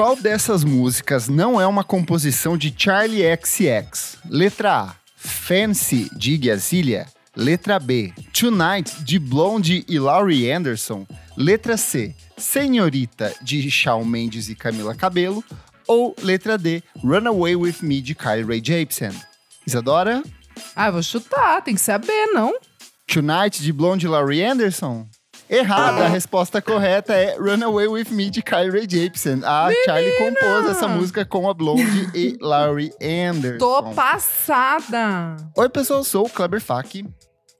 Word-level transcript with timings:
Qual 0.00 0.16
dessas 0.16 0.64
músicas 0.64 1.28
não 1.28 1.60
é 1.60 1.66
uma 1.66 1.84
composição 1.84 2.56
de 2.56 2.74
Charlie 2.74 3.22
XX? 3.36 4.16
Letra 4.30 4.84
A, 4.84 4.94
Fancy, 5.14 6.08
de 6.16 6.32
Iggy 6.32 6.50
Azalea. 6.50 7.06
Letra 7.36 7.78
B, 7.78 8.10
Tonight, 8.32 9.04
de 9.04 9.18
Blonde 9.18 9.84
e 9.86 9.98
Laurie 9.98 10.50
Anderson. 10.50 11.06
Letra 11.36 11.76
C, 11.76 12.14
Senhorita, 12.38 13.34
de 13.42 13.70
Shawn 13.70 14.06
Mendes 14.06 14.48
e 14.48 14.54
Camila 14.54 14.94
Cabello. 14.94 15.44
Ou 15.86 16.16
letra 16.22 16.56
D, 16.56 16.82
Runaway 17.04 17.54
With 17.54 17.82
Me, 17.82 18.00
de 18.00 18.14
Kylie 18.14 18.44
Ray 18.44 18.62
Jepsen. 18.64 19.12
Isadora? 19.66 20.22
Ah, 20.74 20.90
vou 20.90 21.02
chutar, 21.02 21.60
tem 21.60 21.74
que 21.74 21.80
saber, 21.82 22.28
não? 22.32 22.54
Tonight, 23.06 23.62
de 23.62 23.70
Blonde 23.70 24.06
e 24.06 24.08
Laurie 24.08 24.42
Anderson? 24.42 25.06
Errada, 25.50 26.04
a 26.04 26.08
resposta 26.08 26.62
correta 26.62 27.12
é 27.12 27.36
Runaway 27.36 27.88
With 27.88 28.10
Me 28.10 28.30
de 28.30 28.40
Kylie 28.40 28.70
Rae 28.70 28.86
Jepsen. 28.88 29.40
A 29.44 29.66
Menina! 29.66 29.84
Charlie 29.84 30.16
compôs 30.16 30.70
essa 30.70 30.86
música 30.86 31.24
com 31.24 31.50
a 31.50 31.52
Blonde 31.52 32.08
e 32.14 32.38
Laurie 32.40 32.92
Anderson. 33.02 33.58
Tô 33.58 33.82
passada! 33.92 35.36
Oi, 35.56 35.68
pessoal, 35.68 36.04
sou 36.04 36.26
o 36.26 36.30
Kleber 36.30 36.60
Fak. 36.60 37.04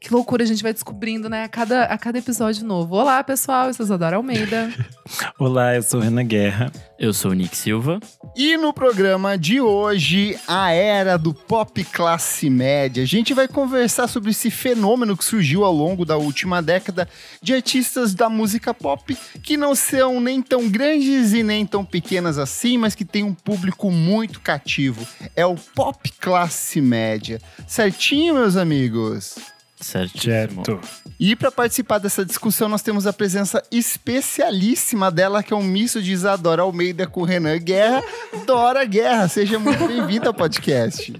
Que 0.00 0.10
loucura, 0.14 0.42
a 0.42 0.46
gente 0.46 0.62
vai 0.62 0.72
descobrindo, 0.72 1.28
né? 1.28 1.44
A 1.44 1.48
cada, 1.48 1.84
a 1.84 1.98
cada 1.98 2.18
episódio 2.18 2.64
novo. 2.64 2.96
Olá, 2.96 3.22
pessoal, 3.22 3.66
eu 3.66 3.74
sou 3.74 3.84
Isadora 3.84 4.16
Almeida. 4.16 4.72
Olá, 5.38 5.74
eu 5.76 5.82
sou 5.82 6.00
Renan 6.00 6.24
Guerra. 6.24 6.72
Eu 6.98 7.12
sou 7.12 7.32
o 7.32 7.34
Nick 7.34 7.54
Silva. 7.54 8.00
E 8.34 8.56
no 8.56 8.72
programa 8.72 9.36
de 9.36 9.60
hoje, 9.60 10.38
a 10.48 10.72
era 10.72 11.18
do 11.18 11.34
pop 11.34 11.84
classe 11.84 12.48
média. 12.48 13.02
A 13.02 13.06
gente 13.06 13.34
vai 13.34 13.46
conversar 13.46 14.08
sobre 14.08 14.30
esse 14.30 14.50
fenômeno 14.50 15.14
que 15.14 15.24
surgiu 15.24 15.66
ao 15.66 15.72
longo 15.72 16.06
da 16.06 16.16
última 16.16 16.62
década 16.62 17.06
de 17.42 17.52
artistas 17.52 18.14
da 18.14 18.30
música 18.30 18.72
pop 18.72 19.14
que 19.42 19.58
não 19.58 19.74
são 19.74 20.18
nem 20.18 20.40
tão 20.40 20.66
grandes 20.66 21.34
e 21.34 21.42
nem 21.42 21.66
tão 21.66 21.84
pequenas 21.84 22.38
assim, 22.38 22.78
mas 22.78 22.94
que 22.94 23.04
tem 23.04 23.22
um 23.22 23.34
público 23.34 23.90
muito 23.90 24.40
cativo. 24.40 25.06
É 25.36 25.44
o 25.44 25.56
pop 25.56 26.10
classe 26.18 26.80
média. 26.80 27.38
Certinho, 27.66 28.32
meus 28.32 28.56
amigos? 28.56 29.36
Certíssimo. 29.80 30.64
Certo. 30.64 30.80
E 31.18 31.34
para 31.34 31.50
participar 31.50 31.98
dessa 31.98 32.24
discussão, 32.24 32.68
nós 32.68 32.82
temos 32.82 33.06
a 33.06 33.12
presença 33.12 33.62
especialíssima 33.70 35.10
dela, 35.10 35.42
que 35.42 35.52
é 35.52 35.56
um 35.56 35.62
misto 35.62 36.02
de 36.02 36.12
Isadora 36.12 36.62
Almeida 36.62 37.06
com 37.06 37.22
Renan 37.22 37.58
Guerra. 37.58 38.02
Dora 38.46 38.84
Guerra, 38.84 39.26
seja 39.28 39.58
muito 39.58 39.86
bem-vinda 39.86 40.28
ao 40.28 40.34
podcast. 40.34 41.12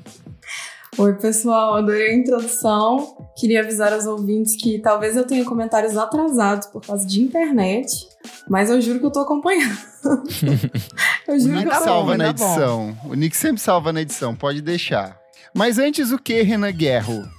Oi, 0.99 1.15
pessoal, 1.15 1.77
adorei 1.77 2.11
a 2.11 2.15
introdução. 2.17 3.17
Queria 3.39 3.61
avisar 3.61 3.93
aos 3.93 4.07
ouvintes 4.07 4.57
que 4.57 4.79
talvez 4.79 5.17
eu 5.17 5.25
tenha 5.25 5.45
comentários 5.45 5.97
atrasados 5.97 6.67
por 6.67 6.85
causa 6.85 7.07
de 7.07 7.23
internet, 7.23 7.87
mas 8.49 8.69
eu 8.71 8.81
juro 8.81 8.99
que 8.99 9.07
eu 9.07 9.11
tô 9.11 9.21
acompanhando. 9.21 9.79
eu 11.29 11.35
O 11.35 11.39
juro 11.39 11.55
Nick 11.55 11.71
que 11.71 11.77
eu 11.77 11.81
salva 11.81 12.17
na 12.19 12.25
tá 12.27 12.33
bom. 12.33 12.45
edição. 12.47 12.99
O 13.05 13.15
Nick 13.15 13.37
sempre 13.37 13.61
salva 13.63 13.93
na 13.93 14.03
edição, 14.03 14.35
pode 14.35 14.61
deixar. 14.61 15.19
Mas 15.55 15.79
antes 15.79 16.11
o 16.13 16.19
que, 16.19 16.43
Renan 16.43 16.73
Guerra? 16.73 17.31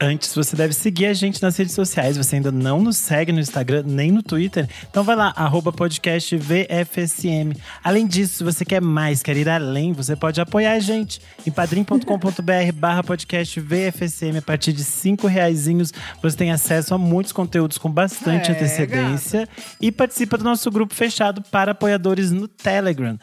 Antes, 0.00 0.34
você 0.34 0.54
deve 0.54 0.72
seguir 0.72 1.06
a 1.06 1.12
gente 1.12 1.42
nas 1.42 1.56
redes 1.56 1.74
sociais. 1.74 2.16
Você 2.16 2.36
ainda 2.36 2.52
não 2.52 2.80
nos 2.80 2.96
segue 2.96 3.32
no 3.32 3.40
Instagram 3.40 3.82
nem 3.86 4.10
no 4.12 4.22
Twitter. 4.22 4.68
Então 4.90 5.02
vai 5.02 5.16
lá, 5.16 5.32
arroba 5.36 5.72
podcast 5.72 6.36
VFSM. 6.36 7.56
Além 7.82 8.06
disso, 8.06 8.38
se 8.38 8.44
você 8.44 8.64
quer 8.64 8.80
mais, 8.80 9.22
quer 9.22 9.36
ir 9.36 9.48
além, 9.48 9.92
você 9.92 10.14
pode 10.14 10.40
apoiar 10.40 10.72
a 10.72 10.78
gente 10.78 11.20
em 11.46 11.50
padrim.com.br 11.50 12.72
barra 12.74 13.02
podcast 13.02 13.60
VFSM. 13.60 14.38
A 14.38 14.42
partir 14.42 14.72
de 14.72 14.84
cinco 14.84 15.26
reaisinhos, 15.26 15.92
você 16.22 16.36
tem 16.36 16.52
acesso 16.52 16.94
a 16.94 16.98
muitos 16.98 17.32
conteúdos 17.32 17.78
com 17.78 17.90
bastante 17.90 18.50
É, 18.50 18.54
antecedência 18.54 19.48
e 19.80 19.90
participa 19.90 20.38
do 20.38 20.44
nosso 20.44 20.70
grupo 20.70 20.94
fechado 20.94 21.42
para 21.50 21.72
apoiadores 21.72 22.30
no 22.30 22.46
Telegram. 22.46 23.18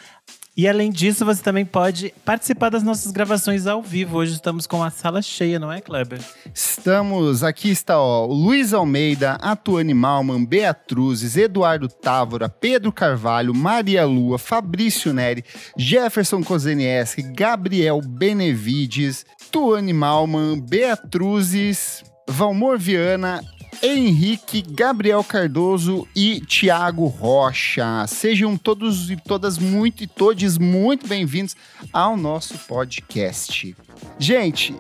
E 0.57 0.69
além 0.69 0.89
disso, 0.89 1.25
você 1.25 1.43
também 1.43 1.65
pode 1.65 2.13
participar 2.23 2.69
das 2.69 2.81
nossas 2.81 3.11
gravações 3.11 3.67
ao 3.67 3.81
vivo. 3.81 4.17
Hoje 4.17 4.35
estamos 4.35 4.65
com 4.65 4.81
a 4.81 4.89
sala 4.89 5.21
cheia, 5.21 5.59
não 5.59 5.69
é, 5.69 5.81
Kleber? 5.81 6.21
Estamos, 6.53 7.43
aqui 7.43 7.69
está 7.69 7.99
ó, 7.99 8.25
Luiz 8.25 8.73
Almeida, 8.73 9.33
Atuane 9.41 9.93
Malman, 9.93 10.45
Beatruzes, 10.45 11.35
Eduardo 11.35 11.89
Távora, 11.89 12.47
Pedro 12.47 12.89
Carvalho, 12.93 13.53
Maria 13.53 14.05
Lua, 14.05 14.37
Fabrício 14.37 15.13
Neri, 15.13 15.43
Jefferson 15.77 16.41
Kozenieski, 16.41 17.21
Gabriel 17.21 17.99
Benevides, 18.01 19.25
Tuane 19.51 19.91
Malman, 19.91 20.61
Beatruzes, 20.61 22.01
Valmor 22.29 22.77
Viana, 22.79 23.43
Henrique, 23.81 24.61
Gabriel 24.61 25.23
Cardoso 25.23 26.07
e 26.15 26.39
Tiago 26.41 27.05
Rocha. 27.07 28.05
Sejam 28.07 28.57
todos 28.57 29.09
e 29.09 29.15
todas 29.15 29.57
muito 29.57 30.03
e 30.03 30.07
todes 30.07 30.57
muito 30.57 31.07
bem-vindos 31.07 31.55
ao 31.91 32.15
nosso 32.17 32.57
podcast. 32.67 33.75
Gente, 34.19 34.75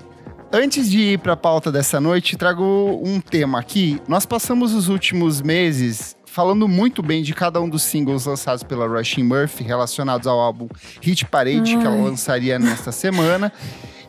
Antes 0.51 0.89
de 0.89 0.99
ir 0.99 1.19
para 1.19 1.33
a 1.33 1.37
pauta 1.37 1.69
dessa 1.69 1.99
noite, 1.99 2.37
trago 2.37 3.01
um 3.03 3.19
tema 3.19 3.59
aqui. 3.59 3.99
Nós 4.07 4.25
passamos 4.25 4.73
os 4.73 4.87
últimos 4.87 5.41
meses 5.41 6.15
falando 6.25 6.67
muito 6.67 7.01
bem 7.01 7.23
de 7.23 7.33
cada 7.33 7.59
um 7.59 7.67
dos 7.67 7.81
singles 7.83 8.25
lançados 8.25 8.61
pela 8.63 8.87
Rushing 8.87 9.23
Murphy 9.23 9.63
relacionados 9.63 10.27
ao 10.27 10.39
álbum 10.39 10.67
Hit 11.01 11.25
Parade 11.25 11.77
que 11.77 11.83
ela 11.85 11.95
Ai. 11.95 12.01
lançaria 12.01 12.59
nesta 12.59 12.91
semana. 12.91 13.51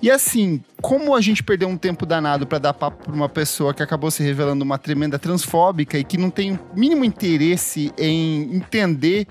E 0.02 0.10
assim, 0.10 0.62
como 0.80 1.14
a 1.14 1.20
gente 1.20 1.42
perdeu 1.42 1.68
um 1.68 1.76
tempo 1.76 2.04
danado 2.04 2.46
para 2.46 2.58
dar 2.58 2.74
papo 2.74 3.04
para 3.04 3.14
uma 3.14 3.28
pessoa 3.28 3.72
que 3.72 3.82
acabou 3.82 4.10
se 4.10 4.22
revelando 4.22 4.64
uma 4.64 4.78
tremenda 4.78 5.18
transfóbica 5.18 5.98
e 5.98 6.04
que 6.04 6.18
não 6.18 6.30
tem 6.30 6.52
o 6.52 6.60
mínimo 6.74 7.04
interesse 7.04 7.92
em 7.98 8.54
entender 8.54 9.26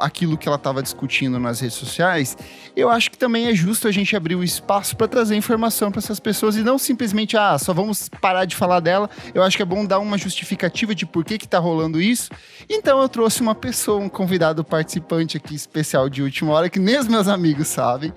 aquilo 0.00 0.36
que 0.36 0.48
ela 0.48 0.56
estava 0.56 0.82
discutindo 0.82 1.38
nas 1.38 1.60
redes 1.60 1.76
sociais, 1.76 2.36
eu 2.74 2.90
acho 2.90 3.10
que 3.10 3.18
também 3.18 3.46
é 3.46 3.54
justo 3.54 3.86
a 3.86 3.92
gente 3.92 4.16
abrir 4.16 4.34
o 4.34 4.42
espaço 4.42 4.96
para 4.96 5.06
trazer 5.06 5.36
informação 5.36 5.90
para 5.90 6.00
essas 6.00 6.18
pessoas 6.18 6.56
e 6.56 6.62
não 6.62 6.78
simplesmente, 6.78 7.36
ah, 7.36 7.56
só 7.58 7.72
vamos 7.72 8.08
parar 8.20 8.44
de 8.44 8.56
falar 8.56 8.80
dela. 8.80 9.08
Eu 9.32 9.42
acho 9.42 9.56
que 9.56 9.62
é 9.62 9.66
bom 9.66 9.84
dar 9.84 10.00
uma 10.00 10.18
justificativa 10.18 10.94
de 10.94 11.06
por 11.06 11.24
que 11.24 11.38
que 11.38 11.46
tá 11.46 11.58
rolando 11.58 12.00
isso. 12.00 12.30
Então 12.68 13.00
eu 13.00 13.08
trouxe 13.08 13.40
uma 13.40 13.54
pessoa, 13.54 14.00
um 14.00 14.08
convidado 14.08 14.64
participante 14.64 15.36
aqui 15.36 15.54
especial 15.54 16.08
de 16.08 16.22
última 16.22 16.52
hora, 16.52 16.68
que 16.68 16.80
nem 16.80 16.98
os 16.98 17.06
meus 17.06 17.28
amigos 17.28 17.68
sabem, 17.68 18.12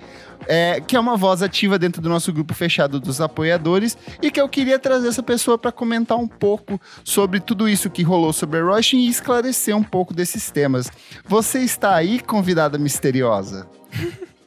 é, 0.46 0.80
que 0.80 0.96
é 0.96 1.00
uma 1.00 1.16
voz 1.16 1.42
ativa 1.42 1.78
dentro 1.78 2.00
do 2.00 2.08
nosso 2.08 2.32
grupo 2.32 2.54
fechado 2.54 3.00
dos 3.00 3.20
apoiadores 3.20 3.96
e 4.20 4.30
que 4.30 4.40
eu 4.40 4.48
queria 4.48 4.78
trazer 4.78 5.08
essa 5.08 5.22
pessoa 5.22 5.58
para 5.58 5.72
comentar 5.72 6.18
um 6.18 6.28
pouco 6.28 6.80
sobre 7.04 7.40
tudo 7.40 7.68
isso 7.68 7.90
que 7.90 8.02
rolou 8.02 8.32
sobre 8.32 8.58
a 8.58 8.64
Rushing 8.64 8.98
e 8.98 9.08
esclarecer 9.08 9.76
um 9.76 9.82
pouco 9.82 10.14
desses 10.14 10.50
temas. 10.50 10.90
Você 11.24 11.60
está 11.60 11.94
aí, 11.94 12.20
convidada 12.20 12.78
misteriosa? 12.78 13.68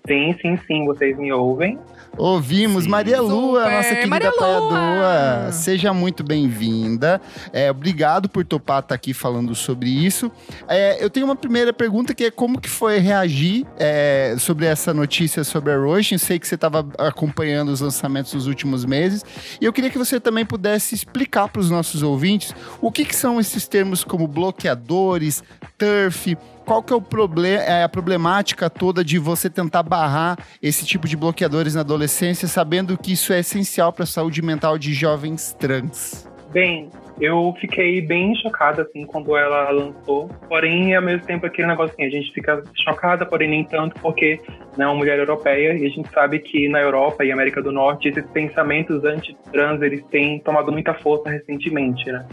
Sim, 0.08 0.36
sim, 0.42 0.60
sim, 0.68 0.86
vocês 0.86 1.18
me 1.18 1.32
ouvem. 1.32 1.80
Ouvimos 2.18 2.86
Sim. 2.86 2.90
Maria 2.90 3.22
Lua, 3.22 3.64
Super! 3.64 3.76
nossa 3.76 3.90
querida 3.90 4.08
Maria 4.08 4.32
Lua! 4.32 5.52
Seja 5.52 5.94
muito 5.94 6.24
bem-vinda. 6.24 7.22
É, 7.52 7.70
obrigado 7.70 8.30
por 8.30 8.46
topar 8.46 8.80
estar 8.80 8.96
aqui 8.96 9.14
falando 9.14 9.54
sobre 9.54 9.90
isso. 9.90 10.32
É, 10.68 11.04
eu 11.04 11.10
tenho 11.10 11.26
uma 11.26 11.36
primeira 11.36 11.74
pergunta 11.74 12.14
que 12.14 12.26
é 12.26 12.32
como 12.32 12.60
que 12.60 12.70
foi 12.70 13.00
reagir 13.00 13.66
é, 13.78 14.36
sobre 14.40 14.66
essa 14.66 14.94
notícia 14.94 15.44
sobre 15.44 15.74
a 15.74 15.78
Rushing. 15.78 16.18
Sei 16.18 16.40
que 16.40 16.48
você 16.48 16.56
estava 16.56 16.88
acompanhando 16.98 17.70
os 17.70 17.82
lançamentos 17.82 18.32
dos 18.32 18.48
últimos 18.48 18.86
meses. 18.86 19.24
E 19.60 19.66
eu 19.66 19.74
queria 19.74 19.90
que 19.90 19.98
você 19.98 20.20
também 20.20 20.46
pudesse 20.46 20.96
explicar 20.96 21.50
para 21.50 21.60
os 21.60 21.70
nossos 21.70 22.02
ouvintes 22.02 22.54
o 22.82 22.92
que, 22.92 23.04
que 23.04 23.16
são 23.16 23.40
esses 23.40 23.68
termos 23.68 24.04
como 24.04 24.28
bloqueadores, 24.28 25.44
turf, 25.78 26.38
qual 26.66 26.82
que 26.82 26.92
é 26.92 26.96
o 26.96 27.02
problema, 27.02 27.64
é 27.64 27.84
a 27.84 27.90
problemática 27.90 28.70
toda 28.70 29.04
de 29.04 29.20
você 29.20 29.50
tentar 29.50 29.84
barrar 29.84 30.38
esse 30.62 30.86
tipo 30.86 31.08
de 31.08 31.16
bloqueadores 31.16 31.76
na 31.76 31.82
adolescência, 31.82 32.48
sabendo 32.48 32.98
que 32.98 33.14
isso 33.14 33.32
é 33.32 33.40
essencial 33.40 33.94
para 33.94 34.04
a 34.04 34.08
saúde 34.08 34.42
mental 34.42 34.78
de 34.78 34.94
jovens 34.94 35.54
trans? 35.54 36.28
Bem, 36.52 36.90
eu 37.20 37.54
fiquei 37.60 38.02
bem 38.02 38.36
chocada, 38.36 38.82
assim, 38.82 39.06
quando 39.06 39.36
ela 39.38 39.70
lançou. 39.72 40.30
Porém, 40.48 40.96
ao 40.96 41.02
mesmo 41.02 41.26
tempo, 41.26 41.46
aquele 41.46 41.68
negócio 41.68 41.94
assim, 41.94 42.06
a 42.06 42.10
gente 42.10 42.32
fica 42.34 42.64
chocada, 42.84 43.26
porém 43.26 43.50
nem 43.50 43.64
tanto, 43.64 44.00
porque 44.02 44.40
é 44.78 44.86
uma 44.86 44.96
mulher 44.96 45.20
europeia 45.20 45.74
e 45.74 45.86
a 45.86 45.90
gente 45.90 46.10
sabe 46.12 46.40
que 46.40 46.68
na 46.68 46.80
Europa 46.80 47.24
e 47.24 47.32
América 47.32 47.62
do 47.62 47.72
Norte, 47.72 48.10
esses 48.10 48.26
pensamentos 48.32 49.04
anti-trans, 49.04 49.82
eles 49.82 50.04
têm 50.06 50.40
tomado 50.40 50.72
muita 50.72 50.94
força 50.94 51.30
recentemente, 51.30 52.10
né? 52.12 52.26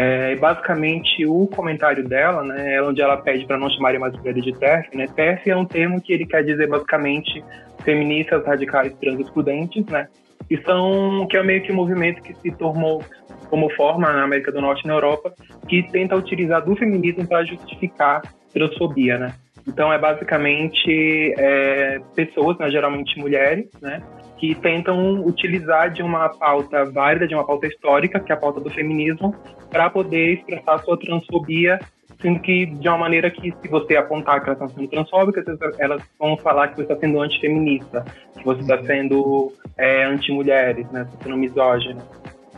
É, 0.00 0.36
basicamente, 0.36 1.26
o 1.26 1.48
comentário 1.48 2.08
dela, 2.08 2.44
né, 2.44 2.76
é 2.76 2.80
onde 2.80 3.02
ela 3.02 3.16
pede 3.16 3.44
para 3.44 3.58
não 3.58 3.68
chamarem 3.68 3.98
mais 3.98 4.16
mulheres 4.16 4.44
de 4.44 4.52
TERF, 4.52 4.96
né? 4.96 5.08
TERF 5.08 5.50
é 5.50 5.56
um 5.56 5.64
termo 5.64 6.00
que 6.00 6.12
ele 6.12 6.24
quer 6.24 6.44
dizer, 6.44 6.68
basicamente, 6.68 7.42
feministas 7.82 8.46
radicais 8.46 8.94
trans 9.00 9.18
excludentes, 9.18 9.84
né? 9.86 10.06
E 10.48 10.56
são, 10.58 11.26
que 11.28 11.36
é 11.36 11.42
meio 11.42 11.64
que 11.64 11.72
um 11.72 11.74
movimento 11.74 12.22
que 12.22 12.32
se 12.32 12.52
tornou 12.52 13.02
como 13.50 13.68
forma 13.70 14.12
na 14.12 14.22
América 14.22 14.52
do 14.52 14.60
Norte 14.60 14.84
e 14.84 14.86
na 14.86 14.94
Europa, 14.94 15.34
que 15.66 15.82
tenta 15.90 16.14
utilizar 16.14 16.64
do 16.64 16.76
feminismo 16.76 17.26
para 17.26 17.44
justificar 17.44 18.22
transfobia, 18.52 19.18
né? 19.18 19.34
Então 19.66 19.92
é 19.92 19.98
basicamente 19.98 21.34
é, 21.36 21.98
pessoas, 22.14 22.56
né, 22.58 22.70
geralmente 22.70 23.18
mulheres, 23.18 23.66
né, 23.82 24.00
que 24.38 24.54
tentam 24.54 25.24
utilizar 25.24 25.90
de 25.90 26.02
uma 26.02 26.28
pauta 26.28 26.84
válida, 26.84 27.26
de 27.26 27.34
uma 27.34 27.44
pauta 27.44 27.66
histórica, 27.66 28.20
que 28.20 28.32
é 28.32 28.34
a 28.34 28.38
pauta 28.38 28.60
do 28.60 28.70
feminismo, 28.70 29.34
para 29.70 29.90
poder 29.90 30.34
expressar 30.34 30.78
sua 30.78 30.98
transfobia 30.98 31.78
sendo 32.20 32.40
que 32.40 32.66
de 32.66 32.88
uma 32.88 32.98
maneira 32.98 33.30
que, 33.30 33.52
se 33.62 33.68
você 33.68 33.96
apontar 33.96 34.42
que 34.42 34.50
elas 34.50 34.60
estão 34.60 34.68
sendo 34.68 34.88
transfóbicas, 34.88 35.44
elas 35.78 36.02
vão 36.18 36.36
falar 36.36 36.68
que 36.68 36.76
você 36.76 36.82
está 36.82 36.96
sendo 36.96 37.20
antifeminista, 37.20 38.04
que 38.36 38.44
você 38.44 38.60
está 38.60 38.82
sendo 38.84 39.52
é, 39.76 40.04
anti-mulheres, 40.04 40.90
né, 40.90 41.06
sendo 41.22 41.36
misógina. 41.36 42.02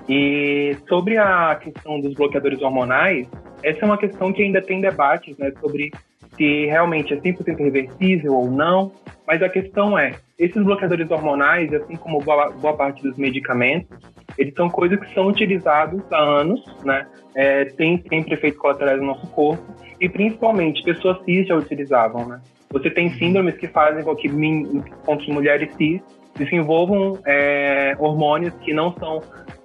E 0.08 0.76
sobre 0.88 1.18
a 1.18 1.54
questão 1.56 2.00
dos 2.00 2.14
bloqueadores 2.14 2.60
hormonais, 2.62 3.28
essa 3.62 3.80
é 3.80 3.84
uma 3.84 3.98
questão 3.98 4.32
que 4.32 4.42
ainda 4.42 4.62
tem 4.62 4.80
debates, 4.80 5.36
né, 5.36 5.52
sobre 5.60 5.92
se 6.36 6.66
realmente 6.66 7.12
é 7.12 7.16
100% 7.16 7.58
reversível 7.58 8.34
ou 8.34 8.50
não, 8.50 8.92
mas 9.26 9.42
a 9.42 9.48
questão 9.48 9.98
é, 9.98 10.14
esses 10.38 10.62
bloqueadores 10.62 11.10
hormonais, 11.10 11.72
assim 11.72 11.96
como 11.96 12.20
boa, 12.20 12.50
boa 12.50 12.74
parte 12.74 13.02
dos 13.02 13.16
medicamentos, 13.16 13.98
eles 14.38 14.54
são 14.54 14.70
coisas 14.70 14.98
que 14.98 15.12
são 15.12 15.26
utilizados 15.26 16.00
há 16.10 16.18
anos, 16.18 16.64
né? 16.84 17.06
É, 17.34 17.66
tem 17.66 18.02
sempre 18.08 18.34
efeitos 18.34 18.58
colaterais 18.58 18.98
no 18.98 19.06
nosso 19.06 19.26
corpo 19.28 19.62
e 20.00 20.08
principalmente 20.08 20.82
pessoas 20.82 21.22
cis 21.24 21.46
já 21.46 21.54
utilizavam, 21.54 22.26
né? 22.26 22.40
Você 22.70 22.88
tem 22.88 23.10
síndromes 23.10 23.56
que 23.56 23.68
fazem 23.68 24.02
com 24.02 24.16
que, 24.16 24.28
com 25.04 25.16
que 25.16 25.30
mulheres 25.30 25.72
cis 25.76 26.00
desenvolvam 26.36 27.18
é, 27.26 27.94
hormônios 27.98 28.54
que 28.60 28.72
não 28.72 28.94
são 28.94 29.20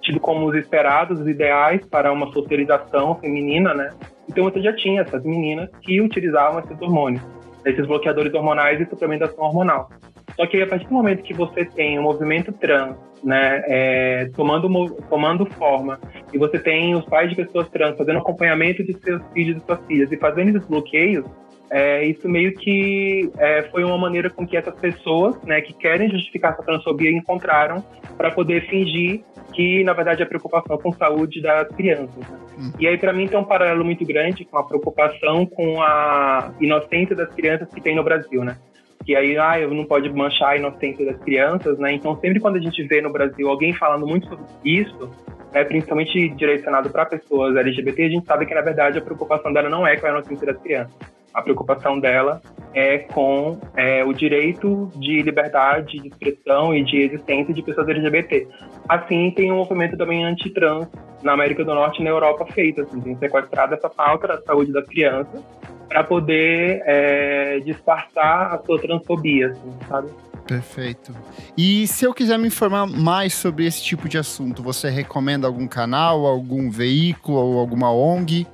tidos 0.06 0.22
como 0.22 0.46
os 0.46 0.54
esperados, 0.54 1.20
os 1.20 1.26
ideais 1.26 1.84
para 1.86 2.12
uma 2.12 2.32
socialização 2.32 3.16
feminina, 3.16 3.74
né? 3.74 3.90
Então 4.28 4.44
você 4.44 4.62
já 4.62 4.72
tinha 4.74 5.02
essas 5.02 5.22
meninas 5.24 5.68
que 5.82 6.00
utilizavam 6.00 6.60
esses 6.60 6.80
hormônios, 6.80 7.22
esses 7.64 7.84
bloqueadores 7.86 8.32
hormonais 8.32 8.80
e 8.80 8.88
suplementação 8.88 9.44
hormonal. 9.44 9.90
Só 10.36 10.46
que 10.46 10.62
a 10.62 10.66
partir 10.66 10.86
do 10.86 10.94
momento 10.94 11.22
que 11.22 11.34
você 11.34 11.64
tem 11.64 11.98
o 11.98 12.00
um 12.00 12.04
movimento 12.04 12.52
trans, 12.52 12.96
né, 13.24 13.62
é, 13.66 14.30
tomando, 14.36 14.68
tomando 15.08 15.46
forma, 15.46 15.98
e 16.32 16.38
você 16.38 16.58
tem 16.58 16.94
os 16.94 17.04
pais 17.06 17.30
de 17.30 17.36
pessoas 17.36 17.68
trans 17.70 17.96
fazendo 17.96 18.18
acompanhamento 18.18 18.84
de 18.84 18.92
seus 19.00 19.22
filhos 19.32 19.56
e 19.60 19.66
suas 19.66 19.84
filhas 19.86 20.12
e 20.12 20.16
fazendo 20.16 20.56
esses 20.56 20.68
bloqueios, 20.68 21.24
é, 21.70 22.04
isso 22.04 22.28
meio 22.28 22.54
que 22.54 23.30
é, 23.38 23.62
foi 23.64 23.82
uma 23.82 23.98
maneira 23.98 24.30
com 24.30 24.46
que 24.46 24.56
essas 24.56 24.74
pessoas, 24.76 25.40
né, 25.42 25.60
que 25.60 25.72
querem 25.72 26.10
justificar 26.10 26.52
essa 26.52 26.62
transfobia, 26.62 27.10
encontraram 27.10 27.84
para 28.16 28.30
poder 28.30 28.68
fingir 28.68 29.24
que, 29.52 29.82
na 29.82 29.92
verdade, 29.92 30.22
a 30.22 30.26
preocupação 30.26 30.78
com 30.78 30.90
a 30.90 30.92
saúde 30.92 31.40
das 31.40 31.68
crianças. 31.68 32.16
Né? 32.16 32.38
Hum. 32.58 32.72
E 32.78 32.86
aí, 32.86 32.96
para 32.96 33.12
mim, 33.12 33.26
tem 33.26 33.38
um 33.38 33.44
paralelo 33.44 33.84
muito 33.84 34.04
grande 34.04 34.44
com 34.44 34.58
a 34.58 34.64
preocupação 34.64 35.46
com 35.46 35.80
a 35.82 36.52
inocência 36.60 37.16
das 37.16 37.32
crianças 37.34 37.68
que 37.68 37.80
tem 37.80 37.96
no 37.96 38.04
Brasil, 38.04 38.44
né? 38.44 38.56
Que 39.04 39.14
aí, 39.14 39.38
ah, 39.38 39.58
eu 39.58 39.72
não 39.72 39.84
pode 39.84 40.12
manchar 40.12 40.50
a 40.50 40.56
inocência 40.56 41.06
das 41.06 41.18
crianças, 41.22 41.78
né? 41.78 41.92
Então, 41.92 42.18
sempre 42.20 42.40
quando 42.40 42.56
a 42.56 42.60
gente 42.60 42.82
vê 42.84 43.00
no 43.00 43.12
Brasil 43.12 43.48
alguém 43.48 43.72
falando 43.72 44.06
muito 44.06 44.28
sobre 44.28 44.44
isso, 44.64 45.10
né, 45.52 45.64
principalmente 45.64 46.28
direcionado 46.30 46.90
para 46.90 47.06
pessoas 47.06 47.56
LGBT, 47.56 48.02
a 48.02 48.08
gente 48.08 48.26
sabe 48.26 48.46
que, 48.46 48.54
na 48.54 48.62
verdade, 48.62 48.98
a 48.98 49.02
preocupação 49.02 49.52
dela 49.52 49.68
não 49.68 49.86
é 49.86 49.96
com 49.96 50.06
a 50.06 50.10
inocência 50.10 50.46
das 50.46 50.60
crianças 50.60 51.15
a 51.36 51.42
preocupação 51.42 52.00
dela 52.00 52.40
é 52.72 52.98
com 52.98 53.60
é, 53.76 54.02
o 54.02 54.14
direito 54.14 54.90
de 54.96 55.20
liberdade 55.20 56.00
de 56.00 56.08
expressão 56.08 56.74
e 56.74 56.82
de 56.82 56.96
existência 56.96 57.52
de 57.52 57.62
pessoas 57.62 57.86
LGBT. 57.90 58.48
Assim, 58.88 59.30
tem 59.32 59.52
um 59.52 59.56
movimento 59.56 59.98
também 59.98 60.24
anti-trans 60.24 60.88
na 61.22 61.32
América 61.32 61.62
do 61.62 61.74
Norte 61.74 62.00
e 62.00 62.04
na 62.04 62.08
Europa 62.08 62.46
feito, 62.46 62.80
assim, 62.80 63.02
tem 63.02 63.14
sequestrado 63.18 63.74
essa 63.74 63.90
pauta 63.90 64.26
da 64.26 64.40
saúde 64.40 64.72
das 64.72 64.86
crianças 64.86 65.42
para 65.86 66.02
poder 66.02 66.82
é, 66.86 67.60
disfarçar 67.60 68.54
a 68.54 68.62
sua 68.64 68.80
transfobia, 68.80 69.48
assim, 69.48 69.72
sabe? 69.88 70.08
Perfeito. 70.46 71.12
E 71.56 71.86
se 71.86 72.06
eu 72.06 72.14
quiser 72.14 72.38
me 72.38 72.46
informar 72.46 72.86
mais 72.86 73.34
sobre 73.34 73.66
esse 73.66 73.82
tipo 73.82 74.08
de 74.08 74.16
assunto, 74.16 74.62
você 74.62 74.88
recomenda 74.88 75.46
algum 75.46 75.66
canal, 75.66 76.24
algum 76.24 76.70
veículo 76.70 77.36
ou 77.36 77.58
alguma 77.58 77.92
ONG? 77.92 78.46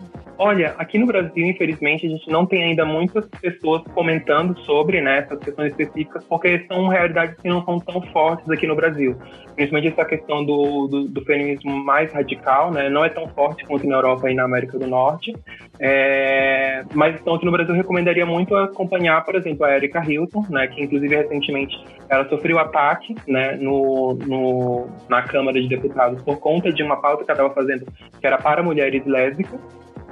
Olha, 0.44 0.74
aqui 0.76 0.98
no 0.98 1.06
Brasil, 1.06 1.46
infelizmente, 1.46 2.04
a 2.04 2.10
gente 2.10 2.28
não 2.28 2.44
tem 2.44 2.64
ainda 2.64 2.84
muitas 2.84 3.24
pessoas 3.40 3.80
comentando 3.94 4.58
sobre 4.62 5.00
né, 5.00 5.18
essas 5.18 5.38
questões 5.38 5.70
específicas, 5.70 6.24
porque 6.24 6.66
são 6.66 6.88
realidades 6.88 7.36
que 7.40 7.48
não 7.48 7.64
são 7.64 7.78
tão 7.78 8.02
fortes 8.12 8.50
aqui 8.50 8.66
no 8.66 8.74
Brasil. 8.74 9.16
Principalmente 9.54 9.92
essa 9.92 10.04
questão 10.04 10.44
do, 10.44 10.88
do, 10.88 11.04
do 11.04 11.24
feminismo 11.24 11.72
mais 11.84 12.12
radical, 12.12 12.72
né, 12.72 12.90
não 12.90 13.04
é 13.04 13.08
tão 13.08 13.28
forte 13.28 13.64
quanto 13.64 13.86
na 13.86 13.94
Europa 13.94 14.28
e 14.32 14.34
na 14.34 14.42
América 14.42 14.80
do 14.80 14.86
Norte. 14.88 15.32
É, 15.78 16.82
mas 16.92 17.20
então 17.20 17.36
aqui 17.36 17.44
no 17.44 17.52
Brasil 17.52 17.72
eu 17.72 17.76
recomendaria 17.76 18.26
muito 18.26 18.56
acompanhar, 18.56 19.24
por 19.24 19.36
exemplo, 19.36 19.64
a 19.64 19.76
Erika 19.76 20.02
Hilton, 20.04 20.44
né, 20.50 20.66
que 20.66 20.82
inclusive 20.82 21.14
recentemente 21.14 21.80
ela 22.08 22.28
sofreu 22.28 22.58
ataque 22.58 23.14
né, 23.28 23.56
no, 23.60 24.14
no, 24.14 24.88
na 25.08 25.22
Câmara 25.22 25.62
de 25.62 25.68
Deputados 25.68 26.20
por 26.22 26.40
conta 26.40 26.72
de 26.72 26.82
uma 26.82 27.00
pauta 27.00 27.24
que 27.24 27.30
ela 27.30 27.46
estava 27.46 27.54
fazendo 27.54 27.86
que 28.20 28.26
era 28.26 28.38
para 28.38 28.60
mulheres 28.60 29.06
lésbicas 29.06 29.60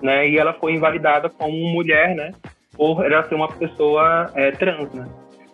né? 0.02 0.28
E 0.28 0.38
ela 0.38 0.52
foi 0.54 0.72
invalidada 0.72 1.28
como 1.28 1.52
mulher, 1.72 2.14
né? 2.14 2.32
Por 2.76 3.04
ela 3.04 3.22
ser 3.28 3.34
uma 3.34 3.48
pessoa 3.48 4.30
é, 4.34 4.50
trans, 4.52 4.92
né? 4.92 5.06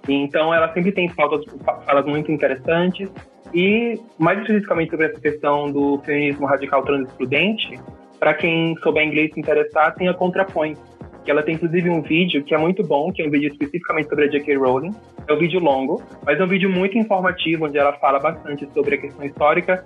Então 0.08 0.54
ela 0.54 0.72
sempre 0.72 0.92
tem 0.92 1.08
falas, 1.08 1.44
falas 1.84 2.06
muito 2.06 2.30
interessantes 2.30 3.10
e 3.52 3.98
mais 4.18 4.40
especificamente 4.40 4.90
sobre 4.90 5.06
essa 5.06 5.20
questão 5.20 5.70
do 5.70 5.98
feminismo 6.04 6.46
radical 6.46 6.82
trans 6.82 7.08
excludente, 7.08 7.80
para 8.18 8.34
quem 8.34 8.76
souber 8.76 9.06
inglês 9.06 9.32
se 9.32 9.40
interessar, 9.40 9.94
tem 9.94 10.08
a 10.08 10.14
ContraPoint, 10.14 10.78
que 11.24 11.30
ela 11.30 11.42
tem 11.42 11.54
inclusive 11.54 11.90
um 11.90 12.00
vídeo 12.02 12.42
que 12.44 12.54
é 12.54 12.58
muito 12.58 12.82
bom, 12.82 13.12
que 13.12 13.22
é 13.22 13.26
um 13.26 13.30
vídeo 13.30 13.50
especificamente 13.50 14.08
sobre 14.08 14.26
a 14.26 14.28
J.K. 14.28 14.56
Rowling. 14.56 14.92
É 15.28 15.32
um 15.32 15.38
vídeo 15.38 15.58
longo, 15.58 16.00
mas 16.24 16.38
é 16.38 16.44
um 16.44 16.46
vídeo 16.46 16.70
muito 16.70 16.96
informativo, 16.96 17.66
onde 17.66 17.76
ela 17.76 17.92
fala 17.94 18.18
bastante 18.20 18.68
sobre 18.72 18.94
a 18.94 18.98
questão 18.98 19.24
histórica 19.24 19.84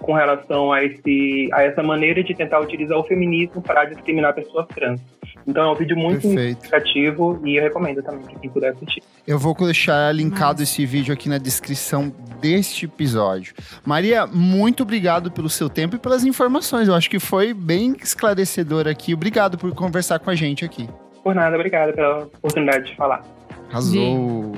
com 0.00 0.12
relação 0.12 0.72
a, 0.72 0.82
esse, 0.84 1.48
a 1.52 1.62
essa 1.62 1.82
maneira 1.82 2.22
de 2.22 2.34
tentar 2.34 2.60
utilizar 2.60 2.98
o 2.98 3.04
feminismo 3.04 3.62
para 3.62 3.84
discriminar 3.84 4.34
pessoas 4.34 4.66
trans. 4.68 5.00
Então 5.46 5.68
é 5.68 5.72
um 5.72 5.74
vídeo 5.76 5.96
muito 5.96 6.22
significativo 6.22 7.40
e 7.44 7.56
eu 7.56 7.62
recomendo 7.62 8.02
também 8.02 8.24
para 8.24 8.34
quem 8.34 8.50
puder 8.50 8.72
assistir. 8.72 9.02
Eu 9.26 9.38
vou 9.38 9.54
deixar 9.54 10.12
linkado 10.14 10.62
esse 10.62 10.84
vídeo 10.84 11.12
aqui 11.12 11.28
na 11.28 11.38
descrição 11.38 12.12
deste 12.40 12.86
episódio. 12.86 13.54
Maria, 13.84 14.26
muito 14.26 14.82
obrigado 14.82 15.30
pelo 15.30 15.48
seu 15.48 15.68
tempo 15.68 15.96
e 15.96 15.98
pelas 15.98 16.24
informações. 16.24 16.88
Eu 16.88 16.94
acho 16.94 17.08
que 17.08 17.20
foi 17.20 17.54
bem 17.54 17.96
esclarecedor 18.02 18.88
aqui. 18.88 19.14
Obrigado 19.14 19.56
por 19.56 19.72
conversar 19.74 20.18
com 20.18 20.30
a 20.30 20.34
gente 20.34 20.64
aqui. 20.64 20.88
Por 21.22 21.34
nada, 21.34 21.54
obrigado 21.54 21.92
pela 21.92 22.24
oportunidade 22.24 22.86
de 22.86 22.96
falar. 22.96 23.22
Arrasou. 23.70 24.52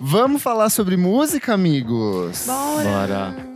Vamos 0.00 0.42
falar 0.42 0.68
sobre 0.68 0.96
música, 0.96 1.54
amigos? 1.54 2.46
Bora. 2.46 2.84
Bora. 2.84 3.51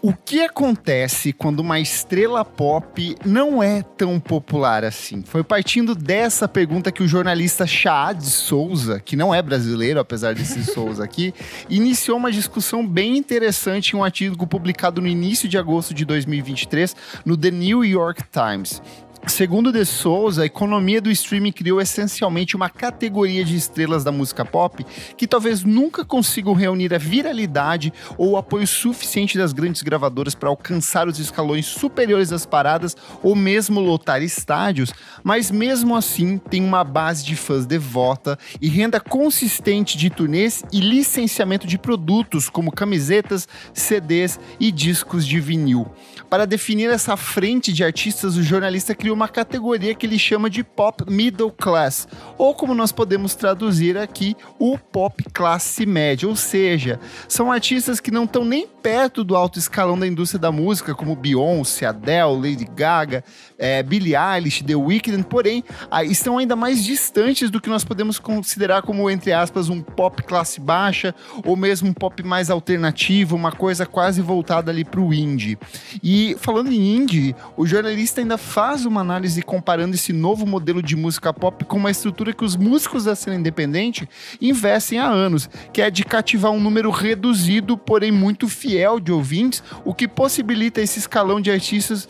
O 0.00 0.12
que 0.12 0.42
acontece 0.42 1.32
quando 1.32 1.58
uma 1.58 1.80
estrela 1.80 2.44
pop 2.44 3.16
não 3.24 3.60
é 3.60 3.82
tão 3.82 4.20
popular 4.20 4.84
assim? 4.84 5.24
Foi 5.26 5.42
partindo 5.42 5.92
dessa 5.92 6.46
pergunta 6.46 6.92
que 6.92 7.02
o 7.02 7.08
jornalista 7.08 7.66
Chad 7.66 8.22
Souza, 8.22 9.00
que 9.00 9.16
não 9.16 9.34
é 9.34 9.42
brasileiro, 9.42 9.98
apesar 9.98 10.34
de 10.34 10.44
ser 10.44 10.62
Souza 10.62 11.02
aqui, 11.02 11.34
iniciou 11.68 12.16
uma 12.16 12.30
discussão 12.30 12.86
bem 12.86 13.16
interessante 13.16 13.90
em 13.90 13.96
um 13.96 14.04
artigo 14.04 14.46
publicado 14.46 15.00
no 15.00 15.08
início 15.08 15.48
de 15.48 15.58
agosto 15.58 15.92
de 15.92 16.04
2023 16.04 16.94
no 17.24 17.36
The 17.36 17.50
New 17.50 17.84
York 17.84 18.22
Times. 18.30 18.80
Segundo 19.28 19.70
De 19.70 19.84
Souza, 19.84 20.42
a 20.42 20.46
economia 20.46 21.02
do 21.02 21.10
streaming 21.10 21.52
criou 21.52 21.80
essencialmente 21.80 22.56
uma 22.56 22.70
categoria 22.70 23.44
de 23.44 23.56
estrelas 23.56 24.02
da 24.02 24.10
música 24.10 24.44
pop 24.44 24.84
que 25.16 25.26
talvez 25.26 25.62
nunca 25.62 26.04
consigam 26.04 26.54
reunir 26.54 26.94
a 26.94 26.98
viralidade 26.98 27.92
ou 28.16 28.30
o 28.30 28.36
apoio 28.36 28.66
suficiente 28.66 29.36
das 29.36 29.52
grandes 29.52 29.82
gravadoras 29.82 30.34
para 30.34 30.48
alcançar 30.48 31.06
os 31.06 31.18
escalões 31.18 31.66
superiores 31.66 32.30
das 32.30 32.46
paradas 32.46 32.96
ou 33.22 33.36
mesmo 33.36 33.80
lotar 33.80 34.22
estádios, 34.22 34.92
mas 35.22 35.50
mesmo 35.50 35.94
assim 35.94 36.38
tem 36.38 36.64
uma 36.64 36.82
base 36.82 37.24
de 37.24 37.36
fãs 37.36 37.66
devota 37.66 38.38
e 38.60 38.68
renda 38.68 38.98
consistente 38.98 39.96
de 39.98 40.08
turnês 40.08 40.64
e 40.72 40.80
licenciamento 40.80 41.66
de 41.66 41.78
produtos 41.78 42.48
como 42.48 42.72
camisetas, 42.72 43.46
CDs 43.74 44.40
e 44.58 44.72
discos 44.72 45.26
de 45.26 45.38
vinil. 45.38 45.86
Para 46.30 46.46
definir 46.46 46.90
essa 46.90 47.16
frente 47.16 47.72
de 47.72 47.84
artistas, 47.84 48.36
o 48.36 48.42
jornalista 48.42 48.94
criou 48.94 49.17
uma 49.18 49.28
categoria 49.28 49.94
que 49.96 50.06
ele 50.06 50.18
chama 50.18 50.48
de 50.48 50.62
pop 50.62 51.04
middle 51.10 51.50
class, 51.50 52.06
ou 52.38 52.54
como 52.54 52.72
nós 52.72 52.92
podemos 52.92 53.34
traduzir 53.34 53.98
aqui, 53.98 54.36
o 54.60 54.78
pop 54.78 55.24
classe 55.32 55.84
média, 55.84 56.28
ou 56.28 56.36
seja, 56.36 57.00
são 57.26 57.50
artistas 57.50 57.98
que 57.98 58.12
não 58.12 58.24
estão 58.24 58.44
nem 58.44 58.66
perto 58.66 59.24
do 59.24 59.34
alto 59.34 59.58
escalão 59.58 59.98
da 59.98 60.06
indústria 60.06 60.38
da 60.38 60.52
música, 60.52 60.94
como 60.94 61.16
Beyoncé, 61.16 61.84
Adele, 61.84 62.50
Lady 62.50 62.64
Gaga, 62.64 63.24
é, 63.58 63.82
Billie 63.82 64.14
Eilish, 64.14 64.62
The 64.62 64.76
Weeknd, 64.76 65.24
porém 65.24 65.64
estão 66.04 66.38
ainda 66.38 66.54
mais 66.54 66.84
distantes 66.84 67.50
do 67.50 67.60
que 67.60 67.68
nós 67.68 67.84
podemos 67.84 68.18
considerar 68.18 68.82
como, 68.82 69.10
entre 69.10 69.32
aspas, 69.32 69.68
um 69.68 69.80
pop 69.80 70.22
classe 70.22 70.60
baixa, 70.60 71.14
ou 71.44 71.56
mesmo 71.56 71.88
um 71.88 71.94
pop 71.94 72.22
mais 72.22 72.50
alternativo, 72.50 73.34
uma 73.34 73.50
coisa 73.50 73.86
quase 73.86 74.20
voltada 74.20 74.70
ali 74.70 74.84
para 74.84 75.00
o 75.00 75.12
indie. 75.12 75.58
E 76.02 76.18
e 76.20 76.36
falando 76.40 76.72
em 76.72 76.96
indie, 76.96 77.32
o 77.56 77.64
jornalista 77.64 78.20
ainda 78.20 78.36
faz 78.36 78.84
uma 78.84 79.00
análise 79.00 79.40
comparando 79.40 79.94
esse 79.94 80.12
novo 80.12 80.44
modelo 80.44 80.82
de 80.82 80.96
música 80.96 81.32
pop 81.32 81.64
com 81.64 81.76
uma 81.76 81.92
estrutura 81.92 82.32
que 82.32 82.44
os 82.44 82.56
músicos 82.56 83.04
da 83.04 83.14
cena 83.14 83.36
independente 83.36 84.08
investem 84.40 84.98
há 84.98 85.06
anos, 85.06 85.48
que 85.72 85.80
é 85.80 85.90
de 85.90 86.04
cativar 86.04 86.50
um 86.50 86.58
número 86.58 86.90
reduzido, 86.90 87.78
porém 87.78 88.10
muito 88.10 88.48
fiel 88.48 88.98
de 88.98 89.12
ouvintes, 89.12 89.62
o 89.84 89.94
que 89.94 90.08
possibilita 90.08 90.80
esse 90.80 90.98
escalão 90.98 91.40
de 91.40 91.52
artistas 91.52 92.08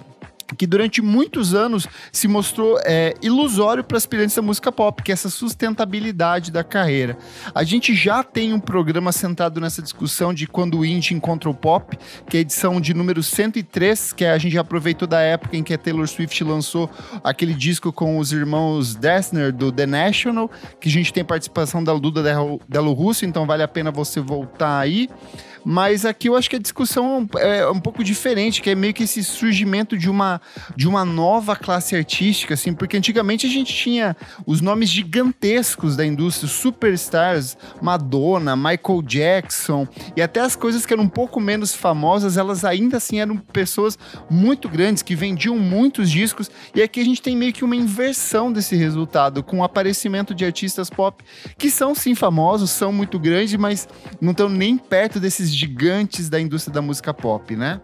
que 0.57 0.67
durante 0.67 1.03
muitos 1.03 1.55
anos 1.55 1.87
se 2.13 2.27
mostrou 2.27 2.79
é, 2.85 3.15
ilusório 3.21 3.85
para 3.85 3.97
aspirantes 3.97 4.35
da 4.35 4.43
música 4.43 4.73
pop, 4.73 5.03
que 5.03 5.11
é 5.11 5.15
essa 5.15 5.29
sustentabilidade 5.29 6.51
da 6.51 6.65
carreira. 6.65 7.19
A 7.55 7.65
gente 7.65 7.95
já 7.95 8.23
tem 8.23 8.53
um 8.53 8.61
programa 8.61 9.13
centrado 9.13 9.61
nessa 9.61 9.83
discussão 9.83 10.33
de 10.33 10.47
quando 10.47 10.79
o 10.79 10.85
indie 10.85 11.15
encontra 11.15 11.51
o 11.51 11.55
pop, 11.55 11.99
que 12.29 12.37
é 12.37 12.39
a 12.39 12.41
edição 12.41 12.81
de 12.81 12.95
número 12.95 13.23
103, 13.23 14.13
que 14.13 14.25
a 14.25 14.39
gente 14.39 14.57
aproveitou 14.57 15.07
da 15.07 15.21
época 15.21 15.57
em 15.57 15.63
que 15.63 15.75
a 15.75 15.79
Taylor 15.79 16.07
Swift 16.07 16.43
lançou 16.45 16.91
aquele 17.23 17.55
disco 17.55 17.93
com 17.93 18.19
os 18.19 18.33
irmãos 18.33 18.95
Dessner 18.95 19.53
do 19.53 19.71
The 19.71 19.87
National, 19.87 20.51
que 20.81 20.89
a 20.89 20.93
gente 20.93 21.13
tem 21.13 21.25
participação 21.25 21.83
da 21.83 21.95
Duda 21.95 22.23
Delo 22.69 22.93
Russo, 22.93 23.25
então 23.25 23.47
vale 23.47 23.63
a 23.63 23.69
pena 23.69 23.91
você 23.91 24.21
voltar 24.21 24.79
aí. 24.79 25.09
Mas 25.71 26.07
aqui 26.07 26.31
eu 26.31 26.35
acho 26.35 26.49
que 26.49 26.57
a 26.57 26.59
discussão 26.59 27.29
é 27.37 27.69
um 27.69 27.79
pouco 27.79 28.03
diferente, 28.03 28.63
que 28.63 28.71
é 28.71 28.75
meio 28.75 28.95
que 28.95 29.03
esse 29.03 29.23
surgimento 29.23 29.99
de 29.99 30.09
uma, 30.09 30.41
de 30.75 30.89
uma 30.89 31.05
nova 31.05 31.55
classe 31.55 31.95
artística, 31.95 32.55
assim, 32.55 32.73
porque 32.73 32.97
antigamente 32.97 33.47
a 33.47 33.51
gente 33.51 33.75
tinha 33.75 34.17
os 34.47 34.63
nomes 34.63 34.89
gigantescos 34.89 35.95
da 35.95 36.07
indústria, 36.07 36.49
superstars, 36.49 37.55
Madonna, 37.83 38.57
Michael 38.57 39.03
Jackson, 39.03 39.87
e 40.17 40.23
até 40.23 40.41
as 40.41 40.57
coisas 40.57 40.87
que 40.87 40.95
eram 40.95 41.05
um 41.05 41.09
pouco 41.09 41.39
menos 41.39 41.75
famosas, 41.75 42.39
elas 42.39 42.65
ainda 42.65 42.97
assim 42.97 43.21
eram 43.21 43.37
pessoas 43.37 43.99
muito 44.31 44.71
grandes, 44.71 45.03
que 45.03 45.15
vendiam 45.15 45.59
muitos 45.59 46.11
discos, 46.11 46.51
e 46.75 46.81
aqui 46.81 46.99
a 46.99 47.05
gente 47.05 47.21
tem 47.21 47.37
meio 47.37 47.53
que 47.53 47.63
uma 47.63 47.77
inversão 47.77 48.51
desse 48.51 48.75
resultado, 48.75 49.43
com 49.43 49.59
o 49.59 49.65
aparecimento 49.65 50.35
de 50.35 50.47
artistas 50.47 50.89
pop 50.89 51.23
que 51.59 51.71
são 51.71 51.95
sim 51.95 52.15
famosos, 52.15 52.71
são 52.71 52.91
muito 52.91 53.19
grandes, 53.19 53.55
mas 53.57 53.87
não 54.19 54.31
estão 54.31 54.49
nem 54.49 54.79
perto 54.79 55.21
desses 55.21 55.58
gigantes 55.59 56.29
da 56.29 56.41
indústria 56.41 56.73
da 56.73 56.81
música 56.81 57.13
pop, 57.13 57.57
né? 57.57 57.81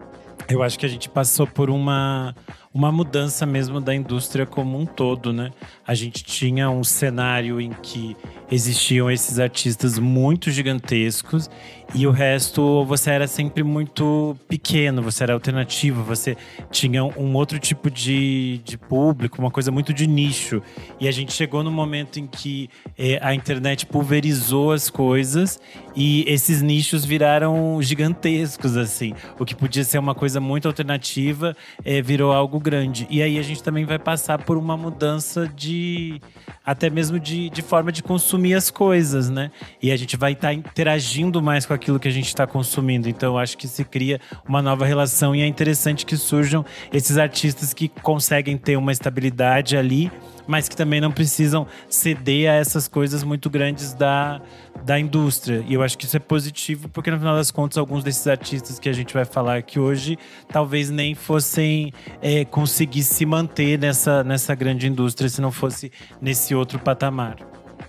Eu 0.49 0.63
acho 0.63 0.77
que 0.77 0.85
a 0.85 0.89
gente 0.89 1.09
passou 1.09 1.47
por 1.47 1.69
uma 1.69 2.35
uma 2.75 2.91
mudança 2.91 3.45
mesmo 3.45 3.79
da 3.79 3.95
indústria 3.95 4.45
como 4.45 4.77
um 4.77 4.85
todo, 4.85 5.31
né? 5.31 5.51
A 5.87 5.95
gente 5.95 6.25
tinha 6.25 6.69
um 6.69 6.83
cenário 6.83 7.61
em 7.61 7.71
que 7.71 8.17
existiam 8.51 9.09
esses 9.09 9.39
artistas 9.39 9.97
muito 9.97 10.51
gigantescos 10.51 11.49
e 11.93 12.05
o 12.05 12.11
resto 12.11 12.83
você 12.83 13.11
era 13.11 13.27
sempre 13.27 13.63
muito 13.63 14.35
pequeno, 14.49 15.01
você 15.01 15.23
era 15.23 15.33
alternativo, 15.33 16.03
você 16.03 16.35
tinha 16.69 17.03
um 17.03 17.33
outro 17.35 17.57
tipo 17.59 17.89
de, 17.89 18.59
de 18.65 18.77
público, 18.77 19.39
uma 19.39 19.51
coisa 19.51 19.71
muito 19.71 19.93
de 19.93 20.05
nicho. 20.05 20.61
E 20.99 21.07
a 21.07 21.11
gente 21.11 21.31
chegou 21.31 21.63
no 21.63 21.71
momento 21.71 22.19
em 22.19 22.27
que 22.27 22.69
é, 22.97 23.19
a 23.21 23.33
internet 23.33 23.85
pulverizou 23.85 24.73
as 24.73 24.89
coisas 24.89 25.59
e 25.95 26.25
esses 26.27 26.61
nichos 26.61 27.05
viraram 27.05 27.81
gigantescos, 27.81 28.75
assim. 28.75 29.13
O 29.39 29.45
que 29.45 29.55
podia 29.55 29.83
ser 29.85 29.97
uma 29.97 30.13
coisa 30.13 30.41
muito 30.41 30.67
alternativa 30.67 31.55
é, 31.85 32.01
virou 32.01 32.33
algo 32.33 32.59
grande. 32.65 33.05
E 33.11 33.21
aí 33.21 33.37
a 33.37 33.43
gente 33.43 33.61
também 33.61 33.85
vai 33.85 33.99
passar 33.99 34.39
por 34.39 34.57
uma 34.57 34.75
mudança 34.75 35.47
de. 35.47 36.19
até 36.65 36.89
mesmo 36.89 37.19
de, 37.19 37.51
de 37.51 37.61
forma 37.61 37.91
de 37.91 38.01
consumir 38.01 38.55
as 38.55 38.71
coisas, 38.71 39.29
né? 39.29 39.51
E 39.79 39.91
a 39.91 39.95
gente 39.95 40.17
vai 40.17 40.31
estar 40.31 40.47
tá 40.47 40.53
interagindo 40.53 41.43
mais 41.43 41.63
com 41.63 41.73
aquilo 41.73 41.99
que 41.99 42.07
a 42.07 42.11
gente 42.11 42.27
está 42.27 42.47
consumindo. 42.47 43.07
Então 43.07 43.33
eu 43.33 43.37
acho 43.37 43.55
que 43.55 43.67
se 43.67 43.85
cria 43.85 44.19
uma 44.47 44.63
nova 44.63 44.83
relação 44.83 45.35
e 45.35 45.41
é 45.41 45.47
interessante 45.47 46.07
que 46.07 46.17
surjam 46.17 46.65
esses 46.91 47.19
artistas 47.19 47.71
que 47.71 47.87
conseguem 47.87 48.57
ter 48.57 48.75
uma 48.77 48.91
estabilidade 48.91 49.77
ali 49.77 50.11
mas 50.47 50.69
que 50.69 50.75
também 50.75 51.01
não 51.01 51.11
precisam 51.11 51.65
ceder 51.89 52.49
a 52.51 52.53
essas 52.53 52.87
coisas 52.87 53.23
muito 53.23 53.49
grandes 53.49 53.93
da, 53.93 54.39
da 54.85 54.99
indústria. 54.99 55.65
E 55.67 55.73
eu 55.73 55.81
acho 55.81 55.97
que 55.97 56.05
isso 56.05 56.15
é 56.15 56.19
positivo, 56.19 56.87
porque 56.89 57.09
no 57.09 57.17
final 57.17 57.35
das 57.35 57.49
contas, 57.49 57.77
alguns 57.77 58.03
desses 58.03 58.27
artistas 58.27 58.77
que 58.77 58.87
a 58.87 58.93
gente 58.93 59.13
vai 59.13 59.25
falar 59.25 59.57
aqui 59.57 59.79
hoje 59.79 60.17
talvez 60.47 60.91
nem 60.91 61.15
fossem 61.15 61.91
é, 62.21 62.45
conseguir 62.45 63.01
se 63.01 63.25
manter 63.25 63.79
nessa, 63.79 64.23
nessa 64.23 64.53
grande 64.53 64.87
indústria 64.87 65.27
se 65.27 65.41
não 65.41 65.51
fosse 65.51 65.91
nesse 66.21 66.53
outro 66.53 66.77
patamar. 66.77 67.37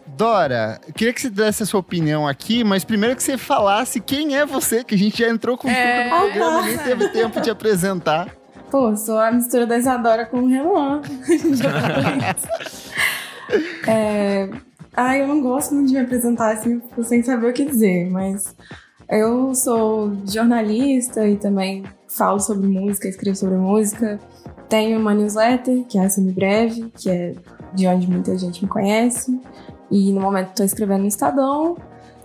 Dora, 0.06 0.80
queria 0.94 1.12
que 1.12 1.20
você 1.20 1.28
desse 1.28 1.62
a 1.62 1.66
sua 1.66 1.80
opinião 1.80 2.26
aqui, 2.26 2.64
mas 2.64 2.82
primeiro 2.82 3.14
que 3.14 3.22
você 3.22 3.36
falasse 3.36 4.00
quem 4.00 4.34
é 4.34 4.46
você, 4.46 4.82
que 4.82 4.94
a 4.94 4.98
gente 4.98 5.18
já 5.18 5.28
entrou 5.28 5.58
com 5.58 5.68
é... 5.68 6.04
tudo 6.04 6.04
no 6.04 6.20
programa, 6.22 6.62
nem 6.62 6.78
teve 6.78 7.08
tempo 7.08 7.40
de 7.42 7.50
apresentar. 7.50 8.28
Pô, 8.70 8.96
sou 8.96 9.18
a 9.18 9.30
mistura 9.30 9.66
da 9.66 9.76
Isadora 9.76 10.24
com 10.24 10.38
o 10.38 10.48
Renan. 10.48 11.02
é... 13.86 14.48
Ah, 14.96 15.16
eu 15.16 15.28
não 15.28 15.42
gosto 15.42 15.74
muito 15.74 15.88
de 15.88 15.94
me 15.94 16.00
apresentar 16.00 16.54
assim, 16.54 16.80
sem 17.04 17.22
saber 17.22 17.50
o 17.50 17.52
que 17.52 17.66
dizer, 17.66 18.10
mas 18.10 18.56
eu 19.08 19.54
sou 19.54 20.12
jornalista 20.26 21.28
e 21.28 21.36
também 21.36 21.84
falo 22.08 22.40
sobre 22.40 22.66
música, 22.66 23.06
escrevo 23.06 23.36
sobre 23.36 23.56
música. 23.56 24.18
Tenho 24.68 24.98
uma 24.98 25.14
newsletter, 25.14 25.84
que 25.84 25.98
é 25.98 26.04
a 26.04 26.08
Semibreve, 26.08 26.90
que 26.96 27.10
é 27.10 27.34
de 27.74 27.86
onde 27.86 28.08
muita 28.10 28.36
gente 28.36 28.62
me 28.62 28.68
conhece. 28.68 29.38
E 29.90 30.12
no 30.12 30.20
momento 30.20 30.48
estou 30.50 30.66
escrevendo 30.66 31.02
no 31.02 31.08
Estadão. 31.08 31.76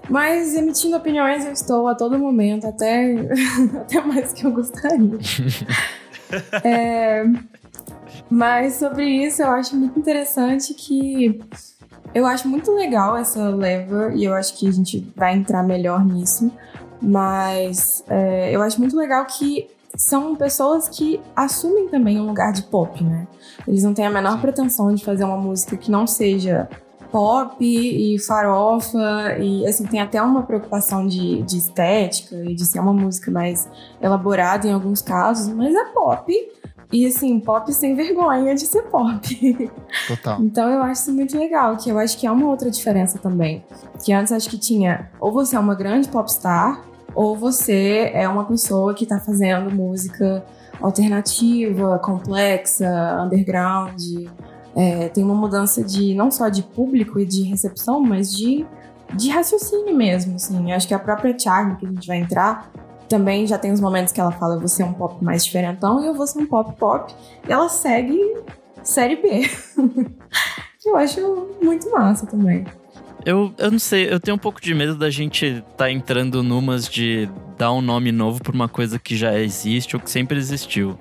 Mas 0.09 0.55
emitindo 0.55 0.97
opiniões 0.97 1.45
eu 1.45 1.51
estou 1.51 1.87
a 1.87 1.93
todo 1.93 2.17
momento, 2.17 2.65
até, 2.65 3.15
até 3.79 4.01
mais 4.01 4.33
que 4.33 4.45
eu 4.45 4.51
gostaria. 4.51 5.19
é, 6.63 7.23
mas 8.29 8.75
sobre 8.75 9.05
isso, 9.05 9.41
eu 9.41 9.49
acho 9.49 9.75
muito 9.75 9.99
interessante 9.99 10.73
que. 10.73 11.39
Eu 12.13 12.25
acho 12.25 12.48
muito 12.48 12.72
legal 12.72 13.15
essa 13.15 13.50
leva 13.50 14.12
e 14.13 14.25
eu 14.25 14.34
acho 14.34 14.58
que 14.58 14.68
a 14.68 14.72
gente 14.72 15.12
vai 15.15 15.36
entrar 15.36 15.63
melhor 15.63 16.06
nisso. 16.06 16.51
Mas 17.01 18.03
é, 18.08 18.56
eu 18.56 18.62
acho 18.62 18.80
muito 18.80 18.96
legal 18.96 19.25
que 19.25 19.68
são 19.96 20.36
pessoas 20.36 20.88
que 20.88 21.20
assumem 21.36 21.88
também 21.88 22.20
um 22.20 22.27
lugar 22.27 22.53
de 22.53 22.63
pop, 22.63 23.03
né? 23.03 23.27
Eles 23.68 23.84
não 23.84 23.94
têm 23.94 24.06
a 24.06 24.10
menor 24.10 24.39
pretensão 24.39 24.94
de 24.94 25.03
fazer 25.03 25.24
uma 25.24 25.38
música 25.38 25.75
que 25.75 25.89
não 25.89 26.06
seja 26.06 26.70
pop 27.12 27.58
e 27.60 28.18
farofa, 28.20 29.38
e 29.38 29.68
assim, 29.68 29.86
tem 29.86 30.00
até 30.00 30.22
uma 30.22 30.44
preocupação 30.44 31.06
de, 31.06 31.41
de 31.41 31.58
estética 31.58 32.36
e 32.38 32.56
de 32.56 32.65
ser 32.65 32.80
uma 32.80 32.94
música 32.94 33.30
mais 33.30 33.68
elaborada 34.01 34.65
em 34.68 34.72
alguns 34.72 35.01
casos, 35.01 35.53
mas 35.53 35.75
é 35.75 35.86
pop. 35.94 36.34
E 36.91 37.05
assim, 37.05 37.39
pop 37.39 37.71
sem 37.74 37.95
vergonha 37.95 38.53
de 38.53 38.65
ser 38.65 38.83
pop. 38.83 39.71
Total. 40.07 40.41
então 40.41 40.69
eu 40.69 40.81
acho 40.81 41.01
isso 41.03 41.13
muito 41.13 41.38
legal, 41.38 41.77
que 41.77 41.89
eu 41.89 41.98
acho 41.98 42.17
que 42.17 42.27
é 42.27 42.31
uma 42.31 42.48
outra 42.48 42.69
diferença 42.69 43.17
também. 43.17 43.63
Que 44.03 44.12
antes 44.12 44.31
acho 44.33 44.50
que 44.50 44.57
tinha, 44.57 45.10
ou 45.19 45.31
você 45.31 45.55
é 45.55 45.60
uma 45.60 45.75
grande 45.75 46.10
popstar, 46.10 46.81
ou 47.15 47.36
você 47.36 48.12
é 48.13 48.27
uma 48.27 48.45
pessoa 48.45 48.93
que 48.93 49.05
tá 49.05 49.19
fazendo 49.19 49.74
música 49.74 50.43
alternativa, 50.81 52.00
complexa, 52.00 52.89
underground. 53.24 54.01
É, 54.75 55.10
tem 55.10 55.24
uma 55.24 55.36
mudança 55.36 55.83
de 55.83 56.13
não 56.13 56.31
só 56.31 56.50
de 56.50 56.63
público 56.63 57.19
e 57.19 57.25
de 57.25 57.43
recepção, 57.43 58.00
mas 58.00 58.33
de, 58.33 58.65
de 59.13 59.29
raciocínio 59.29 59.95
mesmo. 59.95 60.36
Assim. 60.36 60.71
Acho 60.71 60.88
que 60.88 60.93
a 60.93 61.00
própria 61.00 61.38
Charlie, 61.38 61.77
que 61.77 61.86
a 61.86 61.89
gente 61.89 62.07
vai 62.07 62.17
entrar, 62.17 62.71
também 63.12 63.46
já 63.46 63.58
tem 63.58 63.72
os 63.72 63.82
momentos 63.82 64.13
que 64.13 64.20
ela 64.20 64.32
fala: 64.32 64.56
eu 64.56 64.60
vou 64.60 64.70
ser 64.70 64.84
um 64.84 64.94
pop 64.94 65.24
mais 65.24 65.44
diferentão 65.46 66.01
e 66.01 66.08
eu 66.08 66.13
vou 66.13 66.25
ser 66.25 66.39
um 66.39 66.46
pop 66.46 66.74
pop. 66.80 67.13
E 67.48 67.51
ela 67.51 67.68
segue 67.68 68.18
série 68.84 69.18
B. 69.18 69.50
que 70.80 70.89
eu 70.89 70.96
acho 70.96 71.50
muito 71.62 71.91
massa 71.91 72.25
também. 72.25 72.65
Eu, 73.24 73.53
eu 73.58 73.70
não 73.70 73.77
sei, 73.77 74.12
eu 74.12 74.20
tenho 74.20 74.36
um 74.36 74.39
pouco 74.39 74.60
de 74.60 74.74
medo 74.74 74.96
da 74.96 75.10
gente 75.12 75.63
tá 75.77 75.91
entrando 75.91 76.41
numas 76.41 76.88
de 76.88 77.30
dar 77.56 77.72
um 77.72 77.82
nome 77.82 78.12
novo 78.12 78.41
pra 78.41 78.51
uma 78.51 78.68
coisa 78.68 78.98
que 78.98 79.15
já 79.15 79.38
existe 79.38 79.96
ou 79.96 80.01
que 80.01 80.10
sempre 80.10 80.38
existiu. 80.38 80.98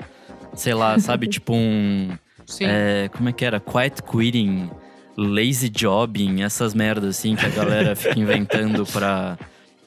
Sei 0.55 0.75
lá, 0.75 0.99
sabe? 0.99 1.29
tipo 1.31 1.55
um 1.55 2.11
Sim. 2.45 2.65
É, 2.67 3.09
como 3.17 3.29
é 3.29 3.33
que 3.33 3.45
era? 3.45 3.61
Quiet 3.61 4.03
quitting, 4.03 4.69
lazy 5.17 5.71
jobbing, 5.71 6.43
essas 6.43 6.75
merdas 6.75 7.17
assim 7.17 7.37
que 7.37 7.47
a 7.47 7.51
galera 7.51 7.95
fica 7.95 8.19
inventando 8.19 8.85
pra, 8.85 9.39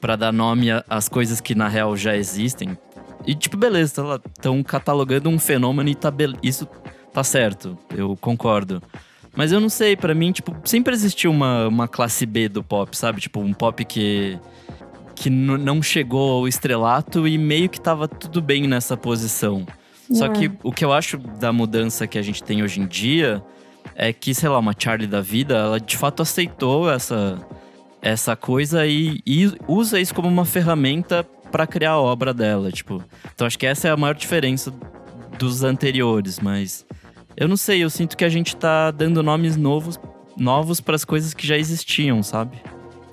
pra 0.04 0.16
dar 0.16 0.34
nome 0.34 0.66
às 0.86 1.08
coisas 1.08 1.40
que 1.40 1.54
na 1.54 1.66
real 1.66 1.96
já 1.96 2.14
existem. 2.14 2.76
E 3.26 3.34
tipo, 3.34 3.56
beleza, 3.56 4.02
estão 4.36 4.62
tá 4.62 4.68
catalogando 4.68 5.30
um 5.30 5.38
fenômeno 5.38 5.88
e 5.88 5.94
tá 5.94 6.12
isso 6.42 6.68
tá 7.10 7.24
certo, 7.24 7.78
eu 7.96 8.14
concordo. 8.20 8.82
Mas 9.34 9.50
eu 9.50 9.58
não 9.60 9.70
sei, 9.70 9.96
para 9.96 10.14
mim, 10.14 10.30
tipo, 10.30 10.54
sempre 10.62 10.92
existiu 10.92 11.30
uma, 11.30 11.68
uma 11.68 11.88
classe 11.88 12.26
B 12.26 12.50
do 12.50 12.62
pop, 12.62 12.94
sabe? 12.94 13.18
Tipo, 13.18 13.40
um 13.40 13.54
pop 13.54 13.82
que 13.82 14.38
que 15.14 15.30
não 15.30 15.82
chegou 15.82 16.32
ao 16.32 16.48
estrelato 16.48 17.26
e 17.26 17.38
meio 17.38 17.70
que 17.70 17.80
tava 17.80 18.06
tudo 18.06 18.42
bem 18.42 18.66
nessa 18.66 18.98
posição. 18.98 19.64
Só 20.12 20.28
que 20.28 20.50
o 20.62 20.70
que 20.70 20.84
eu 20.84 20.92
acho 20.92 21.16
da 21.16 21.50
mudança 21.50 22.06
que 22.06 22.18
a 22.18 22.22
gente 22.22 22.42
tem 22.42 22.62
hoje 22.62 22.78
em 22.78 22.86
dia 22.86 23.42
é 23.94 24.12
que, 24.12 24.34
sei 24.34 24.50
lá, 24.50 24.58
uma 24.58 24.74
Charlie 24.78 25.08
da 25.08 25.22
vida, 25.22 25.54
ela 25.54 25.80
de 25.80 25.96
fato 25.96 26.20
aceitou 26.20 26.90
essa, 26.90 27.38
essa 28.04 28.36
coisa 28.36 28.86
e, 28.86 29.22
e 29.26 29.50
usa 29.66 29.98
isso 29.98 30.14
como 30.14 30.28
uma 30.28 30.44
ferramenta 30.44 31.24
para 31.50 31.66
criar 31.66 31.92
a 31.92 32.00
obra 32.00 32.34
dela, 32.34 32.70
tipo. 32.70 33.02
Então 33.34 33.46
acho 33.46 33.58
que 33.58 33.66
essa 33.66 33.88
é 33.88 33.90
a 33.90 33.96
maior 33.96 34.14
diferença 34.14 34.70
dos 35.38 35.64
anteriores, 35.64 36.38
mas 36.38 36.84
eu 37.34 37.48
não 37.48 37.56
sei, 37.56 37.82
eu 37.82 37.88
sinto 37.88 38.14
que 38.14 38.24
a 38.24 38.28
gente 38.28 38.54
tá 38.54 38.90
dando 38.90 39.22
nomes 39.22 39.56
novos 39.56 39.98
novos 40.36 40.80
para 40.80 40.96
as 40.96 41.04
coisas 41.04 41.32
que 41.32 41.46
já 41.46 41.56
existiam, 41.56 42.22
sabe? 42.22 42.58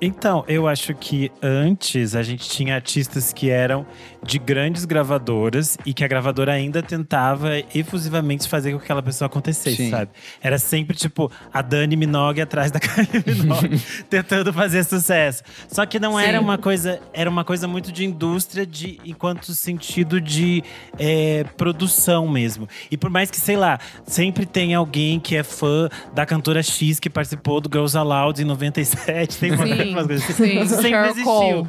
Então, 0.04 0.44
eu 0.48 0.66
acho 0.66 0.92
que 0.96 1.30
antes 1.40 2.16
a 2.16 2.24
gente 2.24 2.48
tinha 2.48 2.74
artistas 2.74 3.32
que 3.32 3.50
eram 3.50 3.86
de 4.20 4.36
grandes 4.36 4.84
gravadoras 4.84 5.78
e 5.86 5.94
que 5.94 6.02
a 6.02 6.08
gravadora 6.08 6.52
ainda 6.52 6.82
tentava 6.82 7.50
efusivamente 7.72 8.48
fazer 8.48 8.72
com 8.72 8.78
que 8.78 8.84
aquela 8.84 9.00
pessoa 9.02 9.26
acontecesse, 9.26 9.76
Sim. 9.76 9.90
sabe? 9.90 10.10
Era 10.40 10.58
sempre 10.58 10.96
tipo 10.96 11.30
a 11.52 11.62
Dani 11.62 11.94
Minogue 11.94 12.40
atrás 12.40 12.72
da 12.72 12.78
Kylie 12.82 13.22
Minogue, 13.24 13.80
tentando 14.10 14.52
fazer 14.52 14.82
sucesso. 14.82 15.44
Só 15.68 15.86
que 15.86 16.00
não 16.00 16.18
era 16.18 16.38
Sim. 16.38 16.44
uma 16.44 16.58
coisa, 16.58 17.00
era 17.12 17.30
uma 17.30 17.44
coisa 17.44 17.68
muito 17.68 17.92
de 17.92 18.04
indústria, 18.04 18.66
de 18.66 18.98
enquanto 19.04 19.54
sentido 19.54 20.20
de 20.20 20.64
é, 20.98 21.44
produção 21.56 22.26
mesmo. 22.26 22.68
E 22.90 22.96
por 22.96 23.08
mais 23.08 23.30
que, 23.30 23.38
sei 23.38 23.56
lá, 23.56 23.78
sempre 24.04 24.46
tem 24.46 24.74
alguém 24.74 25.20
que 25.20 25.36
é 25.36 25.44
fã 25.44 25.88
da 26.12 26.26
cantora 26.26 26.60
X 26.60 26.98
que 26.98 27.08
participou 27.08 27.60
do 27.60 27.70
Girls 27.72 27.96
Aloud 27.96 28.42
em 28.42 28.44
97, 28.44 29.38
tem 29.38 29.52
uma, 29.52 29.64
Sim, 29.64 29.91
umas 29.92 30.06
coisas 30.06 30.30
assim. 30.30 30.66
sim. 30.66 30.68
Sempre 30.68 31.08
existiu. 31.08 31.68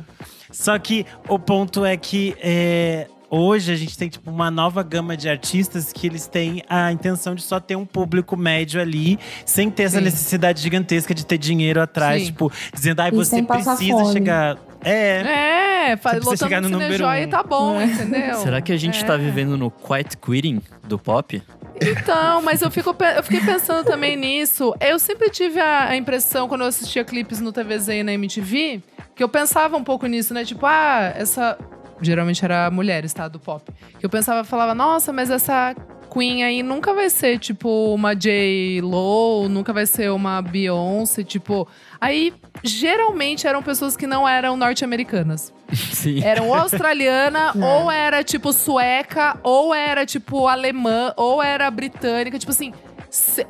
Só 0.51 0.77
que 0.77 1.05
o 1.27 1.39
ponto 1.39 1.83
é 1.83 1.97
que 1.97 2.35
é, 2.39 3.07
hoje 3.29 3.71
a 3.71 3.75
gente 3.75 3.97
tem 3.97 4.07
tipo 4.07 4.29
uma 4.29 4.51
nova 4.51 4.83
gama 4.83 5.17
de 5.17 5.27
artistas 5.27 5.91
que 5.91 6.05
eles 6.05 6.27
têm 6.27 6.61
a 6.69 6.91
intenção 6.91 7.33
de 7.33 7.41
só 7.41 7.59
ter 7.59 7.75
um 7.75 7.85
público 7.85 8.37
médio 8.37 8.79
ali, 8.79 9.17
sem 9.43 9.71
ter 9.71 9.83
essa 9.83 9.97
Sim. 9.97 10.03
necessidade 10.03 10.61
gigantesca 10.61 11.15
de 11.15 11.25
ter 11.25 11.39
dinheiro 11.39 11.81
atrás, 11.81 12.21
Sim. 12.21 12.25
tipo, 12.27 12.51
dizendo, 12.71 12.99
ai, 12.99 13.09
você 13.11 13.41
precisa 13.41 13.77
fome. 13.77 14.13
chegar. 14.13 14.57
É. 14.83 15.89
É, 15.91 15.97
fa- 15.97 16.11
Você 16.11 16.15
precisa 16.17 16.29
lotando 16.31 16.37
chegar 16.37 16.61
no 16.61 16.67
o 16.67 16.71
número 16.71 16.93
Cinejoia 16.93 17.25
um. 17.25 17.29
tá 17.29 17.43
bom, 17.43 17.79
É. 17.79 17.85
entendeu? 17.85 18.35
Será 18.35 18.61
que 18.61 18.71
a 18.71 18.77
gente 18.77 19.03
é. 19.03 19.05
tá 19.05 19.17
vivendo 19.17 19.57
no 19.57 19.69
quiet 19.69 20.17
quitting 20.17 20.61
do 20.83 20.97
pop? 20.97 21.41
Então, 21.81 22.41
mas 22.41 22.61
eu, 22.61 22.69
fico, 22.71 22.95
eu 23.15 23.23
fiquei 23.23 23.41
pensando 23.41 23.83
também 23.85 24.15
nisso. 24.15 24.73
Eu 24.79 24.97
sempre 24.99 25.29
tive 25.29 25.59
a, 25.59 25.89
a 25.89 25.95
impressão, 25.97 26.47
quando 26.47 26.61
eu 26.61 26.67
assistia 26.67 27.03
clipes 27.03 27.41
no 27.41 27.51
TVZ 27.51 27.87
e 27.89 28.03
na 28.03 28.13
MTV, 28.13 28.81
que 29.15 29.23
eu 29.23 29.27
pensava 29.27 29.75
um 29.75 29.83
pouco 29.83 30.05
nisso, 30.05 30.33
né? 30.33 30.45
Tipo, 30.45 30.65
ah, 30.65 31.13
essa. 31.15 31.57
Geralmente 32.01 32.43
era 32.45 32.69
mulheres, 32.69 33.13
tá? 33.13 33.27
Do 33.27 33.39
pop. 33.39 33.69
Que 33.99 34.05
eu 34.05 34.09
pensava, 34.09 34.43
falava, 34.43 34.75
nossa, 34.75 35.11
mas 35.13 35.29
essa 35.29 35.75
Queen 36.13 36.43
aí 36.43 36.61
nunca 36.61 36.93
vai 36.93 37.09
ser, 37.09 37.39
tipo, 37.39 37.93
uma 37.93 38.13
J. 38.13 38.81
Lo, 38.81 39.47
nunca 39.49 39.73
vai 39.73 39.85
ser 39.87 40.11
uma 40.11 40.41
Beyoncé, 40.41 41.23
tipo. 41.23 41.67
Aí, 41.99 42.31
geralmente 42.63 43.47
eram 43.47 43.63
pessoas 43.63 43.97
que 43.97 44.05
não 44.05 44.27
eram 44.27 44.55
norte-americanas. 44.55 45.51
Sim. 45.73 46.23
Eram 46.23 46.49
ou 46.49 46.53
australiana, 46.53 47.51
É. 47.59 47.65
ou 47.65 47.89
era 47.91 48.23
tipo 48.23 48.53
sueca, 48.53 49.37
ou 49.41 49.73
era 49.73 50.05
tipo 50.05 50.47
alemã, 50.47 51.13
ou 51.17 51.41
era 51.41 51.69
britânica. 51.71 52.37
Tipo 52.37 52.51
assim, 52.51 52.71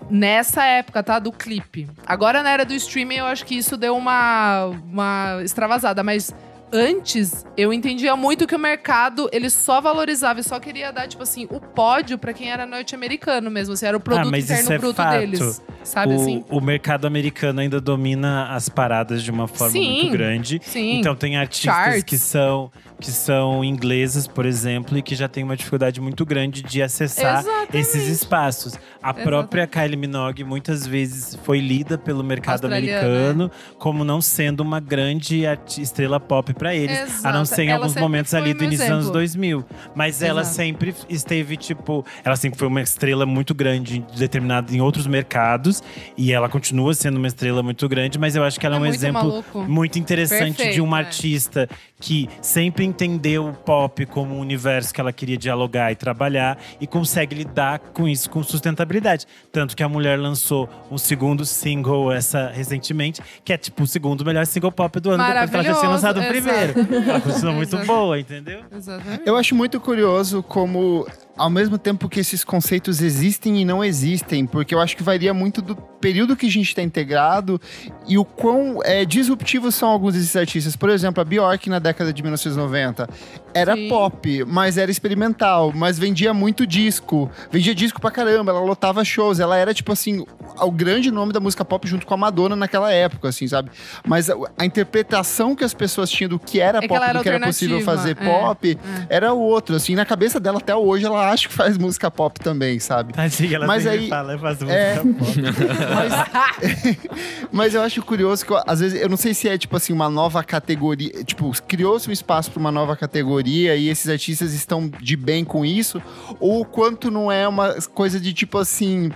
nessa 0.10 0.64
época, 0.66 1.04
tá? 1.04 1.20
Do 1.20 1.32
clipe. 1.32 1.88
Agora 2.06 2.42
na 2.42 2.50
era 2.52 2.64
do 2.66 2.74
streaming, 2.74 3.16
eu 3.16 3.26
acho 3.26 3.46
que 3.46 3.56
isso 3.58 3.76
deu 3.76 3.96
uma, 3.98 4.66
uma 4.90 5.40
extravasada, 5.44 6.02
mas. 6.04 6.34
Antes, 6.76 7.46
eu 7.56 7.72
entendia 7.72 8.16
muito 8.16 8.48
que 8.48 8.56
o 8.56 8.60
mercado, 8.60 9.30
ele 9.32 9.48
só 9.48 9.80
valorizava 9.80 10.40
e 10.40 10.44
só 10.44 10.60
queria 10.60 10.92
dar, 10.92 11.08
tipo 11.08 11.22
assim, 11.22 11.48
o 11.52 11.60
pódio 11.60 12.18
pra 12.18 12.34
quem 12.34 12.52
era 12.52 12.66
norte-americano 12.66 13.52
mesmo. 13.52 13.76
Assim, 13.76 13.86
era 13.86 13.96
o 13.96 14.00
produto 14.00 14.32
mas 14.32 14.46
interno 14.46 14.64
isso 14.64 14.74
é 14.74 14.80
bruto 14.80 14.96
fato. 14.96 15.20
deles. 15.20 15.62
Sabe 15.84 16.14
o, 16.14 16.16
assim? 16.16 16.44
o 16.50 16.62
mercado 16.62 17.06
americano 17.06 17.60
ainda 17.60 17.80
domina 17.80 18.48
as 18.54 18.70
paradas 18.70 19.22
de 19.24 19.32
uma 19.32 19.48
forma 19.48 19.74
Sim. 19.74 19.94
muito 20.02 20.12
grande. 20.12 20.60
Sim. 20.64 21.00
Então 21.00 21.16
tem 21.16 21.38
artistas 21.38 21.74
Charts. 21.74 22.04
que 22.04 22.18
são 22.18 22.72
que 23.00 23.12
são 23.12 23.66
inglesas, 23.66 24.28
por 24.28 24.46
exemplo, 24.46 24.98
e 24.98 25.02
que 25.02 25.14
já 25.14 25.28
têm 25.28 25.44
uma 25.44 25.58
dificuldade 25.58 26.00
muito 26.00 26.26
grande 26.26 26.62
de 26.62 26.82
acessar 26.82 27.42
Exatamente. 27.42 27.78
esses 27.78 28.08
espaços. 28.08 28.76
A 29.02 29.14
própria 29.14 29.68
Kylie 29.68 29.98
Minogue 29.98 30.46
muitas 30.46 30.88
vezes 30.88 31.38
foi 31.44 31.60
lida 31.60 31.98
pelo 31.98 32.24
mercado 32.24 32.66
americano 32.66 33.52
como 33.78 34.06
não 34.06 34.22
sendo 34.22 34.62
uma 34.62 34.80
grande 34.80 35.44
estrela 35.78 36.18
pop 36.18 36.54
para 36.54 36.74
eles, 36.74 37.26
a 37.26 37.34
não 37.34 37.42
Exato. 37.42 37.56
ser 37.56 37.64
em 37.64 37.70
Ela 37.70 37.80
alguns 37.84 37.96
momentos 37.96 38.34
ali 38.34 38.54
do 38.54 38.64
início 38.64 38.86
dos 38.86 38.92
anos 38.94 39.06
exemplo. 39.06 39.20
2000. 39.20 39.66
Mas 39.94 40.22
ela 40.22 40.42
Exato. 40.42 40.56
sempre 40.56 40.96
esteve 41.10 41.58
tipo, 41.58 42.06
ela 42.24 42.38
sempre 42.38 42.58
foi 42.58 42.70
uma 42.70 42.82
estrela 42.82 43.26
muito 43.26 43.54
grande 43.54 44.00
determinada 44.16 44.74
em 44.74 44.80
outros 44.80 45.08
mercados 45.08 45.73
e 46.18 46.32
ela 46.34 46.50
continua 46.50 46.94
sendo 46.94 47.18
uma 47.18 47.28
estrela 47.28 47.64
muito 47.64 47.88
grande, 47.88 48.20
mas 48.20 48.36
eu 48.36 48.44
acho 48.44 48.60
que 48.60 48.66
ela 48.66 48.76
é, 48.76 48.78
É 48.78 48.80
um 48.80 48.84
muito 48.84 48.96
exemplo 48.96 49.22
maluco. 49.30 49.60
muito 49.64 49.98
interessante 50.00 50.52
de 50.52 50.58
Perfeito, 50.58 50.84
uma 50.84 51.00
é. 51.00 51.06
artista 51.06 51.70
que 52.00 52.30
sempre 52.42 52.84
entendeu 52.84 53.48
o 53.48 53.54
pop 53.54 54.06
como 54.08 54.36
um 54.36 54.40
universo 54.40 54.94
que 54.94 55.00
ela 55.00 55.14
queria 55.14 55.38
dialogar 55.38 55.92
e 55.92 55.96
trabalhar 55.96 56.58
e 56.82 56.86
consegue 56.86 57.34
lidar 57.36 57.80
com 57.80 58.08
isso 58.10 58.30
com 58.30 58.44
sustentabilidade. 58.44 59.26
Tanto 59.52 59.76
que 59.76 59.82
a 59.82 59.88
mulher 59.88 60.20
lançou 60.20 60.68
um 60.92 60.98
segundo 60.98 61.46
single 61.46 62.12
essa 62.12 62.50
recentemente, 62.54 63.22
que 63.46 63.54
é 63.54 63.58
tipo 63.58 63.84
o 63.84 63.88
segundo 63.88 64.26
melhor 64.26 64.46
single 64.46 64.72
pop 64.72 65.00
do 65.00 65.12
ano, 65.12 65.24
depois 65.24 65.50
que 65.50 65.56
ela 65.56 65.64
já 65.64 65.74
tinha 65.76 65.90
lançado 65.90 66.20
o 66.20 66.24
primeiro. 66.28 66.74
Ela 67.10 67.22
continua 67.22 67.54
muito 67.54 67.78
boa, 67.86 68.20
entendeu? 68.20 68.62
Exatamente. 68.76 69.24
Eu 69.26 69.38
acho 69.38 69.56
muito 69.56 69.80
curioso 69.80 70.44
como, 70.44 71.08
ao 71.38 71.50
mesmo 71.50 71.78
tempo 71.78 72.10
que 72.10 72.20
esses 72.20 72.44
conceitos 72.44 73.02
existem 73.02 73.62
e 73.62 73.66
não 73.66 73.84
existem, 73.84 74.46
porque 74.46 74.74
eu 74.74 74.80
acho 74.80 74.96
que 74.96 75.04
varia 75.04 75.34
muito 75.34 75.62
do 75.62 75.76
período 76.04 76.36
que 76.36 76.46
a 76.46 76.52
gente 76.52 76.68
está 76.68 76.82
integrado 76.82 77.60
e 78.06 78.18
o 78.18 78.26
quão 78.26 78.82
é, 78.84 79.06
disruptivos 79.06 79.74
são 79.74 79.88
alguns 79.88 80.16
desses 80.16 80.36
artistas. 80.36 80.76
Por 80.76 80.90
exemplo, 80.90 81.22
a 81.22 81.24
Bjork 81.24 81.70
na 81.70 81.80
década 81.80 82.12
de 82.12 82.22
1990 82.22 83.08
era 83.54 83.74
Sim. 83.74 83.88
pop, 83.88 84.44
mas 84.46 84.78
era 84.78 84.92
experimental, 84.92 85.72
mas 85.74 85.98
vendia 85.98 86.34
muito 86.34 86.68
disco, 86.68 87.32
vendia 87.50 87.74
disco 87.74 88.02
pra 88.02 88.12
caramba, 88.12 88.52
ela 88.52 88.60
lotava 88.60 89.06
shows, 89.06 89.40
ela 89.40 89.56
era 89.56 89.74
tipo 89.74 89.94
assim, 89.94 90.26
o 90.60 90.72
grande 90.72 91.10
nome 91.10 91.32
da 91.32 91.40
música 91.40 91.64
pop 91.64 91.88
junto 91.88 92.06
com 92.06 92.14
a 92.14 92.18
Madonna 92.18 92.56
naquela 92.56 92.92
época, 92.92 93.30
assim, 93.30 93.48
sabe? 93.48 93.70
Mas 94.06 94.30
a, 94.30 94.36
a 94.58 94.66
interpretação 94.66 95.56
que 95.56 95.64
as 95.64 95.74
pessoas 95.74 96.10
tinham 96.10 96.30
do 96.30 96.38
que 96.40 96.60
era 96.60 96.80
É 96.80 96.88
pop, 96.88 97.02
era 97.02 97.14
do 97.20 97.24
que 97.24 97.30
era 97.30 97.40
possível 97.46 97.80
fazer 97.82 98.12
é, 98.12 98.16
pop, 98.16 98.78
era 99.10 99.32
outro, 99.32 99.76
assim, 99.76 99.96
na 99.96 100.06
cabeça 100.06 100.38
dela 100.40 100.58
até 100.58 100.76
hoje 100.76 101.06
ela 101.06 101.30
acha 101.32 101.48
que 101.48 101.54
faz 101.54 101.78
música 101.78 102.12
pop 102.12 102.38
também, 102.42 102.80
sabe? 102.80 103.14
Tadinha, 103.14 103.56
ela 103.56 103.68
Mas 103.68 103.88
aí- 103.88 104.10
fala, 104.10 104.38
faz 104.38 104.62
é. 104.64 105.02
música 105.02 105.54
pop. 105.54 105.93
Mas, 105.94 106.98
mas 107.52 107.76
eu 107.76 107.82
acho 107.82 108.02
curioso 108.02 108.46
que, 108.46 108.54
às 108.66 108.80
vezes, 108.80 109.02
eu 109.02 109.10
não 109.10 109.18
sei 109.18 109.34
se 109.34 109.48
é, 109.48 109.58
tipo 109.58 109.76
assim, 109.76 109.94
uma 109.94 110.10
nova 110.10 110.44
categoria. 110.44 111.24
Tipo, 111.24 111.52
criou-se 111.68 112.10
um 112.10 112.14
espaço 112.14 112.52
para 112.52 112.60
uma 112.60 112.72
nova 112.72 112.96
categoria 112.96 113.76
e 113.76 113.90
esses 113.90 114.10
artistas 114.10 114.54
estão 114.54 114.88
de 114.88 115.16
bem 115.16 115.44
com 115.44 115.66
isso, 115.66 116.02
ou 116.40 116.66
quanto 116.66 117.10
não 117.12 117.32
é 117.32 117.48
uma 117.48 117.74
coisa 117.94 118.20
de, 118.20 118.34
tipo 118.34 118.58
assim. 118.58 119.12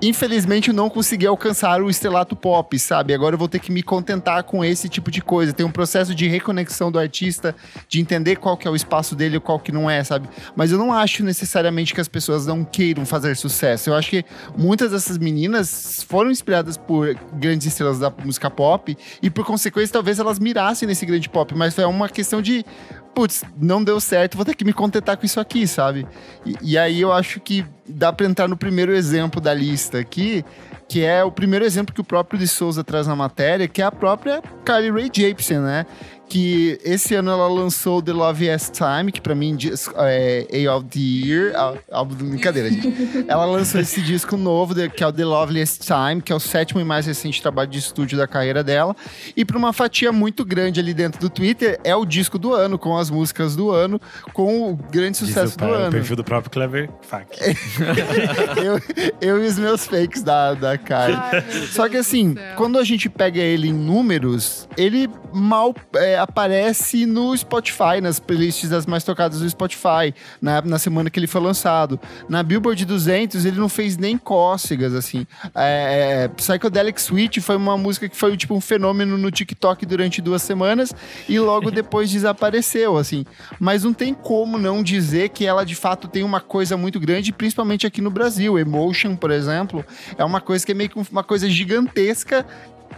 Infelizmente 0.00 0.68
eu 0.68 0.74
não 0.74 0.88
consegui 0.88 1.26
alcançar 1.26 1.80
o 1.82 1.90
estrelato 1.90 2.34
pop, 2.34 2.76
sabe? 2.78 3.14
Agora 3.14 3.34
eu 3.34 3.38
vou 3.38 3.48
ter 3.48 3.58
que 3.58 3.70
me 3.70 3.82
contentar 3.82 4.42
com 4.42 4.64
esse 4.64 4.88
tipo 4.88 5.10
de 5.10 5.20
coisa. 5.20 5.52
Tem 5.52 5.64
um 5.64 5.70
processo 5.70 6.14
de 6.14 6.26
reconexão 6.26 6.90
do 6.90 6.98
artista, 6.98 7.54
de 7.88 8.00
entender 8.00 8.36
qual 8.36 8.56
que 8.56 8.66
é 8.66 8.70
o 8.70 8.74
espaço 8.74 9.14
dele 9.14 9.36
e 9.36 9.40
qual 9.40 9.60
que 9.60 9.70
não 9.70 9.88
é, 9.88 10.02
sabe? 10.02 10.28
Mas 10.56 10.72
eu 10.72 10.78
não 10.78 10.92
acho 10.92 11.22
necessariamente 11.22 11.94
que 11.94 12.00
as 12.00 12.08
pessoas 12.08 12.46
não 12.46 12.64
queiram 12.64 13.06
fazer 13.06 13.36
sucesso. 13.36 13.90
Eu 13.90 13.94
acho 13.94 14.10
que 14.10 14.24
muitas 14.56 14.90
dessas 14.90 15.18
meninas 15.18 16.04
foram 16.08 16.30
inspiradas 16.30 16.76
por 16.76 17.14
grandes 17.34 17.66
estrelas 17.66 17.98
da 17.98 18.10
música 18.10 18.50
pop 18.50 18.96
e 19.22 19.30
por 19.30 19.44
consequência 19.44 19.92
talvez 19.92 20.18
elas 20.18 20.38
mirassem 20.38 20.88
nesse 20.88 21.06
grande 21.06 21.28
pop, 21.28 21.54
mas 21.54 21.74
foi 21.74 21.84
uma 21.84 22.08
questão 22.08 22.42
de 22.42 22.64
putz, 23.14 23.44
não 23.56 23.82
deu 23.82 24.00
certo, 24.00 24.36
vou 24.36 24.44
ter 24.44 24.54
que 24.54 24.64
me 24.64 24.72
contentar 24.72 25.16
com 25.16 25.26
isso 25.26 25.38
aqui, 25.40 25.66
sabe? 25.66 26.06
E, 26.44 26.56
e 26.62 26.78
aí 26.78 27.00
eu 27.00 27.12
acho 27.12 27.40
que 27.40 27.64
dá 27.88 28.12
pra 28.12 28.26
entrar 28.26 28.48
no 28.48 28.56
primeiro 28.56 28.92
exemplo 28.92 29.40
da 29.40 29.52
lista 29.52 29.98
aqui, 29.98 30.44
que 30.88 31.04
é 31.04 31.22
o 31.24 31.30
primeiro 31.30 31.64
exemplo 31.64 31.94
que 31.94 32.00
o 32.00 32.04
próprio 32.04 32.38
de 32.38 32.46
Souza 32.46 32.84
traz 32.84 33.06
na 33.06 33.16
matéria, 33.16 33.68
que 33.68 33.80
é 33.80 33.84
a 33.84 33.92
própria 33.92 34.42
Carly 34.64 34.90
Rae 34.90 35.10
Jepsen, 35.12 35.58
né? 35.60 35.86
Que 36.32 36.78
esse 36.82 37.14
ano 37.14 37.30
ela 37.30 37.46
lançou 37.46 38.00
The 38.00 38.10
Love 38.14 38.46
Yes 38.46 38.70
Time, 38.70 39.12
que 39.12 39.20
pra 39.20 39.34
mim 39.34 39.54
diz- 39.54 39.86
é 39.96 40.46
A 40.66 40.74
of 40.76 40.86
the 40.88 40.98
Year. 40.98 41.52
Álbum 41.90 42.14
de 42.14 42.24
brincadeira, 42.24 42.70
gente. 42.70 43.26
Ela 43.28 43.44
lançou 43.44 43.78
esse 43.82 44.00
disco 44.00 44.34
novo, 44.38 44.74
que 44.88 45.04
é 45.04 45.06
o 45.06 45.12
The 45.12 45.26
Loveliest 45.26 45.80
Time, 45.86 46.22
que 46.22 46.32
é 46.32 46.34
o 46.34 46.40
sétimo 46.40 46.80
e 46.80 46.84
mais 46.84 47.04
recente 47.04 47.42
trabalho 47.42 47.68
de 47.68 47.78
estúdio 47.78 48.16
da 48.16 48.26
carreira 48.26 48.64
dela. 48.64 48.96
E 49.36 49.44
pra 49.44 49.58
uma 49.58 49.74
fatia 49.74 50.10
muito 50.10 50.42
grande 50.42 50.80
ali 50.80 50.94
dentro 50.94 51.20
do 51.20 51.28
Twitter, 51.28 51.78
é 51.84 51.94
o 51.94 52.06
disco 52.06 52.38
do 52.38 52.54
ano, 52.54 52.78
com 52.78 52.96
as 52.96 53.10
músicas 53.10 53.54
do 53.54 53.70
ano, 53.70 54.00
com 54.32 54.72
o 54.72 54.76
grande 54.76 55.18
Diz 55.18 55.28
sucesso 55.28 55.52
o, 55.54 55.58
do 55.58 55.60
pai, 55.66 55.70
o 55.70 55.74
ano. 55.74 55.90
perfil 55.92 56.16
do 56.16 56.24
próprio 56.24 56.50
Clever 56.50 56.88
Fak. 57.02 57.28
eu, 58.64 58.80
eu 59.20 59.44
e 59.44 59.46
os 59.46 59.58
meus 59.58 59.84
fakes 59.86 60.22
da, 60.22 60.54
da 60.54 60.78
Kylie. 60.78 61.14
Ai, 61.14 61.42
Só 61.70 61.90
que 61.90 61.98
assim, 61.98 62.34
quando 62.56 62.78
a 62.78 62.84
gente 62.84 63.10
pega 63.10 63.38
ele 63.38 63.68
em 63.68 63.74
números, 63.74 64.66
ele 64.78 65.10
mal 65.32 65.74
é, 65.94 66.18
aparece 66.18 67.06
no 67.06 67.36
Spotify, 67.36 68.00
nas 68.00 68.18
playlists 68.20 68.68
das 68.68 68.86
mais 68.86 69.04
tocadas 69.04 69.40
do 69.40 69.48
Spotify, 69.48 70.14
na, 70.40 70.62
na 70.62 70.78
semana 70.78 71.10
que 71.10 71.18
ele 71.18 71.26
foi 71.26 71.40
lançado. 71.40 71.98
Na 72.28 72.42
Billboard 72.42 72.84
200, 72.84 73.44
ele 73.44 73.58
não 73.58 73.68
fez 73.68 73.96
nem 73.96 74.16
cócegas, 74.16 74.94
assim. 74.94 75.26
É, 75.54 76.24
é, 76.24 76.28
Psychedelic 76.28 77.00
Suite 77.00 77.40
foi 77.40 77.56
uma 77.56 77.76
música 77.76 78.08
que 78.08 78.16
foi 78.16 78.36
tipo 78.36 78.54
um 78.54 78.60
fenômeno 78.60 79.18
no 79.18 79.30
TikTok 79.30 79.84
durante 79.86 80.20
duas 80.20 80.42
semanas 80.42 80.94
e 81.28 81.38
logo 81.38 81.70
depois 81.72 82.10
desapareceu, 82.10 82.96
assim. 82.96 83.24
Mas 83.58 83.84
não 83.84 83.92
tem 83.92 84.14
como 84.14 84.58
não 84.58 84.82
dizer 84.82 85.30
que 85.30 85.46
ela 85.46 85.64
de 85.64 85.74
fato 85.74 86.08
tem 86.08 86.22
uma 86.22 86.40
coisa 86.40 86.76
muito 86.76 86.98
grande, 87.00 87.32
principalmente 87.32 87.86
aqui 87.86 88.00
no 88.00 88.10
Brasil. 88.10 88.58
Emotion, 88.58 89.16
por 89.16 89.30
exemplo, 89.30 89.84
é 90.16 90.24
uma 90.24 90.40
coisa 90.40 90.64
que 90.64 90.72
é 90.72 90.74
meio 90.74 90.90
que 90.90 90.98
uma 91.10 91.24
coisa 91.24 91.48
gigantesca 91.48 92.46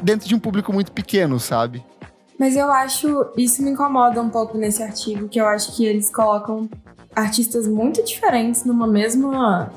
dentro 0.03 0.29
de 0.29 0.35
um 0.35 0.39
público 0.39 0.73
muito 0.73 0.93
pequeno, 0.93 1.39
sabe? 1.39 1.85
Mas 2.39 2.57
eu 2.57 2.71
acho, 2.71 3.27
isso 3.37 3.63
me 3.63 3.71
incomoda 3.71 4.21
um 4.21 4.29
pouco 4.29 4.59
nesse 4.59 4.83
artigo, 4.83 5.29
que 5.29 5.41
eu 5.41 5.47
acho 5.47 5.77
que 5.77 5.85
eles 5.87 6.11
colocam 6.11 6.69
artistas 7.15 7.69
muito 7.69 8.03
diferentes 8.05 8.65
numa 8.65 8.87
mesma, 8.89 9.71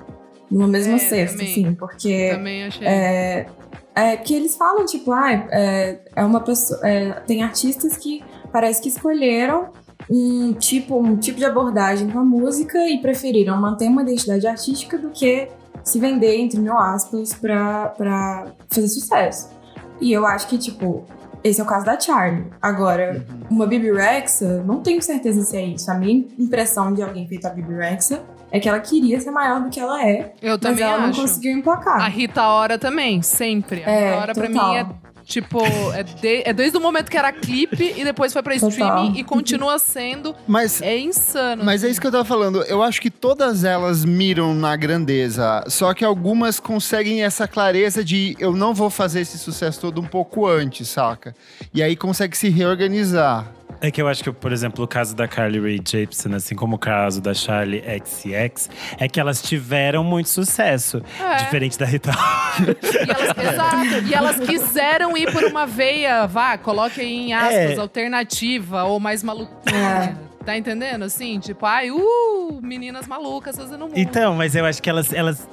numa 0.49 0.67
mesma 0.67 0.95
É, 0.95 0.97
cesta, 0.97 1.37
também. 1.37 1.51
assim, 1.51 1.73
porque 1.75 2.31
Também 2.33 2.63
achei. 2.63 2.87
é, 2.87 3.45
é 3.93 4.17
que 4.17 4.33
eles 4.33 4.55
falam, 4.55 4.85
tipo, 4.85 5.11
ah, 5.11 5.31
é, 5.51 5.99
é 6.15 6.23
uma 6.25 6.41
pessoa. 6.41 6.79
é, 6.83 7.11
tem 7.27 7.43
artistas 7.43 7.95
que 7.95 8.23
parece 8.51 8.81
que 8.81 8.89
escolheram 8.89 9.69
um 10.09 10.53
tipo, 10.53 10.97
um 10.97 11.15
tipo 11.17 11.37
de 11.37 11.45
abordagem 11.45 12.09
com 12.09 12.19
a 12.19 12.23
música 12.25 12.77
e 12.89 12.99
preferiram 13.01 13.55
manter 13.59 13.87
uma 13.87 14.01
identidade 14.01 14.47
artística 14.47 14.97
do 14.97 15.09
que 15.09 15.47
se 15.83 15.99
vender, 15.99 16.37
entre 16.37 16.59
mil 16.59 16.77
aspas, 16.77 17.33
pra, 17.33 17.89
pra 17.89 18.45
fazer 18.69 18.87
sucesso. 18.87 19.49
E 20.01 20.11
eu 20.11 20.25
acho 20.25 20.47
que, 20.47 20.57
tipo, 20.57 21.05
esse 21.49 21.59
é 21.59 21.63
o 21.63 21.67
caso 21.67 21.85
da 21.85 21.99
Charlie. 21.99 22.45
Agora, 22.61 23.25
uma 23.49 23.65
Bibi 23.65 23.91
Rexa, 23.91 24.63
não 24.63 24.81
tenho 24.81 25.01
certeza 25.01 25.41
se 25.43 25.55
é 25.57 25.65
isso. 25.65 25.89
A 25.91 25.95
minha 25.95 26.25
impressão 26.37 26.93
de 26.93 27.01
alguém 27.01 27.27
feito 27.27 27.45
a 27.45 27.49
Bibi 27.49 27.73
Rexa 27.73 28.21
é 28.51 28.59
que 28.59 28.69
ela 28.69 28.79
queria 28.79 29.19
ser 29.19 29.31
maior 29.31 29.61
do 29.61 29.69
que 29.69 29.79
ela 29.79 30.01
é, 30.05 30.33
Eu 30.41 30.51
mas 30.53 30.59
também 30.61 30.83
ela 30.85 30.99
não 30.99 31.09
acho. 31.09 31.21
conseguiu 31.21 31.51
emplacar. 31.51 32.01
A 32.01 32.07
Rita 32.07 32.43
Ora 32.47 32.77
também, 32.77 33.21
sempre. 33.21 33.83
A 33.83 33.89
É, 33.89 34.09
Rita 34.09 34.21
Ora 34.21 34.33
pra 34.33 34.47
total. 34.47 34.69
mim 34.69 34.75
é 34.77 34.85
tipo, 35.27 35.59
é, 35.93 36.03
de- 36.03 36.43
é 36.45 36.53
desde 36.53 36.77
o 36.77 36.81
momento 36.81 37.09
que 37.11 37.17
era 37.17 37.31
clipe 37.33 37.93
e 37.97 38.03
depois 38.03 38.31
foi 38.31 38.41
pra 38.41 38.53
Total. 38.53 38.69
streaming 38.69 39.19
e 39.19 39.23
continua 39.23 39.77
sendo. 39.77 40.33
Mas 40.47 40.81
É 40.81 40.97
insano. 40.97 41.63
Mas 41.63 41.83
é 41.83 41.89
isso 41.89 41.99
que 41.99 42.07
eu 42.07 42.11
tava 42.11 42.23
falando. 42.25 42.63
Eu 42.63 42.81
acho 42.81 43.01
que 43.01 43.09
todas 43.11 43.63
elas 43.63 44.05
miram 44.05 44.55
na 44.55 44.75
grandeza. 44.75 45.63
Só 45.67 45.93
que 45.93 46.05
algumas 46.05 46.59
conseguem 46.59 47.23
essa 47.23 47.47
clareza 47.47 48.03
de 48.03 48.35
eu 48.39 48.53
não 48.53 48.73
vou 48.73 48.89
fazer 48.89 49.21
esse 49.21 49.37
sucesso 49.37 49.81
todo 49.81 49.99
um 49.99 50.05
pouco 50.07 50.47
antes, 50.47 50.87
saca? 50.87 51.35
E 51.73 51.83
aí 51.83 51.95
consegue 51.95 52.37
se 52.37 52.49
reorganizar. 52.49 53.51
É 53.79 53.91
que 53.91 54.01
eu 54.01 54.07
acho 54.07 54.23
que, 54.23 54.31
por 54.31 54.51
exemplo, 54.51 54.83
o 54.83 54.87
caso 54.87 55.15
da 55.15 55.27
Carly 55.27 55.59
Rae 55.59 55.79
Jepsen, 55.85 56.33
assim 56.33 56.55
como 56.55 56.75
o 56.75 56.79
caso 56.79 57.21
da 57.21 57.33
Charlie 57.33 57.83
XCX, 58.03 58.69
é 58.97 59.07
que 59.07 59.19
elas 59.19 59.41
tiveram 59.41 60.03
muito 60.03 60.29
sucesso. 60.29 61.01
É. 61.19 61.35
Diferente 61.43 61.77
da 61.77 61.85
Rita. 61.85 62.11
E 62.59 63.09
elas, 63.09 63.53
exato. 63.53 64.07
E 64.07 64.13
elas 64.13 64.39
quiseram 64.39 65.15
ir 65.17 65.31
por 65.31 65.43
uma 65.43 65.65
veia, 65.65 66.25
vá, 66.25 66.57
coloque 66.57 67.01
aí 67.01 67.27
em 67.29 67.33
aspas, 67.33 67.53
É. 67.53 67.75
alternativa 67.79 68.83
ou 68.83 68.99
mais 68.99 69.21
maluquinha. 69.23 70.17
Tá 70.45 70.57
entendendo? 70.57 71.03
Assim, 71.03 71.39
tipo, 71.39 71.65
ai, 71.65 71.91
uh, 71.91 72.59
meninas 72.63 73.05
malucas 73.05 73.57
fazendo 73.57 73.81
música. 73.81 73.99
Então, 73.99 74.33
mas 74.33 74.55
eu 74.55 74.63
acho 74.65 74.81
que 74.81 74.89
elas, 74.89 75.11
elas 75.11 75.45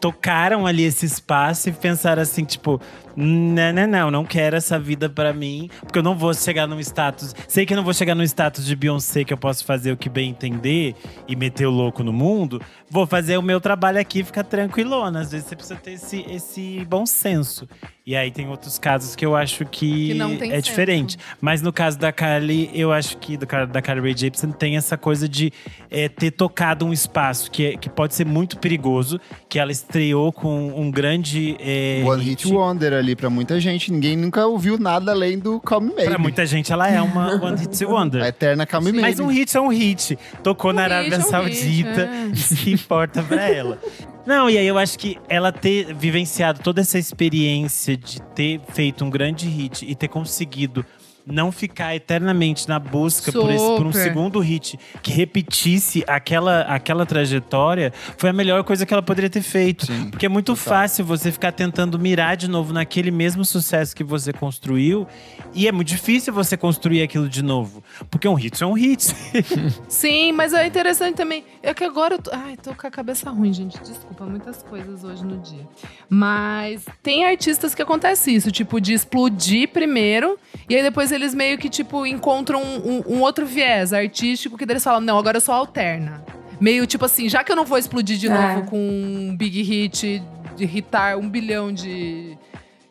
tocaram 0.00 0.66
ali 0.66 0.84
esse 0.84 1.04
espaço 1.04 1.68
e 1.68 1.72
pensaram 1.72 2.22
assim, 2.22 2.44
tipo, 2.44 2.80
não, 3.14 3.72
não, 3.72 3.86
não, 3.86 4.10
não 4.10 4.24
quero 4.24 4.56
essa 4.56 4.78
vida 4.78 5.10
pra 5.10 5.32
mim, 5.32 5.68
porque 5.80 5.98
eu 5.98 6.02
não 6.02 6.16
vou 6.16 6.32
chegar 6.32 6.66
num 6.66 6.80
status. 6.80 7.34
Sei 7.46 7.66
que 7.66 7.74
eu 7.74 7.76
não 7.76 7.84
vou 7.84 7.92
chegar 7.92 8.14
num 8.14 8.22
status 8.22 8.64
de 8.64 8.74
Beyoncé 8.74 9.24
que 9.24 9.32
eu 9.32 9.36
posso 9.36 9.64
fazer 9.64 9.92
o 9.92 9.96
que 9.96 10.08
bem 10.08 10.30
entender 10.30 10.94
e 11.28 11.36
meter 11.36 11.66
o 11.66 11.70
louco 11.70 12.02
no 12.02 12.12
mundo. 12.12 12.62
Vou 12.88 13.06
fazer 13.06 13.36
o 13.36 13.42
meu 13.42 13.60
trabalho 13.60 14.00
aqui 14.00 14.24
ficar 14.24 14.44
tranquilona. 14.44 15.20
Às 15.20 15.32
vezes 15.32 15.48
você 15.48 15.56
precisa 15.56 15.78
ter 15.78 15.92
esse, 15.92 16.24
esse 16.28 16.84
bom 16.88 17.04
senso. 17.04 17.68
E 18.10 18.16
aí 18.16 18.28
tem 18.32 18.48
outros 18.48 18.76
casos 18.76 19.14
que 19.14 19.24
eu 19.24 19.36
acho 19.36 19.64
que, 19.64 20.08
Que 20.08 20.14
não 20.14 20.36
tem 20.36 20.50
é 20.50 20.54
senso. 20.56 20.64
diferente. 20.70 21.16
Mas 21.40 21.62
no 21.62 21.72
caso 21.72 21.96
da 21.96 22.10
Carly, 22.10 22.68
eu 22.74 22.90
acho 22.92 23.16
que 23.18 23.36
do, 23.36 23.46
cara- 23.46 23.68
da 23.68 23.80
Carly 23.80 24.00
Rae 24.00 24.16
Jepsen 24.16 24.50
tem 24.50 24.76
essa 24.76 24.96
coisa 24.98 25.28
de 25.28 25.52
é, 25.88 26.08
ter 26.08 26.32
tocado 26.32 26.84
um 26.84 26.92
espaço 26.92 27.48
que, 27.52 27.66
é- 27.66 27.76
que 27.76 27.88
pode 27.88 28.16
ser 28.16 28.26
muito 28.26 28.58
perigoso, 28.58 29.20
que 29.48 29.60
ela 29.60 29.70
estreou 29.70 30.32
com 30.32 30.72
um 30.76 30.90
grande 30.90 31.54
é, 31.60 32.02
One 32.04 32.20
Hit 32.24 32.48
Wonder 32.48 32.94
ali 32.94 33.14
pra 33.14 33.30
muita 33.30 33.60
gente. 33.60 33.92
Ninguém 33.92 34.16
nunca 34.16 34.44
ouviu 34.44 34.76
nada 34.76 35.12
além 35.12 35.38
do 35.38 35.60
Call 35.60 35.80
Me 35.80 35.94
Maybe. 35.94 36.06
Pra 36.10 36.18
muita 36.18 36.44
gente, 36.44 36.72
ela 36.72 36.90
é 36.90 37.00
uma 37.00 37.36
One 37.40 37.60
Hit 37.60 37.84
Wonder. 37.84 38.24
A 38.24 38.28
eterna 38.28 38.66
Call 38.66 38.80
Me 38.80 38.86
Maybe. 38.90 39.02
Mas 39.02 39.20
um 39.20 39.28
hit 39.28 39.56
é 39.56 39.60
um 39.60 39.68
hit. 39.68 40.18
Tocou 40.42 40.72
Um 40.72 40.74
na 40.74 40.82
hit 40.82 40.92
Arábia 40.92 41.14
é 41.14 41.18
um 41.20 41.22
Saudita. 41.22 41.64
hit, 41.64 41.88
é. 42.00 42.26
Isso 42.32 42.56
que 42.56 42.72
importa 42.72 43.22
pra 43.22 43.48
ela. 43.48 43.78
Não, 44.26 44.50
e 44.50 44.58
aí 44.58 44.66
eu 44.66 44.78
acho 44.78 44.98
que 44.98 45.18
ela 45.28 45.50
ter 45.50 45.94
vivenciado 45.94 46.60
toda 46.62 46.80
essa 46.80 46.98
experiência 46.98 47.96
de 47.96 48.20
ter 48.34 48.60
feito 48.72 49.04
um 49.04 49.10
grande 49.10 49.48
hit 49.48 49.84
e 49.88 49.94
ter 49.94 50.08
conseguido 50.08 50.84
não 51.26 51.52
ficar 51.52 51.94
eternamente 51.94 52.68
na 52.68 52.78
busca 52.78 53.30
por, 53.32 53.50
esse- 53.50 53.64
por 53.76 53.86
um 53.86 53.92
segundo 53.92 54.40
hit 54.40 54.78
que 55.02 55.12
repetisse 55.12 56.02
aquela, 56.06 56.62
aquela 56.62 57.04
trajetória 57.06 57.92
foi 58.16 58.30
a 58.30 58.32
melhor 58.32 58.64
coisa 58.64 58.84
que 58.86 58.92
ela 58.92 59.02
poderia 59.02 59.30
ter 59.30 59.42
feito. 59.42 59.86
Sim, 59.86 60.10
Porque 60.10 60.26
é 60.26 60.28
muito 60.28 60.54
total. 60.54 60.64
fácil 60.64 61.04
você 61.04 61.30
ficar 61.30 61.52
tentando 61.52 61.98
mirar 61.98 62.36
de 62.36 62.48
novo 62.48 62.72
naquele 62.72 63.10
mesmo 63.10 63.44
sucesso 63.44 63.94
que 63.94 64.02
você 64.04 64.32
construiu. 64.32 65.06
E 65.54 65.66
é 65.68 65.72
muito 65.72 65.88
difícil 65.88 66.32
você 66.32 66.56
construir 66.56 67.02
aquilo 67.02 67.28
de 67.28 67.42
novo. 67.42 67.82
Porque 68.10 68.26
um 68.28 68.34
hit 68.34 68.62
é 68.62 68.66
um 68.66 68.72
hit. 68.74 69.04
Sim, 69.88 70.32
mas 70.32 70.52
é 70.52 70.66
interessante 70.66 71.16
também. 71.16 71.44
É 71.62 71.74
que 71.74 71.84
agora 71.84 72.14
eu 72.14 72.22
tô. 72.22 72.30
Ai, 72.32 72.56
tô 72.56 72.74
com 72.74 72.86
a 72.86 72.90
cabeça 72.90 73.30
ruim, 73.30 73.52
gente. 73.52 73.78
Desculpa, 73.80 74.24
muitas 74.24 74.62
coisas 74.62 75.02
hoje 75.04 75.24
no 75.24 75.38
dia. 75.38 75.66
Mas 76.08 76.84
tem 77.02 77.24
artistas 77.24 77.74
que 77.74 77.82
acontece 77.82 78.34
isso, 78.34 78.50
tipo, 78.50 78.80
de 78.80 78.92
explodir 78.92 79.68
primeiro, 79.68 80.38
e 80.68 80.74
aí 80.76 80.82
depois 81.10 81.12
eles 81.12 81.34
meio 81.34 81.58
que, 81.58 81.68
tipo, 81.68 82.06
encontram 82.06 82.62
um, 82.62 82.76
um- 82.98 83.16
um 83.16 83.20
outro 83.20 83.44
viés 83.44 83.92
artístico 83.92 84.56
que 84.56 84.64
eles 84.64 84.82
falam, 84.84 85.00
não, 85.00 85.18
agora 85.18 85.36
eu 85.38 85.40
sou 85.40 85.54
alterna. 85.54 86.24
Meio 86.60 86.86
tipo 86.86 87.04
assim, 87.04 87.28
já 87.28 87.42
que 87.42 87.50
eu 87.50 87.56
não 87.56 87.64
vou 87.64 87.78
explodir 87.78 88.16
de 88.18 88.28
É. 88.28 88.30
novo 88.30 88.68
com 88.68 88.76
um 88.78 89.36
big 89.36 89.62
hit, 89.62 90.22
de 90.56 90.64
hitar 90.64 91.16
um 91.18 91.28
bilhão 91.28 91.72
de, 91.72 92.36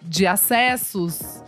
de 0.02 0.26
acessos, 0.28 1.38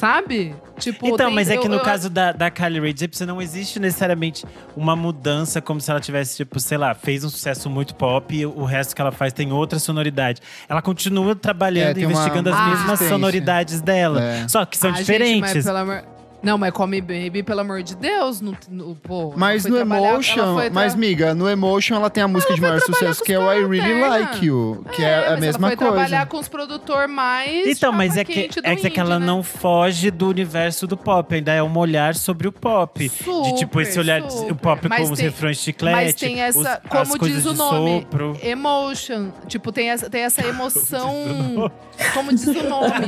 sabe? 0.00 0.54
Tipo, 0.78 1.08
Então, 1.08 1.26
tem- 1.26 1.34
mas 1.34 1.50
é 1.50 1.56
que 1.58 1.66
eu- 1.66 1.70
no 1.70 1.76
eu- 1.76 1.82
caso 1.82 2.08
da, 2.08 2.32
da 2.32 2.50
Kylie 2.50 2.80
Rae 2.80 2.94
Jepsen 2.96 3.26
não 3.26 3.40
existe 3.40 3.78
necessariamente 3.78 4.44
uma 4.74 4.96
mudança 4.96 5.60
como 5.60 5.78
se 5.80 5.90
ela 5.90 6.00
tivesse, 6.00 6.38
tipo, 6.38 6.58
sei 6.58 6.78
lá, 6.78 6.94
fez 6.94 7.22
um 7.22 7.28
sucesso 7.28 7.68
muito 7.68 7.94
pop 7.94 8.34
e 8.34 8.46
o 8.46 8.64
resto 8.64 8.94
que 8.96 9.00
ela 9.02 9.12
faz 9.12 9.32
tem 9.32 9.52
outra 9.52 9.78
sonoridade. 9.78 10.40
Ela 10.68 10.80
continua 10.80 11.32
É, 11.32 11.34
trabalhando, 11.34 11.98
uma 11.98 12.04
investigando 12.12 12.48
as 12.48 12.56
Ah, 12.56 12.66
mesmas 12.68 12.98
sonoridades 13.00 13.80
dela. 13.82 14.22
É. 14.22 14.48
Só 14.48 14.64
que 14.64 14.78
são 14.78 14.90
Ah, 14.90 14.94
gente, 14.94 15.02
diferentes. 15.06 15.54
mas 15.54 15.64
pelo 15.64 15.76
amor- 15.76 16.02
Não, 16.42 16.56
mas 16.56 16.72
Come 16.72 17.00
Baby, 17.00 17.42
pelo 17.42 17.60
amor 17.60 17.82
de 17.82 17.94
Deus, 17.96 18.40
no, 18.40 18.56
no, 18.68 18.94
pô, 18.94 19.34
Mas 19.36 19.64
no 19.66 19.76
Emotion, 19.76 20.56
mas 20.72 20.94
miga, 20.94 21.34
no 21.34 21.48
Emotion 21.48 21.96
ela 21.96 22.08
tem 22.08 22.22
a 22.22 22.28
música 22.28 22.54
de 22.54 22.60
maior 22.60 22.80
sucesso 22.80 23.22
que 23.22 23.32
é 23.32 23.38
os 23.38 23.44
o 23.44 23.52
I 23.52 23.64
Really. 23.80 24.00
Like 24.00 24.46
You, 24.46 24.84
que 24.92 25.04
é, 25.04 25.26
a 25.28 25.30
mas 25.32 25.40
mesma 25.40 25.68
ela 25.68 25.76
foi 25.76 25.86
coisa. 25.86 25.92
trabalhar 26.04 26.26
com 26.26 26.38
os 26.38 26.48
produtores 26.48 27.10
mais 27.10 27.66
Então, 27.66 27.92
mas 27.92 28.16
é 28.16 28.24
que, 28.24 28.48
do 28.48 28.60
é 28.64 28.74
que 28.76 28.88
indie, 28.88 29.00
ela 29.00 29.18
né? 29.18 29.26
não 29.26 29.42
foge 29.42 30.10
do 30.10 30.28
universo 30.28 30.86
do 30.86 30.96
pop, 30.96 31.34
ainda 31.34 31.52
é 31.52 31.62
um 31.62 31.76
olhar 31.76 32.14
sobre 32.14 32.48
o 32.48 32.52
pop. 32.52 33.08
de 33.08 33.54
tipo, 33.56 33.80
esse 33.80 33.92
Super, 33.92 34.00
olhar, 34.00 34.20
de- 34.20 34.26
o 34.28 34.30
super. 34.30 34.54
pop 34.56 34.88
Mas 34.88 35.06
com 35.06 35.12
os 35.12 35.18
tem- 35.18 35.28
refrões 35.28 35.56
de 35.58 35.62
chiclete, 35.64 35.96
Mas 35.96 36.14
tem 36.14 36.40
essa, 36.40 36.58
os- 36.58 36.66
as 36.66 36.80
como 36.88 37.18
coisas 37.18 37.36
diz 37.42 37.46
o 37.46 37.52
de 37.52 37.58
nome, 37.58 38.00
sopro. 38.00 38.38
emotion. 38.42 39.28
Tipo, 39.46 39.70
tem 39.72 39.90
essa, 39.90 40.08
tem 40.08 40.22
essa 40.22 40.40
emoção. 40.46 41.70
como 42.14 42.30
diz 42.32 42.46
o 42.46 42.62
nome. 42.68 43.06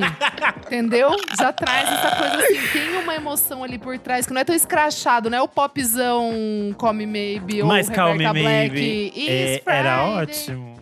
entendeu? 0.66 1.10
Já 1.38 1.52
traz 1.52 1.88
essa 1.90 2.16
coisa 2.16 2.36
assim. 2.36 2.68
Tem 2.72 2.96
uma 2.98 3.14
emoção 3.22 3.62
ali 3.62 3.78
por 3.78 3.96
trás 3.98 4.26
que 4.26 4.32
não 4.32 4.40
é 4.40 4.44
tão 4.44 4.54
escrachado, 4.54 5.30
não 5.30 5.38
é 5.38 5.42
o 5.42 5.48
popzão 5.48 6.30
Come 6.76 7.06
Maybe 7.06 7.62
ou 7.62 7.68
Mas 7.68 7.88
Calm 7.88 8.16
Me 8.16 8.24
Black. 8.24 8.42
Maybe 8.42 9.12
It's 9.16 9.62
é, 9.66 9.78
era 9.78 10.04
ótimo. 10.04 10.72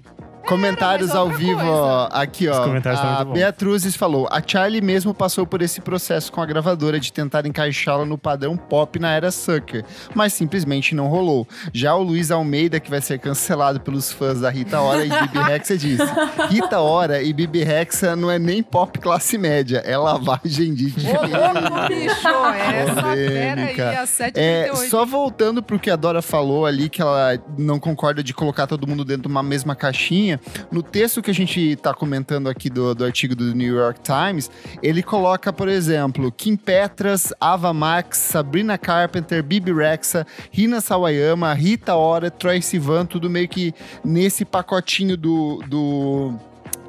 Comentários 0.51 1.11
é 1.11 1.17
ao 1.17 1.29
vivo, 1.31 1.61
coisa. 1.61 1.71
ó. 1.71 2.09
Aqui, 2.11 2.49
ó. 2.49 2.59
Os 2.59 2.67
comentários 2.67 3.01
estão 3.01 3.19
a. 3.19 3.25
Beatruzes 3.25 3.95
falou: 3.95 4.29
a 4.31 4.43
Charlie 4.45 4.81
mesmo 4.81 5.15
passou 5.15 5.47
por 5.47 5.63
esse 5.63 5.81
processo 5.81 6.33
com 6.33 6.43
a 6.43 6.47
gravadora 6.47 6.99
de 6.99 7.13
tentar 7.13 7.47
encaixá-la 7.47 8.05
no 8.05 8.19
padrão 8.19 8.57
pop 8.57 8.99
na 8.99 9.13
era 9.13 9.31
Sucker, 9.31 9.85
mas 10.13 10.33
simplesmente 10.33 10.93
não 10.93 11.07
rolou. 11.07 11.47
Já 11.73 11.95
o 11.95 12.03
Luiz 12.03 12.33
Almeida, 12.33 12.81
que 12.81 12.91
vai 12.91 13.01
ser 13.01 13.21
cancelado 13.21 13.81
pelos 13.81 14.11
fãs 14.11 14.41
da 14.41 14.51
Rita 14.51 14.81
Ora 14.81 15.05
e 15.05 15.09
Bibi 15.09 15.39
Rexa, 15.47 15.79
disse: 15.79 16.03
Rita 16.49 16.81
Ora 16.81 17.23
e 17.23 17.33
Bibi 17.33 17.63
Rexa 17.63 18.17
não 18.17 18.29
é 18.29 18.39
nem 18.39 18.61
pop 18.61 18.99
classe 18.99 19.39
média, 19.39 19.79
é 19.87 19.97
lavagem 19.97 20.75
de 20.75 20.91
dinheiro. 20.91 21.21
louco, 21.21 21.89
bicho! 21.89 22.29
Essa 22.75 22.95
fera 22.95 23.11
aí, 23.13 23.75
Polêmica. 23.77 23.91
a 24.01 24.05
7,38. 24.05 24.33
É, 24.35 24.75
só 24.89 25.07
voltando 25.07 25.63
pro 25.63 25.79
que 25.79 25.91
a 25.91 25.97
Dora 25.97 26.21
falou 26.21 26.67
ali, 26.67 26.89
que 26.89 27.01
ela 27.01 27.39
não 27.57 27.79
concorda 27.79 28.21
de 28.23 28.35
colocar 28.35 28.67
todo 28.67 28.85
mundo 28.87 29.05
dentro 29.05 29.23
de 29.23 29.29
uma 29.29 29.43
mesma 29.43 29.77
caixinha, 29.77 30.40
no 30.71 30.83
texto 30.83 31.23
que 31.23 31.31
a 31.31 31.35
gente 31.35 31.77
tá 31.77 31.95
comentando 31.95 32.49
aqui 32.49 32.69
do, 32.69 32.95
do 32.95 33.05
artigo 33.05 33.35
do 33.35 33.55
New 33.55 33.75
York 33.75 34.01
Times, 34.01 34.51
ele 34.83 35.03
coloca, 35.03 35.53
por 35.53 35.69
exemplo, 35.69 36.31
Kim 36.33 36.57
Petras, 36.57 37.33
Ava 37.41 37.73
Max, 37.73 38.19
Sabrina 38.19 38.77
Carpenter, 38.77 39.43
Bibi 39.43 39.73
Rexa, 39.73 40.27
Rina 40.51 40.81
Sawayama, 40.81 41.53
Rita 41.55 41.95
Ora, 41.95 42.31
Troy 42.31 42.61
Sivan, 42.63 43.07
tudo 43.07 43.31
meio 43.31 43.49
que 43.49 43.75
nesse 44.05 44.45
pacotinho 44.45 45.17
do, 45.17 45.63
do 45.69 46.39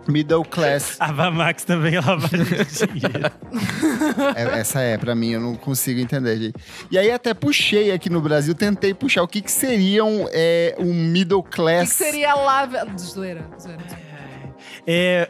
middle 0.07 0.43
class. 0.43 0.97
A 0.99 1.11
Vamax 1.11 1.63
também 1.63 1.95
é 1.95 1.99
de 2.01 2.87
dinheiro. 2.99 3.31
É, 4.35 4.59
essa 4.59 4.81
é, 4.81 4.97
pra 4.97 5.13
mim, 5.15 5.31
eu 5.31 5.39
não 5.39 5.55
consigo 5.55 5.99
entender, 5.99 6.37
gente. 6.37 6.55
E 6.89 6.97
aí 6.97 7.11
até 7.11 7.33
puxei 7.33 7.91
aqui 7.91 8.09
no 8.09 8.21
Brasil, 8.21 8.53
tentei 8.55 8.93
puxar 8.93 9.23
o 9.23 9.27
que 9.27 9.41
que 9.41 9.51
seria 9.51 10.03
um, 10.03 10.27
é, 10.31 10.75
um 10.79 10.93
middle 10.93 11.39
O 11.39 11.43
que, 11.43 11.51
class. 11.51 11.89
que 11.89 12.03
seria 12.03 12.33
lá? 12.33 12.67
Zoeira, 12.97 13.45
zoeira. 13.59 13.81
É, 14.87 15.29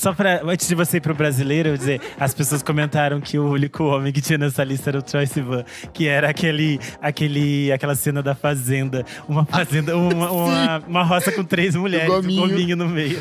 Só 0.00 0.14
pra. 0.14 0.40
Antes 0.42 0.66
de 0.66 0.74
você 0.74 0.96
ir 0.96 1.02
pro 1.02 1.14
brasileiro, 1.14 1.68
eu 1.68 1.76
dizer, 1.76 2.00
as 2.18 2.32
pessoas 2.32 2.62
comentaram 2.62 3.20
que 3.20 3.38
o 3.38 3.50
único 3.50 3.84
homem 3.84 4.10
que 4.10 4.22
tinha 4.22 4.38
nessa 4.38 4.64
lista 4.64 4.88
era 4.88 4.98
o 4.98 5.02
Troy 5.02 5.26
Sivan, 5.26 5.62
que 5.92 6.08
era 6.08 6.30
aquele, 6.30 6.80
aquele, 7.02 7.70
aquela 7.70 7.94
cena 7.94 8.22
da 8.22 8.34
fazenda. 8.34 9.04
Uma 9.28 9.44
fazenda, 9.44 9.94
uma, 9.94 10.30
uma, 10.30 10.78
uma 10.88 11.02
roça 11.02 11.30
com 11.30 11.44
três 11.44 11.76
mulheres, 11.76 12.08
o 12.08 12.22
gominho. 12.22 12.48
gominho 12.48 12.76
no 12.76 12.88
meio. 12.88 13.18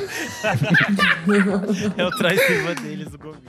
é 1.97 2.05
o 2.05 2.11
Troy 2.11 2.37
Sivan 2.37 2.75
deles, 2.75 3.13
o 3.13 3.17
gominho. 3.17 3.41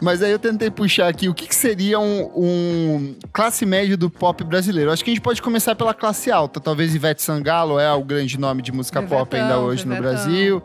Mas 0.00 0.22
aí 0.22 0.30
eu 0.30 0.38
tentei 0.38 0.70
puxar 0.70 1.08
aqui 1.08 1.28
o 1.28 1.34
que, 1.34 1.48
que 1.48 1.56
seria 1.56 1.98
um, 1.98 2.30
um 2.36 3.16
classe 3.32 3.66
média 3.66 3.96
do 3.96 4.08
pop 4.08 4.44
brasileiro. 4.44 4.92
Acho 4.92 5.02
que 5.02 5.10
a 5.10 5.14
gente 5.14 5.22
pode 5.22 5.42
começar 5.42 5.74
pela 5.74 5.92
classe 5.92 6.30
alta. 6.30 6.60
Talvez 6.60 6.94
Ivete 6.94 7.22
Sangalo 7.22 7.80
é 7.80 7.92
o 7.92 8.04
grande 8.04 8.38
nome 8.38 8.62
de 8.62 8.70
música 8.70 9.02
pop 9.02 9.34
Ivetão, 9.34 9.56
ainda 9.56 9.58
hoje 9.58 9.84
no 9.84 9.94
Ivetão. 9.94 10.12
Brasil. 10.12 10.62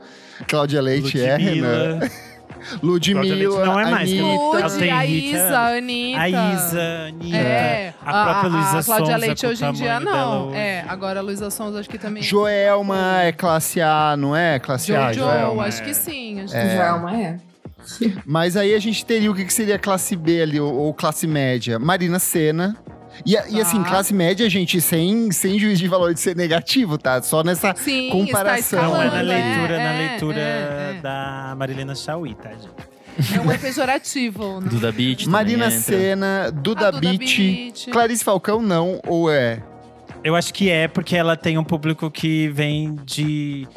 Cláudia 0.47 0.81
Leite 0.81 1.19
é, 1.21 1.35
Renan. 1.37 1.99
Ludmilla 2.81 3.21
Ludmilla, 3.35 3.65
não 3.65 3.79
é 3.79 3.91
mais, 3.91 4.09
que 4.09 4.19
Anitta. 4.19 4.67
Lud, 4.67 4.89
a 4.89 5.05
Isa, 5.05 5.37
é. 5.37 5.51
a 5.53 5.67
Anitta. 5.77 6.21
A 6.21 6.29
Isa, 6.29 6.79
a 6.81 7.07
Anitta, 7.07 7.37
É, 7.37 7.93
a 8.05 8.23
própria 8.23 8.49
Luísa 8.49 8.79
a 8.79 8.83
Cláudia 8.83 9.17
Leite 9.17 9.45
hoje 9.45 9.65
em 9.65 9.73
dia 9.73 9.99
não. 9.99 10.47
hoje. 10.47 10.57
É, 10.57 10.85
agora 10.87 11.19
a 11.19 11.23
Luísa 11.23 11.49
Sonza 11.49 11.79
acho 11.81 11.89
que 11.89 11.97
também. 11.97 12.23
Joelma 12.23 13.21
é 13.23 13.31
classe 13.33 13.81
A, 13.81 14.15
não 14.17 14.33
é? 14.33 14.59
Classe 14.59 14.95
A, 14.95 15.11
Jojo, 15.11 15.25
Joelma. 15.29 15.63
acho 15.65 15.83
que 15.83 15.93
sim. 15.93 16.39
Acho 16.41 16.55
É. 16.55 16.69
que 16.69 16.75
Joelma 16.77 17.17
é. 17.17 17.37
Mas 18.25 18.55
aí 18.55 18.73
a 18.73 18.79
gente 18.79 19.05
teria 19.05 19.29
o 19.29 19.35
que, 19.35 19.43
que 19.43 19.53
seria 19.53 19.77
classe 19.77 20.15
B 20.15 20.41
ali, 20.41 20.57
ou, 20.57 20.73
ou 20.73 20.93
classe 20.93 21.27
média. 21.27 21.77
Marina 21.77 22.17
Senna. 22.17 22.77
E, 23.25 23.33
e 23.33 23.61
assim, 23.61 23.83
classe 23.83 24.13
média, 24.13 24.49
gente, 24.49 24.81
sem, 24.81 25.31
sem 25.31 25.59
juiz 25.59 25.79
de 25.79 25.87
valor 25.87 26.13
de 26.13 26.19
ser 26.19 26.35
negativo, 26.35 26.97
tá? 26.97 27.21
Só 27.21 27.43
nessa 27.43 27.75
Sim, 27.75 28.09
comparação. 28.09 28.79
está 28.79 28.81
Não, 28.81 29.01
é 29.01 29.05
escalando, 29.05 29.15
na 29.15 29.21
leitura, 29.21 29.73
é, 29.73 29.83
na 29.83 29.93
é, 29.93 30.07
leitura 30.07 30.39
é, 30.39 30.95
é. 30.97 31.01
da 31.01 31.55
Marilena 31.57 31.95
Chauí, 31.95 32.35
tá, 32.35 32.49
gente? 32.49 32.93
Não 33.35 33.51
é 33.51 33.57
pejorativo, 33.57 34.59
né? 34.59 34.69
Duda 34.69 34.91
Beat 34.91 35.27
Marina 35.27 35.67
entra. 35.67 35.79
Senna, 35.79 36.51
Duda, 36.51 36.87
A 36.87 36.91
Duda 36.91 36.99
Beat, 36.99 37.37
Beat. 37.37 37.89
Clarice 37.91 38.23
Falcão 38.23 38.61
não, 38.61 38.99
ou 39.05 39.31
é? 39.31 39.61
Eu 40.23 40.35
acho 40.35 40.53
que 40.53 40.69
é 40.69 40.87
porque 40.87 41.15
ela 41.15 41.35
tem 41.35 41.57
um 41.57 41.63
público 41.63 42.09
que 42.09 42.47
vem 42.47 42.95
de. 43.05 43.67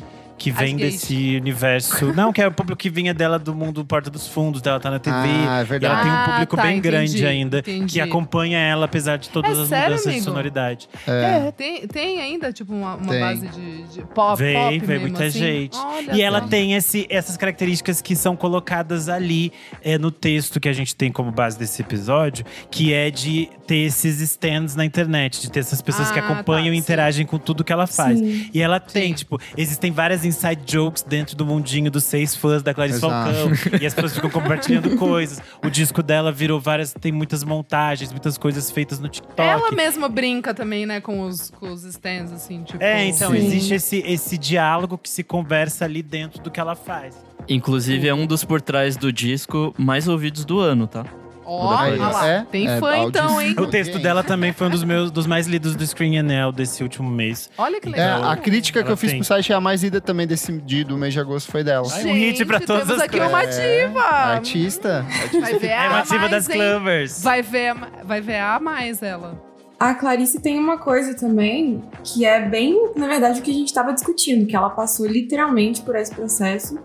Que 0.47 0.51
As 0.53 0.59
vem 0.59 0.77
gays. 0.77 1.01
desse 1.01 1.37
universo. 1.37 2.07
Não, 2.15 2.33
que 2.33 2.41
é 2.41 2.47
o 2.47 2.53
público 2.53 2.79
que 2.79 2.89
vinha 2.89 3.13
dela 3.13 3.37
do 3.37 3.53
mundo 3.53 3.85
Porta 3.85 4.09
dos 4.09 4.29
Fundos, 4.29 4.63
dela 4.63 4.79
tá 4.79 4.93
na 4.93 5.01
TV. 5.01 5.17
Ah, 5.17 5.25
é 5.25 5.27
e 5.27 5.35
ela 5.51 5.65
verdade. 5.65 6.03
tem 6.03 6.11
um 6.13 6.15
Ah, 6.15 6.29
público 6.31 6.57
tá, 6.57 6.63
bem 6.63 6.79
entendi, 6.79 6.89
grande 6.89 7.27
ainda, 7.27 7.59
entendi. 7.59 7.95
que 7.95 8.01
acompanha 8.01 8.59
ela, 8.59 8.85
apesar 8.85 9.17
de 9.19 9.29
todas 9.29 9.59
É 9.59 9.63
as 9.63 9.69
sério, 9.69 9.85
mudanças 9.87 10.05
de 10.05 10.11
amigo? 10.11 10.25
sonoridade. 10.25 10.89
É, 11.05 11.51
tem, 11.51 11.87
tem 11.89 12.21
ainda, 12.21 12.53
tipo, 12.53 12.73
uma, 12.73 12.95
uma 12.95 13.13
base 13.19 13.49
de, 13.49 13.83
de 13.89 14.03
pop, 14.15 14.39
Vem, 14.39 14.55
pop 14.55 14.79
vem 14.79 14.89
mesmo, 14.89 15.09
muita 15.09 15.25
assim? 15.25 15.39
gente. 15.39 15.77
Olha 15.79 16.15
E 16.15 16.23
ela 16.23 16.41
tem 16.43 16.75
esse, 16.75 17.07
essas 17.11 17.37
características 17.37 18.01
que 18.01 18.15
são 18.15 18.37
colocadas 18.37 19.09
ali 19.09 19.53
é, 19.83 19.99
no 19.99 20.13
texto 20.13 20.61
que 20.61 20.69
a 20.69 20.73
gente 20.73 20.95
tem 20.95 21.11
como 21.11 21.33
base 21.33 21.59
desse 21.59 21.83
episódio, 21.83 22.45
que 22.71 22.93
é 22.93 23.11
de 23.11 23.49
ter 23.67 23.77
esses 23.79 24.21
stands 24.21 24.75
na 24.77 24.85
internet, 24.85 25.41
de 25.41 25.51
ter 25.51 25.61
essas 25.61 25.83
pessoas 25.83 26.11
que 26.11 26.19
Ah, 26.19 26.23
acompanham 26.25 26.67
tá, 26.67 26.71
e 26.71 26.75
sim. 26.75 26.79
interagem 26.79 27.27
com 27.27 27.39
tudo 27.39 27.65
que 27.65 27.73
ela 27.73 27.87
faz. 27.87 28.19
Sim. 28.19 28.49
E 28.53 28.61
ela 28.63 28.79
tem, 28.79 29.09
Sim. 29.09 29.15
tipo, 29.15 29.41
existem 29.57 29.91
várias 29.91 30.25
inside 30.25 30.61
jokes 30.67 31.03
dentro 31.03 31.37
do 31.37 31.45
mundinho 31.45 31.91
dos 31.91 32.05
seis 32.05 32.37
fãs 32.37 32.63
da 32.63 32.73
Clarice 32.73 32.99
Exato. 32.99 33.33
Falcão. 33.35 33.53
e 33.81 33.87
as 33.87 33.93
pessoas 33.95 34.15
ficam 34.15 34.31
compartilhando 34.31 34.97
coisas. 34.97 35.41
O 35.63 35.69
disco 35.69 36.03
dela 36.03 36.31
virou 36.31 36.61
várias, 36.61 36.93
tem 36.93 37.11
muitas 37.13 37.43
montagens, 37.43 38.11
muitas 38.13 38.39
coisas 38.39 38.71
feitas 38.71 38.99
no 38.99 39.09
TikTok. 39.09 39.41
Ela 39.41 39.71
mesma 39.73 40.09
brinca 40.09 40.55
também, 40.55 40.87
né, 40.87 41.01
com 41.01 41.21
os, 41.23 41.51
com 41.51 41.73
os 41.73 41.85
stands, 41.85 42.33
assim, 42.33 42.63
tipo… 42.63 42.83
É, 42.83 43.05
então, 43.07 43.33
Sim. 43.33 43.39
existe 43.39 43.75
esse, 43.75 43.99
esse 44.07 44.39
diálogo 44.39 44.97
que 44.97 45.09
se 45.09 45.23
conversa 45.25 45.85
ali 45.85 46.03
dentro 46.03 46.41
do 46.43 46.51
que 46.51 46.61
ela 46.61 46.75
faz. 46.75 47.17
Inclusive, 47.49 48.09
é 48.09 48.15
um 48.15 48.27
dos 48.27 48.45
por 48.45 48.61
trás 48.61 48.97
do 48.97 49.13
disco 49.13 49.75
mais 49.79 50.09
ouvidos 50.09 50.45
do 50.45 50.59
ano, 50.59 50.87
tá? 50.87 51.05
Ó, 51.47 51.77
olha 51.77 51.97
lá. 52.09 52.27
é, 52.29 52.47
Tem 52.51 52.67
é, 52.69 52.81
fã 52.81 52.89
áudio- 52.95 53.09
então, 53.09 53.41
hein? 53.41 53.55
O 53.59 53.67
texto 53.69 53.99
dela 54.01 54.25
também 54.25 54.53
foi 54.53 54.67
um 54.67 54.71
dos 54.71 54.83
meus 54.83 55.11
dos 55.13 55.27
mais 55.27 55.47
lidos 55.47 55.77
do 55.77 55.87
Screen 55.87 56.17
NL 56.19 56.51
desse 56.53 56.83
último 56.83 57.09
mês. 57.09 57.49
Olha 57.57 57.81
que 57.81 57.89
É, 57.89 57.93
legal. 57.93 58.25
a 58.29 58.37
crítica 58.37 58.81
que 58.81 58.87
Ela 58.87 58.93
eu 58.93 58.97
fiz 58.97 59.11
tem. 59.11 59.21
pro 59.21 59.27
site 59.27 59.53
é 59.53 59.55
a 59.55 59.61
mais 59.61 59.83
lida 59.83 60.01
também 60.01 60.27
desse 60.27 60.51
dia 60.61 60.85
do 60.85 60.99
mês 60.99 61.13
de 61.15 61.21
agosto 61.21 61.51
foi 61.53 61.63
dela. 61.63 61.87
Ai, 61.93 62.05
um 62.05 62.15
hit 62.15 62.45
pra 62.45 62.59
Gente, 62.59 62.67
todas 62.67 62.83
temos 62.87 62.99
as 63.01 63.07
aqui 63.09 63.19
coisas. 63.19 63.33
uma 63.33 63.43
É, 63.43 63.45
ativa. 63.55 64.01
Artista. 64.03 65.07
Vai 65.41 65.55
ver 65.59 65.67
É 65.69 65.79
a 65.87 65.89
uma 65.89 65.99
ativa 66.01 66.19
mais, 66.19 66.31
das 66.33 66.49
hein? 66.49 66.57
Clovers. 66.57 67.23
Vai 67.23 67.43
ver, 67.43 67.69
a- 67.69 67.89
vai 68.05 68.21
ver 68.21 68.39
a 68.41 68.59
mais 68.59 69.03
ela. 69.03 69.41
A 69.79 69.95
Clarice 69.95 70.41
tem 70.41 70.59
uma 70.59 70.79
coisa 70.79 71.15
também 71.15 71.83
que 72.03 72.25
é 72.25 72.41
bem, 72.41 72.91
na 72.97 73.07
verdade, 73.07 73.41
o 73.41 73.43
que 73.43 73.51
a 73.51 73.55
gente 73.55 73.69
estava 73.69 73.93
discutindo, 73.93 74.47
que 74.47 74.57
ela 74.57 74.71
passou 74.71 75.07
literalmente 75.07 75.83
por 75.83 75.95
esse 75.95 76.15
processo 76.15 76.79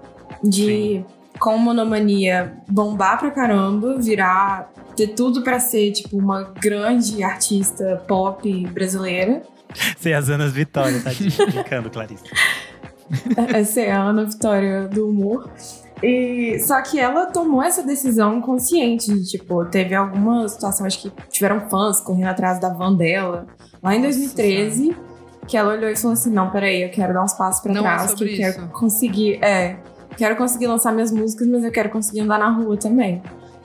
de, 0.44 1.04
com 1.42 1.58
monomania, 1.58 2.54
bombar 2.70 3.18
pra 3.20 3.32
caramba, 3.32 3.98
virar, 3.98 4.72
ter 4.96 5.08
tudo 5.08 5.44
pra 5.44 5.60
ser, 5.60 5.92
tipo, 5.92 6.16
uma 6.18 6.44
grande 6.62 7.24
artista 7.24 8.02
pop 8.08 8.68
brasileira. 8.68 9.42
Sei 9.98 10.14
as 10.14 10.30
Anas 10.30 10.54
Vitória, 10.54 11.02
tá 11.02 11.10
brincando, 11.52 11.90
Clarice. 11.90 12.24
Essa 13.54 13.82
é 13.82 13.92
a 13.92 14.02
Ana 14.04 14.26
Vitória 14.26 14.88
do 14.88 15.10
humor. 15.10 15.50
E, 16.04 16.60
só 16.60 16.82
que 16.82 17.00
ela 17.00 17.26
tomou 17.28 17.62
essa 17.64 17.84
decisão 17.84 18.40
consciente. 18.42 19.12
de, 19.14 19.24
Tipo, 19.32 19.66
teve 19.66 19.96
alguma 19.96 20.48
situação, 20.48 20.86
acho 20.86 21.02
que 21.02 21.12
tiveram 21.30 21.70
fãs 21.70 22.00
correndo 22.02 22.28
atrás 22.30 22.60
da 22.60 22.70
van 22.70 22.94
dela. 22.94 23.48
Lá 23.82 23.96
em 23.96 24.02
Nossa 24.02 24.18
2013, 24.18 24.96
que 25.48 25.58
ela 25.58 25.74
olhou 25.74 25.90
e 25.90 25.96
falou 25.96 26.14
assim: 26.14 26.32
Não, 26.32 26.50
peraí, 26.50 26.84
eu 26.84 26.90
quero 26.90 27.14
dar 27.14 27.24
uns 27.24 27.34
passos 27.34 27.62
pra 27.62 27.74
Não 27.74 27.82
é 27.82 27.84
trás, 27.84 28.04
que 28.14 28.18
sobre 28.18 28.34
eu 28.34 28.38
quero 28.38 28.58
isso." 28.64 28.68
conseguir. 28.74 29.44
É, 29.44 29.78
quero 30.18 30.36
conseguir 30.36 30.68
lançar 30.68 30.92
minhas 30.94 31.12
músicas, 31.12 31.48
mas 31.48 31.64
eu 31.64 31.72
quero 31.72 31.90
conseguir 31.90 32.22
andar 32.22 32.40
na 32.40 32.50
rua 32.50 32.78
também. 32.78 33.22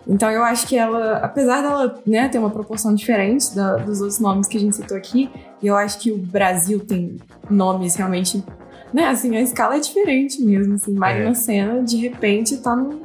Então 0.09 0.31
eu 0.31 0.45
acho 0.45 0.67
que 0.69 0.77
ela, 0.77 1.19
apesar 1.19 1.63
dela 1.63 2.01
né, 2.07 2.29
ter 2.29 2.39
uma 2.39 2.51
proporção 2.51 2.95
diferente 2.95 3.55
da- 3.55 3.77
dos 3.77 4.01
outros 4.01 4.21
nomes 4.21 4.47
que 4.47 4.57
a 4.57 4.61
gente 4.61 4.77
citou 4.77 4.97
aqui, 4.97 5.29
eu 5.63 5.75
acho 5.77 5.99
que 5.99 6.13
o 6.13 6.17
Brasil 6.19 6.79
tem 6.81 7.17
nomes 7.51 7.97
realmente 7.97 8.43
né, 8.95 9.09
assim, 9.09 9.37
a 9.37 9.41
escala 9.43 9.77
é 9.77 9.81
diferente 9.81 10.41
mesmo, 10.41 10.75
assim, 10.75 10.95
Marina 10.95 11.31
É. 11.31 11.35
Senna, 11.35 11.83
de 11.83 11.97
repente, 11.97 12.57
tá 12.59 12.75
no... 12.75 13.03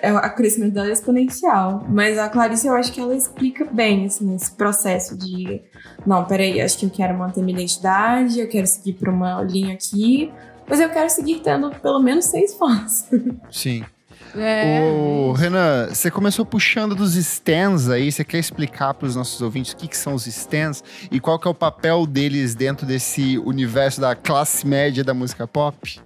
É, 0.00 0.12
o 0.12 0.34
crescimento 0.34 0.72
dela 0.74 0.88
é 0.88 0.92
exponencial. 0.92 1.84
Mas 1.88 2.16
a 2.18 2.28
Clarice, 2.28 2.66
eu 2.66 2.74
acho 2.74 2.90
que 2.90 2.98
ela 2.98 3.14
explica 3.14 3.64
bem, 3.64 4.06
assim, 4.06 4.34
esse 4.34 4.50
processo 4.50 5.16
de... 5.16 5.60
Não, 6.06 6.24
peraí, 6.24 6.60
acho 6.60 6.78
que 6.78 6.86
eu 6.86 6.90
quero 6.90 7.16
manter 7.16 7.42
minha 7.42 7.58
identidade, 7.58 8.40
eu 8.40 8.48
quero 8.48 8.66
seguir 8.66 8.94
pra 8.94 9.10
uma 9.12 9.42
linha 9.42 9.74
aqui, 9.74 10.32
mas 10.68 10.80
eu 10.80 10.88
quero 10.90 11.08
seguir 11.10 11.40
tendo 11.40 11.70
pelo 11.70 12.00
menos 12.00 12.26
seis 12.26 12.54
fãs. 12.54 13.08
Sim. 13.50 13.84
É. 14.36 14.82
Ô, 14.82 15.32
Renan, 15.32 15.88
você 15.88 16.10
começou 16.10 16.44
puxando 16.44 16.94
dos 16.94 17.16
stands 17.16 17.88
aí. 17.88 18.12
Você 18.12 18.22
quer 18.22 18.38
explicar 18.38 18.92
para 18.92 19.06
os 19.06 19.16
nossos 19.16 19.40
ouvintes 19.40 19.72
o 19.72 19.76
que, 19.76 19.88
que 19.88 19.96
são 19.96 20.14
os 20.14 20.26
stands 20.26 20.84
e 21.10 21.18
qual 21.18 21.38
que 21.38 21.48
é 21.48 21.50
o 21.50 21.54
papel 21.54 22.06
deles 22.06 22.54
dentro 22.54 22.86
desse 22.86 23.38
universo 23.38 24.00
da 24.00 24.14
classe 24.14 24.66
média 24.66 25.02
da 25.02 25.14
música 25.14 25.46
pop? 25.46 25.98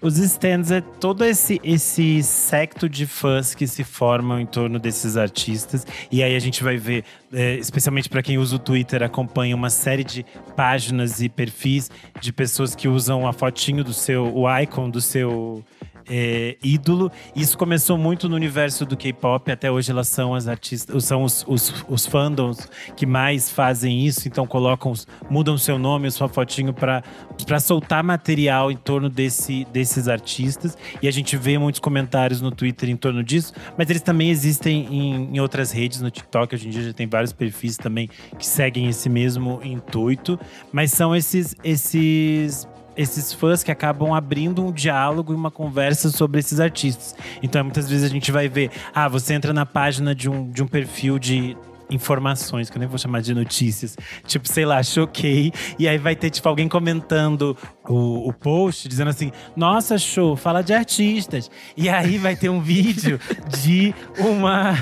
Os 0.00 0.18
stands 0.18 0.70
é 0.70 0.80
todo 0.80 1.24
esse, 1.24 1.60
esse 1.62 2.22
secto 2.22 2.88
de 2.88 3.06
fãs 3.06 3.54
que 3.54 3.66
se 3.66 3.84
formam 3.84 4.40
em 4.40 4.46
torno 4.46 4.78
desses 4.78 5.16
artistas. 5.16 5.86
E 6.10 6.22
aí 6.22 6.34
a 6.34 6.38
gente 6.38 6.62
vai 6.62 6.76
ver, 6.76 7.04
é, 7.32 7.54
especialmente 7.56 8.08
para 8.08 8.22
quem 8.22 8.38
usa 8.38 8.56
o 8.56 8.58
Twitter, 8.58 9.02
acompanha 9.02 9.54
uma 9.54 9.70
série 9.70 10.04
de 10.04 10.24
páginas 10.54 11.20
e 11.20 11.28
perfis 11.28 11.90
de 12.20 12.32
pessoas 12.32 12.74
que 12.74 12.88
usam 12.88 13.26
a 13.26 13.32
fotinho 13.32 13.82
do 13.82 13.92
seu, 13.92 14.34
o 14.34 14.58
icon 14.58 14.90
do 14.90 15.00
seu 15.00 15.64
é, 16.08 16.56
ídolo. 16.62 17.10
Isso 17.34 17.56
começou 17.56 17.96
muito 17.98 18.28
no 18.28 18.36
universo 18.36 18.84
do 18.84 18.96
K-pop. 18.96 19.50
Até 19.50 19.70
hoje 19.70 19.90
elas 19.90 20.08
são 20.08 20.34
as 20.34 20.48
artistas, 20.48 21.04
são 21.04 21.22
os, 21.22 21.44
os, 21.46 21.84
os 21.88 22.06
fandoms 22.06 22.68
que 22.96 23.06
mais 23.06 23.50
fazem 23.50 24.06
isso. 24.06 24.28
Então 24.28 24.46
colocam, 24.46 24.92
mudam 25.30 25.56
seu 25.58 25.78
nome, 25.78 26.10
sua 26.10 26.28
fotinho 26.28 26.72
para 26.72 27.02
para 27.44 27.60
soltar 27.60 28.02
material 28.02 28.70
em 28.70 28.76
torno 28.76 29.08
desse, 29.08 29.66
desses 29.72 30.08
artistas. 30.08 30.76
E 31.02 31.08
a 31.08 31.10
gente 31.10 31.36
vê 31.36 31.58
muitos 31.58 31.80
comentários 31.80 32.40
no 32.40 32.50
Twitter 32.50 32.88
em 32.88 32.96
torno 32.96 33.22
disso. 33.22 33.52
Mas 33.76 33.90
eles 33.90 34.02
também 34.02 34.30
existem 34.30 34.86
em, 34.90 35.36
em 35.36 35.40
outras 35.40 35.70
redes, 35.70 36.00
no 36.00 36.10
TikTok. 36.10 36.54
Hoje 36.54 36.68
em 36.68 36.70
dia 36.70 36.82
já 36.82 36.92
tem 36.92 37.06
vários 37.06 37.32
perfis 37.32 37.76
também 37.76 38.08
que 38.38 38.46
seguem 38.46 38.88
esse 38.88 39.08
mesmo 39.08 39.60
intuito. 39.62 40.38
Mas 40.72 40.92
são 40.92 41.14
esses 41.14 41.54
esses 41.62 42.66
esses 42.96 43.32
fãs 43.32 43.62
que 43.62 43.70
acabam 43.70 44.14
abrindo 44.14 44.64
um 44.64 44.72
diálogo 44.72 45.32
e 45.32 45.36
uma 45.36 45.50
conversa 45.50 46.10
sobre 46.10 46.40
esses 46.40 46.60
artistas. 46.60 47.14
Então, 47.42 47.62
muitas 47.62 47.88
vezes 47.88 48.04
a 48.04 48.12
gente 48.12 48.32
vai 48.32 48.48
ver, 48.48 48.70
ah, 48.94 49.08
você 49.08 49.34
entra 49.34 49.52
na 49.52 49.66
página 49.66 50.14
de 50.14 50.28
um, 50.28 50.50
de 50.50 50.62
um 50.62 50.66
perfil 50.66 51.18
de 51.18 51.56
informações, 51.90 52.68
que 52.68 52.76
eu 52.76 52.80
nem 52.80 52.88
vou 52.88 52.98
chamar 52.98 53.20
de 53.20 53.34
notícias. 53.34 53.96
Tipo, 54.26 54.48
sei 54.48 54.64
lá, 54.64 54.82
choquei. 54.82 55.52
E 55.78 55.86
aí 55.86 55.98
vai 55.98 56.16
ter, 56.16 56.30
tipo, 56.30 56.48
alguém 56.48 56.68
comentando 56.68 57.56
o, 57.88 58.28
o 58.28 58.32
post, 58.32 58.88
dizendo 58.88 59.10
assim: 59.10 59.30
Nossa, 59.54 59.98
show, 59.98 60.36
fala 60.36 60.62
de 60.62 60.72
artistas. 60.72 61.50
E 61.76 61.88
aí 61.88 62.18
vai 62.18 62.36
ter 62.36 62.48
um 62.48 62.60
vídeo 62.60 63.20
de 63.62 63.94
uma, 64.18 64.74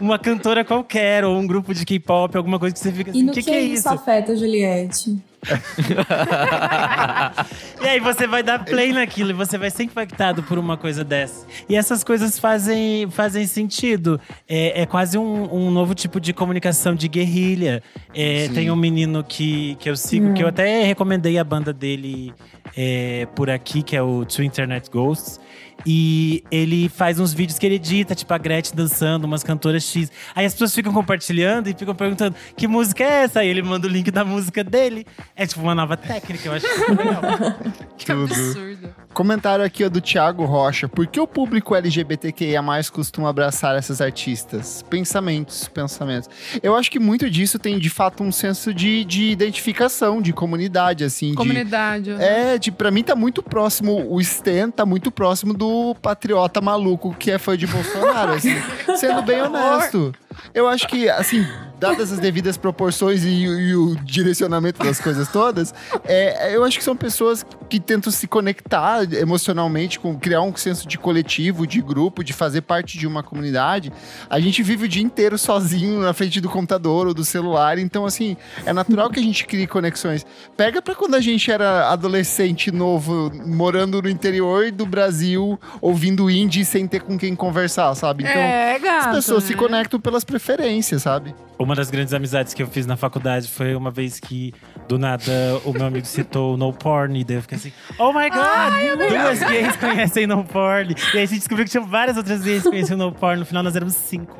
uma 0.00 0.18
cantora 0.18 0.64
qualquer, 0.64 1.24
ou 1.24 1.36
um 1.38 1.46
grupo 1.46 1.74
de 1.74 1.84
K-pop, 1.84 2.36
alguma 2.36 2.58
coisa 2.58 2.74
que 2.74 2.80
você 2.80 2.92
fica 2.92 3.10
assim: 3.10 3.20
E 3.20 3.22
no 3.22 3.32
que, 3.32 3.42
que, 3.42 3.50
que 3.50 3.56
é 3.56 3.60
isso 3.60 3.80
isso? 3.80 3.88
afeta, 3.88 4.36
Juliette? 4.36 5.29
e 7.82 7.86
aí 7.86 8.00
você 8.00 8.26
vai 8.26 8.42
dar 8.42 8.64
play 8.64 8.92
naquilo 8.92 9.30
e 9.30 9.32
você 9.32 9.56
vai 9.56 9.70
ser 9.70 9.84
impactado 9.84 10.42
por 10.42 10.58
uma 10.58 10.76
coisa 10.76 11.02
dessa. 11.02 11.46
E 11.68 11.76
essas 11.76 12.04
coisas 12.04 12.38
fazem, 12.38 13.08
fazem 13.10 13.46
sentido. 13.46 14.20
É, 14.48 14.82
é 14.82 14.86
quase 14.86 15.16
um, 15.16 15.54
um 15.54 15.70
novo 15.70 15.94
tipo 15.94 16.20
de 16.20 16.32
comunicação 16.32 16.94
de 16.94 17.08
guerrilha. 17.08 17.82
É, 18.14 18.48
tem 18.48 18.70
um 18.70 18.76
menino 18.76 19.24
que, 19.24 19.76
que 19.76 19.88
eu 19.88 19.96
sigo, 19.96 20.34
que 20.34 20.42
eu 20.42 20.48
até 20.48 20.84
recomendei 20.84 21.38
a 21.38 21.44
banda 21.44 21.72
dele 21.72 22.34
é, 22.76 23.26
por 23.34 23.50
aqui, 23.50 23.82
que 23.82 23.96
é 23.96 24.02
o 24.02 24.24
Two 24.24 24.44
Internet 24.44 24.90
Ghosts. 24.90 25.40
E 25.86 26.44
ele 26.50 26.88
faz 26.88 27.18
uns 27.18 27.32
vídeos 27.32 27.58
que 27.58 27.64
ele 27.64 27.76
edita, 27.76 28.14
tipo 28.14 28.32
a 28.34 28.38
Gretchen 28.38 28.76
dançando, 28.76 29.24
umas 29.24 29.42
cantoras 29.42 29.82
X. 29.84 30.10
Aí 30.34 30.44
as 30.44 30.52
pessoas 30.52 30.74
ficam 30.74 30.92
compartilhando 30.92 31.68
e 31.68 31.74
ficam 31.74 31.94
perguntando 31.94 32.36
que 32.56 32.68
música 32.68 33.02
é 33.02 33.22
essa? 33.22 33.40
Aí 33.40 33.48
ele 33.48 33.62
manda 33.62 33.86
o 33.86 33.90
link 33.90 34.10
da 34.10 34.24
música 34.24 34.62
dele. 34.62 35.06
É 35.34 35.46
tipo 35.46 35.62
uma 35.62 35.74
nova 35.74 35.96
técnica, 35.96 36.48
eu 36.48 36.52
acho 36.52 36.66
legal. 36.66 37.22
Que 37.96 38.06
Tudo. 38.06 38.32
absurdo. 38.32 38.94
Comentário 39.20 39.62
aqui 39.62 39.84
ó, 39.84 39.90
do 39.90 40.00
Thiago 40.00 40.46
Rocha. 40.46 40.88
Por 40.88 41.06
que 41.06 41.20
o 41.20 41.26
público 41.26 41.76
LGBTQIA 41.76 42.62
costuma 42.90 43.28
abraçar 43.28 43.76
essas 43.76 44.00
artistas? 44.00 44.82
Pensamentos, 44.88 45.68
pensamentos. 45.68 46.26
Eu 46.62 46.74
acho 46.74 46.90
que 46.90 46.98
muito 46.98 47.28
disso 47.28 47.58
tem, 47.58 47.78
de 47.78 47.90
fato, 47.90 48.22
um 48.22 48.32
senso 48.32 48.72
de, 48.72 49.04
de 49.04 49.24
identificação, 49.24 50.22
de 50.22 50.32
comunidade, 50.32 51.04
assim. 51.04 51.32
de- 51.32 51.36
Comunidade. 51.36 52.12
É, 52.12 52.56
de, 52.56 52.72
pra 52.72 52.90
mim 52.90 53.02
tá 53.02 53.14
muito 53.14 53.42
próximo, 53.42 54.06
o 54.10 54.18
Stan 54.22 54.70
tá 54.70 54.86
muito 54.86 55.10
próximo 55.10 55.52
do 55.52 55.94
patriota 56.00 56.62
maluco 56.62 57.14
que 57.14 57.30
é 57.30 57.36
fã 57.36 57.58
de 57.58 57.66
Bolsonaro, 57.66 58.32
assim. 58.32 58.54
Sendo 58.96 59.20
bem 59.20 59.42
honesto. 59.42 60.14
Eu 60.54 60.68
acho 60.68 60.86
que, 60.88 61.08
assim, 61.08 61.46
dadas 61.80 62.12
as 62.12 62.18
devidas 62.18 62.58
proporções 62.58 63.24
e, 63.24 63.44
e 63.44 63.74
o 63.74 63.96
direcionamento 63.96 64.84
das 64.84 65.00
coisas 65.00 65.28
todas, 65.28 65.74
é, 66.04 66.54
eu 66.54 66.62
acho 66.62 66.76
que 66.76 66.84
são 66.84 66.94
pessoas 66.94 67.44
que 67.70 67.80
tentam 67.80 68.12
se 68.12 68.26
conectar 68.26 69.10
emocionalmente, 69.14 69.98
com 69.98 70.18
criar 70.18 70.42
um 70.42 70.54
senso 70.54 70.86
de 70.86 70.98
coletivo, 70.98 71.66
de 71.66 71.80
grupo, 71.80 72.22
de 72.22 72.32
fazer 72.34 72.60
parte 72.60 72.98
de 72.98 73.06
uma 73.06 73.22
comunidade. 73.22 73.90
A 74.28 74.38
gente 74.38 74.62
vive 74.62 74.84
o 74.84 74.88
dia 74.88 75.02
inteiro 75.02 75.38
sozinho 75.38 76.00
na 76.00 76.12
frente 76.12 76.40
do 76.40 76.50
computador 76.50 77.06
ou 77.06 77.14
do 77.14 77.24
celular, 77.24 77.78
então, 77.78 78.04
assim, 78.04 78.36
é 78.66 78.72
natural 78.72 79.08
que 79.08 79.18
a 79.18 79.22
gente 79.22 79.46
crie 79.46 79.66
conexões. 79.66 80.26
Pega 80.56 80.82
pra 80.82 80.94
quando 80.94 81.14
a 81.14 81.20
gente 81.20 81.50
era 81.50 81.88
adolescente 81.90 82.70
novo, 82.70 83.32
morando 83.46 84.02
no 84.02 84.08
interior 84.08 84.70
do 84.70 84.84
Brasil, 84.84 85.58
ouvindo 85.80 86.28
indie 86.28 86.64
sem 86.64 86.86
ter 86.86 87.00
com 87.00 87.16
quem 87.16 87.34
conversar, 87.34 87.94
sabe? 87.94 88.24
Então, 88.24 88.42
é, 88.42 88.78
gato. 88.78 89.08
as 89.08 89.16
pessoas 89.16 89.44
se 89.44 89.52
né? 89.52 89.58
conectam 89.58 89.98
pelas 89.98 90.24
preferências, 90.30 91.02
sabe? 91.02 91.34
Uma 91.58 91.74
das 91.74 91.90
grandes 91.90 92.14
amizades 92.14 92.54
que 92.54 92.62
eu 92.62 92.66
fiz 92.66 92.86
na 92.86 92.96
faculdade 92.96 93.46
foi 93.48 93.74
uma 93.74 93.90
vez 93.90 94.18
que, 94.18 94.54
do 94.88 94.98
nada, 94.98 95.60
o 95.64 95.72
meu 95.72 95.84
amigo 95.86 96.06
citou 96.06 96.56
no 96.56 96.72
porn. 96.72 97.20
E 97.20 97.24
daí 97.24 97.36
eu 97.36 97.42
fiquei 97.42 97.58
assim, 97.58 97.72
oh 97.98 98.12
my 98.12 98.30
god, 98.30 99.10
duas 99.10 99.40
gays 99.40 99.76
conhecem 99.76 100.26
no 100.26 100.42
porn. 100.44 100.94
E 101.12 101.18
aí 101.18 101.24
a 101.24 101.26
gente 101.26 101.40
descobriu 101.40 101.66
que 101.66 101.70
tinha 101.70 101.84
várias 101.84 102.16
outras 102.16 102.40
gays 102.42 102.62
que 102.62 102.70
conheciam 102.70 102.96
no 102.96 103.12
porn. 103.12 103.40
No 103.40 103.44
final 103.46 103.62
nós 103.62 103.76
éramos 103.76 103.94
cinco. 103.94 104.34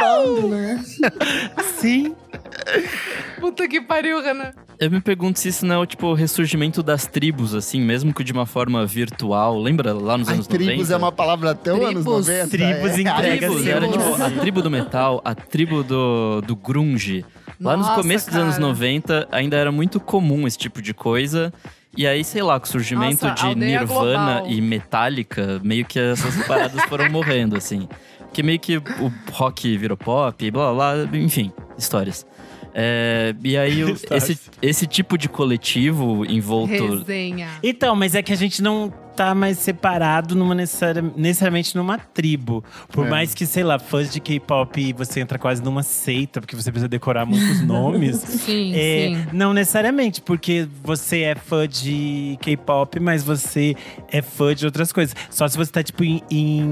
Bando, 0.00 0.48
né? 0.48 0.84
Sim. 1.78 2.14
Puta 3.38 3.66
que 3.68 3.80
pariu, 3.80 4.22
Renan. 4.22 4.52
Eu 4.78 4.90
me 4.90 5.00
pergunto 5.00 5.38
se 5.38 5.48
isso 5.48 5.66
não 5.66 5.74
é 5.76 5.78
o 5.78 5.86
tipo 5.86 6.06
o 6.06 6.14
ressurgimento 6.14 6.82
das 6.82 7.06
tribos, 7.06 7.54
assim, 7.54 7.80
mesmo 7.80 8.14
que 8.14 8.24
de 8.24 8.32
uma 8.32 8.46
forma 8.46 8.84
virtual. 8.86 9.58
Lembra 9.60 9.92
lá 9.92 10.16
nos 10.16 10.28
Ai, 10.28 10.34
anos 10.34 10.46
tribos 10.46 10.88
90? 10.88 10.92
é 10.92 10.96
uma 10.96 11.12
palavra 11.12 11.54
tão 11.54 11.76
anos 11.76 12.04
Tribos. 12.04 12.26
90. 12.28 12.48
Tribos 12.48 12.90
é. 12.90 13.00
entrega 13.02 13.46
Tribos, 13.46 13.62
Sim. 13.62 13.68
era 13.68 13.88
Tribos. 13.88 14.06
tipo 14.06 14.22
a 14.22 14.30
tribo 14.30 14.62
do 14.62 14.70
metal, 14.70 15.20
a 15.24 15.34
tribo 15.34 15.82
do, 15.82 16.40
do 16.42 16.56
grunge. 16.56 17.24
Lá 17.60 17.76
Nossa, 17.76 17.90
no 17.90 17.96
começo 17.96 18.26
dos 18.28 18.36
anos 18.36 18.54
cara. 18.54 18.66
90 18.68 19.28
ainda 19.30 19.56
era 19.56 19.70
muito 19.70 20.00
comum 20.00 20.46
esse 20.46 20.56
tipo 20.56 20.80
de 20.80 20.94
coisa. 20.94 21.52
E 21.96 22.06
aí, 22.06 22.22
sei 22.24 22.40
lá, 22.42 22.58
com 22.58 22.66
o 22.66 22.68
surgimento 22.68 23.26
Nossa, 23.26 23.48
de 23.48 23.54
Nirvana 23.56 24.34
global. 24.40 24.50
e 24.50 24.60
Metallica, 24.62 25.60
meio 25.62 25.84
que 25.84 25.98
essas 25.98 26.36
paradas 26.46 26.80
foram 26.84 27.10
morrendo, 27.10 27.56
assim. 27.56 27.88
Porque 28.30 28.44
meio 28.44 28.60
que 28.60 28.76
o 28.76 29.12
rock 29.32 29.76
virou 29.76 29.96
pop, 29.96 30.50
blá 30.52 30.72
blá, 30.72 31.04
blá 31.04 31.18
enfim, 31.18 31.52
histórias. 31.76 32.24
É, 32.72 33.34
e 33.42 33.56
aí, 33.56 33.82
o- 33.82 33.96
esse, 34.14 34.38
esse 34.62 34.86
tipo 34.86 35.18
de 35.18 35.28
coletivo 35.28 36.24
envolto. 36.24 36.98
Resenha. 36.98 37.48
Então, 37.60 37.96
mas 37.96 38.14
é 38.14 38.22
que 38.22 38.32
a 38.32 38.36
gente 38.36 38.62
não 38.62 38.92
tá 39.16 39.34
mais 39.34 39.58
separado 39.58 40.34
numa 40.34 40.54
necessari- 40.54 41.02
necessariamente 41.16 41.76
numa 41.76 41.98
tribo. 41.98 42.64
Por 42.92 43.06
É. 43.06 43.10
mais 43.10 43.34
que, 43.34 43.44
sei 43.46 43.62
lá, 43.64 43.78
fãs 43.78 44.10
de 44.12 44.20
K-pop 44.20 44.92
você 44.94 45.20
entra 45.20 45.38
quase 45.38 45.62
numa 45.62 45.82
seita, 45.82 46.40
porque 46.40 46.56
você 46.56 46.70
precisa 46.70 46.88
decorar 46.88 47.24
muitos 47.26 47.60
nomes. 47.62 48.16
Sim, 48.40 48.72
É, 48.74 49.08
sim. 49.14 49.26
não 49.32 49.52
necessariamente, 49.52 50.20
porque 50.20 50.66
você 50.82 51.20
é 51.22 51.34
fã 51.34 51.66
de 51.68 52.38
K-pop, 52.40 52.98
mas 53.00 53.22
você 53.22 53.76
é 54.10 54.22
fã 54.22 54.54
de 54.54 54.64
outras 54.66 54.92
coisas. 54.92 55.14
Só 55.30 55.46
se 55.48 55.56
você 55.56 55.70
tá, 55.70 55.82
tipo, 55.82 56.02
em, 56.04 56.22
em 56.30 56.62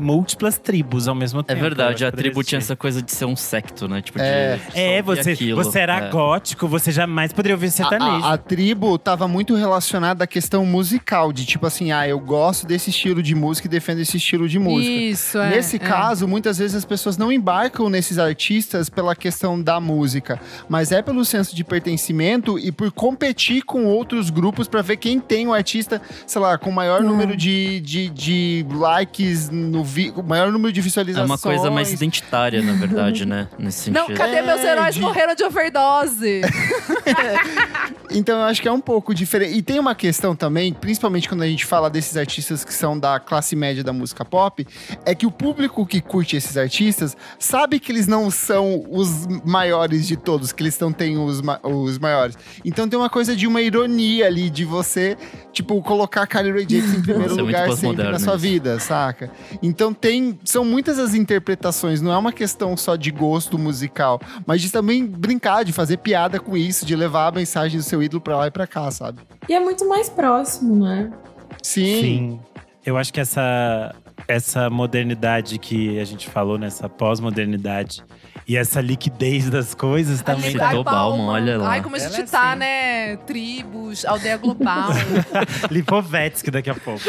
múltiplas 0.00 0.58
tribos 0.58 1.08
ao 1.08 1.14
mesmo 1.14 1.40
É 1.40 1.42
tempo. 1.42 1.58
eu 1.58 1.62
verdade, 1.62 2.04
a 2.04 2.12
tribo 2.12 2.42
tinha 2.42 2.58
essa 2.58 2.76
coisa 2.76 3.02
de 3.02 3.12
ser 3.12 3.24
um 3.24 3.36
secto, 3.36 3.88
né? 3.88 4.00
Tipo, 4.02 4.18
É. 4.20 4.58
É, 4.74 5.02
você, 5.02 5.32
aquilo. 5.32 5.62
você 5.62 5.78
era 5.80 6.06
É. 6.06 6.10
gótico, 6.10 6.66
você 6.68 6.90
jamais 6.92 7.32
poderia 7.32 7.54
ouvir 7.54 7.66
A, 7.66 7.70
sertanejo. 7.70 8.24
a- 8.24 8.32
a 8.34 8.38
tribo 8.38 8.96
tava 8.98 9.26
muito 9.28 9.54
relacionada 9.54 10.24
à 10.24 10.26
questão 10.26 10.64
musical, 10.64 11.32
de 11.32 11.44
tipo 11.44 11.66
assim, 11.66 11.87
ah, 11.92 12.06
eu 12.08 12.18
gosto 12.18 12.66
desse 12.66 12.90
estilo 12.90 13.22
de 13.22 13.34
música 13.34 13.66
e 13.66 13.70
defendo 13.70 14.00
esse 14.00 14.16
estilo 14.16 14.48
de 14.48 14.58
música. 14.58 14.90
Isso, 14.92 15.38
é. 15.38 15.50
Nesse 15.50 15.76
é. 15.76 15.78
caso, 15.78 16.26
muitas 16.28 16.58
vezes 16.58 16.76
as 16.76 16.84
pessoas 16.84 17.16
não 17.16 17.30
embarcam 17.32 17.88
nesses 17.88 18.18
artistas 18.18 18.88
pela 18.88 19.14
questão 19.16 19.60
da 19.60 19.80
música, 19.80 20.40
mas 20.68 20.92
é 20.92 21.02
pelo 21.02 21.24
senso 21.24 21.54
de 21.54 21.64
pertencimento 21.64 22.58
e 22.58 22.70
por 22.72 22.90
competir 22.92 23.62
com 23.62 23.84
outros 23.84 24.30
grupos 24.30 24.68
pra 24.68 24.82
ver 24.82 24.96
quem 24.96 25.18
tem 25.20 25.46
o 25.46 25.52
artista, 25.54 26.00
sei 26.26 26.40
lá, 26.40 26.56
com 26.58 26.70
maior 26.70 27.02
número 27.02 27.36
de, 27.36 27.80
de, 27.80 28.08
de 28.10 28.66
likes 28.70 29.48
no 29.50 29.82
vi, 29.84 30.12
o 30.16 30.22
maior 30.22 30.50
número 30.52 30.72
de 30.72 30.80
É 30.80 30.82
visualizações. 30.82 31.30
uma 31.30 31.38
coisa 31.38 31.70
mais 31.70 31.92
identitária, 31.92 32.62
na 32.62 32.72
verdade, 32.74 33.24
né? 33.26 33.48
Nesse 33.58 33.90
Não, 33.90 34.02
sentido. 34.06 34.16
cadê 34.18 34.36
É, 34.36 34.42
meus 34.42 34.62
heróis 34.62 34.94
de- 34.94 35.00
morreram 35.00 35.34
de 35.34 35.44
overdose? 35.44 36.42
Então 38.10 38.38
eu 38.38 38.44
acho 38.44 38.60
que 38.62 38.68
é 38.68 38.72
um 38.72 38.80
pouco 38.80 39.14
diferente. 39.14 39.56
E 39.56 39.62
tem 39.62 39.78
uma 39.78 39.94
questão 39.94 40.34
também, 40.34 40.72
principalmente 40.72 41.28
quando 41.28 41.42
a 41.42 41.46
gente 41.46 41.64
fala 41.66 41.88
desses 41.90 42.16
artistas 42.16 42.64
que 42.64 42.72
são 42.72 42.98
da 42.98 43.18
classe 43.20 43.54
média 43.54 43.82
da 43.84 43.92
música 43.92 44.24
pop, 44.24 44.66
é 45.04 45.14
que 45.14 45.26
o 45.26 45.30
público 45.30 45.84
que 45.86 46.00
curte 46.00 46.36
esses 46.36 46.56
artistas 46.56 47.16
sabe 47.38 47.78
que 47.80 47.92
eles 47.92 48.06
não 48.06 48.30
são 48.30 48.84
os 48.90 49.26
maiores 49.44 50.06
de 50.06 50.16
todos, 50.16 50.52
que 50.52 50.62
eles 50.62 50.78
não 50.78 50.92
têm 50.92 51.18
os, 51.18 51.40
ma- 51.40 51.60
os 51.62 51.98
maiores. 51.98 52.36
Então 52.64 52.88
tem 52.88 52.98
uma 52.98 53.10
coisa 53.10 53.34
de 53.36 53.46
uma 53.46 53.60
ironia 53.60 54.26
ali, 54.26 54.48
de 54.50 54.64
você, 54.64 55.16
tipo, 55.52 55.80
colocar 55.82 56.26
Carly 56.26 56.50
Rae 56.50 56.66
Jepsen 56.68 56.98
em 56.98 57.02
primeiro 57.02 57.26
Isso 57.32 57.40
é 57.40 57.42
lugar 57.42 57.68
sempre 57.76 58.02
na 58.12 58.18
sua 58.18 58.36
vida, 58.36 58.80
saca? 58.80 59.30
Então 59.62 59.92
tem. 59.92 60.38
São 60.44 60.64
muitas 60.64 60.98
as 60.98 61.14
interpretações, 61.14 62.00
não 62.00 62.12
é 62.12 62.16
uma 62.18 62.32
questão 62.32 62.76
só 62.76 62.96
de 62.96 63.10
gosto 63.10 63.58
musical, 63.58 64.20
mas 64.46 64.60
de 64.62 64.70
também 64.70 65.04
brincar, 65.06 65.64
de 65.64 65.72
fazer 65.72 65.98
piada 65.98 66.38
com 66.40 66.56
isso, 66.56 66.84
de 66.86 66.94
levar 66.96 67.28
a 67.28 67.32
mensagem 67.32 67.78
do 67.78 67.82
seu 67.84 67.97
ídolo 68.02 68.20
pra 68.20 68.36
lá 68.36 68.46
e 68.46 68.50
pra 68.50 68.66
cá, 68.66 68.90
sabe? 68.90 69.20
E 69.48 69.54
é 69.54 69.60
muito 69.60 69.88
mais 69.88 70.08
próximo, 70.08 70.84
né? 70.84 71.10
Sim. 71.62 72.00
Sim. 72.00 72.40
Eu 72.84 72.96
acho 72.96 73.12
que 73.12 73.20
essa, 73.20 73.94
essa 74.26 74.70
modernidade 74.70 75.58
que 75.58 75.98
a 76.00 76.04
gente 76.04 76.28
falou, 76.28 76.56
nessa 76.58 76.88
pós-modernidade, 76.88 78.02
e 78.46 78.56
essa 78.56 78.80
liquidez 78.80 79.50
das 79.50 79.74
coisas 79.74 80.22
também 80.22 80.56
tá 80.56 80.68
Citou 80.68 80.82
Bauman, 80.82 81.26
olha 81.26 81.58
lá. 81.58 81.70
Ai, 81.72 81.82
como 81.82 81.96
a 81.96 81.98
gente 81.98 82.14
Ela 82.14 82.22
é 82.24 82.26
tá, 82.26 82.50
assim. 82.50 82.58
né? 82.60 83.16
Tribos, 83.18 84.06
aldeia 84.06 84.38
global. 84.38 84.88
Lipovetsky 85.70 86.50
daqui 86.50 86.70
a 86.70 86.74
pouco. 86.74 87.02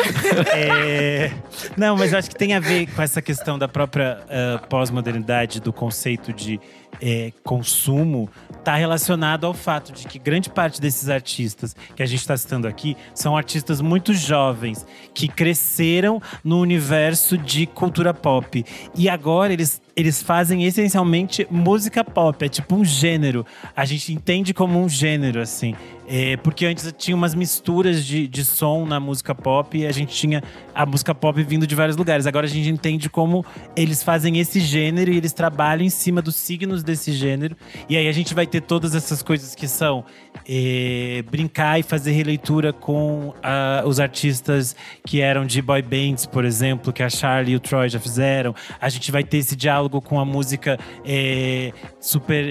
É, 0.53 1.31
Não, 1.77 1.95
mas 1.95 2.11
eu 2.11 2.19
acho 2.19 2.29
que 2.29 2.35
tem 2.35 2.53
a 2.53 2.59
ver 2.59 2.87
com 2.93 3.01
essa 3.01 3.21
questão 3.21 3.57
da 3.57 3.69
própria 3.69 4.19
ah, 4.29 4.59
pós-modernidade, 4.67 5.61
do 5.61 5.71
conceito 5.71 6.33
de 6.33 6.59
eh, 7.01 7.31
consumo, 7.43 8.29
tá 8.63 8.75
relacionado 8.75 9.45
ao 9.45 9.53
fato 9.53 9.91
de 9.93 10.07
que 10.07 10.19
grande 10.19 10.49
parte 10.49 10.81
desses 10.81 11.09
artistas 11.09 11.75
que 11.95 12.03
a 12.03 12.05
gente 12.05 12.19
está 12.19 12.35
citando 12.35 12.67
aqui 12.67 12.95
são 13.13 13.37
artistas 13.37 13.81
muito 13.81 14.13
jovens 14.13 14.85
que 15.13 15.27
cresceram 15.27 16.21
no 16.43 16.59
universo 16.59 17.37
de 17.37 17.65
cultura 17.65 18.13
pop. 18.13 18.65
E 18.95 19.09
agora 19.09 19.53
eles 19.53 19.81
eles 19.99 20.23
fazem 20.23 20.63
essencialmente 20.63 21.45
música 21.51 22.05
pop, 22.05 22.45
é 22.45 22.47
tipo 22.47 22.73
um 22.73 22.85
gênero. 22.85 23.45
A 23.75 23.83
gente 23.83 24.13
entende 24.13 24.53
como 24.53 24.81
um 24.81 24.87
gênero, 24.87 25.41
assim. 25.41 25.75
É, 26.11 26.35
porque 26.37 26.65
antes 26.65 26.91
tinha 26.97 27.15
umas 27.15 27.35
misturas 27.35 28.03
de, 28.03 28.27
de 28.27 28.43
som 28.43 28.83
na 28.83 28.99
música 28.99 29.35
pop 29.35 29.77
e 29.77 29.85
a 29.85 29.91
gente 29.91 30.11
tinha 30.11 30.43
a 30.73 30.83
música 30.83 31.13
pop 31.13 31.41
vindo 31.43 31.67
de 31.67 31.75
vários 31.75 31.95
lugares. 31.95 32.25
Agora 32.25 32.47
a 32.47 32.49
gente 32.49 32.67
entende 32.67 33.07
como 33.07 33.45
eles 33.75 34.01
fazem 34.01 34.39
esse 34.39 34.59
gênero 34.59 35.11
e 35.11 35.17
eles 35.17 35.31
trabalham 35.33 35.85
em 35.85 35.89
cima 35.89 36.19
dos 36.19 36.35
signos 36.35 36.81
desse 36.81 37.11
gênero. 37.11 37.55
E 37.87 37.95
aí 37.95 38.07
a 38.07 38.11
gente 38.11 38.33
vai 38.33 38.47
ter 38.47 38.61
todas 38.61 38.95
essas 38.95 39.21
coisas 39.21 39.53
que 39.53 39.67
são 39.67 40.03
é, 40.47 41.23
brincar 41.29 41.79
e 41.79 41.83
fazer 41.83 42.13
releitura 42.13 42.73
com 42.73 43.31
ah, 43.43 43.83
os 43.85 43.99
artistas 43.99 44.75
que 45.05 45.21
eram 45.21 45.45
de 45.45 45.61
boy 45.61 45.83
bands, 45.83 46.25
por 46.25 46.43
exemplo, 46.43 46.91
que 46.91 47.03
a 47.03 47.09
Charlie 47.09 47.53
e 47.53 47.55
o 47.55 47.59
Troy 47.59 47.87
já 47.87 47.99
fizeram. 47.99 48.55
A 48.81 48.89
gente 48.89 49.11
vai 49.11 49.23
ter 49.23 49.37
esse 49.37 49.55
diálogo 49.55 50.01
com 50.01 50.19
a 50.19 50.25
música 50.25 50.79
é, 51.05 51.71
super. 51.99 52.45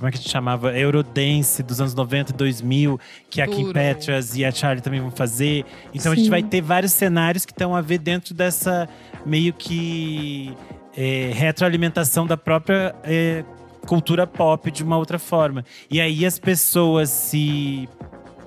É, 0.00 0.02
como 0.02 0.08
é 0.08 0.10
que 0.10 0.18
a 0.18 0.20
gente 0.20 0.30
chamava? 0.30 0.76
Eurodance 0.76 1.62
dos 1.62 1.80
anos 1.80 1.94
90 1.94 2.32
e 2.32 2.34
2000, 2.34 3.00
que 3.28 3.40
a 3.40 3.46
Kim. 3.46 3.72
Petras 3.72 4.36
e 4.36 4.44
a 4.44 4.50
Charlie 4.50 4.82
também 4.82 5.00
vão 5.00 5.10
fazer. 5.10 5.64
Então 5.94 6.12
a 6.12 6.14
Sim. 6.14 6.22
gente 6.22 6.30
vai 6.30 6.42
ter 6.42 6.60
vários 6.60 6.92
cenários 6.92 7.44
que 7.44 7.52
estão 7.52 7.76
a 7.76 7.80
ver 7.80 7.98
dentro 7.98 8.34
dessa 8.34 8.88
meio 9.24 9.52
que 9.52 10.56
é, 10.96 11.30
retroalimentação 11.34 12.26
da 12.26 12.36
própria 12.36 12.94
é, 13.04 13.44
cultura 13.86 14.26
pop 14.26 14.70
de 14.70 14.82
uma 14.82 14.96
outra 14.96 15.18
forma. 15.18 15.64
E 15.90 16.00
aí 16.00 16.24
as 16.24 16.38
pessoas 16.38 17.10
se 17.10 17.88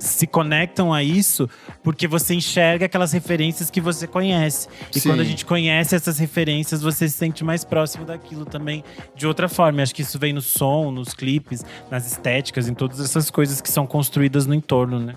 se 0.06 0.28
conectam 0.28 0.94
a 0.94 1.04
isso 1.04 1.50
porque 1.82 2.08
você 2.08 2.34
enxerga 2.34 2.86
aquelas 2.86 3.12
referências 3.12 3.70
que 3.70 3.82
você 3.82 4.08
conhece. 4.08 4.68
E 4.94 5.00
Sim. 5.00 5.10
quando 5.10 5.22
a 5.22 5.24
gente 5.24 5.46
conhece 5.46 5.96
essas 5.96 6.18
referências, 6.18 6.82
você 6.82 7.08
se 7.08 7.18
sente 7.18 7.44
mais 7.44 7.64
próximo 7.64 8.06
daquilo 8.06 8.46
também 8.46 8.84
de 9.16 9.26
outra 9.26 9.48
forma. 9.48 9.80
Eu 9.80 9.84
acho 9.84 9.96
que 9.96 10.02
isso 10.02 10.20
vem 10.20 10.34
no 10.34 10.42
som, 10.42 10.92
nos 10.92 11.14
clipes, 11.14 11.64
nas 11.90 12.06
estéticas, 12.06 12.68
em 12.68 12.74
todas 12.74 13.00
essas 13.00 13.30
coisas 13.30 13.62
que 13.62 13.70
são 13.70 13.88
construídas 13.88 14.46
no 14.46 14.54
entorno, 14.54 15.00
né? 15.00 15.16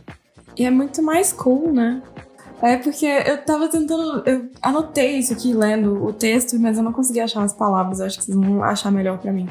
E 0.57 0.65
é 0.65 0.71
muito 0.71 1.03
mais 1.03 1.33
cool, 1.33 1.73
né? 1.73 2.03
É 2.63 2.77
porque 2.77 3.05
eu 3.05 3.45
tava 3.45 3.69
tentando. 3.69 4.23
Eu 4.25 4.49
anotei 4.63 5.19
isso 5.19 5.33
aqui 5.33 5.53
lendo 5.53 6.03
o 6.05 6.13
texto, 6.13 6.59
mas 6.59 6.79
eu 6.79 6.83
não 6.83 6.93
consegui 6.93 7.21
achar 7.21 7.43
as 7.43 7.53
palavras. 7.53 8.01
Eu 8.01 8.07
acho 8.07 8.19
que 8.19 8.25
vocês 8.25 8.37
vão 8.37 8.63
achar 8.63 8.91
melhor 8.91 9.19
pra 9.19 9.33
mim. 9.33 9.47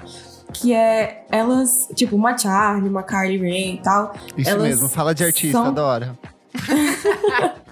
Que 0.61 0.73
é 0.73 1.25
elas, 1.31 1.87
tipo, 1.95 2.15
uma 2.15 2.37
Charlie, 2.37 2.89
uma 2.89 3.03
Carly 3.03 3.37
Rae 3.37 3.75
e 3.75 3.81
tal. 3.81 4.13
Isso 4.37 4.49
Elas 4.49 4.63
mesmo, 4.63 4.89
fala 4.89 5.13
de 5.13 5.23
artista, 5.23 5.57
são- 5.57 5.67
adora. 5.67 6.17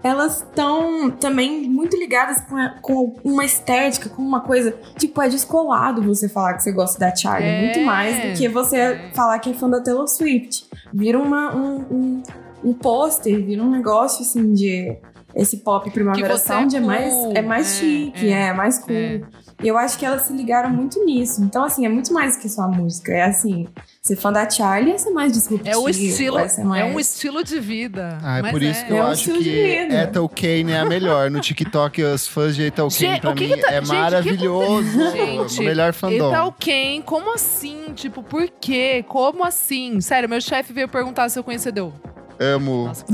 Elas 0.00 0.36
estão 0.38 1.10
também 1.10 1.68
muito 1.68 1.96
ligadas 1.98 2.40
com, 2.42 2.56
a- 2.56 2.76
com 2.80 3.16
uma 3.24 3.44
estética, 3.44 4.08
com 4.08 4.22
uma 4.22 4.40
coisa. 4.40 4.72
Tipo, 4.96 5.20
é 5.20 5.28
descolado 5.28 6.00
você 6.02 6.28
falar 6.28 6.54
que 6.54 6.62
você 6.62 6.70
gosta 6.72 6.98
da 7.00 7.14
Charlie. 7.14 7.48
É. 7.50 7.64
Muito 7.64 7.80
mais 7.80 8.16
do 8.16 8.38
que 8.38 8.48
você 8.48 8.76
É. 8.76 9.10
falar 9.12 9.38
que 9.40 9.50
é 9.50 9.54
fã 9.54 9.68
da 9.68 9.80
Taylor 9.82 10.06
Swift. 10.06 10.66
Vira 10.94 11.18
uma, 11.18 11.54
um, 11.54 11.76
um, 11.90 12.22
um 12.64 12.72
pôster, 12.74 13.44
vira 13.44 13.60
um 13.62 13.70
negócio 13.70 14.22
assim 14.22 14.52
de. 14.54 14.96
Esse 15.38 15.58
pop 15.58 15.88
primavera 15.92 16.36
você 16.36 16.52
é 16.52 16.56
sound 16.56 16.76
é, 16.76 16.80
mais, 16.80 17.14
é 17.34 17.40
mais 17.42 17.66
É, 17.68 17.80
chique, 17.80 18.28
é, 18.28 18.48
é, 18.48 18.52
mais 18.52 18.78
cool. 18.80 18.92
é. 18.92 19.20
E 19.62 19.68
eu 19.68 19.78
acho 19.78 19.96
que 19.98 20.04
elas 20.04 20.22
se 20.22 20.32
ligaram 20.32 20.68
muito 20.70 21.04
nisso. 21.04 21.42
Então, 21.42 21.64
assim, 21.64 21.86
é 21.86 21.88
muito 21.88 22.12
mais 22.12 22.36
do 22.36 22.42
que 22.42 22.48
só 22.48 22.62
a 22.62 22.68
música. 22.68 23.12
É 23.12 23.22
assim, 23.22 23.66
ser 24.02 24.16
fã 24.16 24.32
da 24.32 24.48
Charlie 24.50 24.92
é 24.94 24.98
ser 24.98 25.10
mais 25.10 25.32
disruptivo. 25.32 25.68
É 25.68 25.76
o 25.76 25.88
estilo, 25.88 26.38
é 26.38 26.64
mais... 26.64 26.82
é 26.82 26.84
um 26.94 26.98
estilo 27.00 27.42
de 27.44 27.58
vida. 27.60 28.18
Ah, 28.22 28.38
é 28.38 28.42
Mas 28.42 28.50
por 28.52 28.62
isso 28.62 28.84
que 28.86 28.92
eu 28.92 28.96
É 28.96 29.02
um 29.02 29.06
acho 29.06 29.14
estilo 29.20 29.38
de 29.38 29.44
que 29.50 29.82
vida. 29.82 30.02
Ethel 30.02 30.28
Kane 30.28 30.72
é 30.72 30.78
a 30.80 30.84
melhor. 30.84 31.30
No 31.30 31.40
TikTok, 31.40 32.02
os 32.02 32.26
fãs 32.26 32.54
de 32.56 32.64
Ethel 32.64 32.88
Kane, 32.88 33.20
pra 33.20 33.34
mim, 33.34 33.48
que 33.48 33.56
tá- 33.58 33.72
é 33.72 33.80
gente, 33.80 33.88
maravilhoso. 33.94 35.10
Gente, 35.12 35.60
o 35.60 35.64
melhor 35.64 35.92
fandom. 35.92 36.28
E 36.28 36.32
tal 36.32 36.52
quem? 36.52 37.02
Como 37.02 37.34
assim? 37.34 37.92
Tipo, 37.94 38.22
por 38.22 38.48
quê? 38.60 39.04
Como 39.08 39.44
assim? 39.44 40.00
Sério, 40.00 40.28
meu 40.28 40.40
chefe 40.40 40.72
veio 40.72 40.88
perguntar 40.88 41.28
se 41.28 41.38
eu 41.38 41.44
conhecia 41.44 41.72
Deu. 41.72 41.92
Amo. 42.40 42.86
Nossa, 42.86 43.04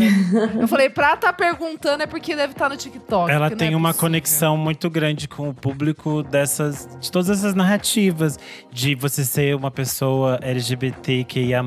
eu 0.60 0.68
falei, 0.68 0.90
pra 0.90 1.16
tá 1.16 1.32
perguntando 1.32 2.02
é 2.02 2.06
porque 2.06 2.36
deve 2.36 2.52
estar 2.52 2.68
no 2.68 2.76
TikTok. 2.76 3.30
Ela 3.30 3.48
não 3.48 3.56
tem 3.56 3.72
é 3.72 3.76
uma 3.76 3.88
possível. 3.88 4.08
conexão 4.08 4.56
muito 4.56 4.90
grande 4.90 5.26
com 5.26 5.48
o 5.48 5.54
público 5.54 6.22
dessas, 6.22 6.88
de 7.00 7.10
todas 7.10 7.30
essas 7.30 7.54
narrativas 7.54 8.38
de 8.70 8.94
você 8.94 9.24
ser 9.24 9.56
uma 9.56 9.70
pessoa 9.70 10.38
LGBTQIA+, 10.42 11.62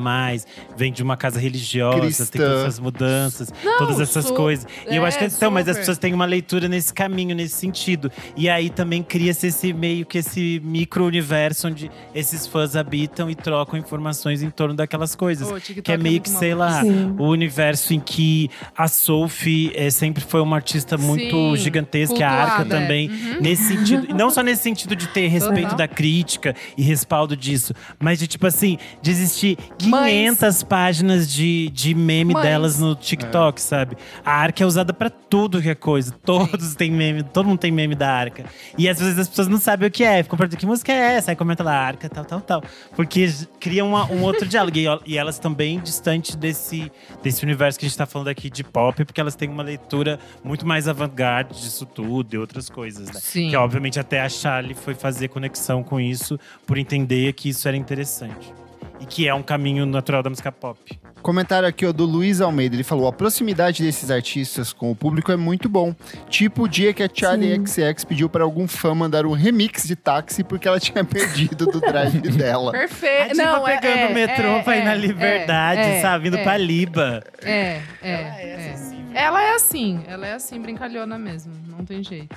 vem 0.75 0.91
de 0.93 1.01
uma 1.01 1.17
casa 1.17 1.39
religiosa, 1.39 1.99
Cristã. 1.99 2.25
tem 2.25 2.41
todas 2.41 2.61
essas 2.61 2.79
mudanças, 2.79 3.53
Não, 3.63 3.77
todas 3.79 3.99
essas 3.99 4.29
coisas. 4.29 4.67
E 4.89 4.95
eu 4.95 5.03
é, 5.03 5.07
acho 5.07 5.17
que 5.17 5.25
então, 5.25 5.49
mas 5.49 5.67
as 5.67 5.77
pessoas 5.77 5.97
têm 5.97 6.13
uma 6.13 6.25
leitura 6.25 6.67
nesse 6.67 6.93
caminho, 6.93 7.35
nesse 7.35 7.55
sentido. 7.55 8.11
E 8.35 8.47
aí 8.49 8.69
também 8.69 9.01
cria-se 9.01 9.47
esse 9.47 9.73
meio 9.73 10.05
que 10.05 10.19
esse 10.19 10.61
micro-universo 10.63 11.67
onde 11.67 11.89
esses 12.13 12.45
fãs 12.45 12.75
habitam 12.75 13.29
e 13.29 13.35
trocam 13.35 13.79
informações 13.79 14.43
em 14.43 14.49
torno 14.49 14.75
daquelas 14.75 15.15
coisas. 15.15 15.47
TikTok 15.47 15.81
que 15.81 15.91
é 15.91 15.97
meio 15.97 16.13
muito 16.13 16.23
que, 16.23 16.29
sei 16.29 16.53
lá, 16.53 16.81
Sim. 16.81 17.15
o 17.17 17.23
universo 17.25 17.46
em 17.91 17.99
que 17.99 18.49
a 18.75 18.87
Sophie 18.87 19.71
é, 19.75 19.89
sempre 19.89 20.23
foi 20.23 20.41
uma 20.41 20.55
artista 20.55 20.97
muito 20.97 21.55
Sim, 21.55 21.57
gigantesca, 21.57 22.25
a 22.25 22.29
Arca 22.29 22.55
cultuada, 22.57 22.75
é. 22.75 22.81
também. 22.81 23.09
Uhum. 23.09 23.41
Nesse 23.41 23.63
sentido, 23.75 24.07
não 24.15 24.29
só 24.29 24.41
nesse 24.41 24.63
sentido 24.63 24.95
de 24.95 25.07
ter 25.07 25.27
respeito 25.27 25.61
Total. 25.69 25.77
da 25.77 25.87
crítica 25.87 26.55
e 26.77 26.81
respaldo 26.81 27.35
disso, 27.35 27.73
mas 27.99 28.19
de 28.19 28.27
tipo 28.27 28.45
assim, 28.47 28.77
de 29.01 29.11
existir 29.11 29.57
Mães. 29.85 30.37
500 30.37 30.63
páginas 30.63 31.31
de, 31.31 31.69
de 31.69 31.93
meme 31.93 32.33
Mães. 32.33 32.45
delas 32.45 32.79
no 32.79 32.95
TikTok, 32.95 33.59
sabe? 33.61 33.97
A 34.25 34.31
Arca 34.33 34.63
é 34.63 34.67
usada 34.67 34.93
pra 34.93 35.09
tudo 35.09 35.61
que 35.61 35.69
é 35.69 35.75
coisa. 35.75 36.11
Todos 36.23 36.75
têm 36.75 36.91
meme, 36.91 37.23
todo 37.23 37.47
mundo 37.47 37.59
tem 37.59 37.71
meme 37.71 37.95
da 37.95 38.11
Arca. 38.11 38.45
E 38.77 38.87
às 38.89 38.99
vezes 38.99 39.17
as 39.17 39.27
pessoas 39.27 39.47
não 39.47 39.57
sabem 39.57 39.87
o 39.87 39.91
que 39.91 40.03
é, 40.03 40.21
ficam 40.23 40.37
perguntando 40.37 40.59
que 40.59 40.65
música 40.65 40.91
é 40.91 41.15
essa, 41.15 41.31
aí 41.31 41.35
comenta 41.35 41.63
lá 41.63 41.73
Arca, 41.73 42.09
tal, 42.09 42.25
tal, 42.25 42.41
tal. 42.41 42.63
Porque 42.95 43.29
cria 43.59 43.83
uma- 43.83 44.05
um 44.11 44.21
outro 44.23 44.47
diálogo. 44.47 44.77
E, 44.77 44.85
e 45.05 45.17
elas 45.17 45.35
estão 45.35 45.53
bem 45.53 45.79
distantes 45.79 46.35
desse, 46.35 46.91
desse 47.37 47.45
universo 47.45 47.77
que 47.77 47.85
a 47.85 47.89
gente 47.89 47.97
tá 47.97 48.05
falando 48.05 48.29
aqui 48.29 48.49
de 48.49 48.63
pop, 48.63 49.05
porque 49.05 49.21
elas 49.21 49.35
têm 49.35 49.49
uma 49.49 49.63
leitura 49.63 50.19
muito 50.43 50.65
mais 50.65 50.87
avant-garde 50.87 51.53
disso 51.61 51.85
tudo 51.85 52.33
e 52.33 52.37
outras 52.37 52.69
coisas, 52.69 53.07
né? 53.07 53.19
Sim. 53.21 53.49
Que 53.49 53.55
obviamente 53.55 53.99
até 53.99 54.21
a 54.21 54.29
Charlie 54.29 54.73
foi 54.73 54.95
fazer 54.95 55.27
conexão 55.27 55.83
com 55.83 55.99
isso 55.99 56.39
por 56.65 56.77
entender 56.77 57.33
que 57.33 57.49
isso 57.49 57.67
era 57.67 57.77
interessante. 57.77 58.51
E 58.99 59.05
que 59.05 59.27
é 59.27 59.33
um 59.33 59.43
caminho 59.43 59.85
natural 59.85 60.23
da 60.23 60.29
música 60.29 60.51
pop. 60.51 60.79
Comentário 61.21 61.67
aqui 61.67 61.85
ó, 61.85 61.91
do 61.91 62.05
Luiz 62.05 62.41
Almeida. 62.41 62.75
Ele 62.75 62.83
falou: 62.83 63.07
a 63.07 63.11
proximidade 63.11 63.83
desses 63.83 64.09
artistas 64.09 64.71
com 64.71 64.91
o 64.91 64.95
público 64.95 65.31
é 65.31 65.35
muito 65.35 65.67
bom. 65.67 65.93
Tipo 66.29 66.63
o 66.63 66.67
dia 66.67 66.93
que 66.93 67.03
a 67.03 67.09
Charlie 67.11 67.61
XX 67.65 68.03
pediu 68.05 68.29
para 68.29 68.43
algum 68.43 68.67
fã 68.67 68.95
mandar 68.95 69.25
um 69.25 69.33
remix 69.33 69.83
de 69.83 69.95
táxi 69.95 70.43
porque 70.43 70.67
ela 70.67 70.79
tinha 70.79 71.03
perdido 71.05 71.65
do 71.65 71.79
drive 71.79 72.21
dela. 72.31 72.71
Perfeito. 72.71 73.33
diva 73.33 73.43
Não, 73.43 73.67
é, 73.67 73.77
pegando 73.77 73.99
é, 73.99 74.07
o 74.07 74.13
metrô 74.13 74.47
é, 74.47 74.63
pra 74.63 74.77
ir 74.77 74.83
na 74.83 74.93
é, 74.93 74.97
liberdade, 74.97 75.81
é, 75.81 76.01
sabe? 76.01 76.27
Indo 76.29 76.37
é, 76.37 76.43
pra 76.43 76.57
Liba. 76.57 77.23
É, 77.43 77.81
é, 78.01 78.11
é. 78.11 78.75
Ela 79.19 79.41
é 79.43 79.55
assim, 79.55 79.99
ela 80.07 80.27
é 80.27 80.33
assim, 80.33 80.59
brincalhona 80.61 81.17
mesmo. 81.17 81.51
Não 81.67 81.83
tem 81.83 82.03
jeito. 82.03 82.35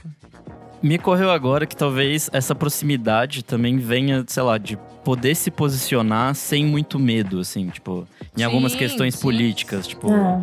Me 0.83 0.97
correu 0.99 1.31
agora 1.31 1.67
que 1.67 1.77
talvez 1.77 2.31
essa 2.33 2.55
proximidade 2.55 3.45
também 3.45 3.77
venha, 3.77 4.25
sei 4.27 4.43
lá, 4.43 4.57
de 4.57 4.79
poder 5.05 5.35
se 5.35 5.51
posicionar 5.51 6.35
sem 6.35 6.65
muito 6.65 6.99
medo, 6.99 7.41
assim, 7.41 7.69
tipo, 7.69 8.09
em 8.37 8.43
algumas 8.43 8.73
Sim, 8.73 8.79
questões 8.79 9.15
sim. 9.15 9.21
políticas, 9.21 9.87
tipo. 9.87 10.09
É. 10.11 10.43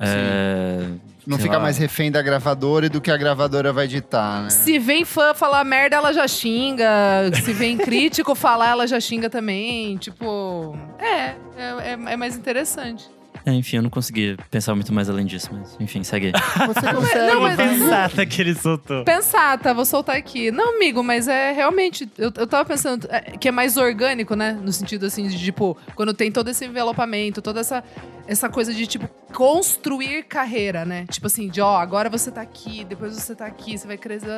é, 0.00 0.88
Não 1.26 1.36
fica 1.38 1.56
lá. 1.58 1.62
mais 1.62 1.76
refém 1.76 2.10
da 2.10 2.22
gravadora 2.22 2.86
e 2.86 2.88
do 2.88 2.98
que 3.00 3.10
a 3.10 3.16
gravadora 3.18 3.70
vai 3.70 3.86
ditar, 3.86 4.44
né? 4.44 4.48
Se 4.50 4.78
vem 4.78 5.04
fã 5.04 5.34
falar 5.34 5.62
merda, 5.62 5.96
ela 5.96 6.10
já 6.12 6.26
xinga. 6.26 6.86
Se 7.44 7.52
vem 7.52 7.76
crítico 7.78 8.34
falar, 8.34 8.70
ela 8.70 8.86
já 8.86 8.98
xinga 8.98 9.28
também. 9.28 9.98
Tipo, 9.98 10.74
é, 10.98 11.04
é, 11.04 11.36
é- 11.58 12.12
é 12.12 12.16
mais 12.16 12.34
interessante. 12.34 13.06
É, 13.46 13.52
enfim, 13.52 13.76
eu 13.76 13.82
não 13.82 13.90
consegui 13.90 14.36
pensar 14.50 14.74
muito 14.74 14.92
mais 14.92 15.08
além 15.08 15.24
disso, 15.24 15.48
mas 15.52 15.76
enfim, 15.78 16.02
segue 16.02 16.26
aí. 16.26 16.32
Você 16.66 16.92
consegue. 16.92 17.32
Não, 17.32 17.40
mas- 17.42 17.56
vai. 17.56 17.78
Sensata 17.78 18.26
que 18.26 18.42
ele 18.42 18.54
soltou. 18.56 19.04
Pensar, 19.04 19.56
tá? 19.60 19.72
Vou 19.72 19.84
soltar 19.84 20.16
aqui. 20.16 20.50
Não, 20.50 20.74
amigo, 20.74 21.00
mas 21.04 21.28
é 21.28 21.52
realmente. 21.52 22.10
Eu, 22.18 22.32
eu 22.36 22.46
tava 22.46 22.64
pensando 22.64 23.06
é, 23.08 23.20
que 23.38 23.46
é 23.46 23.52
mais 23.52 23.76
orgânico, 23.76 24.34
né? 24.34 24.58
No 24.60 24.72
sentido 24.72 25.06
assim 25.06 25.28
de, 25.28 25.38
tipo, 25.38 25.76
quando 25.94 26.12
tem 26.12 26.32
todo 26.32 26.48
esse 26.48 26.64
envelopamento, 26.64 27.40
toda 27.40 27.60
essa, 27.60 27.84
essa 28.26 28.48
coisa 28.48 28.74
de, 28.74 28.84
tipo, 28.84 29.08
construir 29.32 30.24
carreira, 30.24 30.84
né? 30.84 31.04
Tipo 31.08 31.26
assim, 31.28 31.48
de 31.48 31.60
ó, 31.60 31.76
agora 31.76 32.10
você 32.10 32.32
tá 32.32 32.40
aqui, 32.40 32.84
depois 32.84 33.14
você 33.14 33.34
tá 33.34 33.46
aqui, 33.46 33.78
você 33.78 33.86
vai 33.86 33.96
crescer. 33.96 34.28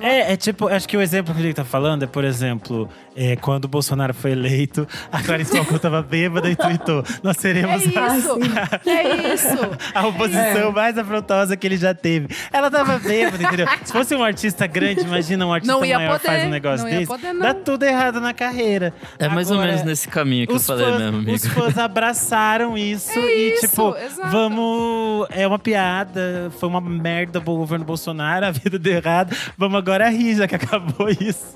É, 0.00 0.32
é 0.32 0.36
tipo, 0.36 0.66
acho 0.66 0.88
que 0.88 0.96
o 0.96 1.02
exemplo 1.02 1.32
que 1.34 1.40
ele 1.40 1.54
tá 1.54 1.64
falando 1.64 2.02
é, 2.02 2.06
por 2.06 2.24
exemplo, 2.24 2.88
é, 3.14 3.36
quando 3.36 3.66
o 3.66 3.68
Bolsonaro 3.68 4.12
foi 4.14 4.32
eleito, 4.32 4.86
a 5.12 5.22
Clarice 5.22 5.56
Falcão 5.56 5.78
tava 5.78 6.02
bêbada 6.02 6.48
e 6.50 6.56
tweetou: 6.56 7.04
Nós 7.22 7.36
É 7.38 7.40
seremos 7.40 7.82
isso! 8.38 8.88
É 8.88 9.34
isso! 9.34 9.58
a 9.94 10.06
oposição 10.06 10.72
mais 10.72 10.98
afrontosa 10.98 11.56
que 11.56 11.66
ele 11.66 11.76
já 11.76 11.94
teve. 11.94 12.28
Ela 12.52 12.70
tava 12.70 12.98
bêbada, 12.98 13.42
entendeu? 13.42 13.66
Se 13.84 13.92
fosse 13.92 14.14
um 14.14 14.22
artista 14.22 14.66
grande, 14.66 15.02
imagina 15.02 15.46
um 15.46 15.52
artista 15.52 15.72
Não 15.72 15.84
ia 15.84 15.98
maior 15.98 16.18
poder, 16.18 16.26
faz 16.26 16.44
um 16.44 16.50
negócio 16.50 16.84
não 16.84 16.92
ia 16.92 16.98
desse, 17.00 17.08
poder, 17.08 17.32
não. 17.32 17.40
dá 17.40 17.54
tudo 17.54 17.82
errado 17.84 18.20
na 18.20 18.34
carreira. 18.34 18.94
É 19.18 19.28
mais 19.28 19.50
ou 19.50 19.56
Agora, 19.56 19.68
menos 19.68 19.84
nesse 19.84 20.08
caminho 20.08 20.46
que 20.46 20.52
eu 20.52 20.60
falei 20.60 20.86
fãs, 20.86 20.98
mesmo, 20.98 21.16
amigo. 21.18 21.32
Os 21.32 21.46
fãs 21.46 21.78
abraçaram 21.78 22.76
isso 22.76 23.18
e, 23.18 23.54
isso, 23.54 23.68
tipo, 23.68 23.96
exato. 23.96 24.30
vamos. 24.30 25.26
É 25.30 25.46
uma 25.46 25.58
piada, 25.58 26.50
foi 26.58 26.68
uma 26.68 26.80
merda 26.80 27.40
o 27.52 27.56
governo 27.56 27.84
Bolsonaro, 27.84 28.46
a 28.46 28.50
vida 28.50 28.78
deu 28.78 28.94
errado. 28.94 29.36
Vamos 29.56 29.78
agora 29.78 30.08
rir, 30.08 30.36
já 30.36 30.46
que 30.46 30.54
acabou 30.54 31.08
isso. 31.08 31.54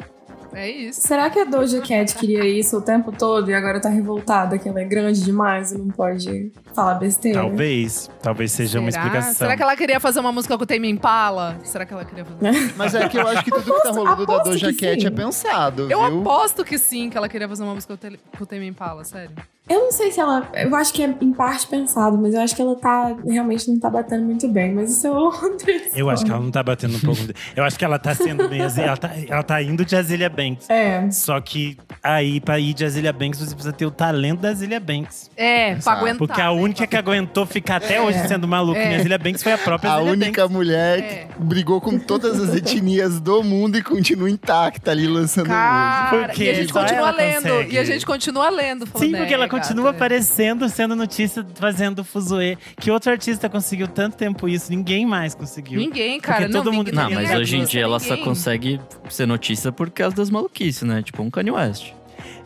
É 0.56 0.70
isso. 0.70 1.02
Será 1.02 1.28
que 1.28 1.38
a 1.38 1.44
Doja 1.44 1.80
Cat 1.82 2.14
queria 2.16 2.44
isso 2.46 2.78
o 2.78 2.80
tempo 2.80 3.12
todo 3.12 3.50
e 3.50 3.54
agora 3.54 3.78
tá 3.78 3.88
revoltada 3.90 4.58
que 4.58 4.66
ela 4.68 4.80
é 4.80 4.84
grande 4.84 5.22
demais 5.22 5.70
e 5.72 5.78
não 5.78 5.88
pode 5.88 6.50
falar 6.74 6.94
besteira? 6.94 7.40
Talvez. 7.40 8.10
Talvez 8.22 8.52
seja 8.52 8.80
uma 8.80 8.90
Será? 8.90 9.04
explicação. 9.04 9.34
Será 9.34 9.56
que 9.56 9.62
ela 9.62 9.76
queria 9.76 10.00
fazer 10.00 10.20
uma 10.20 10.32
música 10.32 10.56
com 10.56 10.64
o 10.64 10.66
Tame 10.66 10.88
Impala? 10.88 11.58
Será 11.62 11.84
que 11.84 11.92
ela 11.92 12.04
queria 12.06 12.24
fazer? 12.24 12.72
Mas 12.76 12.94
é 12.94 13.06
que 13.08 13.18
eu 13.18 13.28
acho 13.28 13.44
que 13.44 13.50
tudo 13.50 13.64
que 13.74 13.82
tá 13.82 13.90
rolando 13.90 14.24
da 14.26 14.32
aposto 14.34 14.50
Doja 14.52 14.72
que 14.72 14.86
Cat 14.86 15.00
sim. 15.00 15.06
é 15.06 15.10
pensado, 15.10 15.90
Eu 15.90 15.98
viu? 16.08 16.20
aposto 16.22 16.64
que 16.64 16.78
sim, 16.78 17.10
que 17.10 17.18
ela 17.18 17.28
queria 17.28 17.48
fazer 17.48 17.62
uma 17.62 17.74
música 17.74 17.92
com 17.92 17.98
o 17.98 17.98
Tele- 17.98 18.20
com 18.38 18.42
o 18.44 18.46
Tame 18.46 18.66
Impala, 18.66 19.04
sério. 19.04 19.36
Eu 19.68 19.80
não 19.80 19.92
sei 19.92 20.12
se 20.12 20.20
ela. 20.20 20.48
Eu 20.54 20.74
acho 20.76 20.92
que 20.92 21.02
é 21.02 21.14
em 21.20 21.32
parte 21.32 21.66
pensado, 21.66 22.16
mas 22.16 22.34
eu 22.34 22.40
acho 22.40 22.54
que 22.54 22.62
ela 22.62 22.76
tá. 22.76 23.16
Realmente 23.26 23.68
não 23.68 23.78
tá 23.80 23.90
batendo 23.90 24.24
muito 24.24 24.46
bem. 24.48 24.72
Mas 24.72 24.90
isso 24.92 25.06
é 25.06 25.10
outra 25.10 25.72
Eu 25.94 26.08
acho 26.08 26.24
que 26.24 26.30
ela 26.30 26.40
não 26.40 26.50
tá 26.52 26.62
batendo 26.62 26.96
um 26.96 27.00
pouco. 27.00 27.20
Eu 27.56 27.64
acho 27.64 27.76
que 27.78 27.84
ela 27.84 27.98
tá 27.98 28.14
sendo 28.14 28.48
meio. 28.48 28.62
Ela 28.76 28.96
tá, 28.96 29.10
ela 29.28 29.42
tá 29.42 29.62
indo 29.62 29.84
de 29.84 29.96
Azilia 29.96 30.28
Banks. 30.30 30.70
É. 30.70 31.10
Só 31.10 31.40
que 31.40 31.76
aí, 32.02 32.40
pra 32.40 32.58
ir 32.60 32.74
de 32.74 32.84
Azilia 32.84 33.12
Banks, 33.12 33.40
você 33.40 33.54
precisa 33.54 33.72
ter 33.72 33.86
o 33.86 33.90
talento 33.90 34.40
da 34.40 34.50
Azilia 34.50 34.78
Banks. 34.78 35.30
É, 35.36 35.74
pra 35.76 35.94
aguentar. 35.94 36.18
Porque 36.18 36.40
a 36.40 36.44
né? 36.52 36.60
única 36.60 36.86
que 36.86 36.96
aguentou 36.96 37.44
ficar 37.46 37.76
até 37.76 38.00
hoje 38.00 38.18
sendo 38.28 38.46
maluca 38.46 38.78
É. 38.78 38.92
em 38.92 38.96
Azilia 38.96 39.18
Banks 39.18 39.42
foi 39.42 39.52
a 39.52 39.58
própria 39.58 39.90
A 39.90 39.94
Azilia 39.96 40.12
única 40.12 40.42
Banks. 40.42 40.56
mulher 40.56 40.98
É. 40.98 41.02
que 41.02 41.26
brigou 41.42 41.80
com 41.80 41.98
todas 41.98 42.40
as 42.40 42.54
etnias 42.54 43.18
do 43.20 43.42
mundo 43.42 43.76
e 43.78 43.82
continua 43.82 44.30
intacta 44.30 44.92
ali 44.92 45.08
lançando 45.08 45.48
música. 45.48 45.56
Cara, 45.60 46.26
Porque 46.28 46.44
e 46.44 46.50
a 46.50 46.54
gente 46.54 46.72
continua 46.72 47.10
lendo. 47.10 47.42
consegue. 47.42 47.74
E 47.74 47.78
a 47.78 47.84
gente 47.84 48.06
continua 48.06 48.48
lendo. 48.50 48.86
Falando, 48.86 49.08
Sim, 49.10 49.16
porque 49.16 49.34
ela 49.34 49.44
"É, 49.46 49.48
continua 49.60 49.84
gata, 49.86 49.96
aparecendo, 49.96 50.68
sendo 50.68 50.94
notícia, 50.96 51.44
fazendo 51.54 52.04
fuzuê. 52.04 52.56
Que 52.80 52.90
outro 52.90 53.10
artista 53.10 53.48
conseguiu 53.48 53.88
tanto 53.88 54.16
tempo 54.16 54.48
isso? 54.48 54.70
Ninguém 54.70 55.04
mais 55.06 55.34
conseguiu. 55.34 55.78
Ninguém, 55.80 56.20
cara. 56.20 56.40
Porque 56.42 56.52
não, 56.52 56.62
todo 56.62 56.72
mundo- 56.72 56.90
ninguém- 56.90 57.04
Não, 57.04 57.10
mas 57.22 57.34
hoje 57.38 57.56
em 57.56 57.64
dia 57.64 57.82
ela 57.82 57.98
só 57.98 58.10
ninguém. 58.10 58.24
consegue 58.24 58.80
ser 59.08 59.26
notícia 59.26 59.70
por 59.72 59.90
causa 59.90 60.14
das 60.16 60.30
maluquices, 60.30 60.82
né? 60.82 61.02
Tipo 61.02 61.22
um 61.22 61.30
Kanye 61.30 61.50
West. 61.50 61.92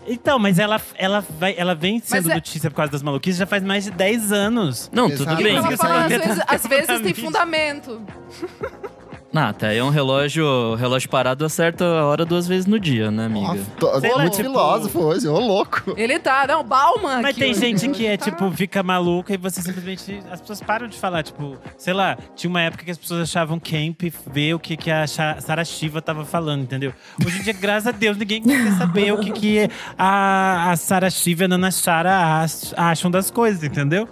Então, 0.09 0.39
mas 0.39 0.59
ela, 0.59 0.81
ela, 0.97 1.25
vai, 1.39 1.55
ela 1.57 1.75
vem 1.75 2.01
sendo 2.03 2.31
é- 2.31 2.35
notícia 2.35 2.69
por 2.71 2.77
causa 2.79 2.91
das 2.91 3.03
maluquices 3.03 3.39
já 3.39 3.47
faz 3.47 3.63
mais 3.63 3.85
de 3.85 3.91
10 3.93 4.33
anos. 4.33 4.91
Não, 4.93 5.07
Exato. 5.07 5.25
tudo 5.31 5.37
bem. 5.43 5.53
ela 5.57 5.63
Conseguiu 5.69 5.79
fala, 5.79 6.09
se 6.09 6.15
às 6.15 6.25
vezes, 6.27 6.45
às 6.49 6.67
vezes 6.67 7.01
tem 7.03 7.15
fundamento. 7.15 8.01
Não, 9.33 9.43
até 9.43 9.69
aí 9.69 9.81
um 9.81 9.91
relógio, 9.91 10.75
relógio 10.75 11.09
parado 11.09 11.45
acerta 11.45 11.85
a 11.85 12.05
hora 12.05 12.25
duas 12.25 12.49
vezes 12.49 12.67
no 12.67 12.81
dia, 12.81 13.13
né, 13.13 13.27
amiga? 13.27 13.61
tô- 13.79 14.01
Sei 14.01 14.11
lá, 14.11 14.19
muito 14.23 14.33
tipo- 14.37 14.49
filósofo 14.49 14.99
hoje, 14.99 15.29
ô 15.29 15.39
louco. 15.39 15.95
Ele 15.97 16.19
tá, 16.19 16.47
não, 16.49 16.65
Bauman. 16.65 17.23
Mas 17.23 17.31
aqui 17.31 17.39
tem 17.41 17.51
hoje. 17.53 17.61
gente 17.61 17.89
que 17.91 18.07
é, 18.07 18.17
Tá. 18.17 18.25
tipo, 18.25 18.51
fica 18.51 18.83
maluca 18.83 19.33
e 19.33 19.37
você 19.37 19.63
simplesmente. 19.63 20.21
As 20.33 20.41
pessoas 20.41 20.61
param 20.61 20.89
de 20.89 20.99
falar. 20.99 21.23
Tipo, 21.23 21.57
sei 21.79 21.93
lá, 21.95 22.19
tinha 22.35 22.51
uma 22.51 22.61
época 22.61 22.85
que 22.85 22.91
as 22.91 22.99
pessoas 22.99 23.21
achavam 23.23 23.61
camp 23.61 24.03
ver 24.27 24.55
o 24.55 24.59
que, 24.59 24.77
que 24.77 24.91
a 24.91 25.07
Sara 25.07 25.65
Shiva 25.65 26.03
tava 26.03 26.25
falando, 26.25 26.63
entendeu? 26.63 26.93
Hoje 27.25 27.39
em 27.39 27.43
dia, 27.45 27.53
graças 27.53 27.87
a 27.87 27.93
Deus, 27.93 28.17
ninguém 28.17 28.43
quer 28.43 28.73
saber 28.79 29.13
o 29.13 29.19
que, 29.19 29.31
que 29.31 29.71
a, 29.97 30.73
a 30.73 30.77
Sara 30.77 31.09
Shiva 31.09 31.43
e 31.43 31.45
a 31.45 31.49
Nana 31.49 31.71
Chara 31.71 32.43
ach- 32.43 32.73
acham 32.77 33.09
das 33.09 33.31
coisas, 33.31 33.63
entendeu? 33.63 34.09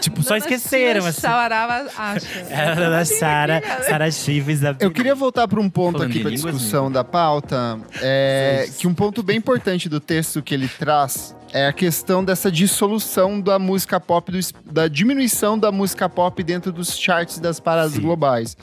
Tipo, 0.00 0.22
só 0.22 0.30
Dona 0.30 0.38
esqueceram, 0.38 1.00
Tina 1.00 1.10
assim. 1.10 1.20
Chawarava 1.20 1.90
acha. 1.98 2.38
Era 2.48 2.88
da 2.88 3.04
Sara. 3.04 3.62
Sara 3.86 4.10
Shiva 4.10 4.50
e 4.50 4.61
Eu 4.80 4.90
queria 4.90 5.14
voltar 5.14 5.48
para 5.48 5.60
um 5.60 5.68
ponto 5.68 5.98
Falando 5.98 6.10
aqui 6.10 6.20
para 6.20 6.30
discussão 6.30 6.90
da 6.90 7.04
pauta, 7.04 7.78
é, 8.00 8.68
que 8.78 8.86
um 8.86 8.94
ponto 8.94 9.22
bem 9.22 9.36
importante 9.36 9.88
do 9.88 10.00
texto 10.00 10.42
que 10.42 10.54
ele 10.54 10.68
traz 10.68 11.34
é 11.52 11.66
a 11.66 11.72
questão 11.72 12.24
dessa 12.24 12.50
dissolução 12.50 13.40
da 13.40 13.58
música 13.58 14.00
pop, 14.00 14.32
do 14.32 14.38
da 14.64 14.88
diminuição 14.88 15.58
da 15.58 15.70
música 15.70 16.08
pop 16.08 16.42
dentro 16.42 16.72
dos 16.72 16.98
charts 16.98 17.38
das 17.38 17.60
paradas 17.60 17.92
Sim. 17.92 18.00
globais. 18.00 18.56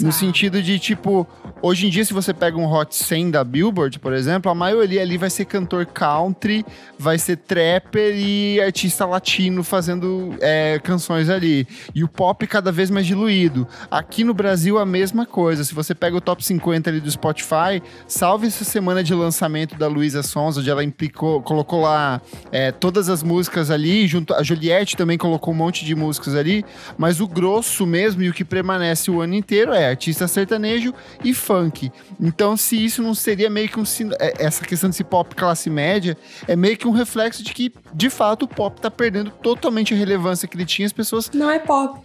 No 0.00 0.10
sentido 0.10 0.62
de, 0.62 0.78
tipo, 0.78 1.26
hoje 1.60 1.86
em 1.86 1.90
dia, 1.90 2.04
se 2.04 2.12
você 2.12 2.32
pega 2.32 2.56
um 2.56 2.70
Hot 2.70 2.94
100 2.94 3.30
da 3.30 3.44
Billboard, 3.44 3.98
por 3.98 4.12
exemplo, 4.12 4.50
a 4.50 4.54
maioria 4.54 5.02
ali 5.02 5.16
vai 5.16 5.30
ser 5.30 5.44
cantor 5.44 5.86
country, 5.86 6.64
vai 6.98 7.18
ser 7.18 7.36
trapper 7.36 8.14
e 8.16 8.60
artista 8.60 9.04
latino 9.04 9.62
fazendo 9.62 10.34
é, 10.40 10.80
canções 10.82 11.28
ali. 11.28 11.66
E 11.94 12.02
o 12.02 12.08
pop 12.08 12.46
cada 12.46 12.72
vez 12.72 12.90
mais 12.90 13.06
diluído. 13.06 13.68
Aqui 13.90 14.24
no 14.24 14.34
Brasil, 14.34 14.78
a 14.78 14.86
mesma 14.86 15.26
coisa. 15.26 15.62
Se 15.62 15.74
você 15.74 15.94
pega 15.94 16.16
o 16.16 16.20
top 16.20 16.44
50 16.44 16.90
ali 16.90 17.00
do 17.00 17.10
Spotify, 17.10 17.82
salve 18.06 18.46
essa 18.46 18.64
semana 18.64 19.04
de 19.04 19.14
lançamento 19.14 19.76
da 19.76 19.86
Luísa 19.86 20.22
Sonza, 20.22 20.60
onde 20.60 20.70
ela 20.70 20.82
implicou, 20.82 21.42
colocou 21.42 21.82
lá 21.82 22.20
é, 22.50 22.70
todas 22.72 23.08
as 23.08 23.22
músicas 23.22 23.70
ali, 23.70 24.06
junto 24.06 24.34
a 24.34 24.42
Juliette 24.42 24.96
também 24.96 25.16
colocou 25.16 25.52
um 25.54 25.56
monte 25.56 25.84
de 25.84 25.94
músicas 25.94 26.34
ali, 26.34 26.64
mas 26.96 27.20
o 27.20 27.26
grosso 27.26 27.86
mesmo 27.86 28.22
e 28.22 28.28
o 28.28 28.32
que 28.32 28.44
permanece 28.44 29.10
o 29.10 29.20
ano 29.20 29.34
inteiro 29.34 29.72
é 29.72 29.88
artista 29.88 30.28
sertanejo 30.28 30.92
e 31.24 31.34
funk. 31.34 31.90
Então, 32.20 32.56
se 32.56 32.82
isso 32.82 33.02
não 33.02 33.14
seria 33.14 33.48
meio 33.48 33.68
que 33.68 33.78
um 33.78 33.84
é, 34.18 34.44
essa 34.44 34.64
questão 34.64 34.90
desse 34.90 35.04
pop 35.04 35.34
classe 35.34 35.70
média, 35.70 36.16
é 36.46 36.56
meio 36.56 36.76
que 36.76 36.86
um 36.86 36.92
reflexo 36.92 37.42
de 37.42 37.52
que, 37.52 37.72
de 37.94 38.10
fato, 38.10 38.44
o 38.44 38.48
pop 38.48 38.80
tá 38.80 38.90
perdendo 38.90 39.30
totalmente 39.30 39.94
a 39.94 39.96
relevância 39.96 40.46
que 40.46 40.56
ele 40.56 40.66
tinha, 40.66 40.86
as 40.86 40.92
pessoas 40.92 41.30
Não 41.32 41.50
é 41.50 41.58
pop. 41.58 42.00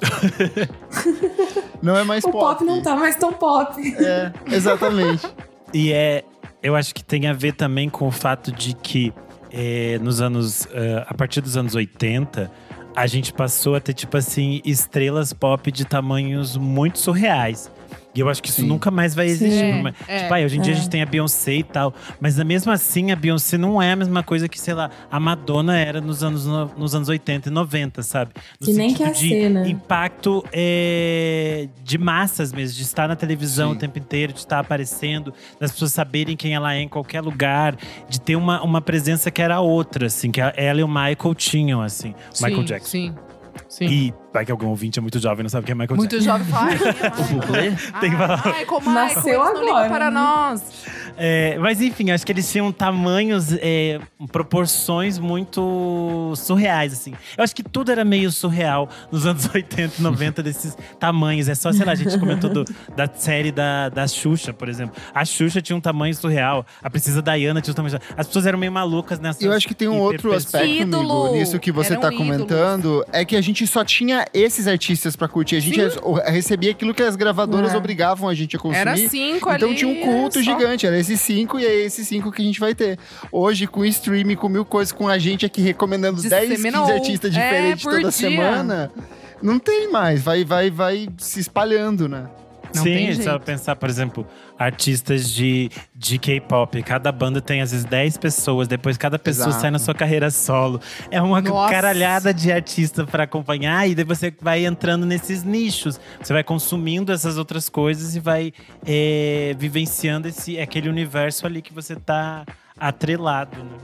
não 1.82 1.96
é 1.96 2.04
mais 2.04 2.24
o 2.24 2.30
pop. 2.30 2.58
pop. 2.58 2.64
não 2.64 2.82
tá 2.82 2.96
mais 2.96 3.16
tão 3.16 3.32
pop. 3.32 3.80
É, 3.98 4.32
exatamente. 4.46 5.26
E 5.72 5.92
é, 5.92 6.24
eu 6.62 6.74
acho 6.74 6.94
que 6.94 7.04
tem 7.04 7.26
a 7.26 7.32
ver 7.32 7.54
também 7.54 7.88
com 7.88 8.06
o 8.06 8.10
fato 8.10 8.50
de 8.52 8.74
que 8.74 9.12
é, 9.52 9.98
nos 9.98 10.20
anos, 10.20 10.66
eh, 10.72 11.04
a 11.06 11.14
partir 11.14 11.40
dos 11.40 11.56
anos 11.56 11.74
80, 11.74 12.50
a 12.94 13.06
gente 13.06 13.32
passou 13.32 13.74
a 13.74 13.80
ter 13.80 13.94
tipo 13.94 14.16
assim 14.16 14.60
estrelas 14.64 15.32
pop 15.32 15.70
de 15.70 15.84
tamanhos 15.84 16.56
muito 16.56 16.98
surreais. 16.98 17.70
E 18.14 18.18
eu 18.20 18.28
acho 18.28 18.42
que 18.42 18.48
isso 18.48 18.62
Sim. 18.62 18.66
nunca 18.66 18.90
mais 18.90 19.14
vai 19.14 19.26
existir. 19.26 19.62
É, 19.64 19.82
Mas, 19.82 19.94
é. 20.08 20.22
tipo, 20.22 20.34
aí, 20.34 20.44
hoje 20.44 20.58
em 20.58 20.60
dia 20.60 20.72
a 20.72 20.76
É. 20.76 20.78
gente 20.80 20.90
tem 20.90 21.00
a 21.00 21.06
Beyoncé 21.06 21.54
e 21.54 21.62
tal. 21.62 21.94
Mas 22.20 22.36
mesmo 22.42 22.72
assim, 22.72 23.12
a 23.12 23.16
Beyoncé 23.16 23.56
não 23.56 23.80
é 23.80 23.92
a 23.92 23.96
mesma 23.96 24.22
coisa 24.22 24.48
que, 24.48 24.58
sei 24.60 24.74
lá, 24.74 24.90
a 25.10 25.20
Madonna 25.20 25.78
era 25.78 26.00
nos 26.00 26.24
anos, 26.24 26.44
no- 26.44 26.72
nos 26.76 26.92
anos 26.94 27.08
80 27.08 27.48
e 27.48 27.52
90, 27.52 28.02
sabe? 28.02 28.32
No 28.60 28.66
Que 28.66 28.72
nem 28.72 28.90
sentido 28.90 29.06
quer 29.06 29.12
de 29.14 29.48
né? 29.48 29.68
impacto 29.68 30.44
é, 30.52 31.68
de 31.84 31.98
massas 31.98 32.52
mesmo, 32.52 32.76
de 32.76 32.82
estar 32.82 33.06
na 33.08 33.14
televisão 33.16 33.70
Sim. 33.70 33.76
o 33.76 33.78
tempo 33.78 33.98
inteiro, 33.98 34.32
de 34.32 34.40
estar 34.40 34.58
aparecendo, 34.58 35.32
das 35.60 35.70
pessoas 35.72 35.92
saberem 35.92 36.36
quem 36.36 36.54
ela 36.54 36.74
é 36.74 36.80
em 36.80 36.88
qualquer 36.88 37.20
lugar, 37.20 37.76
de 38.08 38.20
ter 38.20 38.34
uma, 38.36 38.62
uma 38.62 38.80
presença 38.80 39.30
que 39.30 39.40
era 39.40 39.60
outra, 39.60 40.06
assim, 40.06 40.30
que 40.30 40.40
ela 40.40 40.80
e 40.80 40.82
o 40.82 40.88
Michael 40.88 41.34
tinham, 41.36 41.80
assim. 41.80 42.14
Michael 42.40 42.56
Sim, 42.56 42.64
Jackson. 42.64 42.88
Sim. 42.90 43.14
Sim. 43.68 43.86
E 43.86 44.14
vai 44.32 44.44
que 44.44 44.52
algum 44.52 44.68
ouvinte 44.68 44.98
é 44.98 45.02
muito 45.02 45.18
jovem 45.18 45.40
e 45.40 45.42
não 45.44 45.50
sabe 45.50 45.66
quem 45.66 45.72
é 45.72 45.76
Michael 45.76 45.96
Muito 45.96 46.18
Jackson. 46.18 46.44
jovem 46.44 47.36
bublé? 47.40 47.76
Tem 48.00 48.10
que 48.10 48.16
falar. 48.16 48.36
Michael, 48.46 48.80
Michael, 48.80 48.94
Nasceu 48.94 49.40
eles 49.42 49.54
não 49.54 49.60
ligam 49.60 49.76
agora, 49.76 49.88
para 49.90 50.10
né? 50.10 50.20
nós. 50.20 50.62
É, 51.22 51.58
mas 51.58 51.80
enfim, 51.82 52.10
acho 52.12 52.24
que 52.24 52.32
eles 52.32 52.50
tinham 52.50 52.72
tamanhos, 52.72 53.52
é, 53.60 54.00
proporções 54.32 55.18
muito 55.18 56.32
surreais, 56.36 56.92
assim. 56.92 57.12
Eu 57.36 57.44
acho 57.44 57.54
que 57.54 57.62
tudo 57.62 57.92
era 57.92 58.04
meio 58.04 58.30
surreal 58.32 58.88
nos 59.12 59.26
anos 59.26 59.48
80 59.54 59.94
e 59.98 60.02
90, 60.02 60.42
desses 60.42 60.76
tamanhos. 60.98 61.48
É 61.48 61.54
só, 61.54 61.72
sei 61.72 61.84
lá, 61.84 61.92
a 61.92 61.94
gente 61.94 62.18
comentou 62.18 62.48
do- 62.50 62.64
da 62.96 63.08
série 63.12 63.52
da, 63.52 63.88
da 63.90 64.06
Xuxa, 64.08 64.52
por 64.52 64.68
exemplo. 64.68 64.96
A 65.14 65.24
Xuxa 65.24 65.60
tinha 65.60 65.76
um 65.76 65.80
tamanho 65.80 66.14
surreal, 66.14 66.64
a 66.82 66.88
Princesa 66.88 67.20
Diana 67.20 67.60
tinha 67.60 67.72
um 67.72 67.74
tamanho 67.74 67.90
surreal. 67.92 68.14
As 68.16 68.26
pessoas 68.26 68.46
eram 68.46 68.58
meio 68.58 68.72
malucas 68.72 69.18
nessa. 69.20 69.44
Eu 69.44 69.52
acho 69.52 69.68
que 69.68 69.74
tem 69.74 69.88
um 69.88 69.98
outro 69.98 70.32
aspecto, 70.32 70.66
Ídolo. 70.66 71.22
amigo, 71.26 71.36
nisso 71.36 71.58
que 71.58 71.70
você 71.70 71.92
Eram 71.92 72.02
tá 72.02 72.12
comentando, 72.12 73.04
é 73.12 73.24
que 73.24 73.36
a 73.36 73.40
gente 73.40 73.66
só 73.66 73.84
tinha 73.84 74.19
esses 74.34 74.66
artistas 74.66 75.16
pra 75.16 75.28
curtir. 75.28 75.56
A 75.56 75.60
gente 75.60 75.78
recebia 76.26 76.70
aquilo 76.70 76.92
que 76.94 77.02
as 77.02 77.16
gravadoras 77.16 77.72
É. 77.74 77.76
obrigavam 77.76 78.28
a 78.28 78.34
gente 78.34 78.56
a 78.56 78.58
consumir. 78.58 78.80
Era 78.80 78.96
cinco 78.96 79.50
Então 79.52 79.68
ali. 79.68 79.76
tinha 79.76 79.88
um 79.90 80.00
culto 80.00 80.34
só. 80.38 80.42
gigante, 80.42 80.86
era 80.86 80.98
esses 80.98 81.20
cinco 81.20 81.58
e 81.58 81.64
é 81.66 81.74
esses 81.84 82.06
cinco 82.08 82.30
que 82.32 82.40
a 82.42 82.44
gente 82.44 82.60
vai 82.60 82.74
ter. 82.74 82.98
Hoje, 83.32 83.66
com 83.66 83.84
streaming, 83.84 84.36
com 84.36 84.48
mil 84.48 84.64
coisas, 84.64 84.92
com 84.92 85.08
a 85.08 85.18
gente 85.18 85.44
aqui 85.46 85.60
recomendando 85.60 86.20
10, 86.20 86.32
15 86.42 86.46
Disseminou. 86.56 86.84
artistas 86.92 87.34
É, 87.34 87.40
diferentes 87.42 87.82
por 87.84 87.90
toda 87.90 88.02
dia. 88.02 88.12
semana, 88.12 88.90
não 89.42 89.58
tem 89.58 89.90
mais. 89.90 90.22
Vai, 90.22 90.44
vai, 90.44 90.70
vai 90.70 91.08
se 91.18 91.40
espalhando, 91.40 92.08
né? 92.08 92.26
Não 92.74 92.82
Sim, 92.82 92.94
tem 92.94 93.14
só 93.14 93.22
jeito. 93.22 93.40
pensar, 93.40 93.76
por 93.76 93.88
exemplo, 93.88 94.26
artistas 94.58 95.28
de, 95.28 95.70
de 95.94 96.18
K-pop. 96.18 96.82
Cada 96.82 97.10
banda 97.10 97.40
tem, 97.40 97.60
às 97.60 97.72
vezes, 97.72 97.84
10 97.84 98.16
pessoas. 98.18 98.68
Depois, 98.68 98.96
cada 98.96 99.18
pessoa 99.18 99.48
Exato. 99.48 99.60
sai 99.60 99.70
na 99.70 99.78
sua 99.78 99.94
carreira 99.94 100.30
solo. 100.30 100.80
É 101.10 101.20
uma 101.20 101.40
Nossa. 101.40 101.72
caralhada 101.72 102.32
de 102.32 102.52
artista 102.52 103.04
pra 103.04 103.24
acompanhar. 103.24 103.88
E 103.88 103.94
daí 103.94 104.04
você 104.04 104.32
vai 104.40 104.64
entrando 104.64 105.04
nesses 105.04 105.42
nichos. 105.42 106.00
Você 106.22 106.32
vai 106.32 106.44
consumindo 106.44 107.12
essas 107.12 107.36
outras 107.38 107.68
coisas 107.68 108.14
e 108.14 108.20
vai 108.20 108.52
é, 108.86 109.54
vivenciando 109.58 110.28
esse, 110.28 110.58
aquele 110.58 110.88
universo 110.88 111.46
ali 111.46 111.62
que 111.62 111.72
você 111.72 111.96
tá 111.96 112.44
atrelado, 112.80 113.62
né? 113.62 113.76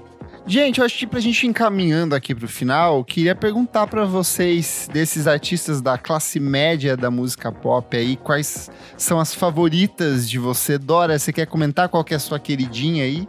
Gente, 0.48 0.78
eu 0.78 0.86
acho 0.86 0.96
que 0.96 1.06
pra 1.08 1.18
gente 1.18 1.42
ir 1.42 1.48
encaminhando 1.48 2.14
aqui 2.14 2.32
pro 2.32 2.46
final, 2.46 3.04
queria 3.04 3.34
perguntar 3.34 3.88
pra 3.88 4.04
vocês, 4.04 4.88
desses 4.92 5.26
artistas 5.26 5.80
da 5.80 5.98
classe 5.98 6.38
média 6.38 6.96
da 6.96 7.10
música 7.10 7.50
pop 7.50 7.96
aí, 7.96 8.16
quais 8.16 8.70
são 8.96 9.18
as 9.18 9.34
favoritas 9.34 10.30
de 10.30 10.38
você? 10.38 10.78
Dora, 10.78 11.18
você 11.18 11.32
quer 11.32 11.46
comentar 11.46 11.88
qual 11.88 12.04
que 12.04 12.14
é 12.14 12.16
a 12.16 12.20
sua 12.20 12.38
queridinha 12.38 13.02
aí? 13.02 13.28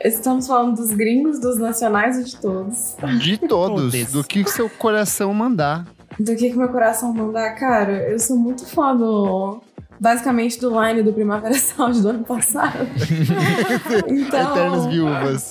Estamos 0.00 0.46
falando 0.46 0.76
dos 0.76 0.88
gringos, 0.94 1.38
dos 1.38 1.58
nacionais 1.58 2.16
ou 2.16 2.24
de 2.24 2.36
todos? 2.36 2.96
De 3.20 3.36
todos, 3.46 3.92
Todos. 3.92 4.12
do 4.12 4.24
que 4.24 4.40
o 4.40 4.48
seu 4.48 4.68
coração 4.70 5.34
mandar. 5.34 5.86
Do 6.18 6.34
que, 6.34 6.48
que 6.50 6.56
meu 6.56 6.68
coração 6.68 7.12
mandar? 7.12 7.54
Cara, 7.56 8.08
eu 8.10 8.18
sou 8.18 8.36
muito 8.38 8.64
fã 8.66 8.96
do. 8.96 9.60
Basicamente 10.00 10.60
do 10.60 10.70
line 10.82 11.02
do 11.02 11.12
Primavera 11.12 11.54
Sound 11.54 12.00
do 12.02 12.08
ano 12.08 12.24
passado. 12.24 12.78
então, 14.08 14.50
Eternas 14.52 14.86
Viúvas. 14.86 15.50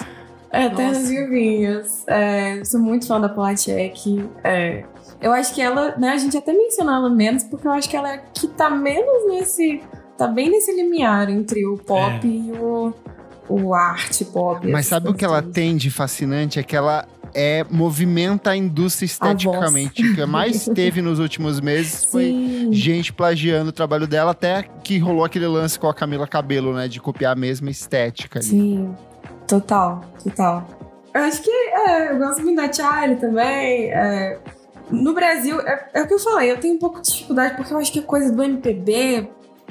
É, 0.51 0.65
Eternas. 0.65 1.09
Viuvinhas. 1.09 2.03
É, 2.07 2.63
sou 2.63 2.79
muito 2.79 3.07
fã 3.07 3.19
da 3.19 3.27
Polacek. 3.27 4.29
É, 4.43 4.83
eu 5.19 5.31
acho 5.31 5.53
que 5.53 5.61
ela, 5.61 5.95
né, 5.97 6.09
a 6.09 6.17
gente 6.17 6.37
até 6.37 6.53
menciona 6.53 6.95
ela 6.95 7.09
menos, 7.09 7.43
porque 7.43 7.67
eu 7.67 7.71
acho 7.71 7.89
que 7.89 7.97
ela 7.97 8.11
é 8.11 8.15
a 8.15 8.17
que 8.19 8.47
tá 8.47 8.69
menos 8.69 9.27
nesse. 9.27 9.81
Tá 10.15 10.27
bem 10.27 10.51
nesse 10.51 10.71
limiar 10.75 11.27
entre 11.29 11.65
o 11.65 11.75
pop 11.75 12.19
É. 12.23 12.27
e 12.27 12.51
o, 12.51 12.93
o 13.49 13.73
arte 13.73 14.23
pop. 14.25 14.67
Mas 14.67 14.85
sabe 14.85 15.09
o 15.09 15.13
que 15.13 15.25
ela 15.25 15.41
tem 15.41 15.75
de 15.75 15.89
fascinante? 15.89 16.59
É 16.59 16.63
que 16.63 16.75
ela 16.75 17.07
é 17.34 17.65
movimenta 17.69 18.51
a 18.51 18.57
indústria 18.57 19.05
esteticamente. 19.05 20.01
O 20.01 20.15
que 20.15 20.25
mais 20.25 20.65
teve 20.73 21.01
nos 21.01 21.19
últimos 21.19 21.59
meses 21.59 22.05
foi 22.05 22.25
Sim. 22.25 22.73
gente 22.73 23.13
plagiando 23.13 23.69
o 23.69 23.73
trabalho 23.73 24.07
dela, 24.07 24.31
até 24.31 24.63
que 24.84 24.97
rolou 24.97 25.25
aquele 25.25 25.47
lance 25.47 25.77
com 25.79 25.88
a 25.88 25.93
Camila 25.93 26.27
Cabelo, 26.27 26.73
né? 26.73 26.88
De 26.88 26.99
copiar 26.99 27.34
a 27.34 27.36
mesma 27.36 27.69
estética 27.69 28.39
ali. 28.39 28.47
Sim, 28.47 28.95
total, 29.47 30.01
total. 30.23 30.67
Eu 31.13 31.21
acho 31.21 31.41
que 31.41 31.51
é, 31.51 32.11
eu 32.11 32.17
gosto 32.17 32.41
muito 32.41 32.57
da 32.57 32.71
Charlie 32.71 33.17
também. 33.17 33.91
é, 33.91 34.39
no 34.89 35.13
Brasil, 35.13 35.59
é, 35.61 35.89
é 35.93 36.01
o 36.03 36.07
que 36.07 36.13
eu 36.13 36.19
falei, 36.19 36.51
eu 36.51 36.59
tenho 36.59 36.75
um 36.75 36.79
pouco 36.79 37.01
de 37.01 37.09
dificuldade 37.09 37.55
porque 37.55 37.73
eu 37.73 37.77
acho 37.77 37.91
que 37.91 37.99
a 37.99 38.03
coisa 38.03 38.31
do 38.31 38.43
MPB 38.43 39.29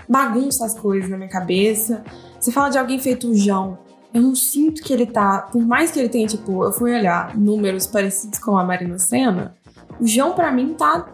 bagunça 0.09 0.65
as 0.65 0.79
coisas 0.79 1.09
na 1.11 1.17
minha 1.17 1.29
cabeça. 1.29 2.03
Você 2.39 2.51
fala 2.51 2.71
de 2.71 2.79
alguém 2.79 2.99
feito 2.99 3.29
o 3.29 3.35
João. 3.35 3.79
Eu 4.15 4.23
não 4.23 4.35
sinto 4.35 4.83
que 4.83 4.93
ele 4.93 5.07
tá. 5.07 5.43
Por 5.53 5.63
mais 5.65 5.91
que 5.91 5.99
ele 5.99 6.09
tenha, 6.09 6.27
tipo, 6.27 6.65
eu 6.65 6.73
fui 6.73 6.95
olhar 6.95 7.37
números 7.37 7.87
parecidos 7.87 8.39
com 8.39 8.57
a 8.59 8.65
Marina 8.65 8.99
Senna, 8.99 9.55
o 10.01 10.07
João, 10.07 10.33
pra 10.35 10.51
mim, 10.53 10.75
tá. 10.75 11.07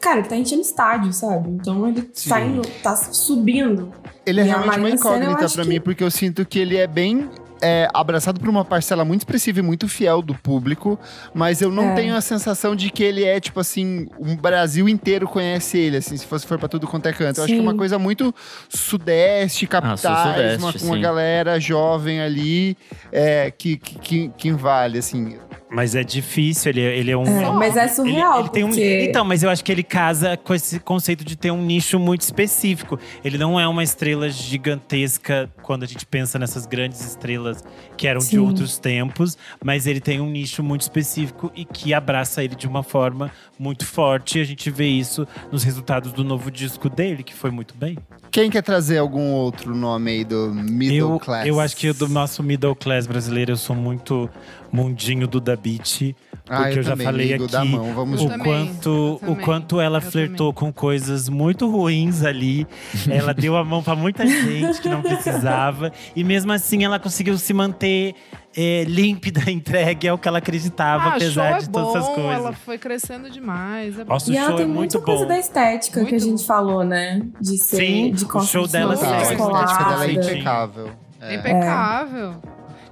Cara, 0.00 0.20
ele 0.20 0.28
tá 0.28 0.36
enchendo 0.36 0.60
estádio, 0.62 1.12
sabe? 1.12 1.48
Então 1.50 1.88
ele 1.88 2.02
tá, 2.02 2.10
Sim. 2.38 2.46
indo, 2.46 2.62
tá 2.82 2.94
subindo. 2.94 3.90
Ele 4.26 4.40
é 4.40 4.44
E 4.44 4.46
realmente 4.46 4.78
uma 4.78 4.90
incógnita 4.90 5.46
que- 5.48 5.68
mim, 5.68 5.80
porque 5.80 6.04
eu 6.04 6.10
sinto 6.10 6.44
que 6.44 6.58
ele 6.58 6.76
é 6.76 6.86
bem 6.86 7.28
é, 7.66 7.88
abraçado 7.94 8.38
por 8.38 8.48
uma 8.48 8.62
parcela 8.64 9.04
muito 9.06 9.22
expressiva 9.22 9.60
e 9.60 9.62
muito 9.62 9.88
fiel 9.88 10.20
do 10.20 10.34
público, 10.34 10.98
mas 11.32 11.62
eu 11.62 11.70
não 11.72 11.92
É. 11.92 11.94
tenho 11.94 12.14
a 12.14 12.20
sensação 12.20 12.76
de 12.76 12.90
que 12.90 13.02
ele 13.02 13.24
é, 13.24 13.40
tipo 13.40 13.58
assim, 13.58 14.06
um 14.20 14.36
Brasil 14.36 14.86
inteiro 14.86 15.26
conhece 15.26 15.78
ele, 15.78 15.96
assim, 15.96 16.14
se 16.16 16.26
fosse 16.26 16.46
for 16.46 16.58
pra 16.58 16.68
tudo 16.68 16.86
quanto 16.86 17.06
é 17.06 17.12
canto. 17.12 17.38
Eu 17.38 17.44
acho 17.44 17.52
que 17.54 17.58
é 17.58 17.62
uma 17.62 17.70
Sim. 17.72 17.78
coisa 17.78 17.98
muito 17.98 18.34
sudeste, 18.68 19.66
capitais, 19.66 20.00
sul-sudeste, 20.00 20.58
uma, 20.58 20.90
uma 20.90 20.96
sim. 20.96 21.00
galera 21.00 21.58
jovem 21.58 22.20
ali 22.20 22.76
é, 23.10 23.50
que, 23.50 23.76
que, 23.78 23.98
que, 23.98 24.28
que 24.36 24.52
vale, 24.52 24.98
assim. 24.98 25.38
Mas 25.74 25.96
é 25.96 26.04
difícil, 26.04 26.70
ele, 26.70 26.80
ele 26.80 27.10
é 27.10 27.16
um. 27.16 27.24
É, 27.24 27.50
mas 27.50 27.76
é 27.76 27.80
Ele, 27.80 27.88
surreal, 27.88 28.38
ele 28.38 28.48
tem 28.48 28.62
um, 28.62 28.68
porque... 28.68 29.06
então, 29.08 29.24
mas 29.24 29.42
eu 29.42 29.50
acho 29.50 29.64
que 29.64 29.72
ele 29.72 29.82
casa 29.82 30.36
com 30.36 30.54
esse 30.54 30.78
conceito 30.78 31.24
de 31.24 31.36
ter 31.36 31.50
um 31.50 31.60
nicho 31.60 31.98
muito 31.98 32.20
específico. 32.20 32.96
Ele 33.24 33.36
não 33.36 33.58
é 33.58 33.66
uma 33.66 33.82
estrela 33.82 34.30
gigantesca 34.30 35.50
quando 35.62 35.82
a 35.82 35.86
gente 35.86 36.06
pensa 36.06 36.38
nessas 36.38 36.64
grandes 36.64 37.04
estrelas 37.04 37.64
que 37.96 38.06
eram 38.06 38.20
de 38.20 38.26
Sim. 38.26 38.38
outros 38.38 38.78
tempos, 38.78 39.36
mas 39.64 39.88
ele 39.88 40.00
tem 40.00 40.20
um 40.20 40.30
nicho 40.30 40.62
muito 40.62 40.82
específico 40.82 41.50
e 41.56 41.64
que 41.64 41.92
abraça 41.92 42.44
ele 42.44 42.54
de 42.54 42.68
uma 42.68 42.84
forma 42.84 43.32
muito 43.58 43.84
forte. 43.84 44.38
E 44.38 44.42
a 44.42 44.44
gente 44.44 44.70
vê 44.70 44.86
isso 44.86 45.26
nos 45.50 45.64
resultados 45.64 46.12
do 46.12 46.22
novo 46.22 46.52
disco 46.52 46.88
dele, 46.88 47.24
que 47.24 47.34
foi 47.34 47.50
muito 47.50 47.74
bem. 47.74 47.98
Quem 48.34 48.50
quer 48.50 48.62
trazer 48.62 48.98
algum 48.98 49.30
outro 49.30 49.76
nome 49.76 50.10
aí 50.10 50.24
do 50.24 50.52
middle 50.52 51.12
Eu, 51.12 51.20
class? 51.20 51.46
eu 51.46 51.60
acho 51.60 51.76
que 51.76 51.92
do 51.92 52.08
nosso 52.08 52.42
middle 52.42 52.74
class 52.74 53.06
brasileiro, 53.06 53.52
eu 53.52 53.56
sou 53.56 53.76
muito 53.76 54.28
mundinho 54.72 55.28
do 55.28 55.40
Da 55.40 55.54
Beat. 55.54 56.16
Ah, 56.48 56.62
porque 56.64 56.80
eu 56.80 56.82
já 56.82 56.90
também, 56.90 57.04
falei 57.06 57.32
aqui 57.32 57.56
mão. 57.64 57.94
Vamos 57.94 58.20
Eu 58.20 58.26
o 58.26 58.30
também, 58.30 58.44
quanto, 58.44 58.88
eu 58.88 59.14
o 59.14 59.18
também, 59.20 59.36
quanto 59.36 59.80
ela 59.80 59.98
eu 59.98 60.02
flertou 60.02 60.52
com 60.52 60.72
coisas 60.72 61.28
muito 61.28 61.70
ruins 61.70 62.24
ali. 62.24 62.66
ela 63.08 63.32
deu 63.32 63.56
a 63.56 63.64
mão 63.64 63.84
pra 63.84 63.94
muita 63.94 64.26
gente 64.26 64.80
que 64.82 64.88
não 64.88 65.00
precisava. 65.00 65.92
E 66.16 66.24
mesmo 66.24 66.50
assim 66.50 66.82
ela 66.82 66.98
conseguiu 66.98 67.38
se 67.38 67.54
manter 67.54 68.16
é, 68.56 68.84
límpida, 68.84 69.40
entregue 69.50 70.08
ao 70.08 70.16
que 70.18 70.26
ela 70.28 70.38
acreditava, 70.38 71.04
Ah, 71.04 71.14
apesar 71.16 71.50
show 71.52 71.58
de 71.60 71.64
é 71.64 71.72
todas 71.72 71.92
bom, 71.92 71.98
essas 71.98 72.14
coisas. 72.14 72.32
Ela 72.34 72.52
foi 72.52 72.78
crescendo 72.78 73.30
demais. 73.30 73.98
É 73.98 74.04
bom. 74.04 74.12
Nossa, 74.12 74.30
o 74.30 74.34
E 74.34 74.36
ela 74.36 74.48
show 74.48 74.56
tem 74.56 74.64
é 74.64 74.68
muito 74.68 74.78
muita 74.78 75.00
coisa 75.00 75.22
bom. 75.22 75.28
da 75.28 75.38
estética 75.38 76.00
que 76.00 76.06
a 76.06 76.10
Muito 76.10 76.24
gente 76.24 76.40
bom. 76.40 76.46
falou, 76.46 76.84
né? 76.84 77.20
De 77.40 77.58
ser 77.58 77.76
Sim, 77.76 78.12
de 78.12 78.24
o 78.24 78.40
show 78.42 78.66
dela 78.68 78.96
Total, 78.96 79.14
a 79.14 79.22
estética 79.22 79.84
dela 79.84 80.04
é 80.06 80.12
impecável. 80.12 80.90
É. 81.20 81.34
É 81.34 81.38
impecável. 81.38 82.34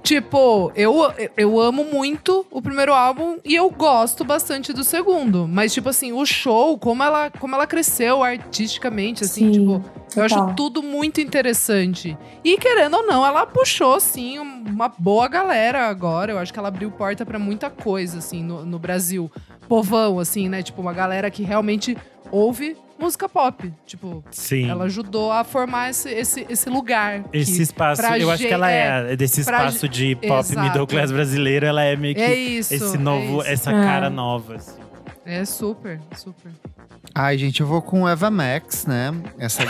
Tipo, 0.03 0.69
eu, 0.75 0.95
eu 1.37 1.61
amo 1.61 1.85
muito 1.85 2.45
o 2.51 2.61
primeiro 2.61 2.93
álbum 2.93 3.37
e 3.43 3.55
eu 3.55 3.69
gosto 3.69 4.25
bastante 4.25 4.73
do 4.73 4.83
segundo. 4.83 5.47
Mas, 5.47 5.73
tipo 5.73 5.87
assim, 5.87 6.11
o 6.11 6.25
show, 6.25 6.77
como 6.77 7.01
ela, 7.01 7.31
como 7.31 7.55
ela 7.55 7.65
cresceu 7.65 8.21
artisticamente, 8.21 9.23
assim, 9.23 9.45
Sim, 9.45 9.51
tipo, 9.53 9.71
eu 10.15 10.23
total. 10.23 10.25
acho 10.25 10.55
tudo 10.55 10.83
muito 10.83 11.21
interessante. 11.21 12.17
E 12.43 12.57
querendo 12.57 12.97
ou 12.97 13.07
não, 13.07 13.25
ela 13.25 13.45
puxou, 13.45 13.97
sim, 13.97 14.39
uma 14.39 14.89
boa 14.89 15.29
galera 15.29 15.87
agora. 15.87 16.33
Eu 16.33 16.37
acho 16.37 16.51
que 16.51 16.59
ela 16.59 16.67
abriu 16.67 16.91
porta 16.91 17.25
pra 17.25 17.39
muita 17.39 17.69
coisa, 17.69 18.17
assim, 18.17 18.43
no, 18.43 18.65
no 18.65 18.77
Brasil. 18.77 19.31
Povão, 19.69 20.19
assim, 20.19 20.49
né? 20.49 20.61
Tipo, 20.61 20.81
uma 20.81 20.91
galera 20.91 21.31
que 21.31 21.43
realmente 21.43 21.97
ouve 22.33 22.75
música 22.99 23.27
pop. 23.29 23.71
Tipo, 23.85 24.23
Sim. 24.31 24.69
ela 24.69 24.85
ajudou 24.85 25.31
a 25.31 25.43
formar 25.43 25.89
esse, 25.89 26.09
esse, 26.09 26.45
esse 26.49 26.69
lugar. 26.69 27.23
Esse 27.33 27.57
que- 27.57 27.61
espaço, 27.61 28.01
eu 28.01 28.31
acho 28.31 28.45
que 28.47 28.53
ela 28.53 28.69
é, 28.71 29.15
desse 29.15 29.43
pra 29.43 29.57
espaço 29.67 29.87
de 29.89 30.15
pop 30.15 30.39
Exato. 30.39 30.61
middle 30.61 30.87
class 30.87 31.11
brasileiro, 31.11 31.65
ela 31.65 31.83
é 31.83 31.95
meio 31.95 32.15
que 32.15 32.21
É 32.21 32.33
isso. 32.35 32.73
esse 32.73 32.95
é 32.95 32.99
novo, 32.99 33.41
isso. 33.41 33.49
essa 33.49 33.71
É. 33.71 33.73
cara 33.83 34.09
nova. 34.09 34.55
assim. 34.55 34.82
É 35.25 35.45
super, 35.45 35.99
super. 36.17 36.51
Ai, 37.15 37.37
gente, 37.37 37.61
eu 37.61 37.67
vou 37.67 37.81
com 37.81 38.07
Eva 38.07 38.29
Max, 38.31 38.85
né? 38.85 39.13
Essa 39.37 39.61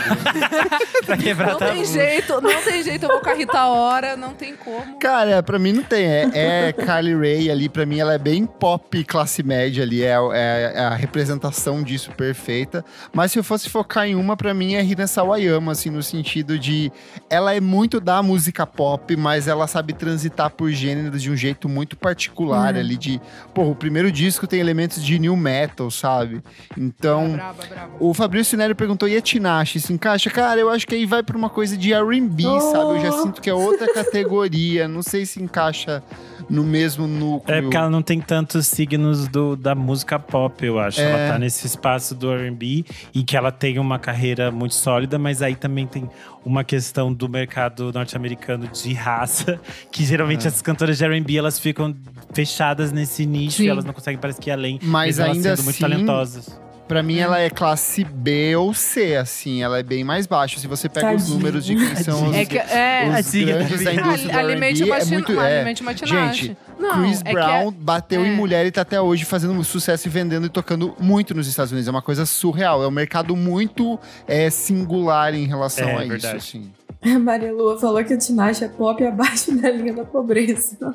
pra 1.04 1.16
quebrar 1.16 1.52
Não 1.52 1.58
tem 1.58 1.68
tabu. 1.68 1.84
jeito, 1.84 2.40
não 2.40 2.62
tem 2.62 2.82
jeito. 2.82 3.02
Eu 3.04 3.08
vou 3.08 3.20
com 3.20 3.28
a 3.30 3.34
Rita 3.34 3.66
Ora, 3.66 4.16
não 4.16 4.32
tem 4.32 4.56
como. 4.56 4.98
Cara, 4.98 5.42
pra 5.42 5.58
mim 5.58 5.72
não 5.72 5.82
tem. 5.82 6.06
É, 6.06 6.30
é 6.68 6.72
Carly 6.72 7.14
Rae 7.14 7.50
ali, 7.50 7.68
pra 7.68 7.84
mim 7.84 7.98
ela 7.98 8.14
é 8.14 8.18
bem 8.18 8.46
pop 8.46 9.04
classe 9.04 9.42
média 9.42 9.82
ali. 9.82 10.02
É, 10.02 10.14
é- 10.32 10.72
é 10.76 10.80
a 10.80 10.94
representação 10.94 11.82
disso 11.82 12.10
perfeita. 12.12 12.84
Mas 13.12 13.32
se 13.32 13.38
eu 13.38 13.44
fosse 13.44 13.68
focar 13.68 14.06
em 14.06 14.14
uma, 14.14 14.36
pra 14.36 14.54
mim 14.54 14.74
é 14.74 14.80
Rina 14.82 15.06
Sawayama, 15.06 15.72
assim, 15.72 15.90
no 15.90 16.02
sentido 16.02 16.58
de. 16.58 16.90
Ela 17.28 17.54
é 17.54 17.60
muito 17.60 18.00
da 18.00 18.22
música 18.22 18.66
pop, 18.66 19.14
mas 19.16 19.48
ela 19.48 19.66
sabe 19.66 19.92
transitar 19.92 20.50
por 20.50 20.70
gêneros 20.70 21.20
de 21.22 21.30
um 21.30 21.36
jeito 21.36 21.68
muito 21.68 21.96
particular 21.96 22.72
Uhum. 22.74 22.80
ali. 22.80 22.96
De. 22.96 23.20
Pô, 23.52 23.64
o 23.70 23.74
primeiro 23.74 24.10
disco 24.10 24.46
tem 24.46 24.60
elementos 24.60 25.02
de 25.04 25.18
new 25.18 25.36
metal, 25.44 25.90
sabe? 25.90 26.42
Então. 26.76 27.32
Braba, 27.32 27.62
braba. 27.68 27.92
O 28.00 28.14
Fabrício 28.14 28.56
Neri 28.58 28.74
perguntou, 28.74 29.06
e 29.08 29.16
a 29.16 29.20
Tinashe, 29.20 29.78
se 29.80 29.92
encaixa? 29.92 30.30
Cara, 30.30 30.58
eu 30.58 30.70
acho 30.70 30.86
que 30.86 30.94
aí 30.94 31.04
vai 31.06 31.22
pra 31.22 31.36
uma 31.36 31.50
coisa 31.50 31.76
de 31.76 31.92
R&B, 31.92 32.44
Oh. 32.46 32.60
sabe? 32.72 32.90
Eu 32.96 33.00
já 33.02 33.12
sinto 33.22 33.40
que 33.40 33.50
é 33.50 33.54
outra 33.54 33.86
categoria. 33.94 34.88
Não 34.88 35.02
sei 35.02 35.26
se 35.26 35.42
encaixa 35.42 36.02
no 36.48 36.62
mesmo 36.64 37.06
núcleo. 37.06 37.56
É 37.56 37.60
porque 37.62 37.76
ela 37.76 37.90
não 37.90 38.02
tem 38.02 38.20
tantos 38.20 38.66
signos 38.66 39.28
do, 39.28 39.56
da 39.56 39.74
música 39.74 40.18
pop, 40.18 40.64
eu 40.64 40.78
acho. 40.78 41.00
É. 41.00 41.04
Ela 41.10 41.32
tá 41.32 41.38
nesse 41.38 41.66
espaço 41.66 42.14
do 42.14 42.32
R&B 42.32 42.84
e 43.14 43.22
que 43.22 43.36
ela 43.36 43.50
tem 43.52 43.78
uma 43.78 43.98
carreira 43.98 44.50
muito 44.50 44.74
sólida, 44.74 45.18
mas 45.18 45.42
aí 45.42 45.54
também 45.56 45.86
tem 45.86 46.08
uma 46.44 46.62
questão 46.64 47.12
do 47.12 47.28
mercado 47.28 47.90
norte-americano 47.92 48.68
de 48.68 48.92
raça, 48.92 49.60
que 49.90 50.04
geralmente 50.04 50.44
É. 50.44 50.48
essas 50.48 50.62
cantoras 50.62 50.98
de 50.98 51.04
R&B, 51.04 51.36
elas 51.36 51.58
ficam 51.58 51.94
fechadas 52.32 52.92
nesse 52.92 53.24
nicho 53.24 53.58
Sim. 53.58 53.64
e 53.64 53.68
elas 53.68 53.84
não 53.84 53.92
conseguem, 53.92 54.18
parece 54.20 54.40
que 54.40 54.50
ir 54.50 54.52
além. 54.52 54.78
Mas 54.82 55.18
ainda 55.18 55.56
sendo 55.56 55.64
muito 55.64 55.70
assim, 55.70 55.80
talentosas. 55.80 56.63
Pra 56.86 57.02
mim, 57.02 57.18
ela 57.18 57.40
é 57.40 57.48
classe 57.48 58.04
B 58.04 58.54
ou 58.56 58.74
C, 58.74 59.16
assim. 59.16 59.62
Ela 59.62 59.78
é 59.78 59.82
bem 59.82 60.04
mais 60.04 60.26
baixa. 60.26 60.60
Se 60.60 60.66
você 60.66 60.88
pega 60.88 61.14
os 61.14 61.22
Tadinha. 61.22 61.36
números 61.36 61.64
de 61.64 61.76
quem 61.76 61.96
são 61.96 62.28
os, 62.28 62.36
É 62.36 62.44
que, 62.44 62.58
é, 62.58 63.06
os 63.08 63.14
Tadinha, 63.26 63.56
grandes 63.56 63.84
da 63.84 63.94
indústria 63.94 64.32
do 64.32 64.38
alimente 64.38 64.82
R&B, 64.82 64.96
é 65.00 65.04
muito... 65.06 65.40
É, 65.40 65.56
alimente 65.56 65.82
uma 65.82 65.94
tinashe. 65.94 66.42
gente, 66.48 66.56
Não, 66.84 67.02
Chris 67.02 67.20
é 67.20 67.24
que 67.24 67.32
Brown 67.32 67.70
bateu 67.72 68.22
é. 68.22 68.28
em 68.28 68.36
mulher 68.36 68.66
e 68.66 68.70
tá 68.70 68.82
até 68.82 69.00
hoje 69.00 69.24
fazendo 69.24 69.62
sucesso 69.64 70.06
e 70.06 70.10
vendendo 70.10 70.46
e 70.46 70.48
tocando 70.48 70.94
muito 71.00 71.34
nos 71.34 71.48
Estados 71.48 71.72
Unidos. 71.72 71.88
É 71.88 71.90
uma 71.90 72.02
coisa 72.02 72.24
surreal. 72.26 72.82
É 72.82 72.86
um 72.88 72.92
mercado 72.92 73.34
muito 73.34 73.98
é, 74.26 74.50
singular 74.50 75.34
em 75.34 75.46
relação 75.46 75.88
É, 75.88 75.94
a 75.94 75.98
verdade. 75.98 76.36
isso, 76.38 76.46
assim. 76.56 76.70
A 77.04 77.18
Maria 77.18 77.52
Lua 77.52 77.78
falou 77.78 78.02
que 78.02 78.14
o 78.14 78.18
Tinashe 78.18 78.64
é 78.64 78.68
pop 78.68 79.04
abaixo 79.04 79.54
da 79.60 79.70
linha 79.70 79.92
da 79.92 80.04
pobreza. 80.04 80.94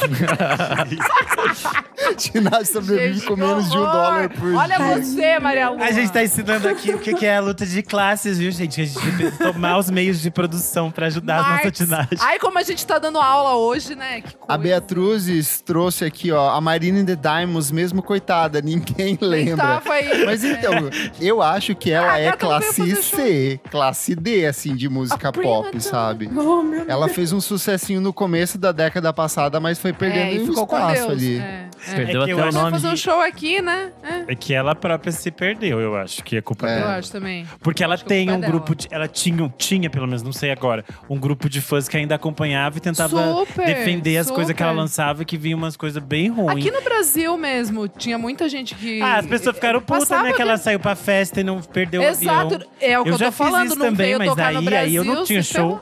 Ginásio 2.18 2.74
sobrevive 2.74 3.14
Gente, 3.16 3.26
com 3.26 3.36
menos 3.36 3.70
de 3.70 3.78
um 3.78 3.82
dólar 3.82 4.30
por 4.30 4.54
Olha 4.54 4.78
dia. 4.78 4.98
você, 4.98 5.40
Maria 5.40 5.70
Lua. 5.70 5.84
A 5.84 5.92
gente 5.92 6.12
tá 6.12 6.24
ensinando 6.24 6.68
aqui 6.68 6.94
o 6.94 7.00
que 7.00 7.26
é 7.26 7.38
a 7.38 7.42
luta 7.42 7.66
de 7.66 7.82
classes, 7.82 8.38
viu, 8.38 8.52
gente? 8.52 8.82
A 8.82 8.86
gente 8.86 9.00
precisa 9.00 9.32
tomar 9.52 9.78
os 9.78 9.90
meios 9.90 10.22
de 10.22 10.30
produção 10.30 10.92
pra 10.92 11.08
ajudar 11.08 11.40
a 11.40 11.42
nossa 11.42 11.64
Marx. 11.64 11.78
tinagem. 11.78 12.18
Ai, 12.20 12.40
como 12.40 12.60
a 12.60 12.64
gente 12.64 12.86
tá 12.86 13.00
dando 13.00 13.20
aula 13.20 13.56
hoje, 13.56 13.96
né? 13.96 14.22
Que 14.22 14.36
A 14.48 14.58
coisa. 14.58 14.79
Beatruzes 14.80 15.62
trouxe 15.62 16.06
aqui, 16.06 16.32
ó, 16.32 16.50
a 16.52 16.62
Marina 16.62 17.00
in 17.00 17.06
the 17.06 17.16
Diamonds, 17.16 17.72
mesmo 17.72 18.02
coitada, 18.02 18.62
ninguém 18.64 19.18
Nem 19.22 19.30
lembra. 19.30 19.58
tava 19.80 19.94
aí. 19.94 20.26
Mas 20.26 20.44
então, 20.44 20.74
eu 21.20 21.42
acho 21.42 21.76
que 21.76 21.92
ela 21.92 22.14
Ah, 22.14 22.20
é 22.20 22.32
classe. 22.32 22.96
C, 22.96 23.60
classe 23.70 24.16
D, 24.16 24.46
assim, 24.46 24.76
de 24.76 24.88
música 24.90 25.30
A 25.30 25.32
pop, 25.32 25.72
do- 25.78 25.82
sabe? 25.82 26.30
Oh, 26.36 26.64
Ela 26.88 27.08
fez 27.08 27.32
um 27.32 27.42
sucessinho 27.42 28.02
no 28.02 28.14
começo 28.14 28.58
da 28.58 28.72
década 28.72 29.12
passada, 29.14 29.60
mas 29.60 29.78
foi 29.80 29.94
perdendo 29.94 30.20
é, 30.32 30.34
e 30.36 30.40
um 30.40 30.52
espaço 30.54 31.10
ali. 31.12 31.38
É. 31.40 31.69
Perdeu 31.96 32.22
É 32.22 32.26
que 32.26 32.32
eu 32.32 32.40
até 32.40 32.50
o 32.50 32.52
nome. 32.52 32.72
Fazer 32.72 32.88
um 32.88 32.98
show 32.98 33.22
aqui, 33.22 33.62
né? 33.62 33.92
É, 34.04 34.32
É 34.34 34.36
que 34.36 34.54
ela 34.54 34.76
própria 34.76 35.12
se 35.12 35.32
perdeu, 35.32 35.80
eu 35.80 35.96
acho 35.96 36.24
que 36.24 36.38
é 36.38 36.42
culpa 36.42 36.68
É. 36.68 36.76
eu 36.76 36.80
dela. 36.82 36.96
acho 36.98 37.12
também. 37.12 37.48
Porque 37.62 37.84
ela 37.84 37.96
a 37.96 37.98
tem 37.98 38.30
um 38.30 38.34
é 38.36 38.38
dela. 38.38 38.52
grupo 38.52 38.76
de. 38.76 38.88
Ela 38.92 39.08
tinha, 39.08 39.54
tinha, 39.58 39.90
pelo 39.90 40.06
menos, 40.08 40.22
não 40.24 40.34
sei 40.34 40.52
agora, 40.52 40.84
um 41.10 41.18
grupo 41.20 41.50
de 41.50 41.62
fãs 41.62 41.88
que 41.88 41.98
ainda 41.98 42.16
acompanhava 42.16 42.78
e 42.78 42.82
tentava 42.82 43.34
Super, 43.46 43.66
defender 43.66 44.18
as 44.18 44.30
coisas 44.30 44.54
que 44.56 44.62
ela 44.62 44.72
super. 44.72 44.82
lançava, 44.82 45.26
que 45.26 45.38
vinha 45.38 45.56
umas 45.56 45.76
coisas 45.78 46.02
bem 46.04 46.30
ruins. 46.30 46.58
Aqui 46.66 46.72
no 46.72 46.82
Brasil 46.82 47.38
mesmo, 47.38 47.88
tinha 47.88 48.18
muita 48.18 48.48
gente 48.50 48.76
que. 48.76 49.02
Ah, 49.02 49.18
as 49.18 49.26
pessoas 49.26 49.56
ficaram 49.56 49.82
putas, 49.82 50.10
né? 50.10 50.34
Que 50.34 50.42
ela 50.42 50.58
saiu 50.58 50.80
pra 50.80 50.96
festa 50.96 51.40
e 51.42 51.44
não 51.44 51.62
perdeu 51.62 52.02
o 52.02 52.04
Exato, 52.06 52.56
avião. 52.56 52.70
é 52.82 53.00
o 53.00 53.04
que 53.04 53.10
eu, 53.10 53.14
Eu 53.14 53.18
já 53.20 53.26
tô 53.28 53.32
fiz 53.32 53.38
falando, 53.38 53.68
isso 53.68 53.76
não 53.80 53.86
também, 53.88 54.06
veio 54.08 54.18
mas 54.20 54.30
tocar 54.30 54.48
aí- 54.48 54.64
Brasil. 54.66 54.78
aí 54.80 54.96
eu 54.96 55.04
não 55.04 55.24
tinha 55.24 55.44
show. 55.44 55.80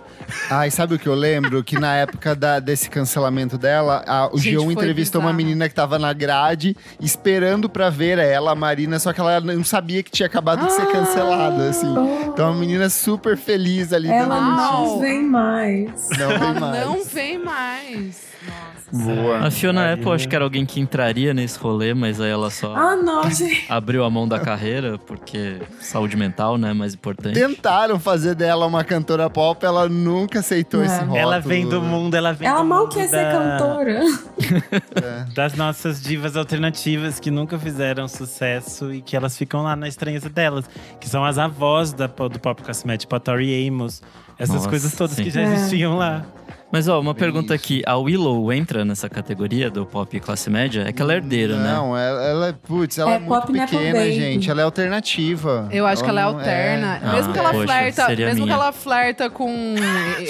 Ai, 0.50 0.70
sabe 0.70 0.96
o 0.96 1.00
que 1.00 1.08
eu 1.08 1.16
lembro? 1.16 1.64
Que 1.64 1.80
na 1.80 1.96
época 1.96 2.36
da- 2.36 2.60
desse 2.60 2.90
cancelamento 2.90 3.58
dela, 3.58 4.04
a- 4.06 4.30
o 4.34 4.38
Gente, 4.38 4.56
G1 4.58 4.64
foi 4.66 4.74
entrevistou 4.74 5.22
uma 5.22 5.32
menina 5.32 5.70
que 5.70 5.76
tava 5.76 5.87
na 6.00 6.12
grade, 6.14 6.76
esperando 7.00 7.70
pra 7.70 7.90
ver 7.90 8.18
ela, 8.18 8.52
a 8.52 8.56
Marina, 8.56 8.98
só 9.00 9.14
que 9.14 9.20
ela 9.20 9.40
não 9.40 9.64
sabia 9.64 10.02
que 10.02 10.10
tinha 10.12 10.26
acabado 10.26 10.66
de 10.66 10.72
ser 10.74 10.82
Ah! 10.82 10.92
cancelada, 10.92 11.70
assim. 11.70 11.94
Então 12.28 12.50
a 12.50 12.54
menina 12.56 12.90
super 12.90 13.38
feliz 13.38 13.94
ali. 13.94 14.10
Ela 14.10 14.40
Não. 14.42 14.86
não 14.86 15.00
vem 15.00 15.24
mais. 15.24 16.10
Não 16.18 16.32
Ela 16.32 16.40
vem 16.40 16.60
mais. 16.60 16.86
não 16.86 17.04
vem 17.06 17.38
mais. 17.38 18.28
Nossa. 18.46 18.67
Boa. 18.92 19.40
A 19.46 19.52
Fiona 19.52 19.86
Aí, 19.88 19.94
Apple, 19.94 20.12
acho 20.12 20.24
né? 20.26 20.30
que 20.30 20.36
era 20.36 20.46
alguém 20.46 20.66
que 20.66 20.80
entraria 20.80 21.34
nesse 21.34 21.60
rolê, 21.60 21.94
mas 21.94 22.22
aí 22.22 22.30
ela 22.32 22.50
só 22.50 22.74
Ah, 22.76 22.96
não, 22.96 23.22
abriu 23.70 24.04
a 24.06 24.10
mão 24.10 24.28
da 24.28 24.40
carreira, 24.40 24.98
porque 24.98 25.58
saúde 25.80 26.16
mental, 26.16 26.58
né, 26.58 26.72
mais 26.74 26.94
importante. 26.94 27.34
Tentaram 27.34 28.00
fazer 28.00 28.34
dela 28.36 28.66
uma 28.66 28.84
cantora 28.84 29.30
pop, 29.30 29.66
ela 29.66 29.90
nunca 29.90 30.40
aceitou 30.40 30.82
É. 30.82 30.86
esse 30.86 31.00
rótulo. 31.00 31.18
Ela 31.18 31.40
vem 31.40 31.68
do 31.68 31.82
mundo, 31.82 32.16
ela 32.16 32.32
vem 32.34 32.48
Ela 32.48 32.60
do 32.62 32.66
mal 32.66 32.84
mundo 32.84 32.94
quer 32.94 33.08
ser 33.10 33.24
da- 33.26 33.32
cantora. 33.58 34.00
Das 35.34 35.54
nossas 35.56 36.02
divas 36.02 36.36
alternativas 36.36 37.20
que 37.20 37.30
nunca 37.30 37.58
fizeram 37.60 38.08
sucesso 38.08 38.94
e 38.94 39.02
que 39.02 39.16
elas 39.16 39.38
ficam 39.38 39.64
lá 39.64 39.76
na 39.76 39.88
estranheza 39.88 40.30
delas. 40.30 40.66
Que 41.00 41.08
são 41.10 41.24
as 41.26 41.38
avós 41.38 41.94
da, 41.94 42.08
do 42.08 42.40
pop 42.40 42.62
cosmético, 42.64 43.02
tipo 43.10 43.16
a 43.16 43.20
Tori 43.20 43.68
Amos. 43.68 44.02
Essas 44.40 44.56
Nossa, 44.56 44.70
coisas 44.70 44.96
todas 44.96 45.16
sim. 45.16 45.24
que 45.24 45.30
já 45.30 45.42
É. 45.42 45.54
existiam 45.54 45.98
lá. 45.98 46.24
Mas 46.72 46.88
ó, 46.88 47.00
uma 47.00 47.14
Bem 47.14 47.20
pergunta 47.22 47.56
isso. 47.56 47.64
aqui, 47.64 47.82
a 47.86 47.96
Willow 47.98 48.52
entra 48.52 48.84
nessa 48.84 49.08
categoria 49.10 49.70
do 49.70 49.86
pop 49.86 50.20
classe 50.20 50.50
média? 50.50 50.84
É 50.86 50.92
que 50.92 51.02
ela 51.02 51.14
é 51.14 51.16
herdeira, 51.16 51.58
né? 51.58 51.72
Não, 51.74 51.98
ela, 51.98 52.24
ela 52.24 52.48
é, 52.50 52.52
putz, 52.54 52.98
ela 52.98 53.14
é, 53.14 53.16
É 53.16 53.20
muito 53.20 53.52
pequena, 53.54 54.06
gente. 54.12 54.50
Ela 54.50 54.62
é 54.62 54.64
alternativa. 54.66 55.70
Eu 55.72 55.88
acho 55.88 56.04
que 56.04 56.10
ela 56.10 56.22
é 56.22 56.24
não 56.26 56.32
alterna. 56.32 57.00
Ah, 57.02 57.14
mesmo 57.14 57.32
que 57.34 57.40
ela 57.40 57.52
poxa, 57.52 57.66
flerta, 57.66 58.10
mesmo 58.10 58.46
que 58.46 58.52
ela 58.52 58.72
flerta 58.74 59.30
com 59.30 59.76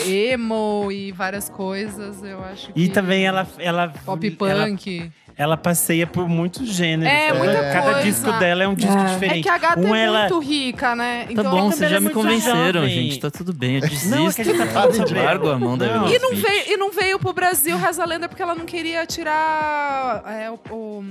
emo 0.06 0.92
e 0.92 1.12
várias 1.12 1.50
coisas, 1.50 2.24
eu 2.24 2.44
acho 2.44 2.72
que 2.72 2.82
E 2.82 2.90
também 2.90 3.26
ela, 3.26 3.48
ela, 3.58 3.88
pop 4.06 4.28
ela, 4.28 4.66
punk. 4.68 5.00
ela 5.00 5.12
passeia 5.56 6.08
por 6.08 6.28
muitos 6.28 6.68
gêneros. 6.68 7.14
É, 7.14 7.28
Ela- 7.28 7.38
muita 7.40 7.54
Cada 7.72 7.92
coisa. 7.94 8.02
disco 8.04 8.32
dela 8.34 8.64
é 8.64 8.68
um 8.68 8.74
disco 8.74 8.98
É. 8.98 9.06
diferente. 9.06 9.40
É 9.40 9.44
que 9.44 9.50
a 9.50 9.58
gata 9.60 9.80
um 9.80 9.94
é 9.96 10.04
ela... 10.06 10.20
muito 10.22 10.40
rica, 10.40 10.96
né? 10.96 11.26
Tá 11.26 11.32
Então, 11.32 11.44
bom, 11.44 11.50
também 11.52 11.70
vocês 11.70 11.82
ela 11.82 11.90
já 11.92 11.98
é 11.98 12.00
me 12.00 12.10
convenceram, 12.10 12.82
jovem. 12.82 12.90
gente. 12.90 13.20
Tá 13.20 13.30
tudo 13.30 13.54
bem, 13.54 13.76
eu 13.76 13.82
desisto. 13.82 14.10
Não, 14.10 14.28
é 14.28 14.34
que 14.34 14.42
a 14.42 14.44
gente 14.46 14.58
tá 14.58 14.66
falando 14.66 14.94
sobre 14.96 15.20
largo 15.22 15.50
a 15.50 15.60
mão 15.60 15.78
da 15.78 15.86
Não. 15.86 16.10
E 16.12 16.18
não, 16.18 16.36
veio, 16.36 16.64
e 16.74 16.78
não 16.78 16.92
veio 16.92 17.20
pro 17.20 17.34
Brasil, 17.34 17.78
reza 17.78 18.02
a 18.02 18.06
lenda, 18.08 18.28
porque 18.28 18.42
ela 18.42 18.56
não 18.56 18.66
queria 18.66 19.06
tirar 19.06 20.24
é, 20.26 20.50
o, 20.50 20.60
o, 20.72 21.04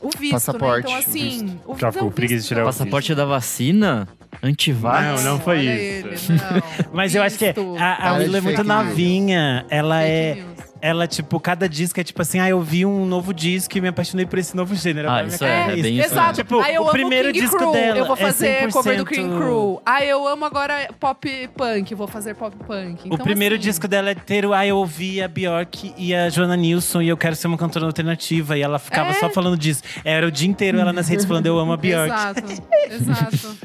o 0.00 0.10
visto, 0.16 0.32
Passaporte, 0.32 0.86
né? 0.86 0.92
Então, 0.92 0.94
o 0.94 0.96
assim... 0.98 1.58
O, 1.66 1.76
Ela 1.80 1.90
ficou 1.92 2.06
não, 2.06 2.12
preguiça 2.12 2.34
de 2.34 2.38
visto 2.40 2.48
tirar 2.48 2.62
o 2.62 2.66
Passaporte 2.66 3.14
da 3.16 3.24
vacina? 3.24 4.06
Antivax? 4.42 5.22
Não, 5.24 5.32
não 5.32 5.40
foi 5.40 5.58
olha 5.58 5.74
isso. 6.14 6.32
ele, 6.32 6.40
não. 6.40 6.62
Mas 6.94 7.14
eu 7.14 7.22
acho 7.22 7.36
que 7.38 7.46
é- 7.46 7.52
Visto. 7.52 7.76
a, 7.78 8.10
a 8.10 8.12
Willow 8.14 8.36
é 8.38 8.40
muito 8.40 8.64
novinha. 8.64 9.64
Ela 9.68 9.98
Fake 10.00 10.10
é. 10.10 10.34
news. 10.36 10.71
Ela, 10.84 11.06
tipo, 11.06 11.38
cada 11.38 11.68
disco 11.68 12.00
é 12.00 12.02
tipo 12.02 12.20
assim, 12.20 12.40
ah, 12.40 12.48
eu 12.48 12.60
vi 12.60 12.84
um 12.84 13.06
novo 13.06 13.32
disco 13.32 13.78
e 13.78 13.80
me 13.80 13.86
apaixonei 13.86 14.26
por 14.26 14.36
esse 14.36 14.56
novo 14.56 14.74
gênero. 14.74 15.08
Ah, 15.08 15.22
isso 15.22 15.44
é, 15.44 15.48
cara 15.48 15.78
é 15.78 15.80
bem 15.80 15.96
isso. 15.98 16.06
Exato. 16.12 16.34
Tipo, 16.34 16.58
ah, 16.58 16.72
eu 16.72 16.80
o 16.82 16.84
amo 16.86 16.92
primeiro 16.92 17.28
King 17.32 17.40
disco 17.40 17.56
Crew. 17.56 17.70
dela 17.72 17.98
Eu 17.98 18.04
vou 18.06 18.16
é 18.16 18.18
fazer 18.18 18.68
cover 18.72 18.96
do 18.96 19.04
100% 19.04 19.08
King 19.14 19.36
Crew. 19.36 19.80
Ah, 19.86 20.04
eu 20.04 20.26
amo 20.26 20.44
agora 20.44 20.88
pop 20.98 21.48
punk. 21.56 21.94
Vou 21.94 22.08
fazer 22.08 22.34
pop 22.34 22.56
punk. 22.66 23.04
O 23.04 23.14
Então, 23.14 23.18
primeiro 23.24 23.54
assim, 23.54 23.62
disco 23.62 23.86
dela 23.86 24.10
é 24.10 24.14
ter 24.16 24.44
o 24.44 24.52
Ah, 24.52 24.66
eu 24.66 24.76
ouvi 24.76 25.22
a 25.22 25.28
Bjork 25.28 25.94
e 25.96 26.12
a 26.12 26.28
Joana 26.28 26.56
Nilsson 26.56 27.00
e 27.00 27.08
eu 27.08 27.16
quero 27.16 27.36
ser 27.36 27.46
uma 27.46 27.56
cantora 27.56 27.86
alternativa. 27.86 28.58
E 28.58 28.62
ela 28.62 28.80
ficava 28.80 29.10
É. 29.10 29.14
só 29.14 29.30
falando 29.30 29.56
disso. 29.56 29.84
Era 30.04 30.26
o 30.26 30.32
dia 30.32 30.48
inteiro 30.48 30.80
ela 30.80 30.92
nas 30.92 31.06
redes 31.08 31.24
falando 31.24 31.46
eu 31.46 31.56
amo 31.60 31.72
a 31.74 31.76
Bjork. 31.76 32.12
Exato, 32.12 32.42
exato. 32.90 33.56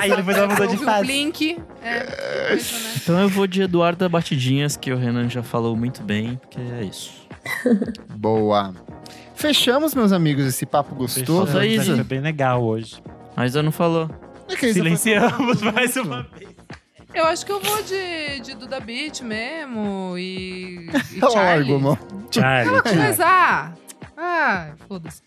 Aí 0.00 0.14
depois 0.14 0.36
ela 0.36 0.48
mudou 0.48 0.66
de 0.66 0.76
fase. 0.78 1.04
Blink. 1.06 1.58
É, 1.82 2.00
coisa, 2.48 2.72
né? 2.78 2.92
Então 2.96 3.18
eu 3.20 3.28
vou 3.28 3.46
de 3.46 3.62
Eduarda 3.62 4.08
Batidinhas, 4.08 4.76
que 4.76 4.92
o 4.92 4.96
Renan 4.98 5.28
já 5.28 5.42
falou 5.42 5.76
muito 5.76 6.02
bem, 6.02 6.36
porque 6.36 6.60
é 6.60 6.84
isso. 6.84 7.12
Boa. 8.16 8.74
Fechamos, 9.34 9.94
meus 9.94 10.12
amigos, 10.12 10.44
esse 10.44 10.66
papo 10.66 10.94
gostoso. 10.94 11.46
Fechou. 11.46 11.60
Fechou, 11.60 11.82
Isa. 11.82 11.94
Foi 11.94 12.04
bem 12.04 12.20
legal 12.20 12.62
hoje. 12.62 13.02
Mas 13.36 13.54
eu 13.54 13.62
não 13.62 13.72
falou. 13.72 14.10
É 14.48 14.52
Isa 14.52 14.58
foi- 14.60 14.72
Silenciamos 14.72 15.62
mais 15.62 15.96
uma 15.96 16.22
vez. 16.36 16.48
Eu 17.14 17.24
acho 17.24 17.46
que 17.46 17.52
eu 17.52 17.60
vou 17.60 17.82
de, 17.84 18.40
de 18.40 18.54
Duda 18.54 18.80
Beat 18.80 19.22
mesmo 19.22 20.14
e. 20.18 20.90
e 21.14 21.18
Ela 21.22 21.30
Charlie. 21.30 21.70
largou, 21.72 21.80
mano. 21.80 21.98
Charlie. 22.30 22.82
Ah! 23.22 23.72
Ah, 24.20 24.72
foda-se. 24.88 25.22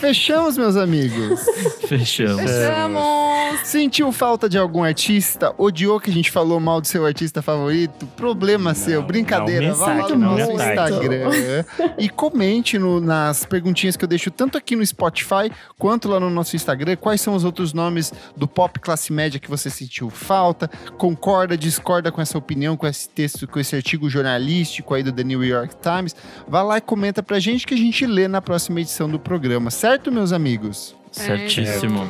Fechamos, 0.00 0.56
meus 0.56 0.76
amigos. 0.76 1.40
Fechamos. 1.88 2.40
Fechamos! 2.42 3.60
Sentiu 3.64 4.10
falta 4.12 4.48
de 4.48 4.56
algum 4.56 4.82
artista? 4.84 5.52
Odiou 5.58 5.98
que 6.00 6.10
a 6.10 6.12
gente 6.12 6.30
falou 6.30 6.58
mal 6.60 6.80
do 6.80 6.86
seu 6.86 7.04
artista 7.04 7.42
favorito? 7.42 8.06
Problema 8.16 8.74
seu, 8.74 9.02
brincadeira. 9.02 9.68
não, 9.68 9.74
Vá 9.74 9.86
lá 9.86 9.94
mensagem, 9.94 10.16
no 10.16 10.24
não, 10.24 10.38
nosso 10.38 10.52
mensagem. 10.52 10.96
Instagram 10.96 11.64
e 11.98 12.08
comente 12.08 12.78
no- 12.78 13.00
nas 13.00 13.44
perguntinhas 13.44 13.96
que 13.96 14.04
eu 14.04 14.08
deixo 14.08 14.30
tanto 14.30 14.56
aqui 14.56 14.74
no 14.76 14.84
Spotify 14.86 15.50
quanto 15.78 16.08
lá 16.08 16.18
no 16.20 16.30
nosso 16.30 16.54
Instagram. 16.56 16.96
Quais 16.96 17.20
são 17.20 17.34
os 17.34 17.44
outros 17.44 17.72
nomes 17.72 18.12
do 18.36 18.46
pop 18.46 18.78
classe 18.80 19.12
média 19.12 19.38
que 19.40 19.50
você 19.50 19.68
sentiu 19.68 20.08
falta? 20.10 20.70
Concorda, 20.96 21.56
discorda 21.56 22.10
com 22.12 22.20
essa 22.20 22.38
opinião, 22.38 22.76
com 22.76 22.86
esse 22.86 23.08
texto, 23.08 23.46
com 23.48 23.58
esse 23.58 23.74
artigo 23.74 24.08
jornalístico 24.08 24.94
aí 24.94 25.02
do 25.02 25.12
The 25.12 25.24
New 25.24 25.42
York 25.44 25.74
Times? 25.82 26.14
Vá 26.48 26.62
lá 26.62 26.78
e 26.78 26.80
comenta 26.80 27.22
pra 27.22 27.38
gente 27.40 27.66
que 27.66 27.74
a 27.74 27.78
gente 27.78 28.06
lê 28.06 28.28
na 28.28 28.40
próxima 28.40 28.80
edição 28.80 29.08
do 29.12 29.18
programa, 29.18 29.70
certo, 29.70 30.10
meus 30.10 30.32
amigos? 30.32 30.96
Certíssimo. 31.12 32.08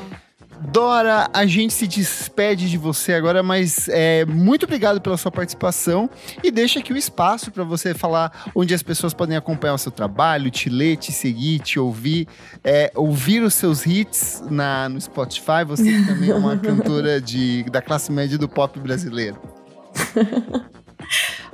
Dora, 0.71 1.29
a 1.33 1.45
gente 1.45 1.75
se 1.75 1.89
despede 1.89 2.71
de 2.71 2.79
você 2.79 3.15
agora, 3.15 3.43
mas 3.43 3.89
é, 3.89 4.25
muito 4.25 4.65
obrigado 4.65 5.01
pela 5.01 5.17
sua 5.17 5.31
participação 5.31 6.09
e 6.43 6.53
deixa 6.53 6.79
aqui 6.79 6.93
o 6.93 6.97
espaço 6.97 7.51
para 7.51 7.65
você 7.65 7.93
falar 7.93 8.51
onde 8.55 8.73
as 8.73 8.83
pessoas 8.83 9.13
podem 9.13 9.37
acompanhar 9.37 9.75
o 9.75 9.79
seu 9.79 9.91
trabalho, 9.91 10.51
te 10.51 10.71
ler, 10.71 10.97
te 10.97 11.11
seguir, 11.11 11.59
te 11.59 11.81
ouvir, 11.81 12.29
é, 12.63 12.93
ouvir 12.95 13.43
os 13.43 13.55
seus 13.55 13.85
hits 13.85 14.43
na, 14.49 14.89
no 14.89 15.01
Spotify. 15.01 15.65
Você 15.67 15.85
que 15.85 16.07
também 16.07 16.31
é 16.31 16.35
uma 16.35 16.57
cantora 16.57 17.21
de, 17.21 17.65
da 17.65 17.83
classe 17.83 18.13
média 18.13 18.39
do 18.39 18.49
pop 18.49 18.79
brasileiro. 18.79 19.41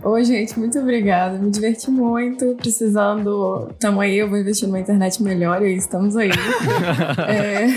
Oi, 0.03 0.25
gente, 0.25 0.59
muito 0.59 0.79
obrigada. 0.79 1.39
Me 1.39 1.51
diverti 1.51 1.91
muito. 1.91 2.55
Precisando. 2.57 3.71
Tamo 3.79 4.01
aí, 4.01 4.17
eu 4.17 4.29
vou 4.29 4.39
investir 4.39 4.67
numa 4.69 4.79
internet 4.81 5.23
melhor 5.23 5.63
e 5.63 5.75
estamos 5.77 6.17
aí. 6.17 6.31
é... 7.29 7.69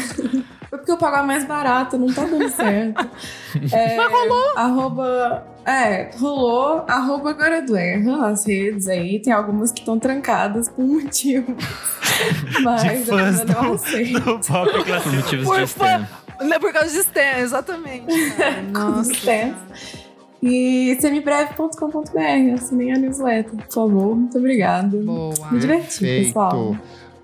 Foi 0.69 0.77
porque 0.79 0.91
eu 0.91 0.97
pagar 0.97 1.23
mais 1.25 1.43
barato, 1.43 1.97
não 1.97 2.07
tá 2.13 2.23
dando 2.23 2.49
certo. 2.49 3.09
É... 3.73 3.97
Mas 3.97 4.09
rolou! 4.11 4.57
Arroba. 4.57 5.47
É, 5.65 6.09
rolou. 6.17 6.85
Arroba 6.87 7.31
agora 7.31 7.61
do 7.61 7.75
Erra, 7.75 8.29
as 8.29 8.45
redes 8.47 8.87
aí. 8.87 9.21
Tem 9.21 9.33
algumas 9.33 9.71
que 9.73 9.79
estão 9.81 9.99
trancadas 9.99 10.69
por 10.69 10.85
motivo. 10.85 11.53
Mas 12.63 13.07
eu 13.09 13.17
fãs 13.17 13.41
ainda 13.41 13.53
não 13.53 13.61
do- 13.67 13.73
aceito. 13.73 14.19
Do 14.21 14.39
pop 14.39 14.83
classe. 14.85 15.09
Por 15.09 15.43
Por 15.43 15.57
de 15.57 15.63
Stan. 15.65 16.07
Não 16.39 16.53
é 16.53 16.59
por 16.59 16.71
causa 16.71 16.89
de 16.89 16.97
Stan, 16.99 17.39
exatamente. 17.39 18.05
Nossa. 18.71 19.11
Stan. 19.11 19.53
E 20.41 20.97
semibreve.com.br, 20.99 22.53
assinem 22.55 22.93
a 22.93 22.97
newsletter, 22.97 23.55
por 23.57 23.71
favor. 23.73 24.15
Muito 24.15 24.37
obrigada. 24.37 24.97
Boa. 24.97 25.51
Me 25.51 25.59
diverti, 25.59 25.99
pessoal. 25.99 26.75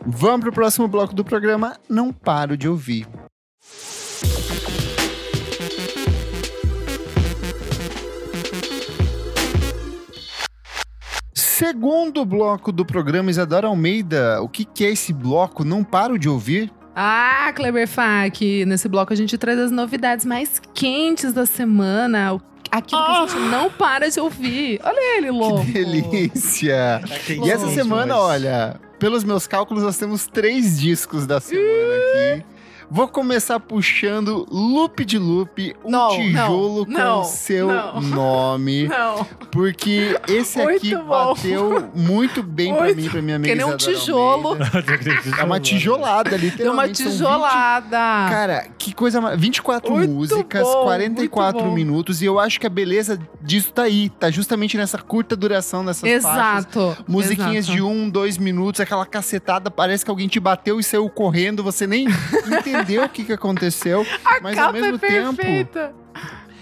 Vamos 0.06 0.42
pro 0.42 0.52
próximo 0.54 0.88
bloco 0.88 1.16
do 1.16 1.24
programa. 1.26 1.76
Não 1.90 2.14
paro 2.14 2.56
de 2.56 2.70
ouvir. 2.70 3.08
Segundo 11.34 12.26
bloco 12.26 12.72
do 12.72 12.86
programa 12.86 13.30
Isadora 13.30 13.68
Almeida, 13.68 14.42
o 14.42 14.50
que, 14.50 14.66
que 14.66 14.86
é 14.86 14.92
esse 14.92 15.14
bloco? 15.14 15.64
Não 15.64 15.84
paro 15.84 16.18
de 16.18 16.30
ouvir. 16.30 16.72
Ah, 16.96 17.52
Kleber 17.56 17.88
Fak, 17.88 18.66
nesse 18.66 18.88
bloco 18.90 19.14
a 19.14 19.16
gente 19.16 19.38
traz 19.38 19.60
as 19.60 19.72
novidades 19.72 20.26
mais 20.26 20.60
quentes 20.74 21.32
da 21.34 21.46
semana. 21.46 22.34
o- 22.34 22.42
Aquilo 22.72 23.06
que 23.06 23.12
a 23.12 23.28
gente 23.28 23.40
não 23.50 23.70
para 23.70 24.10
de 24.10 24.20
ouvir. 24.20 24.80
Olha 24.84 25.18
ele, 25.18 25.32
louco. 25.32 25.66
Que 25.66 25.72
delícia! 25.72 27.02
E 27.30 27.50
essa 27.50 27.70
semana, 27.70 28.18
olha, 28.18 28.80
pelos 29.00 29.24
meus 29.24 29.48
cálculos, 29.48 29.84
nós 29.84 29.98
temos 29.98 30.28
três 30.28 30.80
discos 30.80 31.26
da 31.26 31.40
semana 31.40 31.66
aqui. 31.68 32.46
Vou 32.90 33.08
começar 33.08 33.60
puxando 33.60 34.48
loop 34.50 35.04
de 35.04 35.18
loop, 35.20 35.76
um 35.84 35.92
Não, 35.92 36.10
tijolo 36.10 36.86
não, 36.86 36.86
com 36.86 36.92
não, 36.92 37.24
seu 37.26 37.68
não. 37.68 38.02
nome. 38.02 38.88
Não. 38.98 39.26
Porque 39.52 40.18
esse 40.28 40.58
Muito 40.62 40.78
aqui 40.78 40.96
bom. 40.96 41.04
bateu 41.08 41.90
muito 41.96 42.42
bem 42.44 42.74
pra 42.74 42.84
Muito. 42.86 43.02
mim, 43.02 43.10
pra 43.10 43.22
minha 43.22 43.36
amiga 43.38 43.54
Que 43.54 43.58
nem 43.58 43.66
um 43.74 43.76
tijolo. 43.78 44.58
É 45.40 45.44
uma 45.44 45.60
tijolada, 45.60 46.30
Deu 46.38 46.72
uma 46.72 46.86
literalmente. 46.86 46.98
são 46.98 47.08
20 47.08 47.14
tijolada. 47.18 47.98
Cara, 48.30 48.68
que 48.78 48.94
coisa. 48.94 49.20
mar- 49.22 49.38
24 49.38 49.92
Muito 49.92 50.12
músicas, 50.14 50.64
bom, 50.64 50.84
44 50.84 51.54
muito 51.60 51.70
bom. 51.70 51.76
minutos. 51.76 52.22
E 52.22 52.26
eu 52.26 52.40
acho 52.40 52.60
que 52.60 52.68
a 52.68 52.70
beleza 52.70 53.20
disso 53.42 53.72
tá 53.74 53.84
aí. 53.84 54.10
Tá 54.10 54.30
justamente 54.30 54.78
nessa 54.78 54.98
curta 54.98 55.36
duração 55.36 55.84
dessas 55.84 56.02
faixas. 56.24 56.24
Exato. 56.24 56.98
Musiquinhas 57.08 57.66
exato. 57.66 57.74
de 57.76 57.82
um, 57.82 58.10
dois 58.10 58.38
minutos, 58.38 58.80
aquela 58.82 59.06
cacetada, 59.06 59.70
parece 59.72 60.04
que 60.06 60.12
alguém 60.12 60.28
te 60.28 60.40
bateu 60.40 60.80
e 60.80 60.84
saiu 60.84 61.10
correndo, 61.10 61.64
você 61.64 61.86
nem 61.88 62.06
entendeu 62.46 62.77
o 63.06 63.10
que, 63.10 63.24
que 63.24 63.34
aconteceu. 63.34 64.06
mas 64.42 64.58
ao 64.58 64.66
Capa 64.68 64.74
mesmo 64.74 64.96
é 64.96 65.00
tempo, 65.00 65.36
perfeita. 65.36 65.94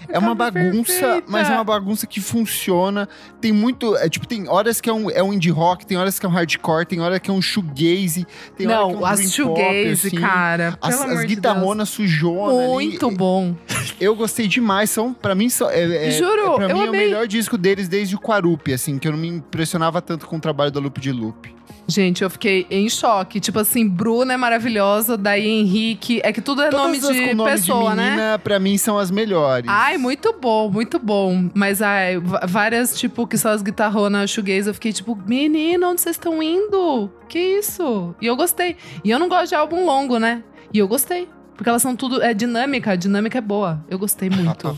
é 0.08 0.18
uma 0.18 0.36
Capa 0.36 0.50
bagunça, 0.52 0.92
perfeita. 0.92 1.24
mas 1.28 1.48
é 1.50 1.52
uma 1.52 1.64
bagunça 1.64 2.06
que 2.06 2.20
funciona. 2.20 3.08
Tem 3.40 3.52
muito. 3.52 3.96
É, 3.96 4.08
tipo, 4.08 4.26
tem 4.26 4.48
horas 4.48 4.80
que 4.80 4.88
é 4.88 4.92
um, 4.92 5.10
é 5.10 5.22
um 5.22 5.32
indie 5.32 5.50
rock, 5.50 5.84
tem 5.86 5.96
horas 5.96 6.18
que 6.18 6.26
é 6.26 6.28
um 6.28 6.32
hardcore, 6.32 6.86
tem 6.86 7.00
horas 7.00 7.18
que 7.18 7.30
é 7.30 7.34
um 7.34 7.42
shoegaze, 7.42 8.26
tem 8.56 8.66
hora 8.66 8.76
que 8.76 8.90
é 8.90 8.94
Não, 8.94 9.00
um 9.00 9.04
as 9.06 9.32
shoegaze, 9.32 10.06
assim. 10.08 10.16
cara. 10.20 10.78
As, 10.80 11.00
as 11.00 11.20
de 11.20 11.26
guitarronas 11.26 11.88
sujonas. 11.88 12.56
Deus. 12.56 12.62
ali. 12.62 12.72
Muito 12.88 13.10
bom. 13.10 13.54
Eu 14.00 14.14
gostei 14.14 14.46
demais. 14.46 14.90
São, 14.90 15.12
pra 15.14 15.34
mim, 15.34 15.48
só, 15.48 15.70
é, 15.70 16.08
é, 16.08 16.10
Juro, 16.10 16.52
é, 16.52 16.56
pra 16.56 16.68
eu 16.68 16.74
mim 16.76 16.82
é 16.82 16.84
o 16.84 16.88
amei. 16.88 17.06
melhor 17.06 17.26
disco 17.26 17.56
deles 17.56 17.88
desde 17.88 18.14
o 18.14 18.18
Quarupi, 18.20 18.74
assim, 18.74 18.98
que 18.98 19.08
eu 19.08 19.12
não 19.12 19.18
me 19.18 19.28
impressionava 19.28 20.02
tanto 20.02 20.26
com 20.26 20.36
o 20.36 20.40
trabalho 20.40 20.70
da 20.70 20.78
Loop 20.78 21.00
de 21.00 21.10
Loop. 21.12 21.54
Gente, 21.88 22.22
eu 22.24 22.30
fiquei 22.30 22.66
em 22.70 22.88
choque. 22.88 23.38
Tipo 23.38 23.60
assim, 23.60 23.88
Bruna 23.88 24.34
é 24.34 24.36
maravilhosa, 24.36 25.16
daí 25.16 25.46
Henrique. 25.46 26.20
É 26.24 26.32
que 26.32 26.40
tudo 26.40 26.62
é 26.62 26.70
nome 26.70 27.00
Todas 27.00 27.10
as 27.10 27.16
de 27.16 27.28
com 27.28 27.34
nome 27.34 27.50
pessoa, 27.50 27.90
de 27.90 28.00
menina, 28.00 28.16
né? 28.32 28.38
pra 28.38 28.58
mim, 28.58 28.76
são 28.76 28.98
as 28.98 29.10
melhores. 29.10 29.68
Ai, 29.68 29.96
muito 29.96 30.32
bom, 30.32 30.70
muito 30.70 30.98
bom. 30.98 31.48
Mas 31.54 31.80
ai, 31.80 32.18
várias, 32.48 32.98
tipo, 32.98 33.26
que 33.26 33.38
são 33.38 33.52
as 33.52 33.62
guitarronas 33.62 34.30
shoegaze, 34.30 34.68
eu 34.68 34.74
fiquei 34.74 34.92
tipo, 34.92 35.16
menino, 35.26 35.88
onde 35.88 36.00
vocês 36.00 36.16
estão 36.16 36.42
indo? 36.42 37.10
Que 37.28 37.38
isso? 37.38 38.14
E 38.20 38.26
eu 38.26 38.36
gostei. 38.36 38.76
E 39.04 39.10
eu 39.10 39.18
não 39.18 39.28
gosto 39.28 39.50
de 39.50 39.54
álbum 39.54 39.84
longo, 39.84 40.18
né? 40.18 40.42
E 40.72 40.78
eu 40.78 40.88
gostei. 40.88 41.28
Porque 41.56 41.68
elas 41.68 41.82
são 41.82 41.94
tudo. 41.96 42.22
É 42.22 42.34
dinâmica, 42.34 42.92
a 42.92 42.96
dinâmica 42.96 43.38
é 43.38 43.40
boa. 43.40 43.82
Eu 43.88 43.98
gostei 43.98 44.28
muito. 44.28 44.76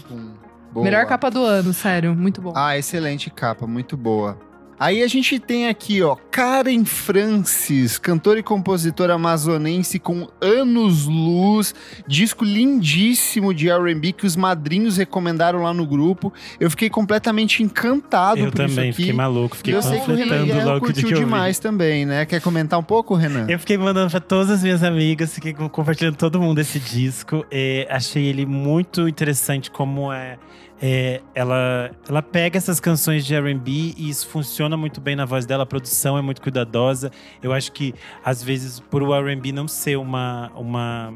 Boa. 0.73 0.85
Melhor 0.85 1.07
capa 1.07 1.31
do 1.31 1.43
ano, 1.43 1.73
sério. 1.73 2.15
Muito 2.15 2.41
bom. 2.41 2.53
Ah, 2.55 2.77
excelente 2.77 3.31
capa, 3.31 3.67
muito 3.67 3.97
boa. 3.97 4.39
Aí 4.79 5.03
a 5.03 5.09
gente 5.09 5.39
tem 5.41 5.67
aqui, 5.69 6.03
ó, 6.03 6.17
Karen 6.31 6.85
Francis, 6.85 7.99
cantora 7.99 8.39
e 8.39 8.43
compositora 8.43 9.15
amazonense 9.15 9.99
com 9.99 10.29
anos 10.41 11.05
luz, 11.07 11.75
disco 12.07 12.45
lindíssimo 12.45 13.53
de 13.53 13.69
R&B 13.69 14.13
que 14.13 14.25
os 14.27 14.37
madrinhos 14.37 14.97
recomendaram 14.97 15.63
lá 15.63 15.75
no 15.75 15.87
grupo. 15.87 16.33
Eu 16.61 16.71
fiquei 16.71 16.89
completamente 16.89 17.63
encantado 17.63 18.41
Eu 18.41 18.53
por 18.53 18.65
isso 18.65 18.75
também 18.77 18.91
aqui. 18.91 18.97
fiquei 18.99 19.13
maluco, 19.13 19.57
fiquei 19.57 19.75
eu 19.75 19.83
sei 19.83 19.99
que 20.01 20.11
o 20.11 20.15
Renan 20.15 20.29
panfletando 20.29 20.47
Guerra 20.55 20.65
logo 20.73 20.93
de 20.93 21.03
que 21.05 21.15
eu 21.15 21.19
demais 21.19 21.59
também, 21.59 22.07
né? 22.07 22.25
Quer 22.25 22.41
comentar 22.41 22.79
um 22.79 22.83
pouco, 22.85 23.15
Renan? 23.15 23.47
Eu 23.49 23.59
fiquei 23.59 23.77
mandando 23.77 24.11
pra 24.11 24.21
todas 24.21 24.51
as 24.51 24.63
minhas 24.63 24.83
amigas, 24.83 25.35
fiquei 25.35 25.53
co- 25.53 25.69
compartilhando 25.69 26.17
todo 26.17 26.41
mundo 26.41 26.61
esse 26.61 26.79
disco. 26.79 27.45
É, 27.51 27.87
achei 27.91 28.27
ele 28.27 28.47
muito 28.47 29.09
interessante 29.09 29.71
como 29.71 30.13
é, 30.13 30.39
é, 30.81 31.21
ela, 31.35 31.91
ela 32.09 32.23
pega 32.23 32.57
essas 32.57 32.79
canções 32.79 33.27
de 33.27 33.35
R&B 33.35 33.95
e 33.97 34.09
isso 34.09 34.29
funciona 34.29 34.77
muito 34.77 35.01
bem 35.01 35.17
na 35.17 35.25
voz 35.25 35.45
dela. 35.45 35.65
A 35.65 35.67
produção 35.67 36.17
é 36.17 36.23
muito 36.23 36.41
cuidadosa. 36.41 37.11
Eu 37.43 37.53
acho 37.53 37.73
que 37.73 37.95
às 38.25 38.43
vezes 38.43 38.81
por 38.81 39.03
o 39.03 39.15
R&B 39.15 39.53
não 39.53 39.67
ser 39.67 39.97
uma 39.97 40.51
uma 40.55 41.13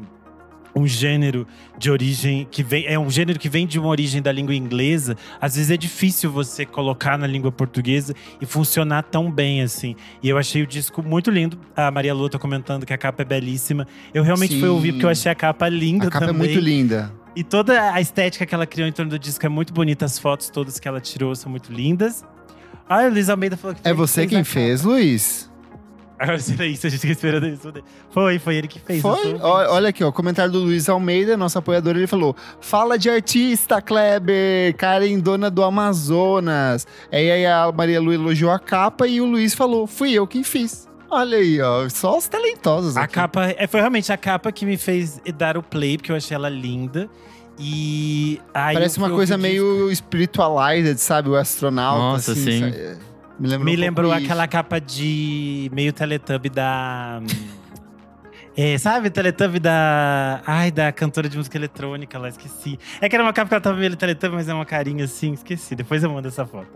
um 0.75 0.87
gênero 0.87 1.45
de 1.77 1.91
origem 1.91 2.47
que 2.49 2.63
vem 2.63 2.85
é 2.87 2.97
um 2.97 3.09
gênero 3.09 3.37
que 3.37 3.47
vem 3.47 3.67
de 3.67 3.77
uma 3.79 3.89
origem 3.89 4.21
da 4.21 4.31
língua 4.31 4.55
inglesa. 4.55 5.15
Às 5.39 5.55
vezes 5.55 5.71
é 5.71 5.77
difícil 5.77 6.31
você 6.31 6.65
colocar 6.65 7.17
na 7.17 7.27
língua 7.27 7.51
portuguesa 7.51 8.13
e 8.41 8.45
funcionar 8.45 9.03
tão 9.03 9.31
bem 9.31 9.61
assim. 9.61 9.95
E 10.21 10.29
eu 10.29 10.37
achei 10.37 10.63
o 10.63 10.67
disco 10.67 11.01
muito 11.03 11.29
lindo. 11.29 11.57
A 11.75 11.91
Maria 11.91 12.13
Lua 12.13 12.29
tá 12.29 12.39
comentando 12.39 12.85
que 12.85 12.93
a 12.93 12.97
capa 12.97 13.21
é 13.21 13.25
belíssima. 13.25 13.87
Eu 14.13 14.23
realmente 14.23 14.55
Sim. 14.55 14.59
fui 14.59 14.69
ouvir 14.69 14.93
porque 14.93 15.05
eu 15.05 15.09
achei 15.09 15.31
a 15.31 15.35
capa 15.35 15.69
linda 15.69 16.07
A 16.07 16.11
capa 16.11 16.25
também. 16.25 16.49
é 16.49 16.53
muito 16.53 16.59
linda. 16.59 17.22
E 17.35 17.43
toda 17.43 17.93
a 17.93 17.99
estética 17.99 18.45
que 18.45 18.53
ela 18.53 18.67
criou 18.67 18.87
em 18.87 18.91
torno 18.91 19.09
do 19.09 19.19
disco 19.19 19.45
é 19.45 19.49
muito 19.49 19.73
bonita. 19.73 20.05
As 20.05 20.19
fotos 20.19 20.49
todas 20.49 20.79
que 20.79 20.87
ela 20.87 21.01
tirou 21.01 21.35
são 21.35 21.49
muito 21.49 21.71
lindas. 21.73 22.23
Ah, 22.87 23.03
o 23.05 23.09
Luiz 23.09 23.29
Almeida 23.29 23.57
falou 23.57 23.75
que 23.75 23.87
É 23.87 23.93
você 23.93 24.27
quem 24.27 24.43
fez. 24.43 24.83
Luiz? 24.83 25.49
Agora 26.19 26.39
será 26.39 26.65
isso, 26.65 26.85
a 26.87 26.89
gente 26.89 27.01
fica 27.01 27.11
esperando 27.11 27.47
isso. 27.47 27.73
Foi, 28.11 28.39
foi 28.39 28.55
ele 28.55 28.67
que 28.67 28.79
fez. 28.79 29.01
Foi? 29.01 29.35
Olha 29.41 29.89
aqui, 29.89 30.03
ó, 30.03 30.11
comentário 30.11 30.51
do 30.51 30.59
Luiz 30.59 30.87
Almeida, 30.87 31.35
nosso 31.35 31.57
apoiador, 31.57 31.97
ele 31.97 32.07
falou: 32.07 32.35
Fala 32.61 32.97
de 32.97 33.09
artista, 33.09 33.81
Kleber, 33.81 34.75
Karen, 34.77 35.19
dona 35.19 35.49
do 35.49 35.63
Amazonas. 35.63 36.87
Aí, 37.11 37.29
aí 37.29 37.45
a 37.45 37.71
Maria 37.75 37.99
Lu 37.99 38.13
elogiou 38.13 38.51
a 38.51 38.59
capa 38.59 39.07
e 39.07 39.19
o 39.19 39.25
Luiz 39.25 39.53
falou: 39.53 39.87
Fui 39.87 40.13
eu 40.13 40.25
quem 40.27 40.43
fiz. 40.43 40.87
Olha 41.13 41.37
aí, 41.37 41.61
ó, 41.61 41.87
só 41.89 42.17
os 42.17 42.27
talentosos. 42.27 42.97
A 42.97 43.03
aqui. 43.03 43.13
capa, 43.13 43.53
é, 43.57 43.67
foi 43.67 43.79
realmente 43.79 44.11
a 44.11 44.17
capa 44.17 44.51
que 44.51 44.65
me 44.65 44.77
fez 44.77 45.21
dar 45.37 45.57
o 45.57 45.63
play, 45.63 45.97
porque 45.97 46.11
eu 46.11 46.15
achei 46.15 46.35
ela 46.35 46.49
linda. 46.49 47.09
E. 47.59 48.41
aí 48.53 48.73
Parece 48.73 48.97
uma 48.97 49.09
coisa 49.09 49.37
meio 49.37 49.93
spiritualized, 49.95 50.97
sabe? 50.99 51.29
O 51.29 51.35
astronauta. 51.35 51.99
Nossa, 51.99 52.31
assim, 52.31 52.43
sim. 52.43 52.59
sabe? 52.59 52.97
Me 53.39 53.47
lembrou, 53.47 53.65
Me 53.65 53.77
um 53.77 53.79
lembrou 53.79 54.11
pouco 54.11 54.23
aquela 54.23 54.43
isso. 54.43 54.51
capa 54.51 54.79
de 54.79 55.69
meio 55.73 55.93
Teletubby 55.93 56.49
da. 56.49 57.21
É, 58.55 58.77
sabe, 58.77 59.09
Teletubby 59.09 59.59
da. 59.59 60.39
Ai, 60.45 60.69
da 60.69 60.91
cantora 60.91 61.27
de 61.27 61.35
música 61.35 61.57
eletrônica 61.57 62.19
lá, 62.19 62.29
esqueci. 62.29 62.77
É 63.01 63.09
que 63.09 63.15
era 63.15 63.23
uma 63.23 63.33
capa 63.33 63.47
que 63.49 63.55
ela 63.55 63.61
tava 63.61 63.77
meio 63.77 63.95
Teletubby, 63.95 64.35
mas 64.35 64.47
é 64.47 64.53
uma 64.53 64.63
carinha 64.63 65.05
assim, 65.05 65.33
esqueci. 65.33 65.75
Depois 65.75 66.03
eu 66.03 66.11
mando 66.11 66.27
essa 66.27 66.45
foto. 66.45 66.69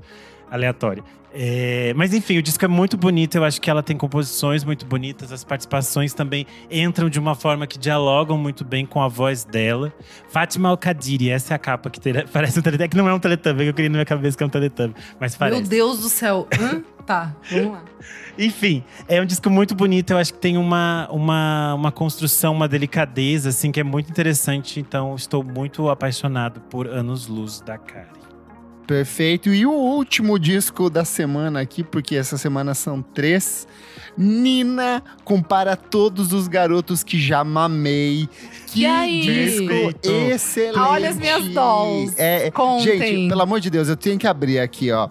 Aleatória. 0.50 1.04
É, 1.40 1.94
mas 1.96 2.14
enfim, 2.14 2.38
o 2.38 2.42
disco 2.42 2.64
é 2.66 2.68
muito 2.68 2.98
bonito. 2.98 3.36
Eu 3.36 3.44
acho 3.44 3.62
que 3.62 3.70
ela 3.70 3.84
tem 3.84 3.96
composições 3.96 4.64
muito 4.64 4.86
bonitas. 4.86 5.32
As 5.32 5.44
participações 5.44 6.14
também 6.14 6.48
entram 6.72 7.10
de 7.10 7.20
uma 7.20 7.36
forma 7.36 7.68
que 7.68 7.78
dialogam 7.78 8.38
muito 8.38 8.64
bem 8.66 8.86
com 8.86 9.02
a 9.02 9.08
voz 9.08 9.44
dela. 9.44 9.94
Fátima 10.30 10.70
Al-Kadiri, 10.70 11.30
essa 11.30 11.54
é 11.54 11.56
a 11.56 11.60
capa 11.60 11.90
que 11.90 12.00
tele- 12.00 12.26
parece 12.34 12.58
um 12.58 12.62
Teletubby. 12.62 12.86
É 12.86 12.88
que 12.88 12.98
não 12.98 13.08
é 13.08 13.14
um 13.14 13.20
Teletubby, 13.20 13.64
que 13.66 13.70
eu 13.70 13.74
queria 13.74 13.90
na 13.90 13.94
minha 13.98 14.06
cabeça 14.06 14.36
que 14.38 14.44
é 14.44 14.48
um 14.48 14.50
Teletubby. 14.50 14.96
Mas 15.20 15.36
parece. 15.36 15.60
Meu 15.62 15.70
Deus 15.70 16.00
do 16.00 16.10
céu. 16.10 16.48
Hã? 16.60 16.82
Tá, 17.06 17.36
vamos 17.52 17.72
lá. 17.74 17.84
Enfim, 18.40 18.84
é 19.08 19.22
um 19.22 19.26
disco 19.26 19.50
muito 19.50 19.76
bonito. 19.76 20.12
Eu 20.12 20.18
acho 20.18 20.34
que 20.34 20.40
tem 20.40 20.58
uma, 20.58 21.08
uma, 21.12 21.74
uma 21.76 21.92
construção, 21.92 22.54
uma 22.54 22.68
delicadeza, 22.68 23.50
assim, 23.50 23.72
que 23.72 23.80
é 23.80 23.84
muito 23.84 24.10
interessante. 24.10 24.80
Então, 24.80 25.14
estou 25.16 25.44
muito 25.44 25.90
apaixonado 25.90 26.62
por 26.62 26.88
Anos 26.88 27.28
Luz 27.28 27.62
da 27.62 27.78
Kari. 27.78 28.17
Perfeito. 28.88 29.50
E 29.54 29.66
o 29.66 29.72
último 29.72 30.40
disco 30.40 30.90
da 30.90 31.04
semana 31.04 31.60
aqui, 31.60 31.84
porque 31.84 32.16
essa 32.16 32.38
semana 32.38 32.74
são 32.74 33.02
três. 33.02 33.68
Nina 34.18 35.04
compara 35.26 35.76
todos 35.76 36.32
os 36.34 36.48
garotos 36.48 37.04
que 37.04 37.20
já 37.20 37.44
mamei. 37.44 38.28
Que 38.68 38.82
E 38.82 38.86
aí? 38.86 39.22
disco 39.22 39.68
Perfeito. 39.68 40.10
excelente. 40.10 40.80
Olha 40.80 41.10
as 41.10 41.18
minhas 41.18 41.46
dolls. 41.50 42.16
É, 42.18 42.50
Contem. 42.50 42.98
gente, 42.98 43.28
pelo 43.30 43.42
amor 43.42 43.60
de 43.60 43.70
Deus, 43.70 43.90
eu 43.90 43.98
tenho 43.98 44.18
que 44.18 44.26
abrir 44.26 44.60
aqui, 44.60 44.90
ó. 44.92 45.10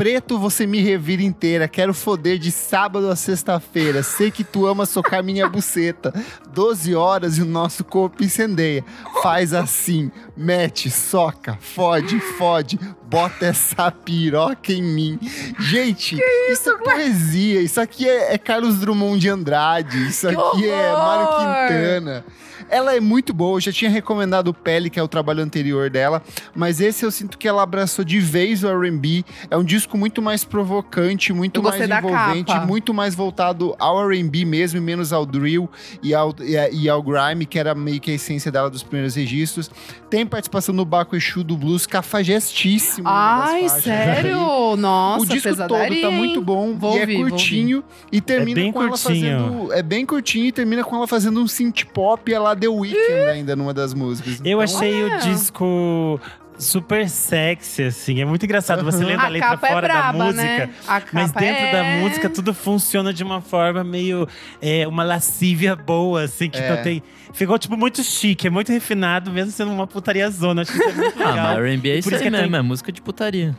Preto, 0.00 0.38
você 0.38 0.66
me 0.66 0.80
revira 0.80 1.22
inteira. 1.22 1.68
Quero 1.68 1.92
foder 1.92 2.38
de 2.38 2.50
sábado 2.50 3.10
a 3.10 3.14
sexta-feira. 3.14 4.02
Sei 4.02 4.30
que 4.30 4.42
tu 4.42 4.66
ama 4.66 4.86
socar 4.86 5.22
minha 5.22 5.46
buceta. 5.46 6.10
12 6.54 6.94
horas 6.94 7.36
e 7.36 7.42
o 7.42 7.44
nosso 7.44 7.84
corpo 7.84 8.24
incendeia. 8.24 8.82
Faz 9.22 9.52
assim, 9.52 10.10
mete, 10.34 10.90
soca, 10.90 11.58
fode, 11.60 12.18
fode, 12.18 12.80
bota 13.10 13.44
essa 13.44 13.90
piroca 13.90 14.72
em 14.72 14.82
mim. 14.82 15.18
Gente, 15.58 16.18
isso, 16.50 16.70
é 16.70 16.78
poesia. 16.78 17.60
Isso 17.60 17.78
aqui 17.78 18.08
é, 18.08 18.32
é 18.32 18.38
Carlos 18.38 18.78
Drummond 18.78 19.20
de 19.20 19.28
Andrade. 19.28 20.08
Isso 20.08 20.26
Que 20.28 20.34
aqui 20.34 20.66
é 20.66 20.92
Mário 20.94 21.26
horror! 21.26 21.68
Quintana. 21.68 22.24
Ela 22.70 22.94
é 22.94 23.00
muito 23.00 23.32
boa, 23.32 23.56
eu 23.56 23.60
já 23.60 23.72
tinha 23.72 23.90
recomendado 23.90 24.48
o 24.48 24.54
Pele, 24.54 24.88
que 24.88 24.98
é 24.98 25.02
o 25.02 25.08
trabalho 25.08 25.42
anterior 25.42 25.90
dela, 25.90 26.22
mas 26.54 26.80
esse 26.80 27.04
eu 27.04 27.10
sinto 27.10 27.36
que 27.36 27.48
ela 27.48 27.62
abraçou 27.62 28.04
de 28.04 28.20
vez 28.20 28.62
o 28.62 28.68
R&B. 28.68 29.24
É 29.50 29.56
um 29.56 29.64
disco 29.64 29.98
muito 29.98 30.22
mais 30.22 30.44
provocante, 30.44 31.32
muito 31.32 31.62
mais 31.62 31.80
envolvente, 31.80 32.54
muito 32.66 32.94
mais 32.94 33.14
voltado 33.14 33.74
ao 33.78 34.10
R&B 34.10 34.44
mesmo, 34.44 34.78
e 34.78 34.80
menos 34.80 35.12
ao 35.12 35.26
drill 35.26 35.68
e 36.02 36.14
ao, 36.14 36.34
e, 36.40 36.82
e 36.84 36.88
ao 36.88 37.02
grime, 37.02 37.44
que 37.46 37.58
era 37.58 37.74
meio 37.74 38.00
que 38.00 38.10
a 38.10 38.14
essência 38.14 38.50
dela 38.50 38.70
dos 38.70 38.82
primeiros 38.82 39.14
registros. 39.14 39.70
Tem 40.08 40.26
participação 40.26 40.74
no 40.74 40.84
Baco 40.84 41.16
Exu 41.16 41.42
do 41.42 41.56
Blues, 41.56 41.86
cafajestíssimo. 41.86 43.08
Ai, 43.08 43.68
sério? 43.68 44.76
Nossa, 44.76 45.24
o 45.24 45.26
disco 45.26 45.56
todo 45.56 46.00
tá 46.00 46.10
muito 46.10 46.40
bom 46.40 46.74
Vou 46.74 46.96
e 46.96 47.00
ouvir, 47.00 47.14
é 47.14 47.18
curtinho 47.18 47.84
e 48.10 48.20
termina 48.20 48.60
bem 48.60 48.72
com 48.72 48.88
curtinho. 48.88 49.26
ela 49.26 49.42
fazendo 49.42 49.72
é 49.72 49.82
bem 49.82 50.06
curtinho 50.06 50.46
e 50.46 50.52
termina 50.52 50.84
com 50.84 50.96
ela 50.96 51.06
fazendo 51.06 51.40
um 51.40 51.46
synth 51.46 51.84
pop 51.92 52.32
ela 52.32 52.54
The 52.60 52.68
Weeknd 52.68 53.28
ainda 53.30 53.56
numa 53.56 53.72
das 53.74 53.94
músicas. 53.94 54.34
Eu 54.44 54.60
Então, 54.60 54.60
achei 54.60 55.02
Ah. 55.10 55.16
o 55.16 55.18
disco 55.20 56.20
super 56.58 57.08
sexy, 57.08 57.84
assim. 57.84 58.20
É 58.20 58.24
muito 58.26 58.44
engraçado. 58.44 58.84
Você 58.84 59.02
lendo 59.02 59.20
a, 59.20 59.24
A 59.24 59.28
letra 59.28 59.54
é 59.54 59.56
fora 59.56 59.80
braba, 59.88 60.18
da 60.18 60.24
música. 60.24 60.42
né? 60.42 60.70
A 60.86 61.00
Mas 61.10 61.32
dentro 61.32 61.64
é... 61.64 61.72
da 61.72 61.84
música 62.02 62.28
tudo 62.28 62.52
funciona 62.52 63.14
de 63.14 63.24
uma 63.24 63.40
forma 63.40 63.82
meio 63.82 64.28
é, 64.60 64.86
uma 64.86 65.02
lascívia 65.02 65.74
boa, 65.74 66.22
assim, 66.24 66.50
que 66.50 66.58
É. 66.58 66.76
não 66.76 66.82
tem. 66.82 67.02
Ficou, 67.32 67.58
tipo, 67.58 67.76
muito 67.78 68.02
chique, 68.02 68.46
é 68.46 68.50
muito 68.50 68.70
refinado, 68.72 69.30
mesmo 69.30 69.52
sendo 69.52 69.70
uma 69.72 69.86
putaria 69.86 70.28
zona. 70.30 70.62
Acho 70.62 70.72
que 70.72 70.78
isso 70.78 70.88
é 70.88 70.92
muito 70.92 71.22
Ah, 71.22 71.30
legal. 71.30 71.46
mas 71.46 71.58
R&B 71.58 71.88
é 71.88 71.92
Por 71.92 71.98
isso 71.98 72.14
aí 72.14 72.20
que 72.20 72.28
é 72.28 72.30
mesmo, 72.30 72.56
é 72.56 72.62
música 72.62 72.92
de 72.92 73.00
putaria. 73.00 73.56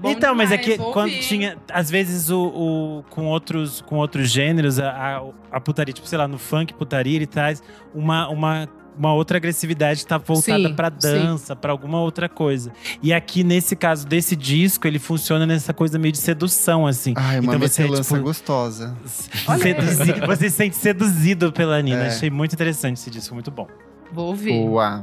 Bom 0.00 0.10
então, 0.10 0.34
mas 0.34 0.50
é 0.50 0.56
demais, 0.56 0.76
que 0.78 0.82
vou 0.82 0.92
quando 0.92 1.10
ouvir. 1.10 1.20
tinha. 1.26 1.56
Às 1.72 1.90
vezes, 1.90 2.30
o, 2.30 2.40
o- 2.40 3.04
com, 3.10 3.26
outros, 3.26 3.80
com 3.82 3.96
outros 3.96 4.30
gêneros, 4.30 4.78
a, 4.78 4.90
a, 4.90 5.22
a 5.56 5.60
putaria, 5.60 5.92
tipo, 5.92 6.08
sei 6.08 6.16
lá, 6.18 6.26
no 6.26 6.38
funk 6.38 6.72
putaria, 6.74 7.16
ele 7.16 7.26
traz 7.26 7.62
uma. 7.94 8.28
uma 8.28 8.68
uma 8.98 9.14
outra 9.14 9.38
agressividade 9.38 10.00
que 10.00 10.06
tá 10.06 10.18
voltada 10.18 10.74
pra 10.74 10.90
dança, 10.90 11.56
pra 11.56 11.72
alguma 11.72 12.00
outra 12.00 12.28
coisa. 12.28 12.70
E 13.02 13.14
aqui, 13.14 13.42
nesse 13.42 13.74
caso 13.74 14.06
desse 14.06 14.36
disco, 14.36 14.86
ele 14.86 14.98
funciona 14.98 15.46
nessa 15.46 15.72
coisa 15.72 15.98
meio 15.98 16.12
de 16.12 16.18
sedução, 16.18 16.86
assim. 16.86 17.14
Ai, 17.16 17.38
uma 17.40 17.54
Então 17.54 17.58
você, 17.68 17.82
metelança 17.84 18.12
tipo, 18.14 18.24
gostosa. 18.26 18.94
Seduzi- 19.58 20.20
você 20.26 20.50
se 20.50 20.56
sente 20.56 20.76
seduzido 20.76 21.50
pela 21.52 21.80
Nina. 21.80 22.04
É. 22.04 22.06
Achei 22.08 22.28
muito 22.30 22.52
interessante 22.52 22.96
esse 22.98 23.10
disco, 23.10 23.32
muito 23.32 23.50
bom. 23.50 23.66
Vou 24.12 24.26
ouvir. 24.26 24.52
Boa. 24.52 25.02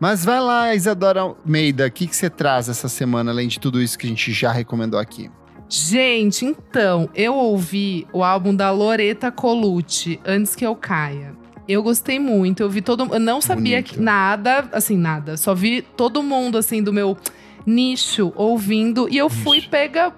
Mas 0.00 0.24
vai 0.24 0.40
lá, 0.40 0.74
Isadora 0.74 1.20
Almeida, 1.20 1.86
o 1.86 1.90
que, 1.90 2.06
que 2.06 2.16
você 2.16 2.30
traz 2.30 2.70
essa 2.70 2.88
semana, 2.88 3.30
além 3.30 3.46
de 3.46 3.60
tudo 3.60 3.82
isso 3.82 3.98
que 3.98 4.06
a 4.06 4.08
gente 4.08 4.32
já 4.32 4.50
recomendou 4.50 4.98
aqui? 4.98 5.30
Gente, 5.68 6.44
então, 6.46 7.08
eu 7.14 7.34
ouvi 7.34 8.06
o 8.12 8.24
álbum 8.24 8.54
da 8.54 8.70
Loreta 8.70 9.30
Colucci, 9.30 10.18
Antes 10.24 10.56
Que 10.56 10.66
Eu 10.66 10.74
Caia. 10.74 11.38
Eu 11.68 11.82
gostei 11.82 12.18
muito, 12.18 12.62
eu 12.64 12.68
vi 12.68 12.80
todo 12.80 13.08
Eu 13.12 13.20
não 13.20 13.40
sabia 13.40 13.80
que 13.80 14.00
nada, 14.00 14.68
assim, 14.72 14.96
nada. 14.96 15.36
Só 15.36 15.54
vi 15.54 15.82
todo 15.82 16.22
mundo, 16.22 16.58
assim, 16.58 16.82
do 16.82 16.92
meu 16.92 17.16
nicho 17.64 18.32
ouvindo. 18.34 19.06
E 19.08 19.18
eu 19.18 19.28
fui 19.30 19.60
pega. 19.60 20.12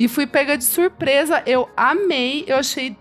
E 0.00 0.08
fui 0.08 0.26
pega 0.26 0.58
de 0.58 0.64
surpresa. 0.64 1.42
Eu 1.46 1.68
amei, 1.76 2.44
eu 2.48 2.56
achei. 2.56 2.96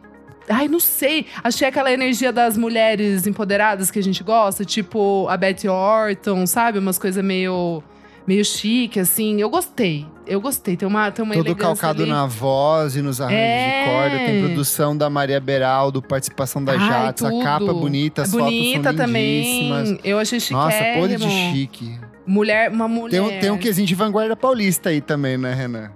Ai, 0.49 0.67
não 0.67 0.79
sei. 0.79 1.25
Achei 1.43 1.67
aquela 1.67 1.91
energia 1.91 2.31
das 2.31 2.55
mulheres 2.57 3.25
empoderadas 3.25 3.89
que 3.89 3.99
a 3.99 4.03
gente 4.03 4.23
gosta, 4.23 4.63
tipo 4.63 5.27
a 5.29 5.35
Betty 5.37 5.67
Orton, 5.67 6.45
sabe? 6.45 6.77
Umas 6.79 6.99
coisas 6.99 7.23
meio. 7.23 7.81
meio 8.27 8.43
chique, 8.45 8.99
assim. 8.99 9.39
Eu 9.41 9.49
gostei. 9.49 10.05
Eu 10.27 10.41
gostei. 10.41 10.75
Tem 10.75 10.87
uma, 10.87 11.11
tem 11.11 11.23
uma 11.23 11.33
Todo 11.35 11.45
elegância 11.47 11.67
calcado 11.81 12.03
ali. 12.03 12.11
na 12.11 12.25
voz 12.25 12.95
e 12.95 13.01
nos 13.01 13.21
arranjos 13.21 13.39
É. 13.39 13.83
de 13.83 13.89
corda. 13.91 14.17
Tem 14.25 14.43
produção 14.43 14.97
da 14.97 15.09
Maria 15.09 15.39
Beraldo, 15.39 16.01
participação 16.01 16.63
da 16.63 16.73
Ai, 16.73 17.09
a 17.09 17.13
capa 17.43 17.73
bonita, 17.73 18.23
as 18.23 18.31
Bonita 18.31 18.89
fotos 18.89 18.97
também. 18.97 19.99
Eu 20.03 20.17
achei 20.19 20.39
chique. 20.39 20.53
Nossa, 20.53 20.77
podre 20.95 21.17
de 21.17 21.29
chique. 21.29 21.99
Mulher, 22.25 22.71
uma 22.71 22.87
mulher. 22.87 23.11
Tem 23.11 23.19
um, 23.19 23.39
tem 23.39 23.51
um 23.51 23.57
quesinho 23.57 23.87
de 23.87 23.93
vanguarda 23.93 24.35
paulista 24.35 24.89
aí 24.89 24.99
também, 24.99 25.37
né, 25.37 25.53
Renan? 25.53 25.91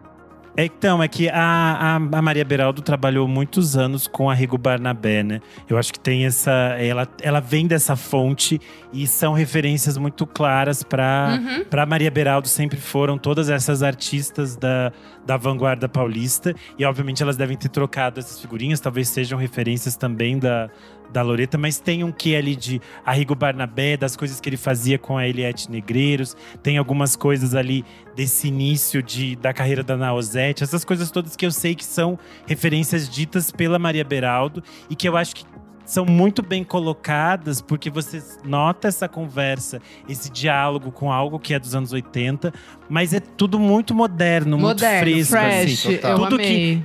Então, 0.57 1.01
é 1.01 1.07
que 1.07 1.29
a, 1.29 1.35
a, 1.37 1.95
a 1.95 2.21
Maria 2.21 2.43
Beraldo 2.43 2.81
trabalhou 2.81 3.27
muitos 3.27 3.77
anos 3.77 4.07
com 4.07 4.29
a 4.29 4.33
Rigo 4.33 4.57
Barnabé, 4.57 5.23
né? 5.23 5.41
Eu 5.69 5.77
acho 5.77 5.93
que 5.93 5.99
tem 5.99 6.25
essa. 6.25 6.51
Ela, 6.51 7.07
ela 7.21 7.39
vem 7.39 7.67
dessa 7.67 7.95
fonte 7.95 8.59
e 8.91 9.07
são 9.07 9.33
referências 9.33 9.97
muito 9.97 10.25
claras 10.25 10.83
para 10.83 11.39
Uhum. 11.39 11.85
Maria 11.87 12.11
Beraldo 12.11 12.47
sempre 12.47 12.79
foram 12.79 13.17
todas 13.17 13.49
essas 13.49 13.81
artistas 13.81 14.55
da, 14.55 14.91
da 15.25 15.37
vanguarda 15.37 15.87
paulista. 15.87 16.53
E 16.77 16.85
obviamente 16.85 17.21
elas 17.23 17.37
devem 17.37 17.57
ter 17.57 17.69
trocado 17.69 18.19
essas 18.19 18.39
figurinhas, 18.39 18.79
talvez 18.79 19.09
sejam 19.09 19.37
referências 19.37 19.95
também 19.95 20.37
da, 20.37 20.69
da 21.11 21.21
Loreta, 21.21 21.57
mas 21.57 21.79
tem 21.79 22.03
um 22.03 22.11
que 22.11 22.35
ali 22.35 22.55
de 22.55 22.81
Arrigo 23.05 23.35
Barnabé, 23.35 23.97
das 23.97 24.15
coisas 24.15 24.39
que 24.39 24.49
ele 24.49 24.57
fazia 24.57 24.97
com 24.97 25.17
a 25.17 25.27
Eliette 25.27 25.69
Negreiros, 25.71 26.35
tem 26.61 26.77
algumas 26.77 27.15
coisas 27.15 27.55
ali 27.55 27.83
desse 28.15 28.47
início 28.47 29.01
de, 29.01 29.35
da 29.35 29.53
carreira 29.53 29.83
da 29.83 29.97
Naozete, 29.97 30.63
essas 30.63 30.83
coisas 30.85 31.09
todas 31.11 31.35
que 31.35 31.45
eu 31.45 31.51
sei 31.51 31.75
que 31.75 31.85
são 31.85 32.17
referências 32.45 33.09
ditas 33.09 33.51
pela 33.51 33.79
Maria 33.79 34.03
Beraldo 34.03 34.63
e 34.89 34.95
que 34.95 35.07
eu 35.07 35.17
acho 35.17 35.35
que 35.35 35.45
são 35.89 36.05
muito 36.05 36.43
bem 36.43 36.63
colocadas, 36.63 37.61
porque 37.61 37.89
você 37.89 38.21
nota 38.45 38.87
essa 38.87 39.07
conversa, 39.07 39.81
esse 40.07 40.29
diálogo 40.29 40.91
com 40.91 41.11
algo 41.11 41.39
que 41.39 41.51
é 41.51 41.59
dos 41.59 41.73
anos 41.73 41.91
80, 41.91 42.53
mas 42.87 43.11
é 43.11 43.19
tudo 43.19 43.59
muito 43.59 43.95
moderno, 43.95 44.57
Moderno, 44.57 45.11
muito 45.11 45.27
fresco. 45.27 45.31
fresh. 45.31 45.73
assim. 45.73 45.95
total. 45.95 46.11
eu 46.11 46.17
Tudo 46.17 46.37
que-. 46.37 46.83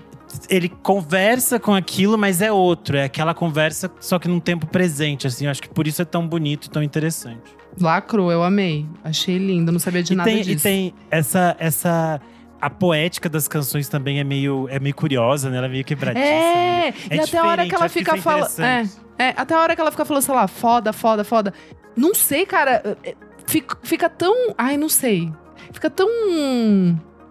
Ele 0.48 0.68
conversa 0.68 1.58
com 1.60 1.74
aquilo, 1.74 2.16
mas 2.18 2.40
é 2.42 2.50
outro. 2.52 2.96
É 2.96 3.04
aquela 3.04 3.34
conversa, 3.34 3.90
só 4.00 4.18
que 4.18 4.28
num 4.28 4.40
tempo 4.40 4.66
presente, 4.66 5.26
assim. 5.26 5.44
Eu 5.46 5.50
acho 5.50 5.62
que 5.62 5.68
por 5.68 5.86
isso 5.86 6.02
é 6.02 6.04
tão 6.04 6.26
bonito 6.26 6.66
e 6.66 6.70
tão 6.70 6.82
interessante. 6.82 7.42
Lacrou, 7.80 8.30
eu 8.30 8.42
amei. 8.42 8.86
Achei 9.02 9.36
lindo, 9.38 9.72
não 9.72 9.78
sabia 9.78 10.02
de 10.02 10.12
e 10.12 10.16
nada 10.16 10.30
tem, 10.30 10.42
disso. 10.42 10.50
E 10.52 10.60
tem 10.60 10.94
essa, 11.10 11.56
essa. 11.58 12.20
A 12.60 12.70
poética 12.70 13.28
das 13.28 13.46
canções 13.46 13.88
também 13.88 14.20
é 14.20 14.24
meio, 14.24 14.66
é 14.70 14.78
meio 14.80 14.94
curiosa, 14.94 15.50
né? 15.50 15.58
Ela 15.58 15.66
é 15.66 15.70
meio 15.70 15.84
quebradiça. 15.84 16.24
É, 16.26 16.94
meio- 17.10 17.20
e 17.20 17.24
até 17.24 17.38
a 17.38 17.44
hora 17.46 17.66
que 17.66 17.74
ela 17.74 17.88
fica 17.88 18.16
é 18.16 18.20
falando. 18.20 18.58
É, 18.60 18.82
é, 19.18 19.34
até 19.36 19.54
a 19.54 19.60
hora 19.60 19.74
que 19.74 19.80
ela 19.80 19.90
fica 19.90 20.04
falando, 20.04 20.22
sei 20.22 20.34
lá, 20.34 20.48
foda, 20.48 20.92
foda, 20.92 21.24
foda. 21.24 21.52
Não 21.96 22.14
sei, 22.14 22.46
cara. 22.46 22.96
é, 23.04 23.14
Fica, 23.46 23.76
fica 23.82 24.08
tão. 24.08 24.54
Ai, 24.56 24.78
não 24.78 24.88
sei. 24.88 25.30
Fica 25.70 25.90
tão 25.90 26.08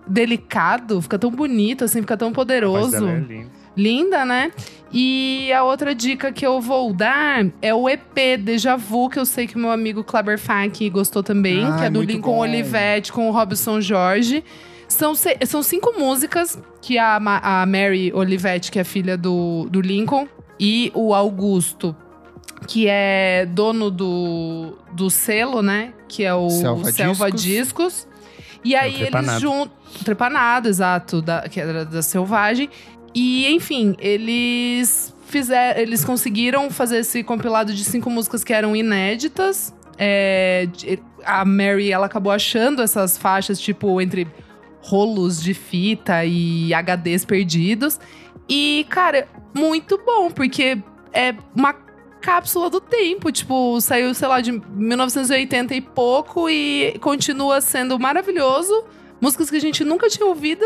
delicado, 0.08 1.02
fica 1.02 1.18
tão 1.20 1.32
bonito, 1.32 1.84
assim, 1.84 2.02
fica 2.02 2.18
tão 2.18 2.32
poderoso. 2.32 3.08
é 3.08 3.20
linda. 3.20 3.64
Linda, 3.76 4.24
né? 4.26 4.52
E 4.92 5.52
a 5.52 5.64
outra 5.64 5.96
dica 5.96 6.32
que 6.32 6.46
eu 6.46 6.62
vou 6.62 6.94
dar 6.94 7.44
é 7.62 7.74
o 7.74 7.90
EP 7.90 8.38
Deja 8.40 8.76
Vu, 8.76 9.10
que 9.10 9.18
eu 9.18 9.26
sei 9.26 9.48
que 9.48 9.56
o 9.56 9.60
meu 9.60 9.72
amigo 9.72 10.04
Kleber 10.04 10.38
Fak 10.38 10.88
gostou 10.92 11.24
também, 11.24 11.64
Ai, 11.66 11.80
que 11.80 11.86
é 11.86 11.90
do 11.90 12.02
Lincoln 12.04 12.34
bom. 12.34 12.40
Olivetti 12.40 13.12
com 13.12 13.28
o 13.28 13.32
Robson 13.32 13.82
Jorge. 13.82 14.44
São, 14.88 15.14
são 15.16 15.64
cinco 15.64 15.92
músicas 15.98 16.60
que 16.82 17.00
a, 17.00 17.20
Ma- 17.20 17.40
a 17.44 17.66
Mary 17.66 18.12
Olivetti, 18.14 18.72
que 18.72 18.78
é 18.78 18.84
filha 18.84 19.18
do, 19.18 19.68
do 19.72 19.82
Lincoln, 19.82 20.28
e 20.60 20.92
o 20.94 21.16
Augusto, 21.16 21.96
que 22.68 22.86
é 22.88 23.48
dono 23.48 23.90
do, 23.90 24.78
do 24.92 25.10
selo, 25.10 25.64
né? 25.64 25.94
Que 26.08 26.24
é 26.24 26.34
o 26.36 26.48
Selva 26.52 26.92
Selva, 26.92 27.32
Discos. 27.32 27.44
Discos. 27.44 28.08
E 28.64 28.76
aí 28.76 28.94
eles 28.94 29.10
Trepanado. 29.10 29.40
juntam. 29.40 29.78
Trepanado, 30.04 30.70
exato, 30.70 31.22
da, 31.22 31.48
que 31.50 31.60
era 31.60 31.86
da 31.86 32.02
Selvagem. 32.02 32.70
E, 33.14 33.48
enfim, 33.54 33.96
eles 34.00 35.14
fizeram. 35.28 35.80
Eles 35.80 36.04
conseguiram 36.04 36.70
fazer 36.70 36.98
esse 37.00 37.24
compilado 37.24 37.74
de 37.74 37.84
cinco 37.84 38.10
músicas 38.10 38.44
que 38.44 38.54
eram 38.54 38.76
inéditas. 38.76 39.74
É, 39.98 40.68
a 41.26 41.46
Mary, 41.46 41.92
ela 41.92 42.08
acabou 42.08 42.32
achando 42.32 42.82
essas 42.82 43.18
faixas, 43.18 43.60
tipo, 43.60 44.02
entre 44.02 44.28
rolos 44.82 45.42
de 45.42 45.54
fita 45.54 46.26
e 46.26 46.72
HDs 46.74 47.26
perdidos. 47.26 48.00
E, 48.50 48.86
cara, 48.90 49.28
muito 49.54 50.00
bom, 50.06 50.30
porque 50.30 50.78
é 51.14 51.34
uma 51.56 51.74
cápsula 52.24 52.70
do 52.70 52.80
tempo. 52.80 53.32
Tipo, 53.32 53.80
saiu, 53.82 54.14
sei 54.14 54.28
lá, 54.28 54.40
de 54.40 54.52
1980 54.52 55.76
e 55.76 55.82
pouco 55.82 56.50
e 56.50 56.98
continua 57.02 57.60
sendo 57.60 58.00
maravilhoso. 58.00 58.86
Músicas 59.22 59.50
que 59.50 59.58
a 59.58 59.62
gente 59.62 59.84
nunca 59.84 60.08
tinha 60.08 60.26
ouvido. 60.26 60.66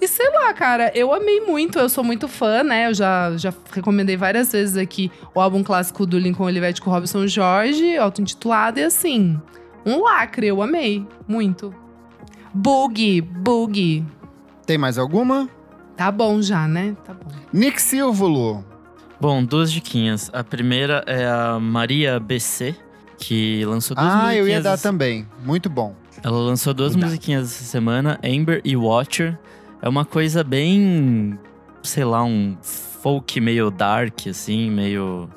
E 0.00 0.06
sei 0.06 0.30
lá, 0.30 0.52
cara, 0.52 0.92
eu 0.94 1.12
amei 1.12 1.40
muito, 1.40 1.76
eu 1.76 1.88
sou 1.88 2.04
muito 2.04 2.28
fã, 2.28 2.62
né? 2.62 2.86
Eu 2.86 2.94
já, 2.94 3.36
já 3.36 3.52
recomendei 3.72 4.16
várias 4.16 4.52
vezes 4.52 4.76
aqui 4.76 5.10
o 5.34 5.40
álbum 5.40 5.64
clássico 5.64 6.06
do 6.06 6.16
Lincoln 6.16 6.44
Olivetti 6.44 6.80
com 6.80 6.88
o 6.88 6.92
Robson 6.92 7.26
Jorge, 7.26 7.96
auto-intitulado, 7.96 8.78
e 8.78 8.84
assim, 8.84 9.40
um 9.84 10.04
lacre, 10.04 10.46
eu 10.46 10.62
amei, 10.62 11.04
muito. 11.26 11.74
Boogie, 12.54 13.20
Boogie. 13.20 14.06
Tem 14.64 14.78
mais 14.78 14.98
alguma? 14.98 15.48
Tá 15.96 16.12
bom 16.12 16.40
já, 16.40 16.68
né? 16.68 16.96
Tá 17.04 17.12
bom. 17.12 17.26
Nick 17.52 17.82
Silvolo. 17.82 18.64
Bom, 19.20 19.42
duas 19.44 19.72
diquinhas. 19.72 20.30
A 20.32 20.44
primeira 20.44 21.02
é 21.06 21.26
a 21.26 21.58
Maria 21.60 22.20
BC, 22.20 22.74
que 23.18 23.64
lançou 23.64 23.96
duas 23.96 24.08
Ah, 24.08 24.34
eu 24.34 24.48
ia 24.48 24.60
dar 24.60 24.74
essa- 24.74 24.88
também. 24.88 25.26
Muito 25.44 25.68
bom. 25.68 25.94
Ela 26.22 26.38
lançou 26.38 26.72
duas 26.74 26.92
Cuidado. 26.92 27.08
musiquinhas 27.10 27.44
essa 27.44 27.64
semana, 27.64 28.18
Amber 28.24 28.60
e 28.64 28.76
Watcher. 28.76 29.38
É 29.82 29.88
uma 29.88 30.04
coisa 30.04 30.42
bem, 30.42 31.38
sei 31.82 32.04
lá, 32.04 32.24
um 32.24 32.56
folk 32.62 33.40
meio 33.40 33.70
dark, 33.70 34.26
assim, 34.28 34.70
meio... 34.70 35.28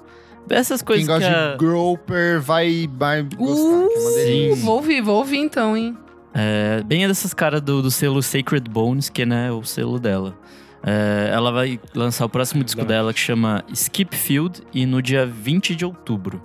Essas 0.49 0.81
coisas 0.81 1.05
Quem 1.07 1.15
que 1.15 1.21
gosta 1.23 1.49
a... 1.49 1.51
de 1.51 1.57
Groper 1.57 2.41
vai, 2.41 2.89
vai 2.97 3.23
gostar, 3.23 3.87
que 3.87 3.93
é 3.93 4.51
Uh. 4.51 4.55
Sim. 4.55 4.61
vou 4.65 4.75
ouvir, 4.75 5.01
vou 5.01 5.15
ouvir 5.17 5.37
então, 5.37 5.77
hein? 5.77 5.95
É, 6.33 6.81
bem 6.83 7.07
dessas 7.07 7.33
caras 7.33 7.61
do, 7.61 7.81
do 7.81 7.91
selo 7.91 8.21
Sacred 8.21 8.69
Bones, 8.69 9.07
que 9.09 9.25
né, 9.25 9.47
é 9.47 9.51
o 9.51 9.63
selo 9.63 9.99
dela. 9.99 10.35
É, 10.83 11.29
ela 11.31 11.51
vai 11.51 11.79
lançar 11.93 12.25
o 12.25 12.29
próximo 12.29 12.63
disco 12.63 12.83
dela 12.83 13.13
que 13.13 13.19
chama 13.19 13.63
Skip 13.71 14.15
Field 14.15 14.61
e 14.73 14.85
no 14.85 15.01
dia 15.01 15.25
20 15.25 15.75
de 15.75 15.85
outubro. 15.85 16.41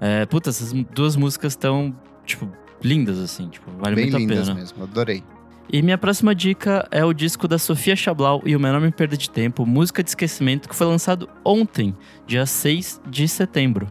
É, 0.00 0.26
puta, 0.26 0.50
essas 0.50 0.72
duas 0.72 1.16
músicas 1.16 1.52
estão, 1.52 1.94
tipo, 2.24 2.48
lindas, 2.82 3.18
assim, 3.18 3.48
tipo, 3.48 3.70
vale 3.78 3.96
Bem 3.96 4.04
muito 4.04 4.16
a 4.16 4.20
lindas 4.20 4.48
pena. 4.48 4.54
mesmo, 4.54 4.82
adorei. 4.82 5.22
E 5.70 5.82
minha 5.82 5.98
próxima 5.98 6.34
dica 6.34 6.88
é 6.90 7.04
o 7.04 7.12
disco 7.12 7.46
da 7.46 7.58
Sofia 7.58 7.94
Chablau 7.94 8.40
e 8.44 8.56
o 8.56 8.60
Meu 8.60 8.72
Nome 8.72 8.90
Perda 8.90 9.16
de 9.16 9.28
Tempo, 9.28 9.66
Música 9.66 10.02
de 10.02 10.08
Esquecimento, 10.08 10.68
que 10.68 10.74
foi 10.74 10.86
lançado 10.86 11.28
ontem, 11.44 11.94
dia 12.26 12.46
6 12.46 13.02
de 13.06 13.28
setembro. 13.28 13.86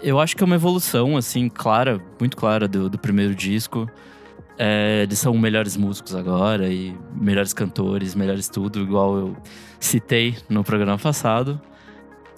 Eu 0.00 0.20
acho 0.20 0.36
que 0.36 0.42
é 0.44 0.46
uma 0.46 0.54
evolução, 0.54 1.16
assim, 1.16 1.48
clara, 1.48 2.00
muito 2.20 2.36
clara 2.36 2.68
do, 2.68 2.88
do 2.88 2.98
primeiro 2.98 3.34
disco. 3.34 3.90
É, 4.58 5.02
eles 5.02 5.18
são 5.18 5.36
melhores 5.36 5.76
músicos 5.76 6.14
agora 6.14 6.68
e 6.68 6.96
melhores 7.14 7.52
cantores, 7.52 8.14
melhores 8.14 8.48
tudo, 8.48 8.80
igual 8.80 9.16
eu 9.16 9.36
citei 9.78 10.36
no 10.48 10.64
programa 10.64 10.96
passado. 10.98 11.60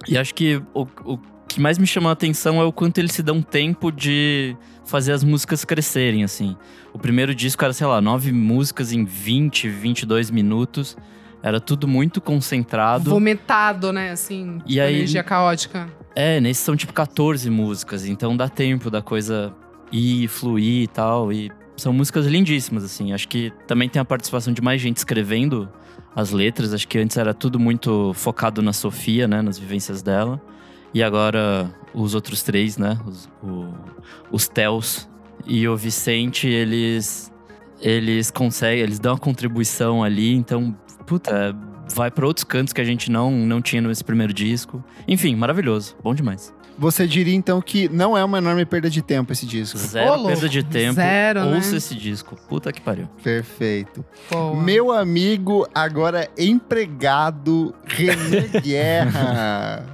E 0.09 0.19
acho 0.19 0.35
que 0.35 0.61
o, 0.75 0.87
o 1.05 1.19
que 1.47 1.61
mais 1.61 1.79
me 1.79 1.87
chama 1.87 2.11
a 2.11 2.13
atenção 2.13 2.61
é 2.61 2.65
o 2.65 2.73
quanto 2.73 2.99
eles 2.99 3.13
se 3.13 3.23
dão 3.23 3.41
tempo 3.41 3.91
de 3.93 4.57
fazer 4.85 5.13
as 5.13 5.23
músicas 5.23 5.65
crescerem, 5.65 6.25
assim. 6.25 6.57
O 6.93 6.99
primeiro 6.99 7.35
disco 7.35 7.63
era, 7.65 7.73
sei 7.73 7.87
lá, 7.87 8.01
nove 8.01 8.33
músicas 8.33 8.93
em 8.93 9.05
20, 9.05 9.69
22 9.69 10.31
minutos. 10.31 10.97
Era 11.43 11.61
tudo 11.61 11.87
muito 11.87 12.21
concentrado. 12.21 13.11
Vomitado, 13.11 13.93
né? 13.93 14.11
Assim, 14.11 14.59
E 14.67 14.81
aí- 14.81 14.97
energia 14.97 15.23
caótica. 15.23 15.89
É, 16.17 16.41
nesses 16.41 16.65
são 16.65 16.75
tipo 16.75 16.93
14 16.93 17.49
músicas, 17.49 18.05
então 18.05 18.37
dá 18.37 18.49
tempo 18.49 18.91
da 18.91 19.01
coisa 19.01 19.55
ir, 19.93 20.27
fluir 20.27 20.83
e 20.83 20.87
tal. 20.89 21.33
E 21.33 21.49
são 21.79 21.93
músicas 21.93 22.27
lindíssimas, 22.27 22.85
assim. 22.85 23.13
Acho 23.13 23.27
que 23.29 23.51
também 23.67 23.89
tem 23.89 24.01
a 24.01 24.05
participação 24.05 24.53
de 24.53 24.61
mais 24.61 24.81
gente 24.81 24.97
escrevendo 24.99 25.69
as 26.15 26.31
letras. 26.31 26.75
Acho 26.75 26.87
que 26.87 26.99
antes 26.99 27.17
era 27.17 27.33
tudo 27.33 27.59
muito 27.59 28.13
focado 28.15 28.61
na 28.61 28.73
Sofia, 28.73 29.27
né? 29.27 29.41
Nas 29.41 29.59
vivências 29.59 30.03
dela. 30.03 30.41
E 30.93 31.03
agora 31.03 31.71
os 31.95 32.15
outros 32.15 32.43
três, 32.43 32.77
né? 32.77 32.99
Os, 33.07 33.29
o- 33.43 33.73
os 34.31 34.49
Tels 34.49 35.09
e 35.47 35.67
o 35.69 35.77
Vicente, 35.77 36.47
eles. 36.49 37.33
Eles 37.81 38.29
conseguem, 38.31 38.83
eles 38.83 38.99
dão 38.99 39.13
uma 39.13 39.19
contribuição 39.21 40.03
ali, 40.03 40.35
então, 40.35 40.77
puta, 41.07 41.55
vai 41.95 42.11
pra 42.11 42.27
outros 42.27 42.43
cantos 42.43 42.73
que 42.73 42.81
a 42.81 42.85
gente 42.85 43.09
não, 43.09 43.31
não 43.31 43.63
tinha 43.63 43.81
nesse 43.81 44.03
primeiro 44.03 44.33
disco. 44.33 44.83
Enfim, 45.07 45.37
maravilhoso, 45.37 45.95
bom 46.03 46.13
demais. 46.13 46.53
Você 46.79 47.07
diria 47.09 47.35
então 47.35 47.61
que 47.61 47.89
não 47.89 48.17
é 48.17 48.25
uma 48.25 48.39
enorme 48.39 48.65
perda 48.65 48.89
de 48.89 49.03
tempo 49.03 49.33
esse 49.33 49.45
disco. 49.45 49.77
Zero 49.77 50.25
perda 50.27 50.49
de 50.49 50.63
tempo. 50.63 50.95
zero, 50.95 51.45
né? 51.45 51.57
Ouça 51.57 51.77
esse 51.77 51.95
disco. 51.95 52.37
Puta 52.49 52.73
que 52.73 52.81
pariu. 52.81 53.09
Perfeito. 53.23 54.05
Boa. 54.31 54.55
Meu 54.63 54.93
amigo, 54.93 55.67
agora 55.75 56.29
empregado, 56.39 57.75
René 57.85 58.43
Guerra. 58.63 59.85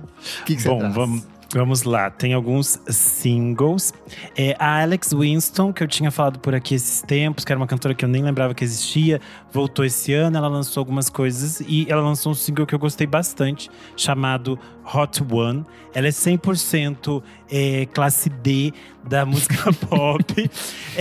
O 0.40 0.44
que, 0.44 0.56
que 0.56 0.62
você 0.62 0.68
Bom, 0.68 0.78
traz? 0.78 0.94
vamos, 0.94 1.22
vamos 1.58 1.84
lá. 1.84 2.10
Tem 2.10 2.32
alguns 2.32 2.80
singles. 2.88 3.92
É, 4.36 4.56
a 4.58 4.82
Alex 4.82 5.12
Winston, 5.12 5.72
que 5.72 5.82
eu 5.82 5.88
tinha 5.88 6.10
falado 6.10 6.38
por 6.38 6.54
aqui 6.54 6.74
esses 6.74 7.00
tempos, 7.02 7.44
que 7.44 7.52
era 7.52 7.58
uma 7.58 7.66
cantora 7.66 7.94
que 7.94 8.04
eu 8.04 8.08
nem 8.08 8.22
lembrava 8.22 8.54
que 8.54 8.64
existia, 8.64 9.20
voltou 9.52 9.84
esse 9.84 10.12
ano. 10.12 10.36
Ela 10.36 10.48
lançou 10.48 10.80
algumas 10.80 11.08
coisas 11.08 11.60
e 11.60 11.86
ela 11.88 12.02
lançou 12.02 12.32
um 12.32 12.34
single 12.34 12.66
que 12.66 12.74
eu 12.74 12.78
gostei 12.78 13.06
bastante, 13.06 13.70
chamado 13.96 14.58
Hot 14.92 15.22
One. 15.30 15.64
Ela 15.94 16.08
é 16.08 16.10
100% 16.10 17.22
é, 17.50 17.86
classe 17.86 18.28
D 18.28 18.72
da 19.08 19.24
música 19.26 19.72
pop. 19.72 20.50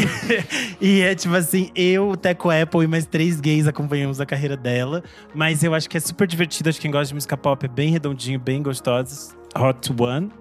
e 0.80 1.02
é 1.02 1.16
tipo 1.16 1.36
assim, 1.36 1.72
eu, 1.76 2.12
o 2.12 2.18
Teco 2.18 2.50
Apple 2.50 2.84
e 2.84 2.88
mais 2.88 3.06
três 3.06 3.42
gays 3.42 3.68
acompanhamos 3.68 4.22
a 4.22 4.26
carreira 4.26 4.56
dela. 4.56 5.04
Mas 5.34 5.64
eu 5.64 5.74
acho 5.74 5.90
que 5.90 5.98
é 5.98 6.00
super 6.00 6.28
divertido. 6.28 6.70
Acho 6.70 6.78
que 6.78 6.84
quem 6.84 6.92
gosta 6.92 7.08
de 7.08 7.16
música 7.16 7.36
pop 7.36 7.66
é 7.66 7.70
bem 7.70 7.90
redondinho, 7.90 8.40
bem 8.40 8.62
gostoso. 8.62 9.36
Hot 9.56 9.94
One. 10.00 10.32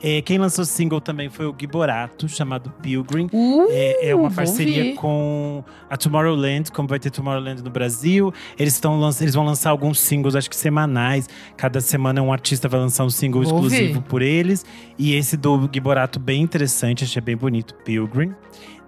É, 0.00 0.22
quem 0.22 0.38
lançou 0.38 0.64
single 0.64 1.00
também 1.00 1.28
foi 1.28 1.46
o 1.46 1.52
Gui 1.52 1.66
Borato, 1.66 2.28
chamado 2.28 2.70
Pilgrim. 2.80 3.28
Uh, 3.32 3.66
É, 3.70 4.10
é 4.10 4.14
uma 4.14 4.28
vou 4.28 4.36
parceria 4.36 4.94
com 4.94 5.64
a 5.90 5.96
Tomorrowland, 5.96 6.70
como 6.70 6.86
vai 6.86 6.98
ter 7.00 7.10
Tomorrowland 7.10 7.62
no 7.62 7.70
Brasil. 7.70 8.32
Eles, 8.58 8.74
estão 8.74 9.00
eles 9.20 9.34
vão 9.34 9.44
lançar 9.44 9.70
alguns 9.70 9.98
singles, 9.98 10.36
acho 10.36 10.48
que 10.48 10.56
semanais. 10.56 11.28
Cada 11.56 11.80
semana 11.80 12.22
um 12.22 12.32
artista 12.32 12.68
vai 12.68 12.78
lançar 12.78 13.04
um 13.04 13.10
single 13.10 13.42
Vou 13.42 13.52
exclusivo 13.52 13.96
ouvir. 13.96 14.08
por 14.08 14.22
eles. 14.22 14.64
E 14.96 15.14
esse 15.14 15.36
do 15.36 15.66
Gui 15.68 15.80
Borato, 15.80 16.20
bem 16.20 16.42
interessante, 16.42 17.02
achei 17.04 17.20
bem 17.20 17.36
bonito, 17.36 17.74
Pilgrim. 17.84 18.32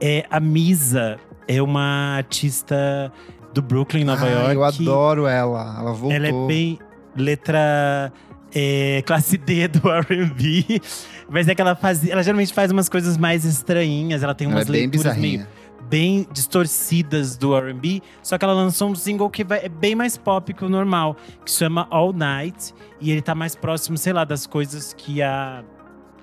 É, 0.00 0.24
a 0.30 0.38
Misa 0.38 1.18
é 1.48 1.60
uma 1.60 2.16
artista 2.16 3.12
do 3.52 3.60
Brooklyn, 3.60 4.04
Nova 4.04 4.26
Ah, 4.26 4.30
York. 4.30 4.54
Eu 4.54 4.64
adoro 4.64 5.26
ela. 5.26 5.76
Ela 5.78 5.92
voltou. 5.92 6.12
Ela 6.12 6.28
é 6.28 6.46
bem 6.46 6.78
letra 7.16 8.12
é, 8.54 9.02
classe 9.06 9.36
D 9.38 9.68
do 9.68 9.88
R&B. 9.90 10.80
Mas 11.28 11.48
é 11.48 11.54
que 11.54 11.60
ela 11.60 11.74
faz, 11.76 12.06
ela 12.08 12.22
geralmente 12.22 12.52
faz 12.52 12.70
umas 12.70 12.88
coisas 12.88 13.16
mais 13.16 13.44
estranhinhas. 13.44 14.22
Ela 14.22 14.34
tem 14.34 14.46
Ela 14.48 14.56
umas 14.56 14.68
é 14.68 14.72
bem 14.72 14.80
leituras 14.88 15.16
meio 15.16 15.46
bem 15.88 16.24
distorcidas 16.32 17.36
do 17.36 17.52
R&B. 17.56 18.00
Só 18.22 18.38
que 18.38 18.44
ela 18.44 18.54
lançou 18.54 18.90
um 18.90 18.94
single 18.94 19.28
que 19.28 19.42
vai- 19.42 19.64
é 19.64 19.68
bem 19.68 19.94
mais 19.96 20.16
pop 20.16 20.52
que 20.54 20.64
o 20.64 20.68
normal, 20.68 21.16
que 21.44 21.50
chama 21.50 21.86
All 21.90 22.12
Night. 22.12 22.72
E 23.00 23.10
ele 23.10 23.20
tá 23.20 23.34
mais 23.34 23.56
próximo, 23.56 23.98
sei 23.98 24.12
lá, 24.12 24.24
das 24.24 24.46
coisas 24.46 24.92
que 24.96 25.20
a 25.22 25.64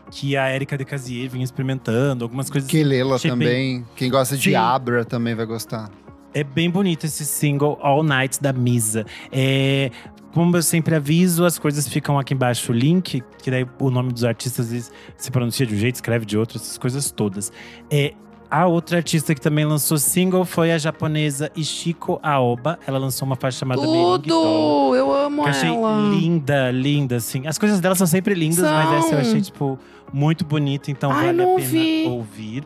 que 0.09 0.37
a 0.37 0.55
Erika 0.55 0.77
de 0.77 0.85
Casier 0.85 1.29
vinha 1.29 1.43
experimentando, 1.43 2.23
algumas 2.23 2.49
coisas 2.49 2.69
Kelela 2.69 3.15
Achei 3.15 3.29
também. 3.29 3.85
Quem 3.93 4.09
gosta 4.09 4.37
de 4.37 4.51
Sim. 4.51 4.55
Abra 4.55 5.03
também 5.03 5.35
vai 5.35 5.45
gostar. 5.45 5.91
É 6.33 6.45
bem 6.45 6.69
bonito 6.69 7.05
esse 7.05 7.25
single 7.25 7.77
All 7.81 8.01
Night 8.03 8.41
da 8.41 8.53
Misa. 8.53 9.05
É, 9.29 9.91
como 10.37 10.55
eu 10.55 10.61
sempre 10.61 10.95
aviso, 10.95 11.43
as 11.45 11.57
coisas 11.57 11.87
ficam 11.87 12.17
aqui 12.19 12.33
embaixo 12.33 12.71
o 12.71 12.75
link, 12.75 13.23
que 13.41 13.49
daí 13.51 13.65
o 13.79 13.89
nome 13.89 14.13
dos 14.13 14.23
artistas 14.23 14.91
se 15.17 15.31
pronuncia 15.31 15.65
de 15.65 15.73
um 15.73 15.77
jeito, 15.77 15.95
escreve 15.95 16.25
de 16.25 16.37
outro, 16.37 16.57
essas 16.57 16.77
coisas 16.77 17.09
todas. 17.11 17.51
É, 17.89 18.13
a 18.49 18.65
outra 18.67 18.97
artista 18.97 19.33
que 19.35 19.41
também 19.41 19.65
lançou 19.65 19.97
single 19.97 20.45
foi 20.45 20.71
a 20.71 20.77
japonesa 20.77 21.51
Ishiko 21.55 22.19
Aoba. 22.23 22.79
Ela 22.87 22.97
lançou 22.97 23.25
uma 23.25 23.35
faixa 23.35 23.59
chamada. 23.59 23.81
Tudo! 23.81 24.95
Eu 24.95 25.13
amo 25.13 25.41
Que 25.43 25.47
eu 25.49 25.51
achei 25.51 25.69
ela. 25.69 26.09
linda, 26.11 26.71
linda, 26.71 27.15
assim. 27.17 27.45
As 27.47 27.57
coisas 27.57 27.79
dela 27.81 27.95
são 27.95 28.07
sempre 28.07 28.33
lindas, 28.33 28.59
mas 28.59 28.89
essa 28.93 29.07
eu 29.07 29.09
São. 29.09 29.19
achei, 29.19 29.41
tipo, 29.41 29.77
muito 30.13 30.45
bonita, 30.45 30.89
então 30.91 31.11
Ai, 31.11 31.25
vale 31.25 31.41
a 31.41 31.45
pena 31.45 31.49
ouvi. 31.57 32.05
ouvir. 32.07 32.63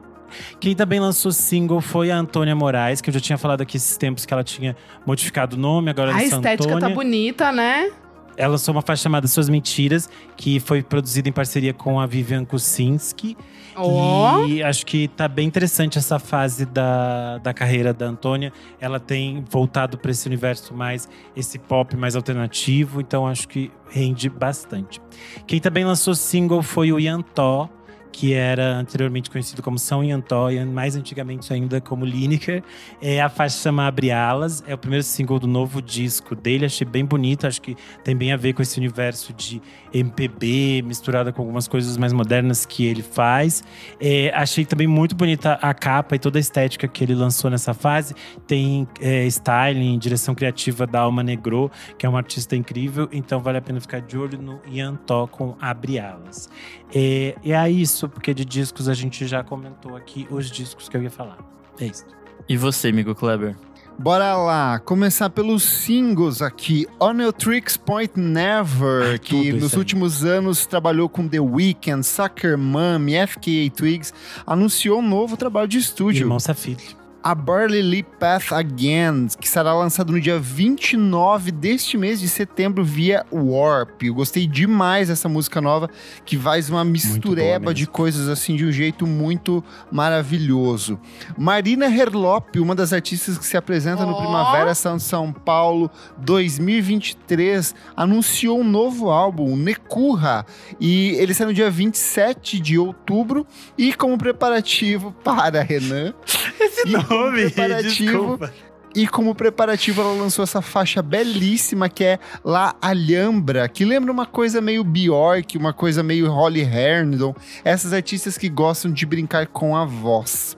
Quem 0.59 0.75
também 0.75 0.99
lançou 0.99 1.31
single 1.31 1.81
foi 1.81 2.11
a 2.11 2.17
Antônia 2.17 2.55
Moraes, 2.55 3.01
que 3.01 3.09
eu 3.09 3.13
já 3.13 3.19
tinha 3.19 3.37
falado 3.37 3.61
aqui 3.61 3.77
esses 3.77 3.97
tempos 3.97 4.25
que 4.25 4.33
ela 4.33 4.43
tinha 4.43 4.75
modificado 5.05 5.55
o 5.55 5.59
nome, 5.59 5.89
agora 5.89 6.13
A 6.13 6.23
é 6.23 6.29
Santa 6.29 6.53
estética 6.53 6.69
tá 6.69 6.75
Antônia. 6.77 6.95
bonita, 6.95 7.51
né? 7.51 7.91
Ela 8.37 8.51
lançou 8.53 8.73
uma 8.73 8.81
faixa 8.81 9.03
chamada 9.03 9.27
Suas 9.27 9.49
Mentiras, 9.49 10.09
que 10.37 10.59
foi 10.59 10.81
produzida 10.81 11.27
em 11.27 11.31
parceria 11.31 11.73
com 11.73 11.99
a 11.99 12.05
Vivian 12.05 12.45
Kucinski. 12.45 13.37
Ó. 13.75 14.45
E 14.45 14.63
acho 14.63 14.85
que 14.85 15.07
tá 15.09 15.27
bem 15.27 15.47
interessante 15.47 15.97
essa 15.97 16.19
fase 16.19 16.65
da, 16.65 17.37
da 17.39 17.53
carreira 17.53 17.93
da 17.93 18.05
Antônia. 18.05 18.51
Ela 18.79 18.99
tem 18.99 19.43
voltado 19.49 19.97
para 19.97 20.11
esse 20.11 20.27
universo 20.27 20.73
mais, 20.73 21.07
esse 21.35 21.59
pop 21.59 21.95
mais 21.95 22.15
alternativo, 22.15 23.01
então 23.01 23.27
acho 23.27 23.47
que 23.47 23.71
rende 23.89 24.29
bastante. 24.29 25.01
Quem 25.45 25.59
também 25.59 25.85
lançou 25.85 26.15
single 26.15 26.61
foi 26.61 26.91
o 26.91 26.99
Yantó, 26.99 27.69
que 28.11 28.33
era 28.33 28.75
anteriormente 28.77 29.29
conhecido 29.29 29.61
como 29.61 29.79
São 29.79 30.03
Yantó, 30.03 30.49
e 30.51 30.63
mais 30.65 30.95
antigamente 30.95 31.51
ainda 31.53 31.79
como 31.79 32.05
Lineker. 32.05 32.63
É, 33.01 33.21
a 33.21 33.29
faixa 33.29 33.57
chama 33.57 33.87
Abre 33.87 34.11
Alas, 34.11 34.63
é 34.67 34.73
o 34.73 34.77
primeiro 34.77 35.03
single 35.03 35.39
do 35.39 35.47
novo 35.47 35.81
disco 35.81 36.35
dele, 36.35 36.65
achei 36.65 36.85
bem 36.85 37.05
bonito, 37.05 37.47
acho 37.47 37.61
que 37.61 37.75
tem 38.03 38.15
bem 38.15 38.31
a 38.31 38.37
ver 38.37 38.53
com 38.53 38.61
esse 38.61 38.77
universo 38.77 39.33
de 39.33 39.61
MPB, 39.93 40.81
misturada 40.83 41.31
com 41.31 41.41
algumas 41.41 41.67
coisas 41.67 41.97
mais 41.97 42.13
modernas 42.13 42.65
que 42.65 42.85
ele 42.85 43.01
faz. 43.01 43.63
É, 43.99 44.31
achei 44.33 44.65
também 44.65 44.87
muito 44.87 45.15
bonita 45.15 45.53
a 45.61 45.73
capa 45.73 46.15
e 46.15 46.19
toda 46.19 46.37
a 46.37 46.41
estética 46.41 46.87
que 46.87 47.03
ele 47.03 47.15
lançou 47.15 47.49
nessa 47.49 47.73
fase. 47.73 48.13
Tem 48.47 48.87
é, 48.99 49.25
styling, 49.25 49.97
direção 49.97 50.35
criativa 50.35 50.85
da 50.85 51.01
Alma 51.01 51.23
Negro, 51.23 51.71
que 51.97 52.05
é 52.05 52.09
uma 52.09 52.19
artista 52.19 52.55
incrível, 52.55 53.07
então 53.11 53.39
vale 53.39 53.57
a 53.57 53.61
pena 53.61 53.79
ficar 53.79 54.01
de 54.01 54.17
olho 54.17 54.41
no 54.41 54.59
Ian 54.67 54.95
Tó 54.95 55.27
com 55.27 55.55
Abre 55.59 55.99
Alas. 55.99 56.49
É, 56.93 57.35
e 57.43 57.53
é 57.53 57.69
isso, 57.69 58.09
porque 58.09 58.33
de 58.33 58.43
discos 58.43 58.89
a 58.89 58.93
gente 58.93 59.25
já 59.25 59.43
comentou 59.43 59.95
aqui 59.95 60.27
os 60.29 60.49
discos 60.51 60.89
que 60.89 60.97
eu 60.97 61.03
ia 61.03 61.09
falar. 61.09 61.37
É 61.79 61.85
isso. 61.85 62.05
E 62.47 62.57
você, 62.57 62.89
amigo 62.89 63.15
Kleber? 63.15 63.55
Bora 63.97 64.35
lá, 64.35 64.79
começar 64.79 65.29
pelos 65.29 65.63
singles 65.63 66.41
aqui. 66.41 66.87
Oneotrix 66.99 67.77
Point 67.77 68.19
Never, 68.19 69.11
Ai, 69.11 69.19
que 69.19 69.51
tudo 69.51 69.61
nos 69.61 69.73
últimos 69.73 70.25
anos 70.25 70.65
trabalhou 70.65 71.07
com 71.07 71.27
The 71.27 71.39
Weeknd, 71.39 72.03
Sucker 72.03 72.57
Mummy, 72.57 73.13
FKA 73.27 73.69
Twigs, 73.75 74.13
anunciou 74.45 74.99
um 74.99 75.07
novo 75.07 75.37
trabalho 75.37 75.67
de 75.67 75.77
estúdio. 75.77 76.23
Irmão 76.23 76.39
Safilho. 76.39 77.00
A 77.23 77.35
Barley 77.35 77.83
Lee 77.83 78.01
Path 78.01 78.51
Again, 78.51 79.27
que 79.39 79.47
será 79.47 79.75
lançado 79.75 80.11
no 80.11 80.19
dia 80.19 80.39
29 80.39 81.51
deste 81.51 81.95
mês 81.95 82.19
de 82.19 82.27
setembro 82.27 82.83
via 82.83 83.23
Warp. 83.31 84.01
Eu 84.01 84.15
gostei 84.15 84.47
demais 84.47 85.07
dessa 85.07 85.29
música 85.29 85.61
nova, 85.61 85.87
que 86.25 86.35
faz 86.35 86.67
uma 86.67 86.83
mistureba 86.83 87.75
de 87.75 87.85
coisas 87.85 88.27
assim 88.27 88.55
de 88.55 88.65
um 88.65 88.71
jeito 88.71 89.05
muito 89.05 89.63
maravilhoso. 89.91 90.99
Marina 91.37 91.85
Herlop, 91.85 92.59
uma 92.59 92.73
das 92.73 92.91
artistas 92.91 93.37
que 93.37 93.45
se 93.45 93.55
apresenta 93.55 94.03
no 94.03 94.13
Ó. 94.13 94.17
Primavera 94.19 94.73
Sound 94.73 95.03
São 95.03 95.31
Paulo 95.31 95.91
2023, 96.17 97.75
anunciou 97.95 98.61
um 98.61 98.67
novo 98.67 99.11
álbum, 99.11 99.55
Necurra, 99.55 100.43
e 100.79 101.11
ele 101.19 101.35
sai 101.35 101.45
no 101.45 101.53
dia 101.53 101.69
27 101.69 102.59
de 102.59 102.79
outubro 102.79 103.45
e 103.77 103.93
como 103.93 104.17
preparativo 104.17 105.11
para 105.23 105.61
Renan 105.61 106.15
Esse 106.59 106.87
E 106.87 107.10
nome, 107.11 107.49
preparativo. 107.49 108.11
desculpa. 108.11 108.53
e 108.95 109.07
como 109.07 109.35
preparativo, 109.35 110.01
ela 110.01 110.13
lançou 110.13 110.43
essa 110.43 110.61
faixa 110.61 111.01
belíssima 111.01 111.89
que 111.89 112.03
é 112.03 112.19
La 112.43 112.75
Alhambra, 112.81 113.67
que 113.67 113.85
lembra 113.85 114.11
uma 114.11 114.25
coisa 114.25 114.61
meio 114.61 114.83
Bjork, 114.83 115.57
uma 115.57 115.73
coisa 115.73 116.03
meio 116.03 116.29
Holly 116.29 116.61
Herndon, 116.61 117.35
essas 117.63 117.93
artistas 117.93 118.37
que 118.37 118.49
gostam 118.49 118.91
de 118.91 119.05
brincar 119.05 119.47
com 119.47 119.75
a 119.75 119.85
voz. 119.85 120.57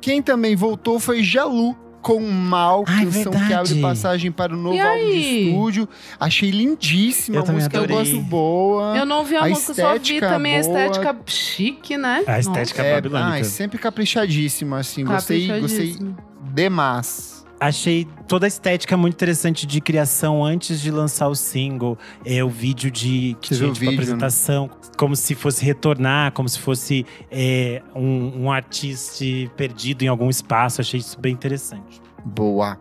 Quem 0.00 0.22
também 0.22 0.54
voltou 0.54 1.00
foi 1.00 1.22
Jalu. 1.22 1.76
Com 2.06 2.20
Mal, 2.20 2.84
Ai, 2.86 3.04
canção 3.04 3.32
que 3.32 3.38
verdade. 3.38 3.54
abre 3.72 3.80
passagem 3.82 4.30
para 4.30 4.54
o 4.54 4.56
novo 4.56 4.80
álbum 4.80 5.06
de 5.10 5.48
estúdio. 5.48 5.88
Achei 6.20 6.50
lindíssima, 6.52 7.38
Eu 7.38 7.42
a 7.42 7.52
música 7.52 7.76
é 7.78 7.80
adorei. 7.82 8.12
muito 8.12 8.20
boa. 8.28 8.96
Eu 8.96 9.04
não 9.04 9.24
vi 9.24 9.34
a, 9.36 9.42
A 9.44 9.48
música, 9.48 9.74
só 9.74 9.90
vi 9.90 9.96
estética 9.96 10.28
também 10.28 10.56
a 10.56 10.62
boa. 10.62 10.78
estética 10.86 11.16
chique, 11.26 11.96
né? 11.96 12.22
A 12.28 12.38
estética 12.38 12.82
É, 12.82 12.94
babilônica. 12.94 13.30
ai, 13.32 13.42
sempre 13.44 13.76
caprichadíssima, 13.78 14.78
assim. 14.78 15.04
Gostei, 15.04 15.60
gostei 15.60 15.96
demais. 16.54 17.35
Achei 17.58 18.06
toda 18.28 18.46
a 18.46 18.48
estética 18.48 18.96
muito 18.96 19.14
interessante 19.14 19.66
de 19.66 19.80
criação 19.80 20.44
antes 20.44 20.80
de 20.80 20.90
lançar 20.90 21.28
o 21.28 21.34
single. 21.34 21.98
É 22.24 22.44
o 22.44 22.48
vídeo 22.48 22.90
de 22.90 23.36
que 23.40 23.54
Você 23.54 23.60
tinha 23.60 23.72
tipo, 23.72 23.80
vídeo, 23.80 23.90
né? 23.90 23.94
apresentação, 23.94 24.70
como 24.96 25.16
se 25.16 25.34
fosse 25.34 25.64
retornar, 25.64 26.32
como 26.32 26.48
se 26.48 26.58
fosse 26.58 27.06
é, 27.30 27.82
um, 27.94 28.44
um 28.44 28.52
artista 28.52 29.24
perdido 29.56 30.02
em 30.02 30.08
algum 30.08 30.28
espaço. 30.28 30.80
Achei 30.80 31.00
isso 31.00 31.18
bem 31.18 31.32
interessante. 31.32 32.00
Boa. 32.24 32.78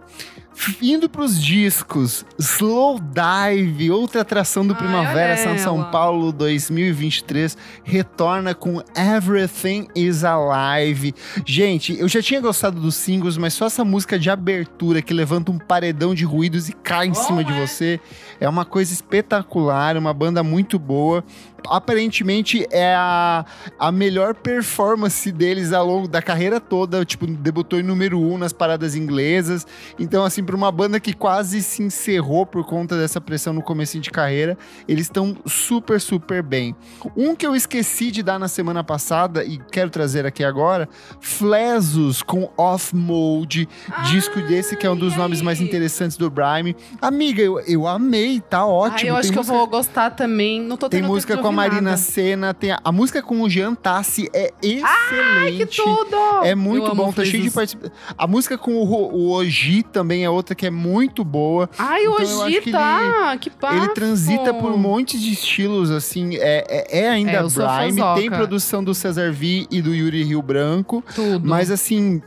Indo 0.82 1.10
pros 1.10 1.42
discos, 1.42 2.26
Slow 2.40 3.00
Dive, 3.00 3.92
outra 3.92 4.22
atração 4.22 4.66
do 4.66 4.74
Ai, 4.74 4.80
Primavera 4.80 5.38
São 5.38 5.58
São. 5.58 5.92
Paulo 5.92 6.32
2023, 6.32 7.58
retorna 7.84 8.56
com 8.56 8.82
Everything 8.96 9.88
is 9.96 10.24
Alive. 10.24 11.14
Gente, 11.46 11.98
eu 12.00 12.08
já 12.08 12.22
tinha 12.22 12.42
gostado 12.42 12.80
dos 12.80 12.96
singles, 12.96 13.38
mas 13.38 13.54
só 13.54 13.66
essa 13.68 13.86
música 13.86 14.18
de 14.18 14.30
abertura 14.30 15.02
que 15.02 15.14
levanta 15.14 15.52
um 15.52 15.58
paredão 15.58 16.16
de 16.16 16.26
ruídos 16.26 16.70
e 16.70 16.74
cai 16.74 17.08
em 17.08 17.14
cima 17.14 17.44
de 17.44 17.54
você 17.54 18.00
é 18.40 18.48
uma 18.48 18.66
coisa 18.66 18.94
espetacular, 18.94 19.98
uma 19.98 20.14
banda 20.14 20.44
muito 20.44 20.78
boa. 20.78 21.24
Aparentemente 21.68 22.68
é 22.70 22.94
a, 22.96 23.44
a 23.80 23.92
melhor 23.92 24.36
performance 24.36 25.32
deles 25.32 25.74
ao 25.74 25.86
longo 25.86 26.08
da 26.08 26.22
carreira 26.22 26.60
toda. 26.60 27.04
Tipo, 27.04 27.26
debutou 27.26 27.80
em 27.80 27.84
número 27.84 28.20
um 28.20 28.38
nas 28.38 28.54
paradas 28.54 28.96
inglesas. 28.96 29.66
Então, 29.98 30.24
assim, 30.24 30.44
para 30.44 30.56
uma 30.56 30.72
banda 30.72 31.00
que 31.00 31.14
quase 31.14 31.64
se 31.64 31.82
encerrou 31.82 32.46
por 32.46 32.66
conta 32.66 32.98
dessa 32.98 33.20
pressão 33.20 33.54
no 33.54 33.64
começo 33.64 34.00
de 34.00 34.12
carreira, 34.12 34.58
eles 34.88 35.06
estão 35.06 35.36
super, 35.46 36.00
super 36.00 36.44
bem. 36.44 36.76
Um 37.16 37.36
que 37.36 37.48
eu 37.48 37.56
esqueci 37.56 38.12
de 38.12 38.22
dar 38.22 38.38
na 38.38 38.48
semana 38.48 38.84
passada 38.84 39.44
e 39.44 39.58
quero 39.72 39.90
trazer 39.90 40.26
aqui 40.26 40.44
agora, 40.44 40.88
Flesos 41.20 42.22
com 42.22 42.50
Off 42.58 42.96
Mode, 42.96 43.68
disco 44.10 44.42
desse 44.42 44.76
que 44.76 44.86
é 44.86 44.92
um 44.92 44.98
dos 44.98 45.16
nomes 45.16 45.42
mais 45.42 45.62
interessantes 45.62 46.18
do 46.18 46.30
Brime. 46.30 46.76
Amiga, 47.02 47.42
eu, 47.42 47.60
eu 47.62 47.88
amei, 47.88 48.35
tá 48.42 48.66
ótimo. 48.66 49.00
Ai, 49.02 49.10
eu 49.10 49.16
acho 49.16 49.24
Tem 49.24 49.32
que 49.34 49.38
eu 49.38 49.42
música- 49.44 49.58
vou 49.58 49.68
gostar 49.68 50.10
também. 50.12 50.62
Não 50.62 50.78
tô 50.78 50.88
tem 50.90 51.02
música 51.02 51.38
com 51.38 51.48
a 51.48 51.52
Marina 51.52 51.82
nada. 51.82 51.98
Senna, 51.98 52.54
tem 52.54 52.72
a, 52.72 52.80
a 52.84 52.92
música 52.92 53.22
com 53.22 53.42
o 53.42 53.50
Jean 53.50 53.74
Tassi 53.76 54.30
é 54.34 54.52
excelente. 54.62 54.84
Ai, 54.86 55.52
que 55.54 55.66
tudo! 55.66 56.16
É 56.44 56.54
Eu 56.54 56.58
muito 56.58 56.86
amo 56.88 56.96
bom, 56.96 57.12
tá 57.12 57.24
cheio 57.26 57.44
de 57.44 57.52
participação. 57.52 57.92
A 58.18 58.28
música 58.28 58.58
com 58.58 58.74
o, 58.74 58.86
o 59.14 59.32
Oji 59.32 59.84
também 59.84 60.24
é 60.24 60.30
outra 60.30 60.56
que 60.56 60.66
é 60.66 60.70
muito 60.72 61.24
boa. 61.24 61.70
Ai, 61.78 62.02
Então, 62.06 62.14
eu 62.20 62.40
hoje 62.40 62.56
acho 62.56 62.62
que 62.64 62.72
tá! 62.72 63.38
Que 63.40 63.50
bafo! 63.50 63.76
Ele 63.76 63.88
transita 63.90 64.54
por 64.54 64.72
um 64.72 64.78
monte 64.78 65.20
de 65.20 65.32
estilos, 65.34 65.92
assim, 65.92 66.36
é, 66.36 66.66
é, 66.70 67.00
é 67.06 67.10
ainda 67.10 67.32
É, 67.32 67.42
eu 67.42 67.50
fãzoca. 67.50 68.16
tem 68.16 68.30
produção 68.30 68.84
do 68.84 68.94
Cesar 68.94 69.32
V 69.32 69.68
e 69.70 69.82
do 69.82 69.94
Yuri 69.94 70.24
Rio 70.24 70.42
Branco, 70.42 71.04
Tudo. 71.14 71.48
mas 71.48 71.70
assim, 71.72 72.22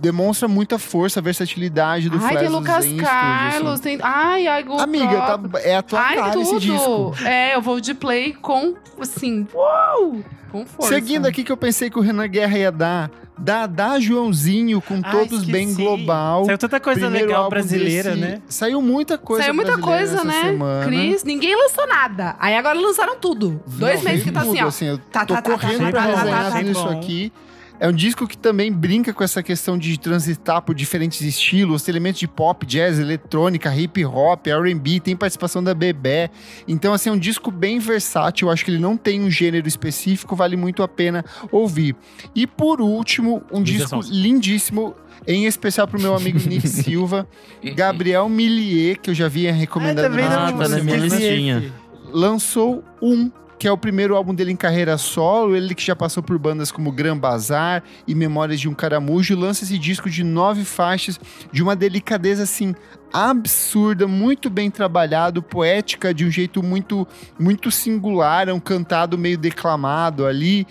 demonstra 0.00 0.48
muita 0.48 0.78
força, 0.78 1.20
versatilidade 1.20 2.08
do 2.08 2.16
Ai, 2.16 2.28
tem 2.28 2.38
Flesos 2.38 2.54
Lucas 2.54 2.86
Carlos, 3.00 3.72
assim. 3.74 3.82
tem... 3.82 3.98
Ai, 4.02 4.46
ai, 4.46 4.62
Go 4.62 4.80
Amiga, 4.80 5.16
tá, 5.20 5.40
é 5.62 5.76
a 5.76 5.82
tua 5.82 6.00
Ai, 6.00 6.16
cara 6.16 6.30
tudo! 6.32 6.42
esse 6.42 6.58
disco. 6.60 7.14
É, 7.24 7.54
eu 7.54 7.60
vou 7.62 7.80
de 7.80 7.94
play 7.94 8.32
com, 8.32 8.74
assim, 9.00 9.46
uou! 9.54 10.22
Com 10.50 10.66
força. 10.66 10.94
Seguindo 10.94 11.26
aqui 11.26 11.44
que 11.44 11.52
eu 11.52 11.56
pensei 11.56 11.88
que 11.90 11.98
o 11.98 12.02
Renan 12.02 12.26
Guerra 12.26 12.58
ia 12.58 12.72
dar, 12.72 13.10
Dá 13.42 13.98
Joãozinho 13.98 14.82
com 14.82 15.00
Ah, 15.02 15.10
todos 15.10 15.44
bem 15.44 15.68
esqueci. 15.70 15.82
global. 15.82 16.44
Saiu 16.44 16.58
tanta 16.58 16.78
coisa 16.78 17.00
Primeiro 17.00 17.26
legal 17.28 17.48
brasileira, 17.48 18.10
desse- 18.10 18.20
né? 18.20 18.42
Saiu 18.46 18.82
muita 18.82 19.16
coisa 19.16 19.44
Saiu 19.44 19.54
muita 19.54 19.78
coisa, 19.78 20.22
né? 20.24 20.42
semana. 20.42 20.84
Cris, 20.84 21.24
ninguém 21.24 21.56
lançou 21.56 21.86
nada. 21.86 22.36
Aí 22.38 22.54
agora 22.54 22.78
lançaram 22.78 23.16
tudo. 23.18 23.62
Dois 23.66 24.02
Não, 24.02 24.10
meses 24.10 24.24
que 24.24 24.30
tá 24.30 24.40
assim, 24.42 24.60
ó. 24.60 24.92
eu 24.92 24.98
Tá, 24.98 25.24
tô 25.24 25.32
tá, 25.34 25.40
tá, 25.40 25.50
correndo 25.52 25.84
tá, 25.84 25.90
pra 25.90 26.02
tá, 26.02 26.06
tá, 26.12 26.16
resenhar 26.18 26.44
tá, 26.44 26.50
tá, 26.50 26.62
isso 26.62 26.88
aqui. 26.88 27.32
É 27.80 27.88
um 27.88 27.92
disco 27.92 28.28
que 28.28 28.36
também 28.36 28.70
brinca 28.70 29.10
com 29.14 29.24
essa 29.24 29.42
questão 29.42 29.78
de 29.78 29.98
transitar 29.98 30.60
por 30.60 30.74
diferentes 30.74 31.22
estilos, 31.22 31.82
tem 31.82 31.92
elementos 31.92 32.20
de 32.20 32.28
pop, 32.28 32.66
jazz, 32.66 32.98
eletrônica, 32.98 33.74
hip 33.74 34.04
hop, 34.04 34.46
R&B, 34.46 35.00
tem 35.00 35.16
participação 35.16 35.64
da 35.64 35.72
Bebé. 35.72 36.30
Então, 36.68 36.92
assim, 36.92 37.08
é 37.08 37.12
um 37.12 37.18
disco 37.18 37.50
bem 37.50 37.78
versátil. 37.78 38.48
Eu 38.48 38.52
acho 38.52 38.66
que 38.66 38.70
ele 38.70 38.78
não 38.78 38.98
tem 38.98 39.22
um 39.22 39.30
gênero 39.30 39.66
específico, 39.66 40.36
vale 40.36 40.58
muito 40.58 40.82
a 40.82 40.88
pena 40.88 41.24
ouvir. 41.50 41.96
E 42.34 42.46
por 42.46 42.82
último, 42.82 43.42
um 43.50 43.62
disco 43.62 44.00
lindíssimo, 44.10 44.94
em 45.26 45.46
especial 45.46 45.88
pro 45.88 45.98
meu 45.98 46.14
amigo 46.14 46.38
Nick 46.38 46.68
Silva, 46.68 47.26
Gabriel 47.74 48.28
Millier, 48.28 49.00
que 49.00 49.08
eu 49.08 49.14
já 49.14 49.26
vinha 49.26 49.54
recomendando 49.54 50.06
também 50.06 50.26
nas 50.26 50.34
não, 50.34 50.44
últimas 50.44 50.70
tá 50.70 50.76
na 50.76 50.84
minha 50.84 50.96
listinha. 50.98 51.72
lançou 52.12 52.84
um, 53.00 53.30
que 53.60 53.68
é 53.68 53.70
o 53.70 53.76
primeiro 53.76 54.16
álbum 54.16 54.34
dele 54.34 54.50
em 54.50 54.56
carreira 54.56 54.96
solo, 54.96 55.54
ele 55.54 55.74
que 55.74 55.84
já 55.84 55.94
passou 55.94 56.22
por 56.22 56.38
bandas 56.38 56.72
como 56.72 56.90
Gran 56.90 57.14
Bazar 57.14 57.82
e 58.08 58.14
Memórias 58.14 58.58
de 58.58 58.70
um 58.70 58.72
Caramujo, 58.72 59.38
lança 59.38 59.64
esse 59.64 59.76
disco 59.78 60.08
de 60.08 60.24
nove 60.24 60.64
faixas, 60.64 61.20
de 61.52 61.62
uma 61.62 61.76
delicadeza 61.76 62.44
assim 62.44 62.74
absurda, 63.12 64.06
muito 64.06 64.48
bem 64.48 64.70
trabalhado, 64.70 65.42
poética 65.42 66.12
de 66.14 66.24
um 66.24 66.30
jeito 66.30 66.62
muito 66.62 67.06
muito 67.38 67.70
singular, 67.70 68.48
é 68.48 68.52
um 68.52 68.60
cantado 68.60 69.16
meio 69.18 69.38
declamado 69.38 70.26
ali, 70.26 70.66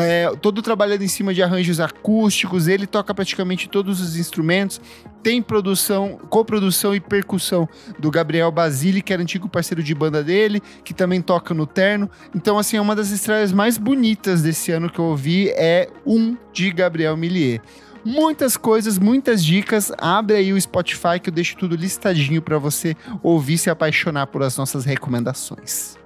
é, 0.00 0.30
todo 0.40 0.62
trabalhado 0.62 1.02
em 1.04 1.08
cima 1.08 1.32
de 1.32 1.42
arranjos 1.42 1.80
acústicos, 1.80 2.68
ele 2.68 2.86
toca 2.86 3.14
praticamente 3.14 3.68
todos 3.68 4.00
os 4.00 4.16
instrumentos, 4.16 4.80
tem 5.22 5.40
produção, 5.40 6.18
coprodução 6.28 6.94
e 6.94 7.00
percussão 7.00 7.66
do 7.98 8.10
Gabriel 8.10 8.52
Basile, 8.52 9.00
que 9.00 9.12
era 9.12 9.22
antigo 9.22 9.48
parceiro 9.48 9.82
de 9.82 9.94
banda 9.94 10.22
dele, 10.22 10.60
que 10.84 10.92
também 10.92 11.22
toca 11.22 11.54
no 11.54 11.66
Terno. 11.66 12.10
Então, 12.34 12.58
assim, 12.58 12.76
é 12.76 12.80
uma 12.80 12.94
das 12.94 13.10
estreias 13.10 13.50
mais 13.50 13.78
bonitas 13.78 14.42
desse 14.42 14.70
ano 14.70 14.90
que 14.90 14.98
eu 14.98 15.06
ouvi, 15.06 15.48
é 15.56 15.88
um 16.06 16.36
de 16.52 16.70
Gabriel 16.70 17.16
Millier. 17.16 17.62
Muitas 18.04 18.56
coisas, 18.56 18.98
muitas 18.98 19.42
dicas. 19.42 19.90
Abre 19.96 20.36
aí 20.36 20.52
o 20.52 20.60
Spotify 20.60 21.18
que 21.22 21.30
eu 21.30 21.34
deixo 21.34 21.56
tudo 21.56 21.74
listadinho 21.74 22.42
para 22.42 22.58
você 22.58 22.94
ouvir 23.22 23.54
e 23.54 23.58
se 23.58 23.70
apaixonar 23.70 24.26
por 24.26 24.42
as 24.42 24.56
nossas 24.56 24.84
recomendações. 24.84 25.96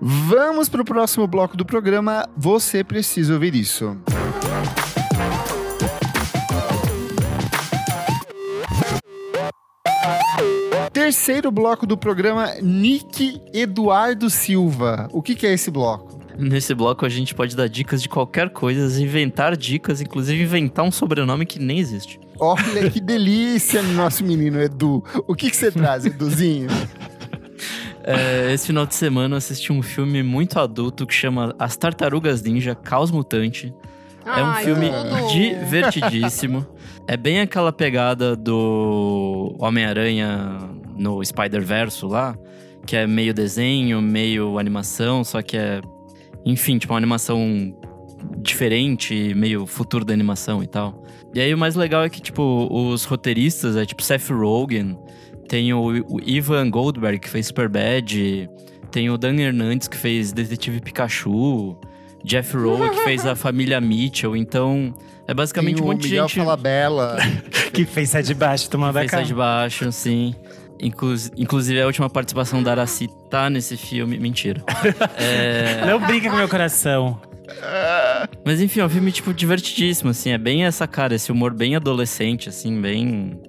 Vamos 0.00 0.68
para 0.68 0.82
o 0.82 0.84
próximo 0.84 1.26
bloco 1.26 1.56
do 1.56 1.64
programa. 1.64 2.28
Você 2.36 2.84
precisa 2.84 3.34
ouvir 3.34 3.54
isso. 3.54 3.96
Terceiro 10.92 11.50
bloco 11.50 11.86
do 11.86 11.96
programa, 11.96 12.54
Nick 12.60 13.40
Eduardo 13.52 14.28
Silva. 14.28 15.08
O 15.12 15.22
que, 15.22 15.34
que 15.34 15.46
é 15.46 15.52
esse 15.52 15.70
bloco? 15.70 16.17
Nesse 16.38 16.72
bloco 16.72 17.04
a 17.04 17.08
gente 17.08 17.34
pode 17.34 17.56
dar 17.56 17.68
dicas 17.68 18.00
de 18.00 18.08
qualquer 18.08 18.50
coisa, 18.50 19.02
inventar 19.02 19.56
dicas, 19.56 20.00
inclusive 20.00 20.40
inventar 20.42 20.84
um 20.84 20.90
sobrenome 20.90 21.44
que 21.44 21.58
nem 21.58 21.80
existe. 21.80 22.20
Olha 22.38 22.88
que 22.88 23.00
delícia, 23.00 23.82
nosso 23.82 24.24
menino 24.24 24.60
Edu. 24.60 25.02
O 25.26 25.34
que, 25.34 25.50
que 25.50 25.56
você 25.56 25.72
traz, 25.72 26.06
Eduzinho? 26.06 26.68
É, 28.10 28.54
esse 28.54 28.68
final 28.68 28.86
de 28.86 28.94
semana 28.94 29.34
eu 29.34 29.36
assisti 29.36 29.70
um 29.70 29.82
filme 29.82 30.22
muito 30.22 30.58
adulto 30.58 31.06
que 31.06 31.12
chama 31.12 31.54
As 31.58 31.76
Tartarugas 31.76 32.40
Ninja 32.40 32.74
Caos 32.74 33.10
Mutante. 33.10 33.74
É 34.24 34.42
um 34.42 34.46
Ai, 34.46 34.64
filme 34.64 34.88
tudo. 34.88 35.28
divertidíssimo. 35.30 36.66
é 37.06 37.18
bem 37.18 37.40
aquela 37.40 37.70
pegada 37.70 38.34
do 38.34 39.54
Homem-Aranha 39.58 40.58
no 40.96 41.22
Spider-Verso 41.22 42.06
lá, 42.06 42.34
que 42.86 42.96
é 42.96 43.06
meio 43.06 43.34
desenho, 43.34 44.00
meio 44.00 44.58
animação, 44.58 45.22
só 45.22 45.42
que 45.42 45.58
é, 45.58 45.82
enfim, 46.44 46.78
tipo 46.78 46.92
uma 46.92 46.98
animação 46.98 47.74
diferente, 48.38 49.34
meio 49.34 49.66
futuro 49.66 50.04
da 50.04 50.12
animação 50.12 50.62
e 50.62 50.66
tal. 50.66 51.02
E 51.34 51.40
aí 51.40 51.52
o 51.52 51.58
mais 51.58 51.74
legal 51.74 52.02
é 52.02 52.08
que, 52.08 52.20
tipo, 52.20 52.68
os 52.70 53.04
roteiristas 53.04 53.76
é 53.76 53.84
tipo 53.84 54.02
Seth 54.02 54.30
Rogen, 54.30 54.98
tem 55.48 55.72
o, 55.72 56.04
o 56.08 56.20
Ivan 56.24 56.70
Goldberg, 56.70 57.18
que 57.18 57.28
fez 57.28 57.46
Superbad, 57.46 58.48
tem 58.90 59.10
o 59.10 59.18
Dan 59.18 59.36
Hernandes, 59.36 59.88
que 59.88 59.96
fez 59.96 60.32
Detetive 60.32 60.80
Pikachu, 60.80 61.78
Jeff 62.24 62.56
Rowe, 62.56 62.90
que 62.90 63.04
fez 63.04 63.26
a 63.26 63.34
família 63.36 63.80
Mitchell. 63.80 64.36
Então, 64.36 64.94
é 65.26 65.34
basicamente 65.34 65.76
Tem 65.76 65.84
um 65.84 65.86
o 65.86 65.92
monte 65.92 66.02
de 66.02 66.08
Miguel 66.08 66.28
gente 66.28 66.38
Falabella. 66.38 67.16
Que 67.72 67.84
fez 67.84 68.10
sai 68.10 68.22
de 68.22 68.34
baixo 68.34 68.68
tomando 68.68 68.92
que 68.92 68.98
a 68.98 69.00
fez 69.02 69.10
sai 69.10 69.20
cara. 69.20 69.28
de 69.28 69.34
baixo, 69.34 69.92
sim. 69.92 70.34
Inclus- 70.80 71.30
inclusive, 71.36 71.80
a 71.80 71.86
última 71.86 72.08
participação 72.08 72.62
da 72.62 72.70
Araci 72.72 73.08
tá 73.30 73.50
nesse 73.50 73.76
filme. 73.76 74.18
Mentira. 74.18 74.62
É, 75.16 75.84
Não 75.86 76.00
brinca 76.00 76.30
com 76.30 76.36
meu 76.36 76.48
coração. 76.48 77.20
Mas 78.44 78.60
enfim, 78.60 78.80
é 78.80 78.84
um 78.84 78.88
filme, 78.88 79.10
tipo, 79.10 79.32
divertidíssimo, 79.34 80.10
assim. 80.10 80.30
É 80.30 80.38
bem 80.38 80.64
essa 80.64 80.86
cara, 80.86 81.14
esse 81.14 81.32
humor 81.32 81.52
bem 81.54 81.76
adolescente, 81.76 82.48
assim, 82.48 82.80
bem... 82.80 83.40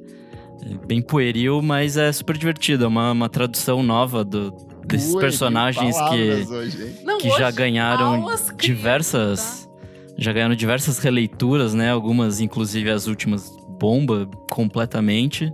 Bem 0.86 1.02
pueril, 1.02 1.62
mas 1.62 1.96
é 1.96 2.12
super 2.12 2.38
divertido. 2.38 2.84
É 2.84 2.88
uma, 2.88 3.12
uma 3.14 3.30
tradução 3.30 3.82
nova 3.82 4.26
do, 4.26 4.52
desses 4.86 5.14
Ui, 5.14 5.22
personagens 5.22 5.96
que, 6.10 6.54
hoje? 6.54 6.96
Não, 7.06 7.18
que 7.18 7.30
já 7.30 7.50
ganharam 7.50 8.16
aulas, 8.24 8.52
criança. 8.52 8.58
diversas... 8.58 9.70
já 10.18 10.34
ganharam 10.34 10.56
diversas 10.56 11.00
releituras, 11.00 11.74
né? 11.74 11.92
Algumas, 11.92 12.42
inclusive 12.42 12.90
as 12.90 13.08
últimas, 13.08 13.50
bomba 13.80 14.30
completamente. 14.50 15.50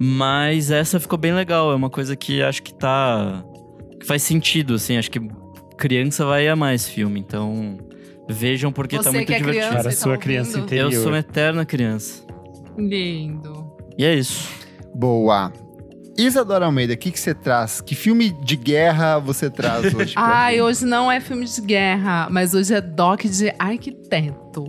Mas 0.00 0.70
essa 0.70 1.00
ficou 1.00 1.18
bem 1.18 1.32
legal. 1.32 1.72
É 1.72 1.74
uma 1.74 1.90
coisa 1.90 2.14
que 2.16 2.42
acho 2.42 2.62
que 2.62 2.74
tá. 2.74 3.44
que 3.98 4.06
faz 4.06 4.22
sentido, 4.22 4.74
assim. 4.74 4.96
Acho 4.96 5.10
que 5.10 5.20
criança 5.76 6.24
vai 6.24 6.46
amar 6.48 6.74
esse 6.74 6.90
filme. 6.90 7.20
Então, 7.20 7.78
vejam 8.28 8.72
porque 8.72 8.96
tá 8.96 9.04
Você 9.04 9.10
muito 9.10 9.26
que 9.26 9.34
é 9.34 9.38
divertido. 9.38 9.66
criança 9.66 9.82
Para 9.82 9.90
a 9.90 9.94
tá 9.94 10.00
sua 10.00 10.18
criança 10.18 10.58
interior. 10.58 10.92
Eu 10.92 11.00
sou 11.00 11.10
uma 11.10 11.18
eterna 11.18 11.64
criança. 11.64 12.24
Lindo. 12.76 13.72
E 13.96 14.04
é 14.04 14.14
isso. 14.14 14.48
Boa. 14.94 15.52
Isadora 16.18 16.64
Almeida, 16.64 16.94
o 16.94 16.96
que, 16.96 17.10
que 17.10 17.20
você 17.20 17.34
traz? 17.34 17.82
Que 17.82 17.94
filme 17.94 18.30
de 18.30 18.56
guerra 18.56 19.18
você 19.18 19.50
traz 19.50 19.92
hoje? 19.94 20.14
Ai, 20.16 20.62
hoje 20.62 20.86
não 20.86 21.12
é 21.12 21.20
filme 21.20 21.44
de 21.44 21.60
guerra, 21.60 22.26
mas 22.30 22.54
hoje 22.54 22.72
é 22.74 22.80
doc 22.80 23.22
de 23.24 23.52
arquiteto. 23.58 24.64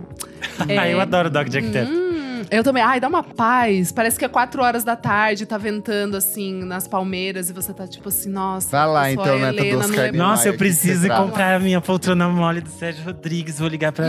Ah, 0.76 0.88
eu 0.88 1.00
adoro 1.00 1.30
Dog 1.30 1.48
de 1.48 1.56
Arquiteto. 1.58 1.88
Hum, 1.90 2.07
eu 2.50 2.62
também. 2.64 2.82
Ai, 2.82 2.98
dá 3.00 3.08
uma 3.08 3.22
paz. 3.22 3.92
Parece 3.92 4.18
que 4.18 4.24
é 4.24 4.28
quatro 4.28 4.62
horas 4.62 4.84
da 4.84 4.96
tarde, 4.96 5.44
tá 5.46 5.58
ventando 5.58 6.16
assim 6.16 6.62
nas 6.64 6.86
palmeiras 6.88 7.50
e 7.50 7.52
você 7.52 7.72
tá 7.72 7.86
tipo 7.86 8.08
assim, 8.08 8.30
nossa. 8.30 8.70
Vai 8.70 8.86
lá, 8.86 9.12
então, 9.12 9.24
a 9.36 9.38
neta 9.38 9.52
do 9.52 9.60
Helena 9.64 9.84
Oscar. 9.84 10.14
Nossa, 10.14 10.48
eu 10.48 10.52
Maia, 10.52 10.58
preciso 10.58 11.08
comprar 11.08 11.54
a 11.56 11.58
minha 11.58 11.80
poltrona 11.80 12.28
mole 12.28 12.60
do 12.60 12.68
Sérgio 12.70 13.04
Rodrigues. 13.04 13.58
Vou 13.58 13.68
ligar 13.68 13.92
pra, 13.92 14.06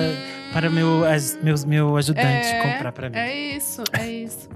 para 0.53 0.69
meu, 0.69 1.05
as- 1.05 1.37
meus, 1.43 1.63
meu 1.65 1.95
ajudante 1.97 2.47
É, 2.47 2.61
comprar 2.73 2.91
pra 2.91 3.09
mim. 3.09 3.17
É 3.17 3.55
isso, 3.55 3.83
é 3.93 4.07
isso. 4.09 4.49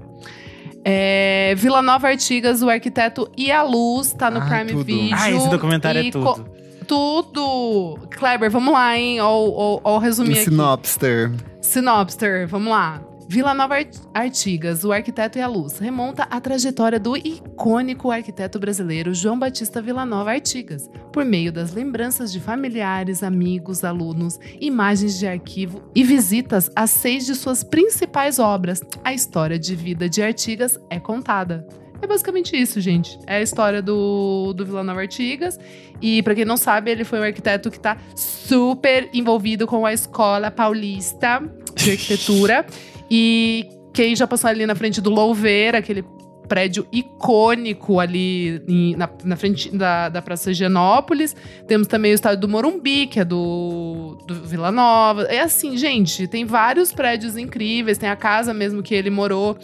É, 0.84 1.54
Vila 1.56 1.80
Nova 1.80 2.08
Artigas, 2.08 2.62
o 2.62 2.68
arquiteto 2.68 3.30
e 3.36 3.50
a 3.50 3.62
luz, 3.62 4.12
tá 4.12 4.30
no 4.30 4.40
Ai, 4.40 4.48
Prime 4.48 4.72
tudo. 4.72 4.84
Video. 4.84 5.16
ah, 5.18 5.30
esse 5.30 5.48
documentário 5.48 6.02
E 6.02 6.08
é 6.08 6.10
tudo. 6.10 6.46
Tudo! 6.86 7.98
Kleber, 8.10 8.50
vamos 8.50 8.72
lá, 8.72 8.96
hein? 8.98 9.18
Ó, 9.22 9.96
resumir 9.98 10.30
Um 10.30 10.32
aqui. 10.34 10.44
Sinopster. 10.44 11.32
Sinopster, 11.62 12.46
vamos 12.46 12.70
lá. 12.70 13.00
Vila 13.26 13.54
Nova 13.54 13.76
Art- 13.76 13.96
Artigas, 14.12 14.84
o 14.84 14.92
arquiteto 14.92 15.38
e 15.38 15.40
a 15.42 15.46
luz, 15.48 15.78
remonta 15.78 16.24
a 16.30 16.40
trajetória 16.40 17.00
do 17.00 17.16
icônico 17.16 18.10
arquiteto 18.10 18.58
brasileiro 18.58 19.14
João 19.14 19.38
Batista 19.38 19.80
Villanova 19.80 20.30
Artigas, 20.30 20.88
por 21.12 21.24
meio 21.24 21.50
das 21.52 21.72
lembranças 21.72 22.30
de 22.30 22.38
familiares, 22.38 23.22
amigos, 23.22 23.82
alunos, 23.82 24.38
imagens 24.60 25.18
de 25.18 25.26
arquivo 25.26 25.82
e 25.94 26.04
visitas 26.04 26.70
a 26.76 26.86
seis 26.86 27.24
de 27.26 27.34
suas 27.34 27.64
principais 27.64 28.38
obras. 28.38 28.80
A 29.02 29.12
história 29.12 29.58
de 29.58 29.74
vida 29.74 30.08
de 30.08 30.22
Artigas 30.22 30.78
é 30.90 31.00
contada. 31.00 31.66
É 32.02 32.06
basicamente 32.06 32.54
isso, 32.54 32.80
gente. 32.80 33.18
É 33.26 33.36
a 33.36 33.40
história 33.42 33.80
do, 33.80 34.52
do 34.52 34.66
Vila 34.66 34.84
Nova 34.84 35.00
Artigas. 35.00 35.58
E 36.02 36.22
pra 36.22 36.34
quem 36.34 36.44
não 36.44 36.56
sabe, 36.58 36.90
ele 36.90 37.02
foi 37.04 37.18
um 37.18 37.22
arquiteto 37.22 37.70
que 37.70 37.80
tá 37.80 37.96
super 38.14 39.08
envolvido 39.14 39.66
com 39.66 39.86
a 39.86 39.92
Escola 39.92 40.50
Paulista 40.50 41.40
de 41.74 41.92
Arquitetura. 41.92 42.66
e 43.10 43.68
quem 43.92 44.14
já 44.16 44.26
passou 44.26 44.50
ali 44.50 44.66
na 44.66 44.74
frente 44.74 45.00
do 45.00 45.10
Louveira, 45.10 45.78
aquele 45.78 46.04
prédio 46.48 46.86
icônico 46.92 47.98
ali 47.98 48.62
em- 48.68 48.94
na, 48.96 49.08
na 49.24 49.34
frente 49.36 49.70
da, 49.74 50.08
da 50.10 50.20
Praça 50.20 50.50
Higienópolis. 50.50 51.34
Temos 51.66 51.86
também 51.86 52.12
o 52.12 52.14
estádio 52.14 52.40
do 52.42 52.48
Morumbi, 52.48 53.06
que 53.06 53.18
é 53.20 53.24
do, 53.24 54.18
do 54.26 54.34
Vila 54.44 54.70
Nova. 54.70 55.22
É 55.22 55.40
assim, 55.40 55.76
gente, 55.78 56.26
tem 56.28 56.44
vários 56.44 56.92
prédios 56.92 57.36
incríveis. 57.38 57.96
Tem 57.96 58.08
a 58.10 58.16
casa 58.16 58.52
mesmo 58.52 58.82
que 58.82 58.94
ele 58.94 59.08
morou. 59.08 59.56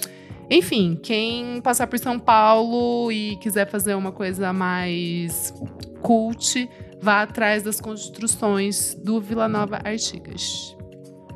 Enfim, 0.50 0.98
quem 1.02 1.60
passar 1.60 1.86
por 1.86 1.98
São 1.98 2.18
Paulo 2.18 3.12
e 3.12 3.36
quiser 3.36 3.68
fazer 3.70 3.94
uma 3.94 4.10
coisa 4.10 4.50
mais 4.52 5.52
cult, 6.00 6.68
vá 7.00 7.22
atrás 7.22 7.62
das 7.62 7.78
construções 7.78 8.94
do 8.94 9.20
Vila 9.20 9.46
Nova 9.48 9.78
Artigas. 9.84 10.74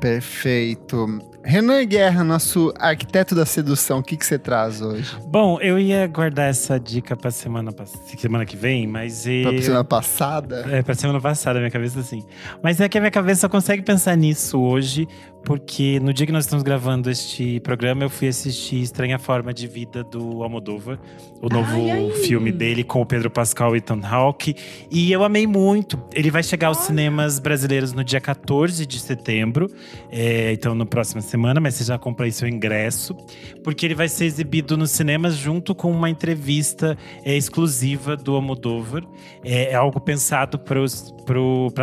Perfeito. 0.01 1.07
Renan 1.45 1.85
Guerra, 1.85 2.23
nosso 2.23 2.73
arquiteto 2.79 3.35
da 3.35 3.45
sedução, 3.45 3.99
o 3.99 4.03
que, 4.03 4.17
que 4.17 4.25
você 4.25 4.39
traz 4.39 4.81
hoje? 4.81 5.15
Bom, 5.27 5.59
eu 5.61 5.77
ia 5.77 6.07
guardar 6.07 6.49
essa 6.49 6.79
dica 6.79 7.15
pra 7.15 7.29
semana, 7.29 7.71
pass- 7.71 7.93
semana 8.17 8.45
que 8.45 8.57
vem, 8.57 8.87
mas. 8.87 9.23
Pra 9.23 9.53
eh, 9.53 9.61
semana 9.61 9.83
passada? 9.83 10.65
É, 10.69 10.81
pra 10.81 10.95
semana 10.95 11.21
passada, 11.21 11.59
minha 11.59 11.69
cabeça 11.69 11.99
assim. 11.99 12.23
Mas 12.63 12.81
é 12.81 12.89
que 12.89 12.97
a 12.97 13.01
minha 13.01 13.11
cabeça 13.11 13.41
só 13.41 13.49
consegue 13.49 13.83
pensar 13.83 14.15
nisso 14.17 14.59
hoje, 14.59 15.07
porque 15.45 15.99
no 15.99 16.11
dia 16.11 16.25
que 16.25 16.31
nós 16.31 16.45
estamos 16.45 16.63
gravando 16.63 17.09
este 17.09 17.59
programa, 17.59 18.03
eu 18.03 18.09
fui 18.09 18.27
assistir 18.27 18.81
Estranha 18.81 19.19
Forma 19.19 19.53
de 19.53 19.67
Vida 19.67 20.03
do 20.03 20.41
Almodóvar, 20.43 20.99
o 21.41 21.47
novo 21.47 21.75
Ai, 21.75 21.91
ai. 21.91 22.11
filme 22.23 22.51
dele 22.51 22.83
com 22.83 22.99
o 23.01 23.05
Pedro 23.05 23.29
Pascal 23.29 23.75
e 23.75 23.77
Ethan 23.77 24.01
Hawke. 24.03 24.55
E 24.89 25.11
eu 25.11 25.23
amei 25.23 25.45
muito. 25.45 26.01
Ele 26.13 26.31
vai 26.31 26.41
chegar 26.41 26.69
aos 26.69 26.79
cinemas 26.79 27.37
brasileiros 27.39 27.93
no 27.93 28.03
dia 28.03 28.19
14 28.19 28.85
de 28.85 28.99
setembro, 28.99 29.69
é, 30.11 30.51
então 30.51 30.73
na 30.73 30.85
próxima 30.85 31.21
semana, 31.21 31.59
mas 31.61 31.75
você 31.75 31.83
já 31.83 31.97
comprou 31.99 32.25
aí 32.25 32.31
seu 32.31 32.47
ingresso, 32.47 33.15
porque 33.63 33.85
ele 33.85 33.95
vai 33.95 34.09
ser 34.09 34.25
exibido 34.25 34.75
nos 34.75 34.89
cinemas 34.91 35.35
junto 35.35 35.75
com 35.75 35.91
uma 35.91 36.09
entrevista 36.09 36.97
é, 37.23 37.37
exclusiva 37.37 38.17
do 38.17 38.33
Almodóvar. 38.35 39.03
É, 39.43 39.71
é 39.71 39.75
algo 39.75 39.99
pensado 39.99 40.57
para 40.57 40.81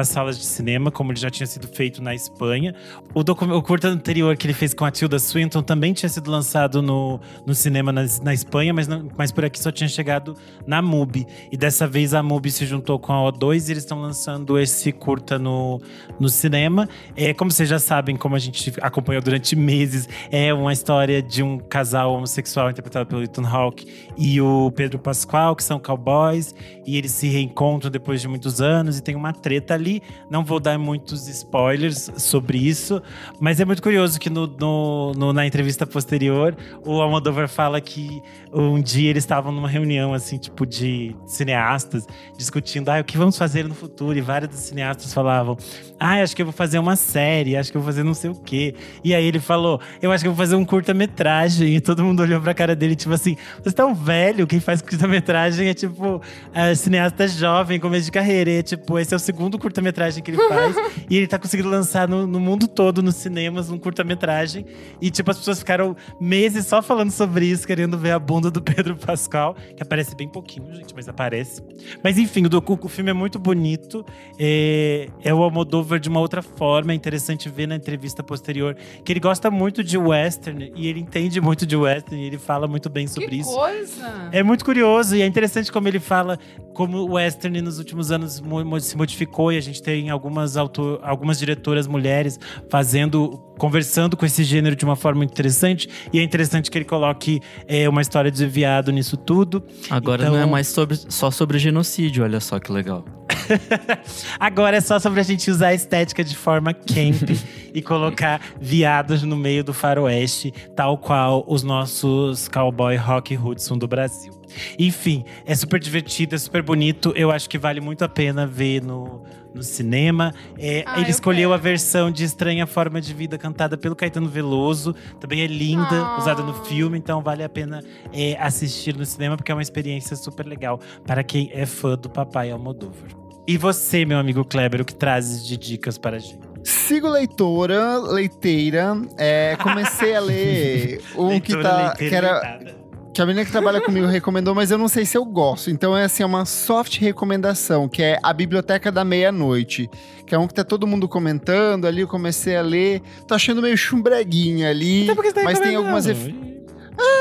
as 0.01 0.09
salas 0.09 0.37
de 0.37 0.45
cinema, 0.45 0.91
como 0.91 1.13
ele 1.13 1.21
já 1.21 1.31
tinha 1.31 1.47
sido 1.47 1.69
feito 1.69 2.03
na 2.03 2.13
Espanha. 2.13 2.75
O, 3.15 3.23
docu- 3.23 3.52
o 3.53 3.63
curta 3.63 3.89
anterior 3.89 4.37
que 4.37 4.47
ele 4.47 4.55
fez 4.55 4.73
com 4.75 4.85
a 4.85 4.91
Tilda 4.91 5.19
Swinton 5.19 5.63
também 5.63 5.93
tinha 5.93 6.09
sido 6.09 6.31
lançado 6.31 6.81
no, 6.83 7.21
no 7.47 7.55
cinema 7.55 7.93
na, 7.93 8.03
na 8.23 8.33
Espanha, 8.35 8.73
mas, 8.73 8.87
não- 8.89 9.09
mas 9.17 9.31
por 9.33 9.45
aqui 9.45 9.59
só 9.61 9.71
tinha 9.71 9.89
chegado 9.89 10.37
na 10.67 10.81
MUBI. 10.83 11.27
E 11.51 11.57
dessa 11.57 11.87
vez 11.87 12.15
a 12.15 12.23
MUBI 12.23 12.51
se 12.51 12.67
juntou 12.67 12.99
com 12.99 13.13
a 13.13 13.33
O2 13.33 13.69
e 13.69 13.73
eles 13.73 13.83
estão 13.85 14.01
lançando 14.01 14.59
esse 14.59 14.93
curta 14.93 15.39
no, 15.39 15.81
no 16.19 16.29
cinema. 16.29 16.89
É, 17.17 17.33
como 17.35 17.51
vocês 17.51 17.69
já 17.69 17.79
sabem, 17.79 18.17
como 18.17 18.35
a 18.35 18.39
gente 18.39 18.73
acompanhou 18.81 19.23
durante 19.23 19.55
meses, 19.57 20.09
é 20.31 20.53
uma 20.53 20.73
história 20.73 21.23
de 21.23 21.43
um 21.43 21.59
casal 21.59 22.15
homossexual 22.15 22.71
interpretado 22.71 23.07
pelo 23.07 23.23
Ethan 23.23 23.47
Hawke 23.47 23.87
e 24.17 24.41
o 24.41 24.71
Pedro 24.73 24.99
Pascoal, 24.99 25.55
que 25.57 25.65
são 25.65 25.79
cowboys, 25.79 26.55
e 26.87 26.97
eles 26.97 27.13
se 27.13 27.29
reencontram 27.29 27.91
depois 27.91 28.21
de 28.21 28.29
muitos 28.29 28.61
anos 28.61 28.99
e 28.99 29.03
tem 29.03 29.15
uma 29.15 29.33
treta 29.33 29.75
ali. 29.75 30.03
Não 30.31 30.45
vou 30.45 30.61
dar 30.61 30.79
muitos 30.79 31.29
spoilers 31.29 32.11
sobre 32.17 32.59
isso, 32.59 33.03
mas 33.43 33.59
é 33.59 33.65
muito 33.65 33.83
curioso 33.83 34.21
que 34.21 34.31
no, 34.31 34.47
no- 34.47 35.13
no- 35.15 35.33
na 35.33 35.45
entrevista 35.45 35.85
posterior 35.85 36.57
o 36.87 37.01
Almodóvar 37.03 37.49
fala 37.49 37.81
que 37.81 38.23
um 38.53 38.81
dia 38.81 39.11
eles 39.11 39.25
estavam 39.25 39.51
numa 39.51 39.69
reunião 39.69 40.15
assim, 40.15 40.39
tipo 40.39 40.65
de 40.65 41.17
cineastas, 41.27 42.07
discutindo 42.39 42.89
ah, 42.91 43.01
o 43.01 43.05
que 43.05 43.19
vamos 43.19 43.37
fazer 43.37 43.67
no 43.67 43.75
futuro, 43.75 44.17
e 44.17 44.21
vários 44.21 44.49
dos 44.51 44.61
cineastas 44.61 45.13
falavam: 45.13 45.57
"Ah, 45.99 46.23
acho 46.23 46.37
que 46.37 46.43
eu 46.43 46.47
vou 46.47 46.53
fazer 46.53 46.79
uma 46.79 46.95
série, 46.95 47.57
acho 47.57 47.73
que 47.73 47.77
eu 47.77 47.81
vou 47.83 47.87
fazer 47.91 48.05
não 48.05 48.15
sei 48.15 48.31
o 48.31 48.35
quê". 48.35 48.75
E 49.03 49.13
aí 49.13 49.25
ele 49.25 49.41
falou: 49.41 49.81
"Eu 50.01 50.13
acho 50.13 50.23
que 50.23 50.29
eu 50.29 50.33
vou 50.33 50.39
fazer 50.45 50.55
um 50.55 50.65
curta-metragem". 50.65 51.75
E 51.75 51.81
todo 51.81 52.05
mundo 52.05 52.21
olhou 52.21 52.41
pra 52.41 52.55
cara 52.55 52.77
dele 52.77 52.95
tipo 52.95 53.13
assim: 53.13 53.37
"Você 53.65 53.73
tão 53.75 53.93
velho, 53.95 54.47
quem 54.47 54.61
faz 54.61 54.81
curta-metragem 54.81 55.69
é 55.69 55.75
tipo 55.75 56.21
é, 56.55 56.75
cineasta 56.77 57.27
jovem, 57.27 57.81
começo 57.81 58.05
de 58.05 58.13
carreira". 58.13 58.51
E, 58.51 58.63
tipo, 58.63 58.99
esse 58.99 59.13
é 59.13 59.17
o 59.17 59.21
segundo 59.21 59.59
curta-metragem 59.59 60.23
que 60.23 60.31
ele 60.31 60.39
faz 60.49 60.77
e 61.11 61.17
ele 61.17 61.27
tá 61.27 61.39
conseguindo 61.39 61.69
lançar 61.69 62.07
no, 62.09 62.27
no 62.27 62.39
mundo 62.39 62.69
todo 62.69 63.03
nos 63.03 63.17
cinemas 63.33 63.71
um 63.71 63.79
curta-metragem. 63.79 64.67
E 65.01 65.11
tipo, 65.11 65.31
as 65.31 65.39
pessoas 65.39 65.59
ficaram 65.59 65.97
meses 66.21 66.67
só 66.67 66.83
falando 66.83 67.11
sobre 67.11 67.47
isso, 67.47 67.67
querendo 67.67 67.97
ver 67.97 68.11
a 68.11 68.19
bunda 68.19 68.51
do 68.51 68.61
Pedro 68.63 68.95
Pascal, 68.95 69.57
que 69.75 69.83
aparece 69.83 70.15
bem 70.15 70.29
pouquinho, 70.29 70.73
gente, 70.75 70.95
mas 70.95 71.09
aparece. 71.09 71.63
Mas 72.05 72.19
enfim, 72.19 72.45
o, 72.45 72.49
docu- 72.49 72.79
o 72.83 72.89
filme 72.89 73.11
é 73.11 73.15
muito 73.15 73.39
bonito. 73.39 74.05
É, 74.39 75.09
é 75.23 75.33
o 75.33 75.43
Almodóvar 75.43 75.99
de 75.99 76.09
uma 76.11 76.21
outra 76.21 76.43
forma. 76.43 76.93
É 76.93 76.95
interessante 76.95 77.49
ver 77.49 77.67
na 77.67 77.75
entrevista 77.77 78.23
posterior 78.23 78.77
que 79.05 79.13
ele 79.13 79.21
gosta 79.21 79.51
muito 79.51 79.83
de 79.83 79.97
western 79.97 80.71
e 80.77 80.87
ele 80.87 81.01
entende 81.01 81.41
muito 81.41 81.65
de 81.65 81.77
western 81.77 82.23
e 82.23 82.27
ele 82.27 82.39
fala 82.39 82.69
muito 82.69 82.91
bem 82.91 83.07
sobre 83.07 83.29
que 83.31 83.37
isso. 83.37 83.55
coisa! 83.55 84.29
É 84.31 84.43
muito 84.43 84.65
curioso 84.65 85.17
e 85.17 85.23
é 85.23 85.27
interessante 85.27 85.73
como 85.73 85.89
ele 85.89 85.99
fala 86.01 86.39
como 86.75 86.99
o 86.99 87.13
western 87.15 87.61
nos 87.63 87.79
últimos 87.79 88.11
anos 88.11 88.43
se 88.81 88.97
modificou 88.97 89.53
e 89.53 89.57
a 89.57 89.61
gente 89.61 89.83
tem 89.83 90.11
algumas, 90.11 90.57
autor, 90.57 91.01
algumas 91.03 91.39
diretoras 91.39 91.87
mulheres 91.87 92.39
fazendo, 92.71 93.22
conversando 93.59 94.17
com 94.17 94.25
esse 94.27 94.43
gênero 94.45 94.75
de 94.75 94.85
uma 94.85 94.97
forma 94.97 95.19
muito 95.19 95.31
interessante. 95.33 95.89
E 96.13 96.19
é 96.19 96.23
interessante 96.23 96.71
que 96.71 96.79
ele 96.79 96.85
coloque 96.85 97.41
é, 97.67 97.89
uma 97.89 98.01
história 98.03 98.31
de 98.31 98.47
viado 98.47 98.91
nisso 98.93 99.17
tudo. 99.17 99.63
Agora 99.91 100.23
Então- 100.23 100.35
não 100.35 100.43
é 100.43 100.47
mais 100.47 100.67
sobre, 100.69 100.97
só 100.97 101.31
sobre 101.31 101.59
genocídio, 101.59 102.25
olha 102.25 102.41
só 102.41 102.59
que 102.59 102.73
legal. 102.73 103.05
Agora 104.39 104.77
é 104.77 104.81
só 104.81 104.99
sobre 104.99 105.21
a 105.21 105.23
gente 105.23 105.51
usar 105.51 105.69
a 105.69 105.75
estética 105.75 106.23
de 106.23 106.37
forma 106.37 106.73
camp 106.73 107.31
e 107.75 107.81
colocar 107.83 108.41
viados 108.61 109.23
no 109.23 109.37
meio 109.37 109.65
do 109.65 109.73
faroeste, 109.73 110.53
tal 110.77 110.99
qual 110.99 111.45
os 111.47 111.63
nossos 111.63 112.49
cowboy 112.49 112.97
rock 112.97 113.37
Hudson 113.37 113.79
do 113.79 113.87
Brasil. 113.89 114.33
Enfim, 114.79 115.25
é 115.47 115.55
super 115.55 115.81
divertido, 115.81 116.35
é 116.35 116.39
super 116.39 116.63
bonito. 116.63 117.13
Eu 117.17 117.31
acho 117.31 117.49
que 117.49 117.57
vale 117.59 117.81
muito 117.81 118.05
a 118.05 118.09
pena 118.09 118.47
ver 118.47 118.83
no, 118.83 119.23
no 119.55 119.63
cinema. 119.63 120.33
É, 120.59 120.83
Ah, 120.87 120.97
ele 120.99 121.07
eu 121.07 121.11
escolheu 121.11 121.51
quero. 121.51 121.55
a 121.55 121.63
versão 121.63 122.11
de 122.11 122.25
Estranha 122.25 122.67
Forma 122.67 123.01
de 123.01 123.13
Vida 123.15 123.37
cantada 123.39 123.77
pelo 123.77 123.95
Caetano 123.97 124.29
Veloso. 124.29 124.95
Também 125.21 125.41
é 125.43 125.47
linda, 125.47 125.87
Ah. 125.91 126.19
usada 126.19 126.43
no 126.43 126.55
filme, 126.65 126.99
então 126.99 127.21
vale 127.23 127.43
a 127.45 127.49
pena 127.49 127.83
é, 128.13 128.37
assistir 128.41 128.97
no 128.97 129.05
cinema, 129.05 129.37
porque 129.37 129.53
é 129.53 129.55
uma 129.55 129.63
experiência 129.63 130.17
super 130.17 130.47
legal 130.47 130.81
para 131.07 131.23
quem 131.23 131.51
é 131.53 131.67
fã 131.67 131.97
do 131.97 132.09
Papai 132.11 132.51
Almodóvar. 132.51 133.09
E 133.47 133.57
você, 133.59 134.05
meu 134.05 134.19
amigo 134.19 134.45
Kleber, 134.45 134.81
o 134.81 134.85
que 134.85 134.95
trazes 134.95 135.45
de 135.47 135.57
dicas 135.57 135.99
para 135.99 136.17
a 136.17 136.19
gente? 136.21 136.39
Sigo 136.65 137.09
leitora, 137.09 137.99
leiteira. 137.99 138.95
É, 139.19 139.57
comecei 139.61 140.15
a 140.15 140.21
ler 140.21 141.01
um 141.19 141.41
que 141.41 141.53
Leitura, 141.55 141.63
tá. 141.63 141.77
leiteira, 141.89 142.09
Que, 142.11 142.15
era, 142.15 142.33
leitada. 142.41 142.82
Que 143.13 143.21
a 143.21 143.27
menina 143.27 143.45
que 143.45 143.53
trabalha 143.53 143.81
comigo 143.81 144.07
recomendou, 144.07 144.55
mas 144.55 144.71
eu 144.71 144.79
não 144.79 144.89
sei 144.89 145.05
se 145.05 145.17
eu 145.17 145.25
gosto. 145.25 145.71
Então 145.71 145.97
é 145.97 146.05
assim, 146.05 146.23
é 146.23 146.27
uma 146.27 146.45
soft 146.47 146.99
recomendação, 146.99 147.89
que 147.89 148.03
é 148.03 148.19
A 148.23 148.33
Biblioteca 148.33 148.91
da 148.91 149.05
Meia-Noite. 149.05 149.89
Que 150.27 150.35
é 150.35 150.39
um 150.39 150.47
que 150.49 150.55
tá 150.55 150.65
todo 150.65 150.87
mundo 150.87 151.07
comentando 151.09 151.87
ali, 151.87 152.01
eu 152.01 152.09
comecei 152.09 152.57
a 152.57 152.63
ler. 152.63 153.03
Tô 153.29 153.35
achando 153.35 153.61
meio 153.61 153.77
chumbreguinha 153.77 154.71
ali. 154.71 155.03
Então 155.03 155.17
que 155.17 155.23
você 155.23 155.33
tá 155.33 155.43
mas 155.45 155.59
tem 155.59 155.75
algumas 155.77 156.07
ref- 156.07 156.35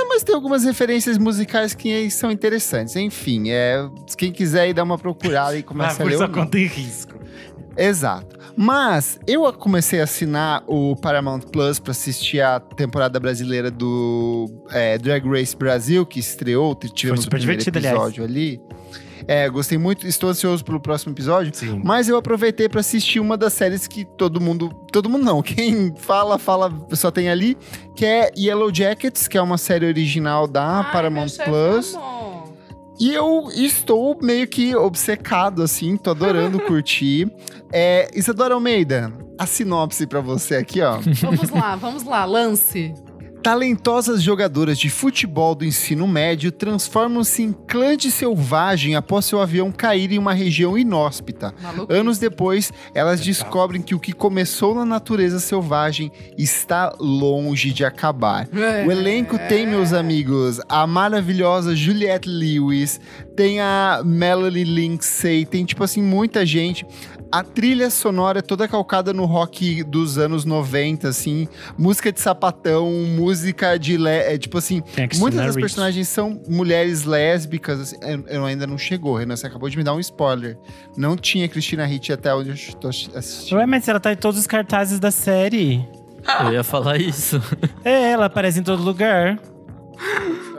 Mas 0.07 0.23
tem 0.23 0.33
algumas 0.35 0.63
referências 0.63 1.17
musicais 1.17 1.73
que 1.73 2.09
são 2.09 2.31
interessantes. 2.31 2.95
Enfim, 2.95 3.49
é, 3.49 3.85
quem 4.17 4.31
quiser 4.31 4.69
ir 4.69 4.73
dar 4.73 4.83
uma 4.83 4.97
procurada 4.97 5.55
e 5.57 5.59
Ah, 5.59 5.63
começa 5.63 6.03
a 6.03 6.05
ler. 6.05 6.13
eu 6.15 6.19
não. 6.21 6.29
conta 6.29 6.57
em 6.57 6.67
risco. 6.67 7.10
Exato. 7.83 8.37
Mas 8.55 9.19
eu 9.25 9.51
comecei 9.53 10.01
a 10.01 10.03
assinar 10.03 10.63
o 10.67 10.95
Paramount 10.95 11.41
Plus 11.51 11.79
para 11.79 11.91
assistir 11.91 12.41
a 12.41 12.59
temporada 12.59 13.19
brasileira 13.19 13.71
do 13.71 14.49
é, 14.69 14.97
Drag 14.97 15.27
Race 15.27 15.55
Brasil, 15.55 16.05
que 16.05 16.19
estreou, 16.19 16.75
tivemos 16.75 17.21
o 17.21 17.23
super 17.23 17.37
primeiro 17.37 17.59
divertido, 17.59 17.77
aliás. 17.77 17.95
episódio 17.95 18.23
ali. 18.23 18.61
É, 19.27 19.47
gostei 19.49 19.77
muito, 19.77 20.07
estou 20.07 20.29
ansioso 20.29 20.63
pelo 20.63 20.79
próximo 20.79 21.13
episódio. 21.13 21.53
Sim. 21.55 21.81
Mas 21.83 22.09
eu 22.09 22.17
aproveitei 22.17 22.67
para 22.67 22.79
assistir 22.79 23.19
uma 23.19 23.37
das 23.37 23.53
séries 23.53 23.87
que 23.87 24.05
todo 24.17 24.41
mundo. 24.41 24.69
Todo 24.91 25.09
mundo 25.09 25.23
não, 25.23 25.41
quem 25.43 25.93
fala, 25.95 26.37
fala, 26.37 26.71
só 26.93 27.11
tem 27.11 27.29
ali, 27.29 27.57
que 27.95 28.05
é 28.05 28.31
Yellow 28.37 28.73
Jackets, 28.73 29.27
que 29.27 29.37
é 29.37 29.41
uma 29.41 29.57
série 29.57 29.85
original 29.85 30.47
da 30.47 30.77
Ai, 30.77 30.83
meu 30.83 30.91
Paramount 30.91 31.29
chefe 31.29 31.49
Plus. 31.49 31.95
E 33.01 33.11
eu 33.15 33.49
estou 33.51 34.15
meio 34.21 34.47
que 34.47 34.75
obcecado, 34.75 35.63
assim, 35.63 35.97
tô 35.97 36.11
adorando 36.11 36.59
curtir. 36.69 37.27
É, 37.73 38.07
Isadora 38.13 38.53
Almeida, 38.53 39.11
a 39.39 39.47
sinopse 39.47 40.05
pra 40.05 40.21
você 40.21 40.57
aqui, 40.57 40.83
ó. 40.83 40.99
Vamos 41.19 41.49
lá, 41.49 41.75
vamos 41.75 42.03
lá, 42.03 42.23
lance. 42.25 42.93
Talentosas 43.41 44.21
jogadoras 44.21 44.77
de 44.77 44.87
futebol 44.87 45.55
do 45.55 45.65
ensino 45.65 46.07
médio 46.07 46.51
transformam-se 46.51 47.41
em 47.41 47.51
clã 47.51 47.97
de 47.97 48.11
selvagem 48.11 48.95
após 48.95 49.25
seu 49.25 49.41
avião 49.41 49.71
cair 49.71 50.11
em 50.11 50.19
uma 50.19 50.31
região 50.31 50.77
inóspita. 50.77 51.51
Maluco. 51.59 51.91
Anos 51.91 52.19
depois, 52.19 52.71
elas 52.93 53.19
Legal. 53.19 53.33
descobrem 53.33 53.81
que 53.81 53.95
o 53.95 53.99
que 53.99 54.13
começou 54.13 54.75
na 54.75 54.85
natureza 54.85 55.39
selvagem 55.39 56.11
está 56.37 56.95
longe 56.99 57.71
de 57.71 57.83
acabar. 57.83 58.47
O 58.85 58.91
elenco 58.91 59.39
tem, 59.49 59.65
meus 59.65 59.91
amigos, 59.91 60.61
a 60.69 60.85
maravilhosa 60.85 61.75
Juliette 61.75 62.29
Lewis, 62.29 62.99
tem 63.35 63.59
a 63.59 64.03
Melanie 64.05 64.63
Lindsay, 64.63 65.47
tem, 65.47 65.65
tipo 65.65 65.83
assim, 65.83 66.03
muita 66.03 66.45
gente. 66.45 66.85
A 67.31 67.43
trilha 67.43 67.89
sonora 67.89 68.39
é 68.39 68.41
toda 68.41 68.67
calcada 68.67 69.13
no 69.13 69.23
rock 69.23 69.85
dos 69.85 70.17
anos 70.17 70.43
90, 70.43 71.07
assim. 71.07 71.47
Música 71.77 72.11
de 72.11 72.19
sapatão, 72.19 72.91
música 72.91 73.30
de... 73.79 73.97
Le 73.97 74.09
é, 74.09 74.37
tipo 74.37 74.57
assim, 74.57 74.81
muitas 75.17 75.45
das 75.45 75.55
personagens 75.55 76.07
são 76.07 76.41
mulheres 76.47 77.03
lésbicas. 77.03 77.79
assim. 77.79 77.95
eu, 78.01 78.23
eu 78.27 78.45
ainda 78.45 78.65
não 78.67 78.77
chegou, 78.77 79.15
Renan, 79.15 79.35
você 79.35 79.47
acabou 79.47 79.69
de 79.69 79.77
me 79.77 79.83
dar 79.83 79.93
um 79.93 79.99
spoiler. 79.99 80.57
Não 80.97 81.15
tinha 81.15 81.47
Cristina 81.47 81.85
Ricci 81.85 82.11
até 82.13 82.33
onde 82.33 82.49
eu 82.49 82.55
estou 82.55 82.89
assistindo. 82.89 83.57
Ué, 83.57 83.65
mas 83.65 83.87
ela 83.87 83.99
tá 83.99 84.11
em 84.11 84.15
todos 84.17 84.39
os 84.39 84.47
cartazes 84.47 84.99
da 84.99 85.11
série. 85.11 85.87
Eu 86.45 86.53
ia 86.53 86.63
falar 86.63 86.97
isso. 86.99 87.41
É, 87.83 88.11
ela 88.11 88.25
aparece 88.27 88.59
em 88.59 88.63
todo 88.63 88.83
lugar. 88.83 89.39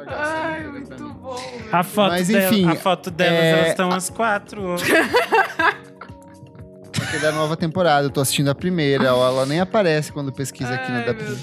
Ai, 0.09 0.66
muito 0.69 0.97
bom. 1.15 1.36
A 1.70 1.82
foto, 1.82 2.11
Mas, 2.11 2.28
dela- 2.28 2.44
enfim, 2.55 2.66
a 2.69 2.74
foto 2.74 3.11
delas, 3.11 3.39
é- 3.40 3.51
elas 3.53 3.69
estão 3.69 3.90
as 3.93 4.11
quatro. 4.11 4.74
Porque 6.93 7.16
é 7.16 7.20
da 7.20 7.32
nova 7.32 7.57
temporada, 7.57 8.07
eu 8.07 8.11
tô 8.11 8.20
assistindo 8.20 8.49
a 8.51 8.55
primeira. 8.55 9.15
ó, 9.15 9.27
ela 9.28 9.47
nem 9.47 9.61
aparece 9.61 10.12
quando 10.12 10.32
pesquisa 10.32 10.74
aqui 10.74 10.90
na 10.90 10.99
Ai, 10.99 11.05
da 11.07 11.12
meu. 11.15 11.24
Deus. 11.24 11.40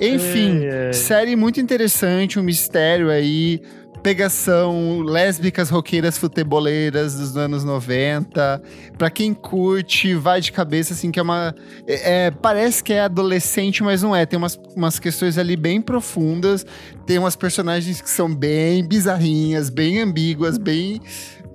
Enfim, 0.00 0.60
Ai, 0.64 0.86
ai. 0.88 0.92
série 0.92 1.34
muito 1.36 1.60
interessante, 1.60 2.38
um 2.38 2.42
mistério 2.42 3.10
aí. 3.10 3.60
Pegação, 4.00 5.00
lésbicas 5.02 5.68
roqueiras 5.70 6.16
futeboleiras 6.16 7.16
dos 7.16 7.36
anos 7.36 7.64
90. 7.64 8.62
Pra 8.96 9.10
quem 9.10 9.34
curte, 9.34 10.14
vai 10.14 10.40
de 10.40 10.52
cabeça, 10.52 10.92
assim, 10.94 11.10
que 11.10 11.18
é 11.18 11.22
uma. 11.22 11.52
é- 11.84 12.26
é, 12.26 12.30
parece 12.30 12.82
que 12.82 12.92
é 12.92 13.00
adolescente, 13.00 13.82
mas 13.82 14.00
não 14.00 14.14
é. 14.14 14.24
Tem 14.24 14.36
umas, 14.38 14.58
umas 14.76 15.00
questões 15.00 15.36
ali 15.36 15.56
bem 15.56 15.80
profundas. 15.80 16.64
Tem 17.06 17.18
umas 17.18 17.34
personagens 17.34 18.00
que 18.00 18.08
são 18.08 18.32
bem 18.32 18.86
bizarrinhas, 18.86 19.68
bem 19.68 19.98
ambíguas, 20.00 20.58
bem 20.58 21.00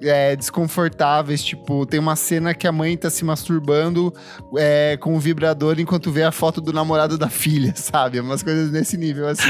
é, 0.04 0.36
desconfortáveis. 0.36 1.44
Tipo, 1.44 1.86
tem 1.86 2.00
uma 2.00 2.16
cena 2.16 2.54
que 2.54 2.68
a 2.68 2.72
mãe 2.72 2.96
tá 2.98 3.10
se 3.10 3.24
masturbando 3.26 4.14
é, 4.58 4.98
com 4.98 5.16
o 5.16 5.20
vibrador 5.20 5.80
enquanto 5.80 6.12
vê 6.12 6.24
a 6.24 6.32
foto 6.32 6.62
do 6.62 6.72
namorado 6.74 7.18
da 7.18 7.30
filha, 7.30 7.74
sabe? 7.78 8.20
Umas 8.20 8.44
coisas 8.44 8.72
nesse 8.72 8.98
nível, 8.98 9.28
assim. 9.28 9.50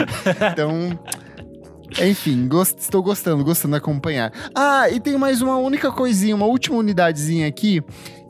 Então. 0.52 0.98
Enfim, 2.02 2.48
gost- 2.48 2.80
estou 2.80 3.04
gostando, 3.04 3.44
gostando 3.44 3.74
de 3.74 3.78
acompanhar. 3.78 4.32
Ah, 4.56 4.90
e 4.90 5.00
tem 5.00 5.16
mais 5.16 5.42
uma 5.44 5.58
única 5.58 5.92
coisinha, 5.92 6.36
uma 6.36 6.48
última 6.48 6.78
unidadezinha 6.78 7.48
aqui, 7.48 7.84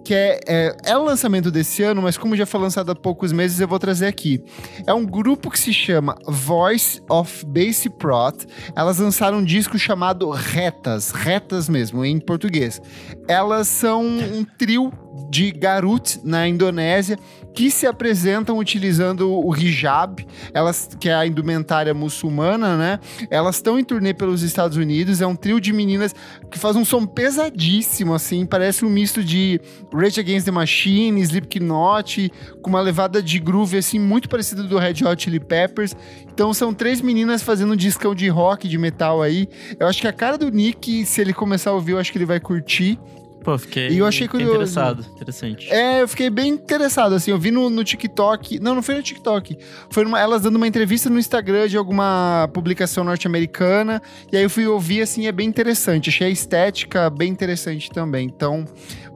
que 0.04 0.14
é, 0.14 0.40
é, 0.48 0.76
é 0.84 0.98
lançamento 0.98 1.50
desse 1.50 1.84
ano, 1.84 2.02
mas 2.02 2.18
como 2.18 2.36
já 2.36 2.46
foi 2.46 2.60
lançado 2.60 2.92
há 2.92 2.96
poucos 2.96 3.32
meses, 3.32 3.60
eu 3.60 3.68
vou 3.68 3.80
trazer 3.80 4.08
aqui. 4.08 4.44
É 4.86 4.94
um 4.94 5.06
grupo 5.06 5.50
que 5.50 5.60
se 5.60 5.74
chama 5.74 6.16
Voice 6.28 7.02
of 7.10 7.46
Bass 7.46 7.88
Prot. 7.98 8.46
Elas 8.76 8.98
lançaram 8.98 9.40
um 9.40 9.44
disco 9.44 9.78
chamado 9.78 10.30
Retas, 10.30 11.12
Retas 11.12 11.70
mesmo, 11.70 12.04
em 12.04 12.20
português. 12.20 12.82
Elas 13.28 13.68
são 13.68 14.04
um 14.06 14.44
trio 14.58 14.92
de 15.30 15.52
Garut 15.52 16.20
na 16.24 16.48
Indonésia 16.48 17.18
que 17.54 17.70
se 17.70 17.86
apresentam 17.86 18.58
utilizando 18.58 19.32
o 19.32 19.56
hijab, 19.56 20.26
elas 20.54 20.90
que 21.00 21.10
é 21.10 21.14
a 21.14 21.26
indumentária 21.26 21.94
muçulmana, 21.94 22.76
né? 22.76 23.00
Elas 23.30 23.56
estão 23.56 23.78
em 23.78 23.84
turnê 23.84 24.14
pelos 24.14 24.42
Estados 24.42 24.78
Unidos, 24.78 25.22
é 25.22 25.28
um 25.28 25.36
trio 25.36 25.60
de 25.60 25.72
meninas 25.72 26.16
que 26.50 26.58
faz 26.58 26.76
um 26.76 26.84
som 26.84 27.06
pesadíssimo 27.06 28.14
assim, 28.14 28.46
parece 28.46 28.84
um 28.84 28.90
misto 28.90 29.24
de 29.24 29.62
Rage 29.94 30.20
Against 30.20 30.46
the 30.46 30.52
Machine, 30.52 31.22
Slipknot, 31.22 32.32
com 32.62 32.70
uma 32.70 32.82
levada 32.82 33.22
de 33.22 33.40
groove 33.40 33.78
assim 33.78 34.00
muito 34.00 34.28
parecida 34.28 34.64
do 34.64 34.78
Red 34.78 35.04
Hot 35.06 35.24
Chili 35.24 35.40
Peppers. 35.40 35.96
Então 36.34 36.54
são 36.54 36.74
três 36.74 37.02
meninas 37.02 37.44
fazendo 37.44 37.74
um 37.74 37.76
discão 37.76 38.16
de 38.16 38.28
rock, 38.30 38.68
de 38.68 38.78
metal 38.78 39.22
aí. 39.22 39.48
Eu 39.80 39.88
acho 39.88 40.02
que 40.02 40.08
a 40.08 40.14
cara 40.14 40.38
do 40.38 40.50
Nick, 40.50 41.06
se 41.06 41.22
ele 41.22 41.34
começar 41.34 41.70
a 41.70 41.74
ouvir, 41.74 41.92
eu 41.92 42.00
acho 42.00 42.12
que 42.12 42.18
ele 42.18 42.26
vai 42.26 42.40
curtir. 42.40 43.00
Pô, 43.44 43.58
fiquei, 43.58 43.90
E 43.90 43.98
eu 43.98 44.06
achei 44.06 44.28
curioso. 44.28 44.54
interessado. 44.54 45.06
Interessante. 45.16 45.70
É, 45.70 46.02
eu 46.02 46.08
fiquei 46.08 46.30
bem 46.30 46.50
interessado, 46.50 47.14
assim, 47.14 47.32
eu 47.32 47.38
vi 47.38 47.52
no, 47.52 47.70
no 47.70 47.84
TikTok, 47.84 48.60
não, 48.60 48.74
não 48.76 48.82
foi 48.82 48.96
no 48.96 49.04
TikTok, 49.04 49.58
foi 49.90 50.04
numa- 50.06 50.20
elas 50.20 50.42
dando 50.44 50.56
uma 50.56 50.68
entrevista 50.68 51.10
no 51.10 51.20
Instagram 51.20 51.68
de 51.68 51.76
alguma 51.78 52.50
publicação 52.54 53.04
norte-americana, 53.04 54.02
e 54.32 54.38
aí 54.38 54.44
eu 54.44 54.50
fui 54.50 54.66
ouvir, 54.66 55.02
assim, 55.02 55.28
é 55.28 55.32
bem 55.32 55.48
interessante, 55.48 56.10
achei 56.10 56.28
a 56.28 56.30
estética 56.30 57.10
bem 57.10 57.30
interessante 57.30 57.90
também, 57.92 58.26
então, 58.28 58.66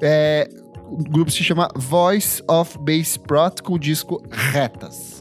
é, 0.01 0.49
o 0.89 0.97
grupo 1.09 1.31
se 1.31 1.43
chama 1.43 1.69
Voice 1.75 2.43
of 2.49 2.77
Bass 2.79 3.15
Prot, 3.17 3.61
com 3.63 3.73
o 3.73 3.79
disco 3.79 4.21
Retas. 4.29 5.17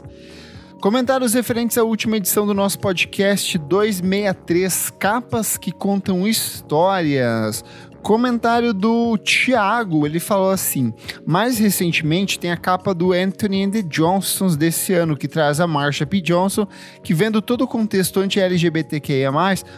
Comentários 0.79 1.33
referentes 1.33 1.75
à 1.77 1.83
última 1.83 2.17
edição 2.17 2.45
do 2.45 2.53
nosso 2.53 2.77
podcast 2.79 3.57
263, 3.57 4.91
capas 4.91 5.57
que 5.57 5.71
contam 5.71 6.27
histórias. 6.27 7.65
Comentário 8.01 8.73
do 8.73 9.17
Thiago, 9.17 10.05
ele 10.05 10.19
falou 10.19 10.49
assim: 10.51 10.93
mais 11.25 11.57
recentemente 11.57 12.39
tem 12.39 12.51
a 12.51 12.57
capa 12.57 12.93
do 12.93 13.11
Anthony 13.13 13.63
and 13.63 13.71
the 13.71 13.81
Johnsons 13.81 14.55
desse 14.55 14.93
ano, 14.93 15.17
que 15.17 15.27
traz 15.27 15.59
a 15.59 15.67
Marsha 15.67 16.05
P. 16.05 16.21
Johnson, 16.21 16.67
que 17.03 17.13
vendo 17.13 17.41
todo 17.41 17.63
o 17.63 17.67
contexto 17.67 18.19
anti-LGBTQIA, 18.19 19.31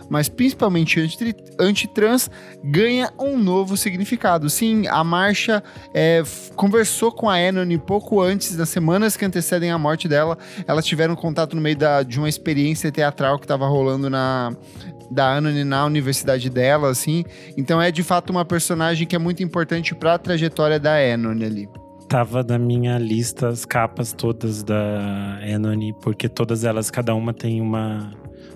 mas 0.09 0.29
principalmente 0.29 0.99
anti- 0.99 1.35
anti-trans, 1.59 2.29
ganha 2.63 3.11
um 3.19 3.37
novo 3.37 3.75
significado. 3.75 4.49
Sim, 4.49 4.87
a 4.87 5.03
Marsha 5.03 5.63
é, 5.93 6.21
conversou 6.55 7.11
com 7.11 7.29
a 7.29 7.35
Anony 7.35 7.77
pouco 7.77 8.21
antes, 8.21 8.55
nas 8.55 8.69
semanas 8.69 9.17
que 9.17 9.25
antecedem 9.25 9.71
a 9.71 9.77
morte 9.77 10.07
dela. 10.07 10.37
Elas 10.67 10.85
tiveram 10.85 11.15
contato 11.15 11.55
no 11.55 11.61
meio 11.61 11.77
da- 11.77 12.03
de 12.03 12.19
uma 12.19 12.29
experiência 12.29 12.91
teatral 12.91 13.37
que 13.39 13.45
estava 13.45 13.67
rolando 13.67 14.09
na 14.09 14.53
da 15.09 15.37
Anony 15.37 15.63
na 15.63 15.85
universidade 15.85 16.49
dela, 16.49 16.89
assim. 16.89 17.23
Então 17.57 17.81
é 17.81 17.91
de 17.91 18.03
fato 18.03 18.29
uma 18.29 18.45
personagem 18.45 19.07
que 19.07 19.15
é 19.15 19.19
muito 19.19 19.43
importante 19.43 19.95
para 19.95 20.13
a 20.13 20.17
trajetória 20.17 20.79
da 20.79 20.95
Anony 20.95 21.45
ali. 21.45 21.69
Tava 22.07 22.43
na 22.43 22.57
minha 22.57 22.97
lista 22.97 23.49
as 23.49 23.65
capas 23.65 24.13
todas 24.13 24.63
da 24.63 25.39
Anony, 25.53 25.93
porque 26.01 26.27
todas 26.27 26.63
elas, 26.63 26.89
cada 26.89 27.13
uma 27.13 27.33
tem 27.33 27.61
uma, 27.61 28.11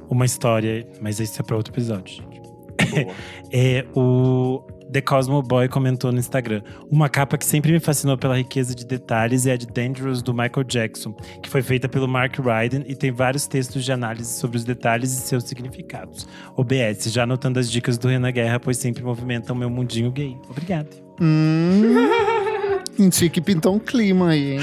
uma 0.09 0.25
história, 0.25 0.87
mas 0.99 1.19
isso 1.19 1.39
é 1.39 1.45
para 1.45 1.55
outro 1.55 1.73
episódio, 1.73 2.15
gente. 2.15 2.43
É, 3.55 3.85
o 3.95 4.63
The 4.93 5.01
Cosmo 5.01 5.41
Boy 5.41 5.67
comentou 5.67 6.11
no 6.11 6.19
Instagram. 6.19 6.61
Uma 6.89 7.09
capa 7.09 7.35
que 7.35 7.45
sempre 7.45 7.71
me 7.71 7.79
fascinou 7.79 8.15
pela 8.15 8.37
riqueza 8.37 8.75
de 8.75 8.85
detalhes 8.85 9.47
é 9.47 9.53
a 9.53 9.57
de 9.57 9.65
Dangerous 9.65 10.21
do 10.21 10.33
Michael 10.33 10.63
Jackson, 10.67 11.13
que 11.41 11.49
foi 11.49 11.63
feita 11.63 11.89
pelo 11.89 12.07
Mark 12.07 12.37
Ryden 12.37 12.85
e 12.87 12.95
tem 12.95 13.11
vários 13.11 13.47
textos 13.47 13.83
de 13.83 13.91
análise 13.91 14.31
sobre 14.37 14.55
os 14.55 14.63
detalhes 14.63 15.11
e 15.11 15.21
seus 15.21 15.45
significados. 15.45 16.27
OBS, 16.55 17.11
já 17.11 17.23
anotando 17.23 17.59
as 17.59 17.71
dicas 17.71 17.97
do 17.97 18.07
Renan 18.07 18.31
Guerra, 18.31 18.59
pois 18.59 18.77
sempre 18.77 19.03
movimentam 19.03 19.55
meu 19.55 19.69
mundinho 19.69 20.11
gay. 20.11 20.37
Obrigado. 20.47 20.89
Hum. 21.19 22.07
Senti 22.95 23.31
que 23.31 23.41
pintou 23.41 23.75
um 23.75 23.79
clima 23.79 24.29
aí, 24.29 24.53
hein? 24.53 24.59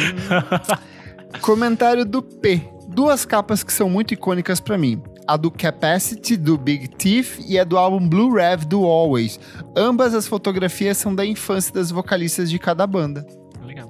Comentário 1.43 2.05
do 2.05 2.23
P. 2.23 2.63
Duas 2.87 3.25
capas 3.25 3.65
que 3.65 3.73
são 3.73 3.91
muito 3.91 4.15
icônicas 4.15 4.61
pra 4.61 4.79
mim. 4.79 5.03
A 5.31 5.37
do 5.37 5.49
Capacity, 5.49 6.37
do 6.37 6.59
Big 6.59 6.89
Thief, 6.89 7.39
e 7.47 7.57
a 7.57 7.63
do 7.63 7.79
álbum 7.79 8.09
Blue 8.09 8.35
Rev, 8.35 8.65
do 8.65 8.85
Always. 8.85 9.39
Ambas 9.77 10.13
as 10.13 10.27
fotografias 10.27 10.99
são 10.99 11.15
da 11.15 11.25
infância 11.25 11.73
das 11.73 11.93
vocalistas 11.93 12.51
de 12.51 12.59
cada 12.59 12.85
banda. 12.85 13.25
Legal. 13.65 13.89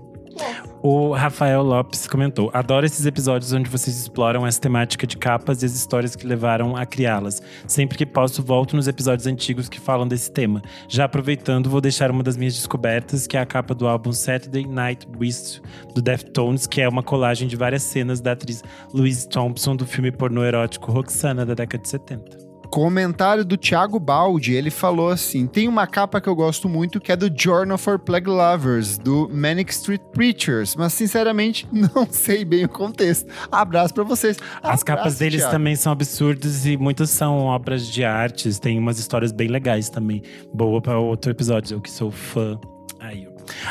O 0.83 1.13
Rafael 1.13 1.63
Lopes 1.63 2.07
comentou: 2.07 2.51
Adoro 2.55 2.87
esses 2.87 3.05
episódios 3.05 3.53
onde 3.53 3.69
vocês 3.69 3.99
exploram 3.99 4.47
essa 4.47 4.61
temática 4.61 5.07
de 5.07 5.17
capas 5.17 5.63
e 5.63 5.67
as 5.67 5.75
histórias 5.75 6.17
que 6.17 6.27
levaram 6.27 6.75
a 6.75 6.87
criá-las. 6.87 7.43
Sempre 7.67 7.99
que 7.99 8.07
posso, 8.07 8.43
volto 8.43 8.75
nos 8.75 8.89
episódios 8.89 9.27
antigos 9.27 9.69
que 9.69 9.79
falam 9.79 10.09
desse 10.09 10.31
tema. 10.31 10.63
Já 10.89 11.05
aproveitando, 11.05 11.69
vou 11.69 11.83
deixar 11.83 12.11
uma 12.11 12.23
das 12.23 12.37
minhas 12.37 12.55
descobertas, 12.55 13.27
que 13.27 13.37
é 13.37 13.41
a 13.41 13.47
capa 13.47 13.75
do 13.75 13.87
álbum 13.87 14.13
Saturday 14.13 14.67
Night 14.67 15.07
Beast 15.07 15.61
do 15.95 16.01
Deftones, 16.01 16.67
que 16.67 16.81
é 16.81 16.89
uma 16.89 17.03
colagem 17.03 17.47
de 17.47 17.57
várias 17.57 17.83
cenas 17.83 18.21
da 18.21 18.33
atriz 18.33 18.65
Louise 18.95 19.29
Thompson 19.29 19.77
do 19.77 19.85
filme 19.85 20.11
pornô 20.11 20.43
erótico 20.43 20.91
Roxana 20.91 21.45
da 21.45 21.53
década 21.53 21.83
de 21.83 21.89
70. 21.91 22.40
Comentário 22.71 23.45
do 23.45 23.57
Thiago 23.57 23.99
Baldi, 23.99 24.55
ele 24.55 24.71
falou 24.71 25.11
assim: 25.11 25.47
tem 25.47 25.67
uma 25.67 25.87
capa 25.87 26.21
que 26.21 26.29
eu 26.29 26.35
gosto 26.37 26.69
muito 26.69 27.01
que 27.01 27.11
é 27.11 27.17
do 27.17 27.31
Journal 27.37 27.77
for 27.77 27.99
Plague 27.99 28.29
Lovers, 28.29 28.97
do 28.97 29.29
Manic 29.33 29.73
Street 29.73 30.01
Preachers, 30.13 30.77
mas 30.77 30.93
sinceramente 30.93 31.67
não 31.73 32.07
sei 32.11 32.45
bem 32.45 32.65
o 32.65 32.69
contexto. 32.69 33.29
Abraço 33.51 33.93
pra 33.93 34.05
vocês. 34.05 34.39
As 34.39 34.63
Abraço, 34.63 34.85
capas 34.85 35.19
deles 35.19 35.41
Thiago. 35.41 35.53
também 35.53 35.75
são 35.75 35.93
absurdas 35.93 36.65
e 36.65 36.77
muitas 36.77 37.11
são 37.11 37.39
obras 37.47 37.87
de 37.87 38.05
artes. 38.05 38.59
Tem 38.59 38.79
umas 38.79 38.99
histórias 38.99 39.33
bem 39.33 39.49
legais 39.49 39.91
também. 39.91 40.23
Boa 40.55 40.81
para 40.81 40.99
outro 40.99 41.31
episódio, 41.31 41.75
eu 41.77 41.81
que 41.81 41.91
sou 41.91 42.11
fã. 42.11 42.59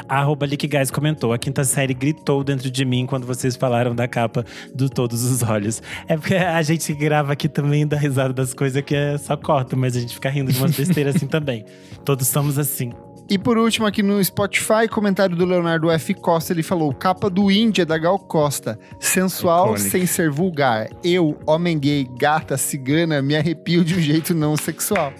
Arroba 0.07 0.47
Guys 0.47 0.91
comentou: 0.91 1.33
a 1.33 1.37
quinta 1.37 1.63
série 1.63 1.93
gritou 1.93 2.43
dentro 2.43 2.69
de 2.69 2.85
mim 2.85 3.05
quando 3.05 3.25
vocês 3.25 3.55
falaram 3.55 3.95
da 3.95 4.07
capa 4.07 4.45
do 4.73 4.89
Todos 4.89 5.23
os 5.23 5.43
Olhos. 5.43 5.81
É 6.07 6.17
porque 6.17 6.35
a 6.35 6.61
gente 6.61 6.93
grava 6.93 7.33
aqui 7.33 7.47
também 7.47 7.87
dá 7.87 7.97
risada 7.97 8.33
das 8.33 8.53
coisas 8.53 8.81
que 8.81 8.95
é 8.95 9.17
só 9.17 9.35
corta, 9.35 9.75
mas 9.75 9.95
a 9.95 9.99
gente 9.99 10.13
fica 10.13 10.29
rindo 10.29 10.51
de 10.51 10.59
umas 10.59 10.75
besteiras 10.75 11.15
assim 11.15 11.27
também. 11.27 11.65
Todos 12.03 12.27
somos 12.27 12.57
assim. 12.57 12.91
E 13.29 13.37
por 13.37 13.59
último, 13.59 13.85
aqui 13.85 14.01
no 14.01 14.23
Spotify, 14.23 14.87
comentário 14.89 15.35
do 15.35 15.45
Leonardo 15.45 15.91
F. 15.91 16.15
Costa, 16.15 16.51
ele 16.51 16.63
falou: 16.63 16.91
capa 16.91 17.29
do 17.29 17.51
Índia 17.51 17.85
da 17.85 17.95
Gal 17.95 18.17
Costa. 18.17 18.79
Sensual 18.99 19.75
Iconic. 19.75 19.89
sem 19.89 20.05
ser 20.07 20.31
vulgar. 20.31 20.89
Eu, 21.03 21.37
homem 21.45 21.77
gay, 21.77 22.07
gata, 22.17 22.57
cigana, 22.57 23.21
me 23.21 23.35
arrepio 23.35 23.85
de 23.85 23.93
um 23.93 24.01
jeito 24.01 24.33
não 24.33 24.57
sexual. 24.57 25.13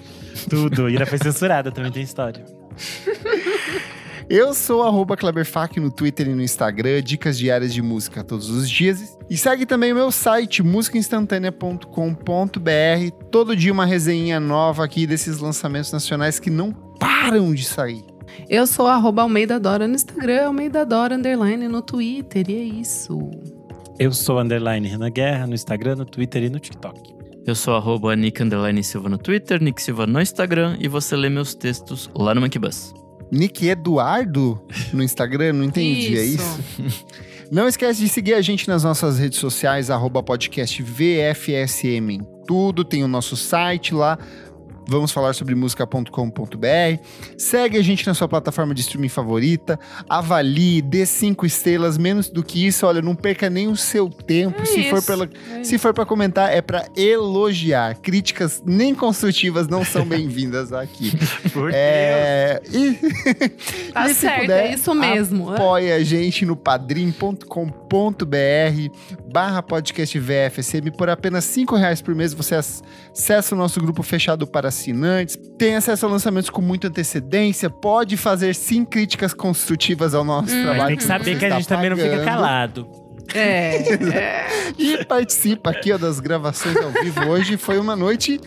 Tudo. 0.50 0.90
Ira 0.90 1.06
foi 1.06 1.20
censurada, 1.20 1.72
também 1.72 1.92
tem 1.92 2.02
história. 2.02 2.44
Eu 4.30 4.54
sou 4.54 4.84
arroba 4.84 5.18
Kleberfac 5.18 5.80
no 5.80 5.90
Twitter 5.90 6.28
e 6.28 6.36
no 6.36 6.44
Instagram, 6.44 7.02
dicas 7.02 7.36
diárias 7.36 7.74
de 7.74 7.82
música 7.82 8.24
todos 8.24 8.48
os 8.48 8.70
dias. 8.70 9.18
E 9.28 9.36
segue 9.36 9.66
também 9.66 9.92
o 9.92 9.96
meu 9.96 10.12
site, 10.12 10.62
musicainstantanea.com.br. 10.62 13.26
Todo 13.32 13.56
dia 13.56 13.74
uma 13.74 13.88
resenha 13.88 14.40
nova 14.40 14.86
aqui 14.86 15.08
desses 15.08 15.40
lançamentos 15.40 15.92
nacionais 15.92 16.40
que 16.40 16.52
não 16.52 16.72
param 16.72 17.56
de 17.56 17.64
sair. 17.64 18.06
Eu 18.48 18.68
sou 18.68 18.86
arroba 18.86 19.24
Almeida 19.24 19.60
Dora 19.60 19.88
no 19.88 19.96
Instagram, 19.96 20.46
Almeida 20.46 20.86
Dora 20.86 21.16
underline 21.16 21.68
no 21.68 21.82
Twitter, 21.82 22.48
e 22.52 22.56
é 22.56 22.64
isso. 22.82 23.32
Eu 23.98 24.14
sou 24.14 24.40
underline 24.40 24.88
Renan 24.88 25.10
Guerra 25.10 25.48
no 25.48 25.56
Instagram, 25.56 25.96
no 25.96 26.06
Twitter 26.06 26.44
e 26.44 26.52
no 26.52 26.60
TikTok. 26.60 27.16
Eu 27.48 27.56
sou 27.56 27.76
arroba 27.76 28.16
Nick 28.16 28.44
Underline 28.44 28.84
Silva 28.84 29.10
no 29.10 29.18
Twitter, 29.18 29.60
Nick 29.60 29.82
Silva 29.82 30.06
no 30.06 30.22
Instagram 30.22 30.78
e 30.80 30.88
você 30.88 31.16
lê 31.16 31.30
meus 31.30 31.56
textos 31.56 32.12
lá 32.16 32.36
no 32.36 32.42
Monkey 32.42 32.60
Bus. 32.60 32.94
Nick 33.32 33.68
Eduardo 33.68 34.62
no 34.94 35.04
Instagram, 35.04 35.54
não 35.54 35.64
entendi, 35.64 36.18
é 36.18 36.24
isso? 36.24 36.60
Não 37.52 37.68
esquece 37.68 38.00
de 38.02 38.10
seguir 38.10 38.36
a 38.36 38.42
gente 38.42 38.68
nas 38.68 38.84
nossas 38.84 39.18
redes 39.18 39.40
sociais, 39.40 39.90
arroba 39.90 40.22
podcast 40.22 40.84
VFSM 40.84 42.22
tudo, 42.50 42.84
tem 42.84 43.04
o 43.04 43.08
nosso 43.08 43.38
site 43.38 43.94
lá, 43.94 44.18
vamos 44.88 45.12
falar 45.12 45.34
sobre 45.34 45.56
música.com.br. 45.56 47.02
Segue 47.38 47.78
a 47.78 47.82
gente 47.84 48.06
na 48.08 48.14
sua 48.14 48.28
plataforma 48.28 48.74
de 48.74 48.82
streaming 48.82 49.10
favorita, 49.10 49.80
avalie, 50.08 50.82
dê 50.82 51.06
cinco 51.06 51.46
estrelas, 51.46 51.98
menos 51.98 52.30
do 52.30 52.44
que 52.44 52.66
isso, 52.66 52.86
olha, 52.86 53.02
não 53.02 53.16
perca 53.16 53.50
nem 53.50 53.68
o 53.68 53.76
seu 53.76 54.10
tempo. 54.10 54.62
É 54.62 54.66
se, 54.66 54.90
for 54.90 55.04
pela, 55.04 55.30
é 55.56 55.64
se 55.64 55.78
for 55.78 55.94
para 55.94 56.06
comentar, 56.06 56.52
é 56.54 56.62
para 56.62 56.86
elogiar. 56.96 57.96
Críticas 58.00 58.62
nem 58.66 58.94
construtivas 58.96 59.68
não 59.68 59.84
são 59.86 60.06
bem-vindas 60.08 60.72
aqui. 60.74 61.12
Por 61.54 61.72
É, 61.74 62.62
e, 62.72 63.00
Tá 63.94 64.06
e 64.10 64.14
se 64.14 64.22
certo, 64.22 64.42
puder, 64.42 64.66
é 64.68 64.74
isso 64.74 64.94
mesmo. 64.94 65.54
Apoie 65.54 65.92
a 65.92 66.04
gente 66.04 66.46
no 66.46 66.56
padrim.com.br 66.56 67.40
barra 69.32 69.62
podcast 69.62 70.18
VFSM. 70.20 70.92
Por 70.98 71.10
apenas 71.10 71.46
cinco 71.46 71.76
reais 71.76 72.02
por 72.02 72.16
mês 72.16 72.34
você 72.34 72.56
ac- 72.56 72.82
acessa 73.12 73.56
o 73.56 73.58
nosso 73.58 73.80
grupo 73.80 74.02
fechado 74.04 74.48
para 74.48 74.70
assinantes, 74.80 75.38
tem 75.58 75.76
acesso 75.76 76.06
a 76.06 76.10
lançamentos 76.10 76.50
com 76.50 76.62
muita 76.62 76.88
antecedência, 76.88 77.70
pode 77.70 78.16
fazer 78.18 78.56
sim 78.56 78.86
críticas 78.86 79.34
construtivas 79.34 80.14
ao 80.16 80.24
nosso 80.24 80.54
Hum. 80.56 80.64
trabalho. 80.64 80.88
Tem 80.88 80.98
que 80.98 81.04
saber 81.04 81.38
que 81.38 81.46
a 81.46 81.50
gente 81.52 81.68
também 81.68 81.90
não 81.90 81.98
fica 81.98 82.10
pagando. 82.10 82.26
calado. 82.26 82.88
É, 83.36 83.76
é. 84.16 84.46
E 84.80 85.04
participa 85.06 85.70
aqui 85.72 85.92
ó, 85.92 85.98
das 85.98 86.20
gravações 86.20 86.76
ao 86.78 86.90
vivo. 86.92 87.28
Hoje 87.30 87.58
foi 87.58 87.78
uma 87.78 87.96
noite 87.96 88.40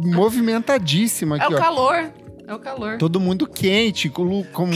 movimentadíssima 0.00 1.36
É 1.36 1.40
aqui, 1.42 1.54
o 1.54 1.56
ó. 1.56 1.60
calor. 1.60 2.10
É 2.48 2.54
o 2.54 2.58
calor. 2.58 2.96
Todo 2.96 3.20
mundo 3.20 3.46
quente, 3.46 4.08
com, 4.08 4.22
lu- 4.22 4.44
com 4.54 4.70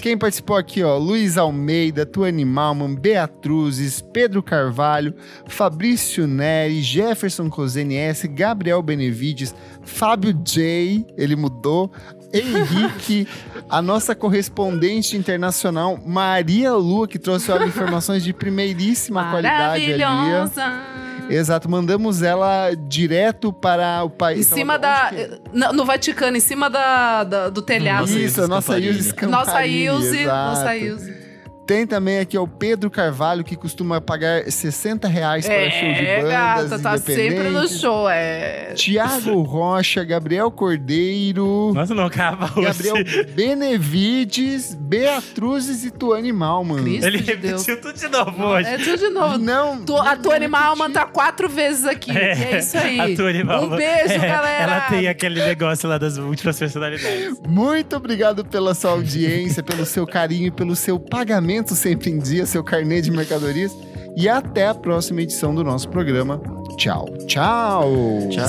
Quem 0.00 0.16
participou 0.16 0.56
aqui, 0.56 0.84
ó, 0.84 0.96
Luiz 0.96 1.36
Almeida, 1.36 2.06
Tuane 2.06 2.44
Malman, 2.44 2.94
Beatruzes, 2.94 4.00
Pedro 4.00 4.40
Carvalho, 4.40 5.12
Fabrício 5.48 6.28
Neri, 6.28 6.80
Jefferson 6.80 7.50
Cosene 7.50 7.96
S, 7.96 8.28
Gabriel 8.28 8.80
Benevides, 8.82 9.52
Fábio 9.82 10.32
J, 10.44 11.04
ele 11.16 11.34
mudou, 11.34 11.90
Henrique, 12.32 13.26
a 13.68 13.82
nossa 13.82 14.14
correspondente 14.14 15.16
internacional, 15.16 15.98
Maria 16.06 16.72
Lua, 16.74 17.08
que 17.08 17.18
trouxe 17.18 17.50
olha, 17.50 17.64
informações 17.64 18.22
de 18.22 18.32
primeiríssima 18.32 19.22
qualidade 19.30 19.92
ali. 19.92 20.04
ó. 20.04 21.07
Exato, 21.30 21.68
mandamos 21.70 22.22
ela 22.22 22.70
direto 22.74 23.52
para 23.52 24.02
o 24.04 24.06
Em 24.06 24.10
país. 24.10 24.46
cima 24.46 24.74
Onde 24.74 24.82
da. 24.82 25.08
que 25.10 25.16
é? 25.16 25.30
No, 25.52 25.72
no 25.72 25.84
Vaticano, 25.84 26.36
em 26.36 26.40
cima 26.40 26.68
da, 26.70 27.24
da- 27.24 27.48
do 27.50 27.62
telhado. 27.62 28.00
Nossa, 28.02 28.18
Isso, 28.18 28.42
a 28.42 28.48
nossa. 28.48 28.78
Ilse. 28.78 29.26
Nossa 29.26 29.66
Ilse, 29.66 30.24
nossa 30.24 30.76
Ilse. 30.76 31.27
Tem 31.68 31.86
também 31.86 32.18
aqui 32.18 32.38
ó, 32.38 32.44
o 32.44 32.48
Pedro 32.48 32.90
Carvalho, 32.90 33.44
que 33.44 33.54
costuma 33.54 34.00
pagar 34.00 34.50
60 34.50 35.06
reais 35.06 35.46
para 35.46 35.70
show 35.70 35.92
de 35.92 36.06
É, 36.06 36.22
bandas 36.22 36.70
gata, 36.70 36.78
tá 36.78 36.96
sempre 36.96 37.50
no 37.50 37.68
show. 37.68 38.08
É. 38.08 38.72
Tiago 38.74 39.42
Rocha, 39.42 40.02
Gabriel 40.02 40.50
Cordeiro, 40.50 41.72
Nossa, 41.74 41.94
não 41.94 42.06
acaba 42.06 42.46
hoje. 42.56 42.62
Gabriel 42.62 42.96
Benevides, 43.34 44.74
Beatruzes 44.74 45.84
e 45.84 45.90
Tuane 45.90 46.32
Malman. 46.32 46.82
Cristo 46.82 47.06
Ele 47.06 47.18
de 47.18 47.36
Deus. 47.36 47.66
repetiu 47.66 47.80
tudo 47.92 47.98
de 48.00 48.08
novo 48.08 48.44
hoje. 48.44 48.68
É 48.68 48.78
tudo 48.78 48.96
de 48.96 49.08
novo. 49.10 49.36
Não, 49.38 49.84
Tu- 49.84 49.94
a 49.94 50.14
não 50.14 50.22
tua 50.22 50.34
animal 50.36 50.74
repeti. 50.74 50.92
tá 50.94 51.04
quatro 51.04 51.50
vezes 51.50 51.84
aqui. 51.84 52.12
E 52.12 52.16
é 52.16 52.58
isso 52.60 52.78
aí. 52.78 52.98
A 52.98 53.14
Tua 53.14 53.28
Animal- 53.28 53.64
Um 53.64 53.68
beijo, 53.76 54.12
É, 54.14 54.18
galera. 54.18 54.62
Ela 54.62 54.80
tem 54.82 55.06
aquele 55.06 55.44
negócio 55.44 55.86
lá 55.86 55.98
das 55.98 56.16
múltiplas 56.16 56.58
personalidades. 56.58 57.38
Muito 57.46 57.94
obrigado 57.94 58.42
pela 58.42 58.72
sua 58.74 58.92
audiência, 58.92 59.62
pelo 59.62 59.84
seu 59.84 60.06
carinho 60.06 60.46
e 60.46 60.50
pelo 60.50 60.74
seu 60.74 60.98
pagamento 60.98 61.57
sempre 61.74 62.10
em 62.10 62.18
dia, 62.18 62.46
seu 62.46 62.62
carnê 62.62 63.00
de 63.00 63.10
mercadorias. 63.10 63.76
E 64.16 64.28
até 64.28 64.66
a 64.66 64.74
próxima 64.74 65.22
edição 65.22 65.54
do 65.54 65.62
nosso 65.62 65.88
programa. 65.88 66.40
Tchau, 66.76 67.08
tchau. 67.26 67.92
Tchau. 68.30 68.48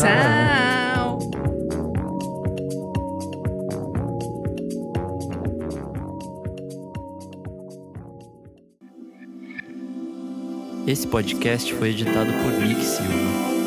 Esse 10.88 11.06
podcast 11.06 11.72
foi 11.76 11.90
editado 11.90 12.31
por 12.34 12.52
Nick 12.52 12.84
Silva. 12.84 13.59